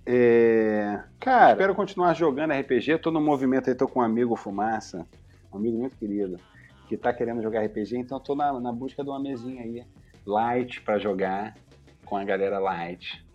É, 0.08 1.02
Cara, 1.18 1.50
espero 1.50 1.74
continuar 1.74 2.14
jogando 2.14 2.52
RPG. 2.52 2.98
Tô 2.98 3.10
no 3.10 3.20
movimento 3.20 3.68
aí, 3.68 3.74
tô 3.74 3.88
com 3.88 3.98
um 3.98 4.02
amigo 4.02 4.36
Fumaça, 4.36 5.06
um 5.52 5.56
amigo 5.56 5.76
muito 5.78 5.96
querido, 5.96 6.38
que 6.88 6.96
tá 6.96 7.12
querendo 7.12 7.42
jogar 7.42 7.64
RPG, 7.64 7.96
então 7.98 8.20
tô 8.20 8.36
na, 8.36 8.60
na 8.60 8.70
busca 8.70 9.02
de 9.02 9.10
uma 9.10 9.18
mesinha 9.18 9.62
aí, 9.62 9.84
light 10.24 10.80
pra 10.82 10.96
jogar, 10.98 11.56
com 12.04 12.16
a 12.16 12.24
galera 12.24 12.60
light, 12.60 13.25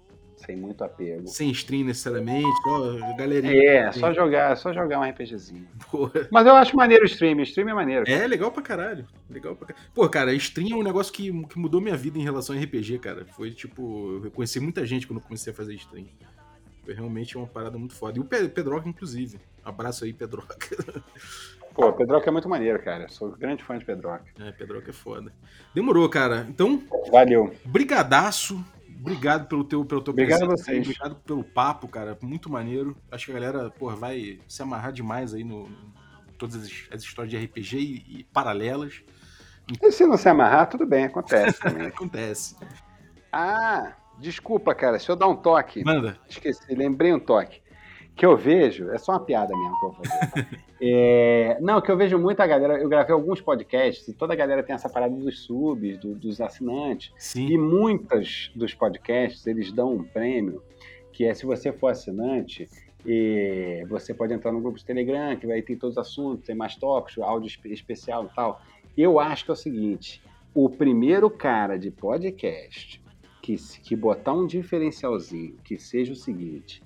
sem 0.46 0.56
muito 0.56 0.84
apego. 0.84 1.28
Sem 1.28 1.50
stream 1.52 1.86
necessariamente, 1.86 2.48
ó, 2.68 3.16
galerinha. 3.16 3.54
É, 3.54 3.92
só 3.92 4.14
jogar, 4.14 4.56
só 4.58 4.74
jogar 4.74 5.00
um 5.00 5.04
RPGzinho. 5.10 5.68
Porra. 5.90 6.28
Mas 6.32 6.46
eu 6.48 6.56
acho 6.56 6.76
maneiro 6.76 7.04
o 7.04 7.08
stream, 7.08 7.40
stream 7.42 7.70
é 7.70 7.74
maneiro. 7.74 8.04
É 8.10 8.28
legal 8.28 8.52
pra 8.52 8.62
caralho. 8.62 9.06
Legal 9.30 9.56
pra 9.56 9.68
caralho. 9.68 9.88
Pô, 9.94 10.08
cara, 10.10 10.34
stream 10.34 10.78
é 10.78 10.80
um 10.80 10.84
negócio 10.84 11.12
que, 11.14 11.32
que 11.48 11.58
mudou 11.60 11.80
minha 11.82 11.96
vida 11.98 12.18
em 12.20 12.24
relação 12.24 12.56
a 12.56 12.60
RPG, 12.60 13.00
cara. 13.00 13.26
Foi 13.26 13.52
tipo, 13.52 14.22
eu 14.24 14.32
conheci 14.32 14.60
muita 14.60 14.86
gente 14.86 15.08
quando 15.08 15.22
comecei 15.22 15.52
a 15.54 15.56
fazer 15.56 15.74
stream. 15.76 16.08
Foi 16.84 16.94
realmente 16.96 17.38
uma 17.38 17.46
parada 17.48 17.78
muito 17.78 17.94
foda. 17.94 18.18
E 18.18 18.22
o 18.22 18.26
Pe- 18.26 18.50
Pedroca, 18.50 18.90
inclusive. 18.90 19.40
Abraço 19.64 20.04
aí, 20.04 20.12
Pedroca. 20.14 20.58
Pô, 21.74 21.94
Pedroca 21.94 22.28
é 22.28 22.32
muito 22.32 22.50
maneiro, 22.50 22.82
cara. 22.84 23.08
Sou 23.08 23.32
grande 23.32 23.64
fã 23.64 23.78
de 23.78 23.86
Pedroca. 23.86 24.26
É, 24.40 24.52
Pedroca 24.52 24.90
é 24.90 24.94
foda. 24.94 25.32
Demorou, 25.74 26.10
cara. 26.10 26.46
Então, 26.50 26.84
Valeu. 27.12 27.54
brigadaço. 27.64 28.62
Obrigado 29.02 29.48
pelo 29.48 29.64
teu, 29.64 29.84
pelo 29.84 30.02
teu 30.02 30.12
Obrigado 30.12 30.44
a 30.44 30.48
presença 30.48 30.72
aí, 30.72 30.78
vocês. 30.78 30.88
Obrigado 30.96 31.16
pelo 31.24 31.44
papo, 31.44 31.88
cara. 31.88 32.18
Muito 32.22 32.50
maneiro. 32.52 32.96
Acho 33.12 33.26
que 33.26 33.32
a 33.32 33.34
galera, 33.36 33.70
porra, 33.72 33.96
vai 33.96 34.40
se 34.48 34.62
amarrar 34.62 34.94
demais 34.94 35.34
aí 35.34 35.44
no, 35.44 35.68
no- 35.68 35.94
todas 36.38 36.56
as, 36.56 36.72
as 36.92 37.02
histórias 37.04 37.32
de 37.32 37.38
RPG 37.46 37.78
e, 37.78 38.20
e 38.20 38.24
paralelas. 38.26 39.02
E 39.82 39.92
se 39.92 40.06
não 40.06 40.18
se 40.18 40.30
amarrar, 40.30 40.70
tudo 40.70 40.86
bem, 40.86 41.06
acontece 41.06 41.60
também. 41.62 41.88
Acontece. 41.88 42.56
ah, 43.32 43.94
desculpa, 44.20 44.74
cara, 44.76 45.00
se 45.00 45.10
eu 45.10 45.16
dar 45.16 45.28
um 45.28 45.36
toque. 45.36 45.84
Manda. 45.84 46.18
Esqueci, 46.30 46.74
lembrei 46.76 47.14
um 47.14 47.20
toque. 47.20 47.62
Que 48.16 48.26
eu 48.26 48.36
vejo, 48.38 48.90
é 48.92 48.98
só 48.98 49.14
uma 49.14 49.20
piada 49.22 49.56
mesmo 49.58 49.80
que 49.80 49.86
eu 49.86 49.92
vou 49.92 50.04
fazer. 50.06 50.32
tá? 50.32 50.48
É, 50.84 51.60
não, 51.62 51.80
que 51.80 51.92
eu 51.92 51.96
vejo 51.96 52.18
muita 52.18 52.48
galera, 52.48 52.80
eu 52.82 52.90
gravei 52.90 53.14
alguns 53.14 53.40
podcasts 53.40 54.08
e 54.08 54.14
toda 54.14 54.34
a 54.34 54.36
galera 54.36 54.64
tem 54.64 54.74
essa 54.74 54.90
parada 54.90 55.16
dos 55.16 55.44
subs, 55.44 56.00
do- 56.00 56.16
dos 56.16 56.42
assinantes. 56.42 57.12
E 57.18 57.22
Sim. 57.50 57.58
muitas 57.60 58.52
dos 58.56 58.74
podcasts, 58.74 59.46
eles 59.46 59.72
dão 59.72 59.94
um 59.94 60.04
prêmio, 60.04 60.64
que 61.14 61.24
é 61.24 61.36
se 61.36 61.46
você 61.46 61.72
for 61.72 61.90
assinante, 61.92 62.68
e 63.06 63.86
você 63.90 64.12
pode 64.12 64.34
entrar 64.34 64.52
no 64.52 64.60
grupo 64.60 64.80
de 64.80 64.84
Telegram, 64.84 65.36
que 65.36 65.46
vai 65.46 65.62
ter 65.62 65.76
todos 65.76 65.98
os 65.98 66.02
assuntos, 66.02 66.48
tem 66.48 66.56
mais 66.56 66.76
tópicos, 66.76 67.22
áudio 67.24 67.46
espe- 67.48 67.72
especial 67.72 68.26
e 68.26 68.36
tal. 68.36 68.60
Eu 68.98 69.20
acho 69.20 69.46
que 69.46 69.52
é 69.52 69.54
o 69.54 69.58
seguinte, 69.58 70.20
o 70.52 70.68
primeiro 70.68 71.30
cara 71.30 71.78
de 71.78 71.92
podcast 71.92 73.00
que, 73.40 73.56
que 73.84 73.96
botar 73.96 74.34
um 74.34 74.48
diferencialzinho, 74.48 75.56
que 75.64 75.78
seja 75.78 76.14
o 76.14 76.16
seguinte, 76.16 76.82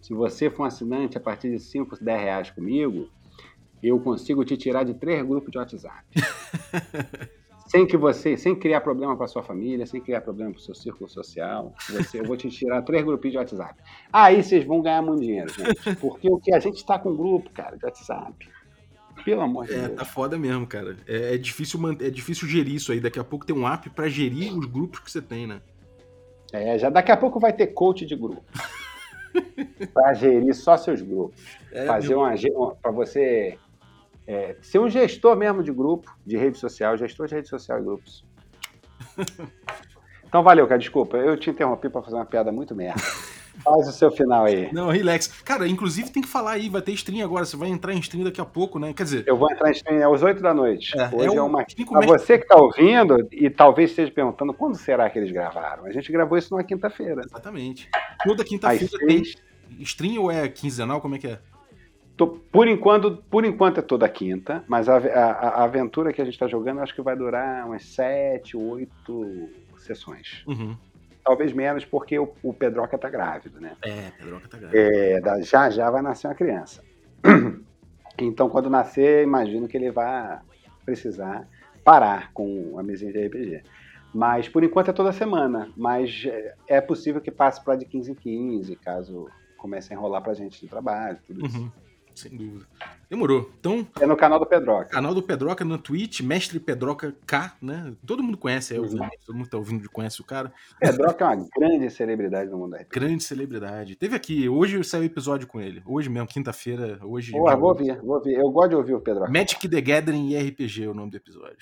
se 0.00 0.14
você 0.14 0.50
for 0.50 0.62
um 0.62 0.66
assinante 0.66 1.16
a 1.16 1.20
partir 1.20 1.50
de 1.50 1.58
5, 1.58 2.02
10 2.02 2.20
reais 2.20 2.50
comigo, 2.50 3.08
eu 3.82 3.98
consigo 4.00 4.44
te 4.44 4.56
tirar 4.56 4.84
de 4.84 4.94
três 4.94 5.24
grupos 5.26 5.50
de 5.50 5.58
WhatsApp. 5.58 6.04
sem 7.66 7.86
que 7.86 7.96
você, 7.96 8.36
sem 8.36 8.54
criar 8.56 8.80
problema 8.80 9.16
para 9.16 9.26
sua 9.28 9.42
família, 9.42 9.86
sem 9.86 10.00
criar 10.00 10.20
problema 10.22 10.50
para 10.50 10.58
o 10.58 10.62
seu 10.62 10.74
círculo 10.74 11.08
social, 11.08 11.72
você, 11.88 12.20
eu 12.20 12.24
vou 12.24 12.36
te 12.36 12.50
tirar 12.50 12.82
três 12.82 13.04
grupinhos 13.04 13.32
de 13.32 13.38
WhatsApp. 13.38 13.80
Aí 14.12 14.42
vocês 14.42 14.64
vão 14.64 14.82
ganhar 14.82 15.02
muito 15.02 15.20
dinheiro, 15.20 15.52
gente. 15.52 15.96
Porque 15.96 16.28
o 16.30 16.38
que 16.38 16.52
a 16.52 16.58
gente 16.58 16.76
está 16.76 16.98
com 16.98 17.14
grupo, 17.14 17.50
cara, 17.50 17.76
de 17.76 17.84
WhatsApp. 17.84 18.48
Pelo 19.24 19.42
amor 19.42 19.66
de 19.66 19.74
É, 19.74 19.86
Deus. 19.86 19.98
tá 19.98 20.04
foda 20.04 20.38
mesmo, 20.38 20.66
cara. 20.66 20.96
É, 21.06 21.34
é 21.34 21.38
difícil 21.38 21.78
manter, 21.78 22.06
é 22.06 22.10
difícil 22.10 22.48
gerir 22.48 22.74
isso 22.74 22.90
aí. 22.90 23.00
Daqui 23.00 23.18
a 23.20 23.24
pouco 23.24 23.44
tem 23.46 23.54
um 23.54 23.68
app 23.68 23.88
pra 23.90 24.08
gerir 24.08 24.52
os 24.56 24.64
grupos 24.66 25.00
que 25.00 25.10
você 25.10 25.20
tem, 25.20 25.46
né? 25.46 25.60
É, 26.52 26.76
já 26.78 26.90
daqui 26.90 27.12
a 27.12 27.16
pouco 27.16 27.38
vai 27.38 27.52
ter 27.52 27.68
coach 27.68 28.04
de 28.04 28.16
grupo. 28.16 28.42
para 29.92 30.14
gerir 30.14 30.54
só 30.54 30.76
seus 30.76 31.00
grupos. 31.02 31.40
É, 31.72 31.86
fazer 31.86 32.14
uma 32.14 32.34
para 32.82 32.90
você 32.90 33.58
é, 34.26 34.56
ser 34.62 34.78
um 34.78 34.88
gestor 34.88 35.36
mesmo 35.36 35.62
de 35.62 35.72
grupo, 35.72 36.14
de 36.24 36.36
rede 36.36 36.58
social, 36.58 36.96
gestor 36.96 37.26
de 37.26 37.34
rede 37.34 37.48
social 37.48 37.78
e 37.78 37.82
grupos. 37.82 38.24
Então 40.30 40.44
valeu, 40.44 40.64
cara. 40.64 40.78
Desculpa, 40.78 41.16
eu 41.16 41.36
te 41.36 41.50
interrompi 41.50 41.88
pra 41.88 42.00
fazer 42.02 42.14
uma 42.14 42.24
piada 42.24 42.52
muito 42.52 42.72
merda. 42.72 43.02
Faz 43.62 43.88
o 43.88 43.92
seu 43.92 44.10
final 44.10 44.46
aí. 44.46 44.72
Não, 44.72 44.88
relax. 44.88 45.26
Cara, 45.42 45.68
inclusive 45.68 46.10
tem 46.10 46.22
que 46.22 46.28
falar 46.28 46.52
aí, 46.52 46.68
vai 46.68 46.80
ter 46.80 46.92
stream 46.92 47.24
agora. 47.24 47.44
Você 47.44 47.56
vai 47.56 47.68
entrar 47.68 47.92
em 47.92 47.98
stream 47.98 48.24
daqui 48.24 48.40
a 48.40 48.44
pouco, 48.44 48.78
né? 48.78 48.92
Quer 48.94 49.02
dizer. 49.04 49.24
Eu 49.26 49.36
vou 49.36 49.50
entrar 49.50 49.68
em 49.68 49.72
stream 49.72 50.12
às 50.14 50.22
8 50.22 50.40
da 50.40 50.54
noite. 50.54 50.98
É, 50.98 51.08
Hoje 51.14 51.34
é 51.34 51.36
é, 51.36 51.42
um 51.42 51.46
uma. 51.46 51.64
Pra 51.64 52.06
você 52.06 52.38
que 52.38 52.46
tá 52.46 52.56
ouvindo 52.56 53.28
e 53.32 53.50
talvez 53.50 53.90
esteja 53.90 54.10
perguntando 54.10 54.54
quando 54.54 54.76
será 54.76 55.10
que 55.10 55.18
eles 55.18 55.30
gravaram. 55.30 55.84
A 55.84 55.92
gente 55.92 56.10
gravou 56.10 56.38
isso 56.38 56.52
numa 56.54 56.64
quinta-feira. 56.64 57.22
Exatamente. 57.24 57.88
Toda 58.24 58.44
quinta-feira 58.44 59.06
tem 59.06 59.22
stream 59.80 60.22
ou 60.22 60.30
é 60.30 60.48
quinzenal? 60.48 61.00
Como 61.00 61.14
é 61.16 61.18
que 61.18 61.26
é? 61.26 61.38
Por, 62.52 62.68
enquanto, 62.68 63.16
por 63.30 63.46
enquanto 63.46 63.78
é 63.78 63.82
toda 63.82 64.06
quinta, 64.06 64.62
mas 64.68 64.90
a, 64.90 64.98
a- 64.98 65.30
a 65.60 65.64
aventura 65.64 66.12
que 66.12 66.20
a 66.20 66.24
gente 66.24 66.34
está 66.34 66.46
jogando 66.46 66.80
acho 66.80 66.94
que 66.94 67.00
vai 67.00 67.16
durar 67.16 67.66
umas 67.66 67.82
sete, 67.84 68.58
oito 68.58 69.48
sessões. 69.78 70.42
Uhum. 70.46 70.76
Talvez 71.30 71.52
menos, 71.52 71.84
porque 71.84 72.18
o, 72.18 72.28
o 72.42 72.52
Pedroca 72.52 72.98
tá 72.98 73.08
grávido, 73.08 73.60
né? 73.60 73.76
É, 73.82 74.10
Pedroca 74.18 74.48
tá 74.48 74.58
grave. 74.58 74.76
É, 74.76 75.42
já 75.44 75.70
já 75.70 75.88
vai 75.88 76.02
nascer 76.02 76.26
uma 76.26 76.34
criança. 76.34 76.82
Então, 78.22 78.50
quando 78.50 78.68
nascer, 78.68 79.22
imagino 79.22 79.66
que 79.66 79.78
ele 79.78 79.90
vai 79.90 80.40
precisar 80.84 81.48
parar 81.82 82.30
com 82.34 82.78
a 82.78 82.82
mesinha 82.82 83.10
de 83.10 83.18
RPG. 83.26 83.62
Mas, 84.12 84.46
por 84.46 84.62
enquanto, 84.62 84.90
é 84.90 84.92
toda 84.92 85.10
semana. 85.10 85.72
Mas 85.74 86.24
é- 86.26 86.54
é 86.68 86.80
possível 86.82 87.18
que 87.22 87.30
passe 87.30 87.64
para 87.64 87.76
de 87.76 87.86
15 87.86 88.10
em 88.12 88.14
15, 88.14 88.76
caso 88.76 89.26
comece 89.56 89.90
a 89.90 89.96
enrolar 89.96 90.22
pra 90.22 90.34
gente 90.34 90.60
de 90.60 90.68
trabalho, 90.68 91.18
tudo 91.26 91.46
isso. 91.46 91.60
Uhum. 91.60 91.70
Sem 92.14 92.36
dúvida. 92.36 92.66
Demorou. 93.08 93.50
Então, 93.58 93.86
É 94.00 94.06
no 94.06 94.16
canal 94.16 94.38
do 94.38 94.46
Pedroca. 94.46 94.86
canal 94.90 95.14
do 95.14 95.22
Pedroca 95.22 95.64
no 95.64 95.76
Twitch, 95.78 96.20
Mestre 96.20 96.60
Pedroca 96.60 97.14
K, 97.26 97.56
né? 97.60 97.92
Todo 98.06 98.22
mundo 98.22 98.36
conhece, 98.38 98.74
é, 98.74 98.80
Uhum. 98.80 98.98
todo 99.26 99.36
mundo 99.36 99.48
tá 99.48 99.56
ouvindo 99.56 99.88
conhece 99.90 100.20
o 100.20 100.24
cara. 100.24 100.52
Pedroca 100.78 101.24
é 101.24 101.28
uma 101.36 101.46
grande 101.56 101.90
celebridade 101.90 102.50
no 102.50 102.58
mundo 102.58 102.70
da. 102.72 102.84
Grande 102.90 103.22
celebridade. 103.24 103.96
Teve 103.96 104.14
aqui, 104.14 104.48
hoje 104.48 104.82
saiu 104.84 105.04
episódio 105.04 105.46
com 105.48 105.60
ele. 105.60 105.82
Hoje 105.86 106.08
mesmo, 106.08 106.28
quinta-feira, 106.28 106.98
hoje. 107.02 107.32
Porra, 107.32 107.56
vou 107.56 107.70
ouvir, 107.70 107.96
vou 108.00 108.16
ouvir. 108.16 108.34
Eu 108.34 108.50
gosto 108.50 108.70
de 108.70 108.76
ouvir 108.76 108.94
o 108.94 109.00
Pedroca. 109.00 109.30
Magic 109.32 109.68
the 109.68 109.80
Gathering 109.80 110.28
e 110.30 110.36
RPG 110.38 110.84
é 110.84 110.88
o 110.88 110.94
nome 110.94 111.10
do 111.10 111.16
episódio. 111.16 111.56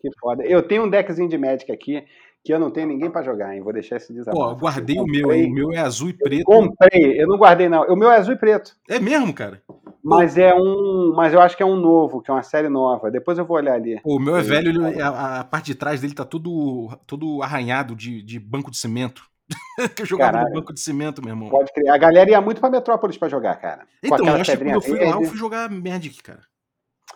Que 0.00 0.10
foda. 0.20 0.44
Eu 0.46 0.62
tenho 0.62 0.84
um 0.84 0.88
deckzinho 0.90 1.28
de 1.28 1.36
Magic 1.36 1.70
aqui 1.70 2.04
que 2.44 2.52
eu 2.52 2.58
não 2.58 2.70
tenho 2.70 2.88
ninguém 2.88 3.10
pra 3.10 3.22
jogar, 3.22 3.54
hein? 3.54 3.62
Vou 3.62 3.72
deixar 3.72 3.96
esse 3.96 4.12
desabafo. 4.12 4.36
Pô, 4.36 4.56
guardei 4.56 4.98
Eu 4.98 5.04
o 5.04 5.06
meu, 5.06 5.32
hein? 5.32 5.50
O 5.50 5.54
meu 5.54 5.72
é 5.72 5.78
azul 5.78 6.08
e 6.10 6.12
preto. 6.12 6.44
Comprei, 6.44 7.20
eu 7.22 7.26
não 7.28 7.36
guardei 7.38 7.68
não. 7.68 7.82
O 7.84 7.96
meu 7.96 8.10
é 8.10 8.16
azul 8.16 8.34
e 8.34 8.38
preto. 8.38 8.74
É 8.88 8.98
mesmo, 8.98 9.32
cara? 9.32 9.62
Mas 10.02 10.36
é 10.36 10.52
um. 10.52 11.12
Mas 11.14 11.32
eu 11.32 11.40
acho 11.40 11.56
que 11.56 11.62
é 11.62 11.66
um 11.66 11.76
novo, 11.76 12.20
que 12.20 12.30
é 12.30 12.34
uma 12.34 12.42
série 12.42 12.68
nova. 12.68 13.10
Depois 13.10 13.38
eu 13.38 13.44
vou 13.44 13.56
olhar 13.56 13.74
ali. 13.74 14.00
Pô, 14.00 14.16
o 14.16 14.20
meu 14.20 14.36
é 14.36 14.42
velho, 14.42 14.70
ele- 14.70 15.00
a, 15.00 15.40
a 15.40 15.44
parte 15.44 15.66
de 15.66 15.76
trás 15.76 16.00
dele 16.00 16.14
tá 16.14 16.24
todo, 16.24 16.88
todo 17.06 17.42
arranhado 17.42 17.94
de, 17.94 18.20
de 18.22 18.40
banco 18.40 18.70
de 18.70 18.78
cimento. 18.78 19.22
que 19.94 20.02
eu 20.02 20.06
jogava 20.06 20.32
Caralho. 20.32 20.48
no 20.54 20.60
banco 20.60 20.72
de 20.72 20.80
cimento, 20.80 21.22
meu 21.22 21.30
irmão. 21.34 21.48
Pode 21.48 21.72
crer. 21.72 21.88
A 21.90 21.98
galera 21.98 22.30
ia 22.30 22.40
muito 22.40 22.60
pra 22.60 22.70
Metrópolis 22.70 23.16
pra 23.16 23.28
jogar, 23.28 23.54
cara. 23.56 23.86
Então, 24.02 24.26
eu 24.26 24.34
acho 24.34 24.50
que 24.50 24.56
quando 24.58 24.70
eu 24.70 24.80
fui 24.80 24.98
lá, 24.98 25.10
eu 25.12 25.22
fui 25.24 25.36
jogar 25.38 25.70
Magic, 25.70 26.22
cara. 26.22 26.40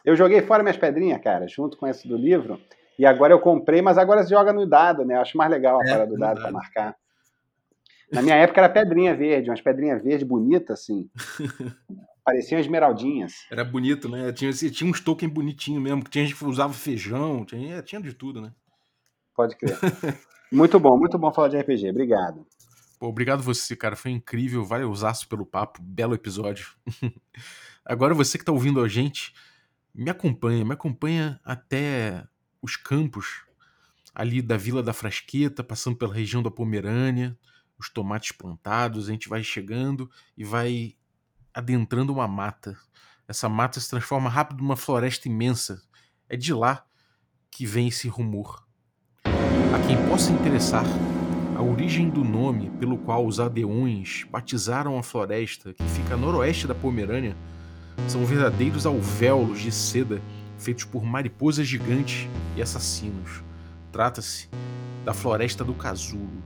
Eu 0.05 0.15
joguei 0.15 0.41
fora 0.43 0.63
minhas 0.63 0.77
pedrinhas, 0.77 1.21
cara, 1.21 1.49
junto 1.49 1.77
com 1.77 1.87
esse 1.87 2.07
do 2.07 2.17
livro. 2.17 2.61
E 2.99 3.05
agora 3.05 3.33
eu 3.33 3.41
comprei, 3.41 3.83
mas 3.83 3.99
agora 3.99 4.23
se 4.23 4.31
joga 4.31 4.53
no 4.53 4.67
dado, 4.67 5.05
né? 5.05 5.17
Eu 5.17 5.21
acho 5.21 5.37
mais 5.37 5.51
legal 5.51 5.81
a 5.81 5.85
É, 5.85 5.91
parada 5.91 6.11
do 6.11 6.19
dado 6.19 6.41
pra 6.41 6.51
marcar. 6.51 6.97
Na 8.11 8.23
minha 8.23 8.37
época 8.37 8.61
era 8.61 8.69
pedrinha 8.69 9.15
verde, 9.15 9.51
umas 9.51 9.61
pedrinhas 9.61 10.03
verde 10.03 10.25
bonitas, 10.25 10.81
assim. 10.81 11.11
Pareciam 12.25 12.59
esmeraldinhas. 12.59 13.47
Era 13.51 13.65
bonito, 13.65 14.09
né? 14.09 14.33
Tinha, 14.33 14.53
tinha 14.53 14.91
uns 14.91 15.01
tokens 15.01 15.33
bonitinhos 15.33 15.83
mesmo, 15.83 16.03
que 16.03 16.11
tinha 16.11 16.25
gente 16.25 16.37
que 16.37 16.45
usava 16.45 16.73
feijão, 16.73 17.45
tinha, 17.45 17.83
tinha 17.83 18.01
de 18.01 18.13
tudo, 18.13 18.41
né? 18.41 18.53
Pode 19.35 19.57
crer. 19.57 19.77
muito 20.51 20.81
bom, 20.81 20.97
muito 20.97 21.19
bom 21.19 21.33
falar 21.33 21.49
de 21.49 21.59
RPG. 21.59 21.91
Obrigado. 21.91 22.47
Pô, 22.99 23.09
obrigado 23.09 23.43
você, 23.43 23.77
cara. 23.77 23.95
Foi 23.95 24.11
incrível. 24.11 24.65
Valeu 24.65 24.91
usaço 24.91 25.29
pelo 25.29 25.45
papo. 25.45 25.81
Belo 25.83 26.15
episódio. 26.15 26.69
Agora 27.85 28.15
você 28.15 28.39
que 28.39 28.45
tá 28.45 28.53
ouvindo 28.53 28.81
a 28.81 28.89
gente, 28.89 29.35
me 29.95 30.11
acompanha. 30.11 30.65
Me 30.65 30.73
acompanha 30.73 31.39
até 31.45 32.25
os 32.63 32.77
campos 32.77 33.43
ali 34.15 34.41
da 34.41 34.57
Vila 34.57 34.83
da 34.83 34.93
Frasqueta, 34.93 35.63
passando 35.63 35.97
pela 35.97 36.15
região 36.15 36.43
da 36.43 36.51
Pomerânia, 36.51 37.37
os 37.79 37.91
tomates 37.91 38.33
plantados. 38.33 39.09
A 39.09 39.13
gente 39.13 39.29
vai 39.29 39.43
chegando 39.45 40.11
e 40.37 40.45
vai 40.45 40.95
adentrando 41.53 42.13
uma 42.13 42.27
mata. 42.27 42.77
Essa 43.29 43.49
mata 43.49 43.79
se 43.79 43.91
transforma 43.91 44.31
rápido 44.31 44.63
numa 44.63 44.77
floresta 44.77 45.29
imensa. 45.29 45.83
É 46.29 46.37
de 46.37 46.55
lá 46.55 46.85
que 47.51 47.67
vem 47.67 47.89
esse 47.89 48.09
rumor. 48.09 48.67
A 49.25 49.87
quem 49.87 49.97
possa 50.09 50.33
interessar, 50.33 50.85
a 51.57 51.63
origem 51.63 52.09
do 52.09 52.25
nome 52.25 52.71
pelo 52.79 52.99
qual 52.99 53.27
os 53.27 53.41
Adeões 53.41 54.25
batizaram 54.31 54.99
a 54.99 55.03
floresta 55.03 55.75
que 55.75 55.85
fica 55.85 56.15
a 56.15 56.17
noroeste 56.17 56.67
da 56.67 56.75
Pomerânia 56.75 57.37
são 58.09 58.25
verdadeiros 58.25 58.87
alvéolos 58.87 59.61
de 59.61 59.73
seda 59.73 60.21
feitos 60.59 60.85
por 60.85 61.05
mariposas 61.05 61.67
gigantes 61.67 62.29
e 62.57 62.63
assassinos. 62.63 63.43
Trata-se 63.93 64.49
da 65.05 65.15
floresta 65.15 65.65
do 65.65 65.75
casulo. 65.75 66.43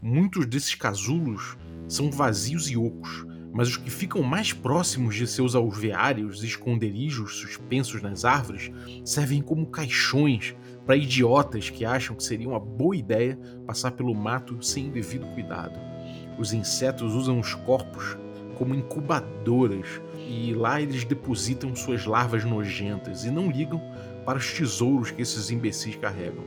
Muitos 0.00 0.46
desses 0.46 0.74
casulos 0.74 1.56
são 1.88 2.10
vazios 2.10 2.70
e 2.70 2.76
ocos, 2.76 3.26
mas 3.52 3.68
os 3.68 3.76
que 3.76 3.90
ficam 3.90 4.22
mais 4.22 4.52
próximos 4.52 5.14
de 5.14 5.26
seus 5.26 5.54
alveários 5.54 6.42
e 6.42 6.46
esconderijos 6.46 7.36
suspensos 7.36 8.02
nas 8.02 8.24
árvores 8.24 8.70
servem 9.04 9.40
como 9.40 9.66
caixões 9.66 10.54
para 10.84 10.96
idiotas 10.96 11.70
que 11.70 11.84
acham 11.84 12.14
que 12.14 12.22
seria 12.22 12.48
uma 12.48 12.60
boa 12.60 12.96
ideia 12.96 13.38
passar 13.66 13.92
pelo 13.92 14.14
mato 14.14 14.62
sem 14.62 14.88
o 14.88 14.92
devido 14.92 15.26
cuidado. 15.34 15.78
Os 16.38 16.52
insetos 16.52 17.14
usam 17.14 17.40
os 17.40 17.54
corpos 17.54 18.16
como 18.56 18.74
incubadoras 18.74 20.00
e 20.28 20.52
lá 20.52 20.80
eles 20.80 21.04
depositam 21.04 21.74
suas 21.76 22.04
larvas 22.04 22.44
nojentas 22.44 23.24
e 23.24 23.30
não 23.30 23.50
ligam 23.50 23.80
para 24.24 24.38
os 24.38 24.52
tesouros 24.52 25.10
que 25.10 25.22
esses 25.22 25.50
imbecis 25.50 25.94
carregam. 25.94 26.44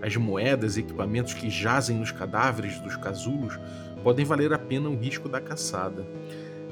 As 0.00 0.16
moedas 0.16 0.76
e 0.76 0.80
equipamentos 0.80 1.34
que 1.34 1.50
jazem 1.50 1.98
nos 1.98 2.12
cadáveres 2.12 2.78
dos 2.80 2.96
casulos 2.96 3.58
podem 4.04 4.24
valer 4.24 4.52
a 4.52 4.58
pena 4.58 4.88
o 4.88 4.96
risco 4.96 5.28
da 5.28 5.40
caçada. 5.40 6.06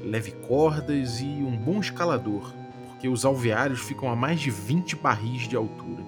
Leve 0.03 0.31
cordas 0.47 1.19
e 1.19 1.25
um 1.25 1.57
bom 1.57 1.79
escalador, 1.79 2.53
porque 2.87 3.09
os 3.09 3.25
alveários 3.25 3.81
ficam 3.81 4.09
a 4.09 4.15
mais 4.15 4.39
de 4.39 4.49
20 4.49 4.95
barris 4.95 5.47
de 5.47 5.57
altura. 5.57 6.03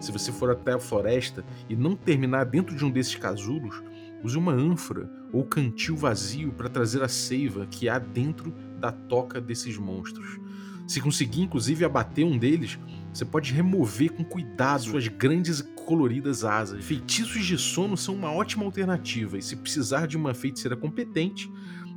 Se 0.00 0.10
você 0.10 0.32
for 0.32 0.50
até 0.50 0.72
a 0.72 0.78
floresta 0.78 1.44
e 1.68 1.76
não 1.76 1.94
terminar 1.94 2.44
dentro 2.44 2.74
de 2.74 2.84
um 2.84 2.90
desses 2.90 3.14
casulos, 3.14 3.80
use 4.22 4.36
uma 4.36 4.52
ânfora 4.52 5.08
ou 5.32 5.44
cantil 5.44 5.96
vazio 5.96 6.52
para 6.52 6.68
trazer 6.68 7.02
a 7.02 7.08
seiva 7.08 7.66
que 7.70 7.88
há 7.88 7.98
dentro 7.98 8.52
da 8.78 8.92
toca 8.92 9.40
desses 9.40 9.76
monstros. 9.76 10.38
Se 10.86 11.00
conseguir, 11.00 11.42
inclusive, 11.42 11.84
abater 11.84 12.24
um 12.24 12.38
deles, 12.38 12.78
você 13.12 13.24
pode 13.24 13.52
remover 13.52 14.12
com 14.12 14.24
cuidado 14.24 14.82
suas 14.82 15.06
grandes 15.08 15.60
e 15.60 15.64
coloridas 15.84 16.44
asas. 16.44 16.84
Feitiços 16.84 17.44
de 17.44 17.58
sono 17.58 17.96
são 17.96 18.14
uma 18.14 18.32
ótima 18.32 18.64
alternativa, 18.64 19.36
e 19.36 19.42
se 19.42 19.56
precisar 19.56 20.06
de 20.06 20.16
uma 20.16 20.32
feiticeira 20.32 20.76
competente, 20.76 21.50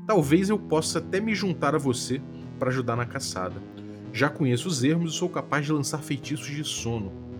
talvez 0.05 0.49
eu 0.49 0.59
possa 0.59 0.99
até 0.99 1.19
me 1.19 1.33
juntar 1.33 1.75
a 1.75 1.77
você 1.77 2.21
para 2.59 2.69
ajudar 2.69 2.95
na 2.95 3.05
caçada. 3.05 3.61
Já 4.13 4.29
conheço 4.29 4.67
os 4.67 4.83
ermos 4.83 5.13
e 5.13 5.17
sou 5.17 5.29
capaz 5.29 5.65
de 5.65 5.71
lançar 5.71 5.99
feitiços 5.99 6.47
de 6.47 6.63
sono. 6.63 7.30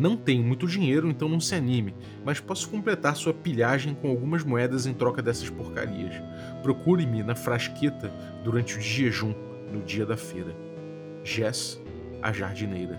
Não 0.00 0.16
tenho 0.16 0.42
muito 0.42 0.66
dinheiro, 0.66 1.10
então 1.10 1.28
não 1.28 1.38
se 1.38 1.54
anime, 1.54 1.94
mas 2.24 2.40
posso 2.40 2.70
completar 2.70 3.14
sua 3.14 3.34
pilhagem 3.34 3.94
com 3.94 4.08
algumas 4.08 4.42
moedas 4.42 4.86
em 4.86 4.94
troca 4.94 5.20
dessas 5.20 5.50
porcarias. 5.50 6.14
Procure-me 6.62 7.22
na 7.22 7.34
frasqueta 7.34 8.10
durante 8.42 8.78
o 8.78 8.80
jejum, 8.80 9.34
no 9.70 9.82
dia 9.82 10.06
da 10.06 10.16
feira. 10.16 10.56
Jess, 11.22 11.78
a 12.22 12.32
jardineira. 12.32 12.98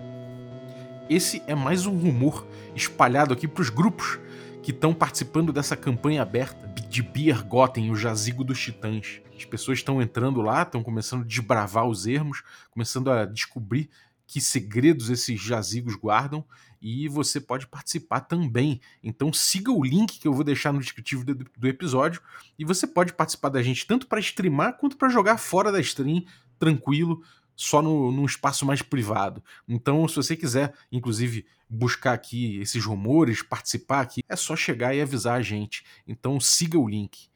Esse 1.10 1.42
é 1.48 1.56
mais 1.56 1.86
um 1.86 1.96
rumor 1.96 2.46
espalhado 2.72 3.34
aqui 3.34 3.48
para 3.48 3.62
os 3.62 3.68
grupos 3.68 4.20
que 4.62 4.70
estão 4.70 4.94
participando 4.94 5.52
dessa 5.52 5.76
campanha 5.76 6.22
aberta 6.22 6.68
de 6.88 7.02
Biergoten, 7.02 7.90
o 7.90 7.96
jazigo 7.96 8.44
dos 8.44 8.60
titãs. 8.60 9.20
As 9.36 9.44
pessoas 9.44 9.78
estão 9.78 10.00
entrando 10.00 10.40
lá, 10.40 10.62
estão 10.62 10.84
começando 10.84 11.22
a 11.22 11.26
desbravar 11.26 11.84
os 11.84 12.06
ermos, 12.06 12.44
começando 12.70 13.10
a 13.10 13.24
descobrir 13.24 13.90
que 14.24 14.40
segredos 14.40 15.10
esses 15.10 15.40
jazigos 15.40 15.96
guardam 15.96 16.44
e 16.82 17.08
você 17.08 17.40
pode 17.40 17.66
participar 17.68 18.20
também. 18.20 18.80
Então 19.02 19.32
siga 19.32 19.70
o 19.70 19.84
link 19.84 20.18
que 20.18 20.26
eu 20.26 20.34
vou 20.34 20.42
deixar 20.42 20.72
no 20.72 20.80
descritivo 20.80 21.24
do, 21.24 21.34
do 21.34 21.68
episódio 21.68 22.20
e 22.58 22.64
você 22.64 22.86
pode 22.86 23.12
participar 23.12 23.50
da 23.50 23.62
gente 23.62 23.86
tanto 23.86 24.08
para 24.08 24.18
streamar 24.18 24.76
quanto 24.76 24.96
para 24.96 25.08
jogar 25.08 25.38
fora 25.38 25.70
da 25.70 25.80
stream, 25.80 26.24
tranquilo, 26.58 27.22
só 27.54 27.80
no, 27.80 28.10
num 28.10 28.24
espaço 28.24 28.66
mais 28.66 28.82
privado. 28.82 29.42
Então, 29.68 30.08
se 30.08 30.16
você 30.16 30.34
quiser, 30.34 30.74
inclusive, 30.90 31.46
buscar 31.68 32.12
aqui 32.12 32.58
esses 32.58 32.84
rumores, 32.84 33.42
participar 33.42 34.00
aqui, 34.00 34.22
é 34.28 34.36
só 34.36 34.56
chegar 34.56 34.94
e 34.94 35.00
avisar 35.00 35.38
a 35.38 35.42
gente. 35.42 35.84
Então 36.06 36.38
siga 36.38 36.78
o 36.78 36.88
link. 36.88 37.30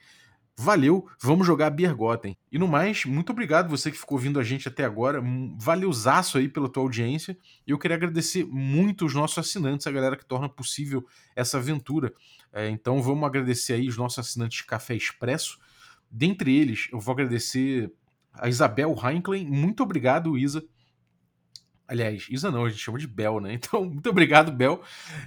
Valeu, 0.58 1.06
vamos 1.20 1.46
jogar 1.46 1.68
Biergotten. 1.68 2.34
E 2.50 2.58
no 2.58 2.66
mais, 2.66 3.04
muito 3.04 3.30
obrigado 3.30 3.68
você 3.68 3.90
que 3.90 3.98
ficou 3.98 4.16
ouvindo 4.16 4.40
a 4.40 4.42
gente 4.42 4.66
até 4.66 4.84
agora. 4.84 5.22
Valeuzaço 5.58 6.38
aí 6.38 6.48
pela 6.48 6.66
tua 6.66 6.82
audiência. 6.82 7.36
E 7.66 7.72
eu 7.72 7.78
queria 7.78 7.96
agradecer 7.96 8.42
muito 8.44 9.04
os 9.04 9.12
nossos 9.12 9.36
assinantes, 9.36 9.86
a 9.86 9.92
galera 9.92 10.16
que 10.16 10.24
torna 10.24 10.48
possível 10.48 11.06
essa 11.34 11.58
aventura. 11.58 12.10
É, 12.50 12.70
então 12.70 13.02
vamos 13.02 13.24
agradecer 13.24 13.74
aí 13.74 13.86
os 13.86 13.98
nossos 13.98 14.18
assinantes 14.18 14.58
de 14.58 14.64
Café 14.64 14.94
Expresso. 14.94 15.58
Dentre 16.10 16.56
eles, 16.56 16.88
eu 16.90 16.98
vou 16.98 17.12
agradecer 17.12 17.92
a 18.32 18.48
Isabel 18.48 18.94
Heinklein. 19.04 19.44
Muito 19.46 19.82
obrigado, 19.82 20.38
Isa. 20.38 20.64
Aliás, 21.88 22.26
Isa 22.28 22.50
não, 22.50 22.64
a 22.64 22.68
gente 22.68 22.80
chama 22.80 22.98
de 22.98 23.06
Bel, 23.06 23.40
né? 23.40 23.54
Então, 23.66 23.84
muito 23.84 24.08
obrigado, 24.10 24.50
Bel. 24.50 24.82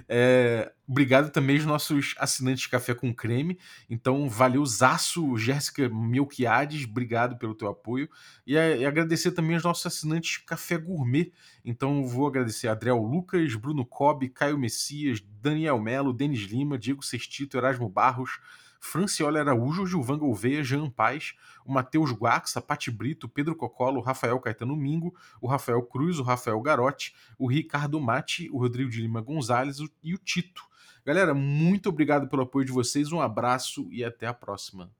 É, 0.08 0.70
obrigado 0.86 1.30
também 1.30 1.56
aos 1.56 1.64
nossos 1.64 2.14
assinantes 2.18 2.64
de 2.64 2.68
Café 2.68 2.94
com 2.94 3.14
Creme. 3.14 3.58
Então, 3.88 4.28
valeu, 4.28 4.64
Zaço, 4.66 5.36
Jéssica 5.38 5.88
Melquiades, 5.88 6.84
obrigado 6.84 7.38
pelo 7.38 7.54
teu 7.54 7.68
apoio. 7.68 8.08
E, 8.46 8.54
e, 8.54 8.84
agradecer 8.84 9.32
também 9.32 9.54
aos 9.54 9.64
nossos 9.64 9.86
assinantes 9.86 10.38
Café 10.38 10.76
Gourmet. 10.76 11.32
Então, 11.64 12.06
vou 12.06 12.26
agradecer 12.26 12.68
a 12.68 12.72
Adriel 12.72 12.98
Lucas, 12.98 13.54
Bruno 13.54 13.86
Cobb, 13.86 14.28
Caio 14.28 14.58
Messias, 14.58 15.20
Daniel 15.40 15.80
Melo, 15.80 16.12
Denis 16.12 16.42
Lima, 16.42 16.78
Diego 16.78 17.02
Sextito, 17.02 17.56
Erasmo 17.56 17.88
Barros, 17.88 18.38
Franciola 18.80 19.38
Araújo, 19.40 19.86
Gilvan 19.86 20.18
Gouveia, 20.18 20.64
Jean 20.64 20.88
Paz, 20.88 21.34
o 21.64 21.72
Matheus 21.72 22.10
Guaxa, 22.10 22.60
Pati 22.60 22.90
Brito, 22.90 23.28
Pedro 23.28 23.54
Cocolo, 23.54 24.00
Rafael 24.00 24.40
Caetano 24.40 24.74
Mingo, 24.74 25.14
o 25.40 25.46
Rafael 25.46 25.82
Cruz, 25.82 26.18
o 26.18 26.22
Rafael 26.22 26.60
Garotti, 26.60 27.14
o 27.38 27.46
Ricardo 27.46 28.00
Mati, 28.00 28.48
o 28.50 28.58
Rodrigo 28.58 28.90
de 28.90 29.02
Lima 29.02 29.20
Gonzalez 29.20 29.78
e 30.02 30.14
o 30.14 30.18
Tito. 30.18 30.64
Galera, 31.04 31.34
muito 31.34 31.88
obrigado 31.88 32.28
pelo 32.28 32.42
apoio 32.42 32.64
de 32.64 32.72
vocês, 32.72 33.12
um 33.12 33.20
abraço 33.20 33.86
e 33.90 34.02
até 34.02 34.26
a 34.26 34.34
próxima. 34.34 34.90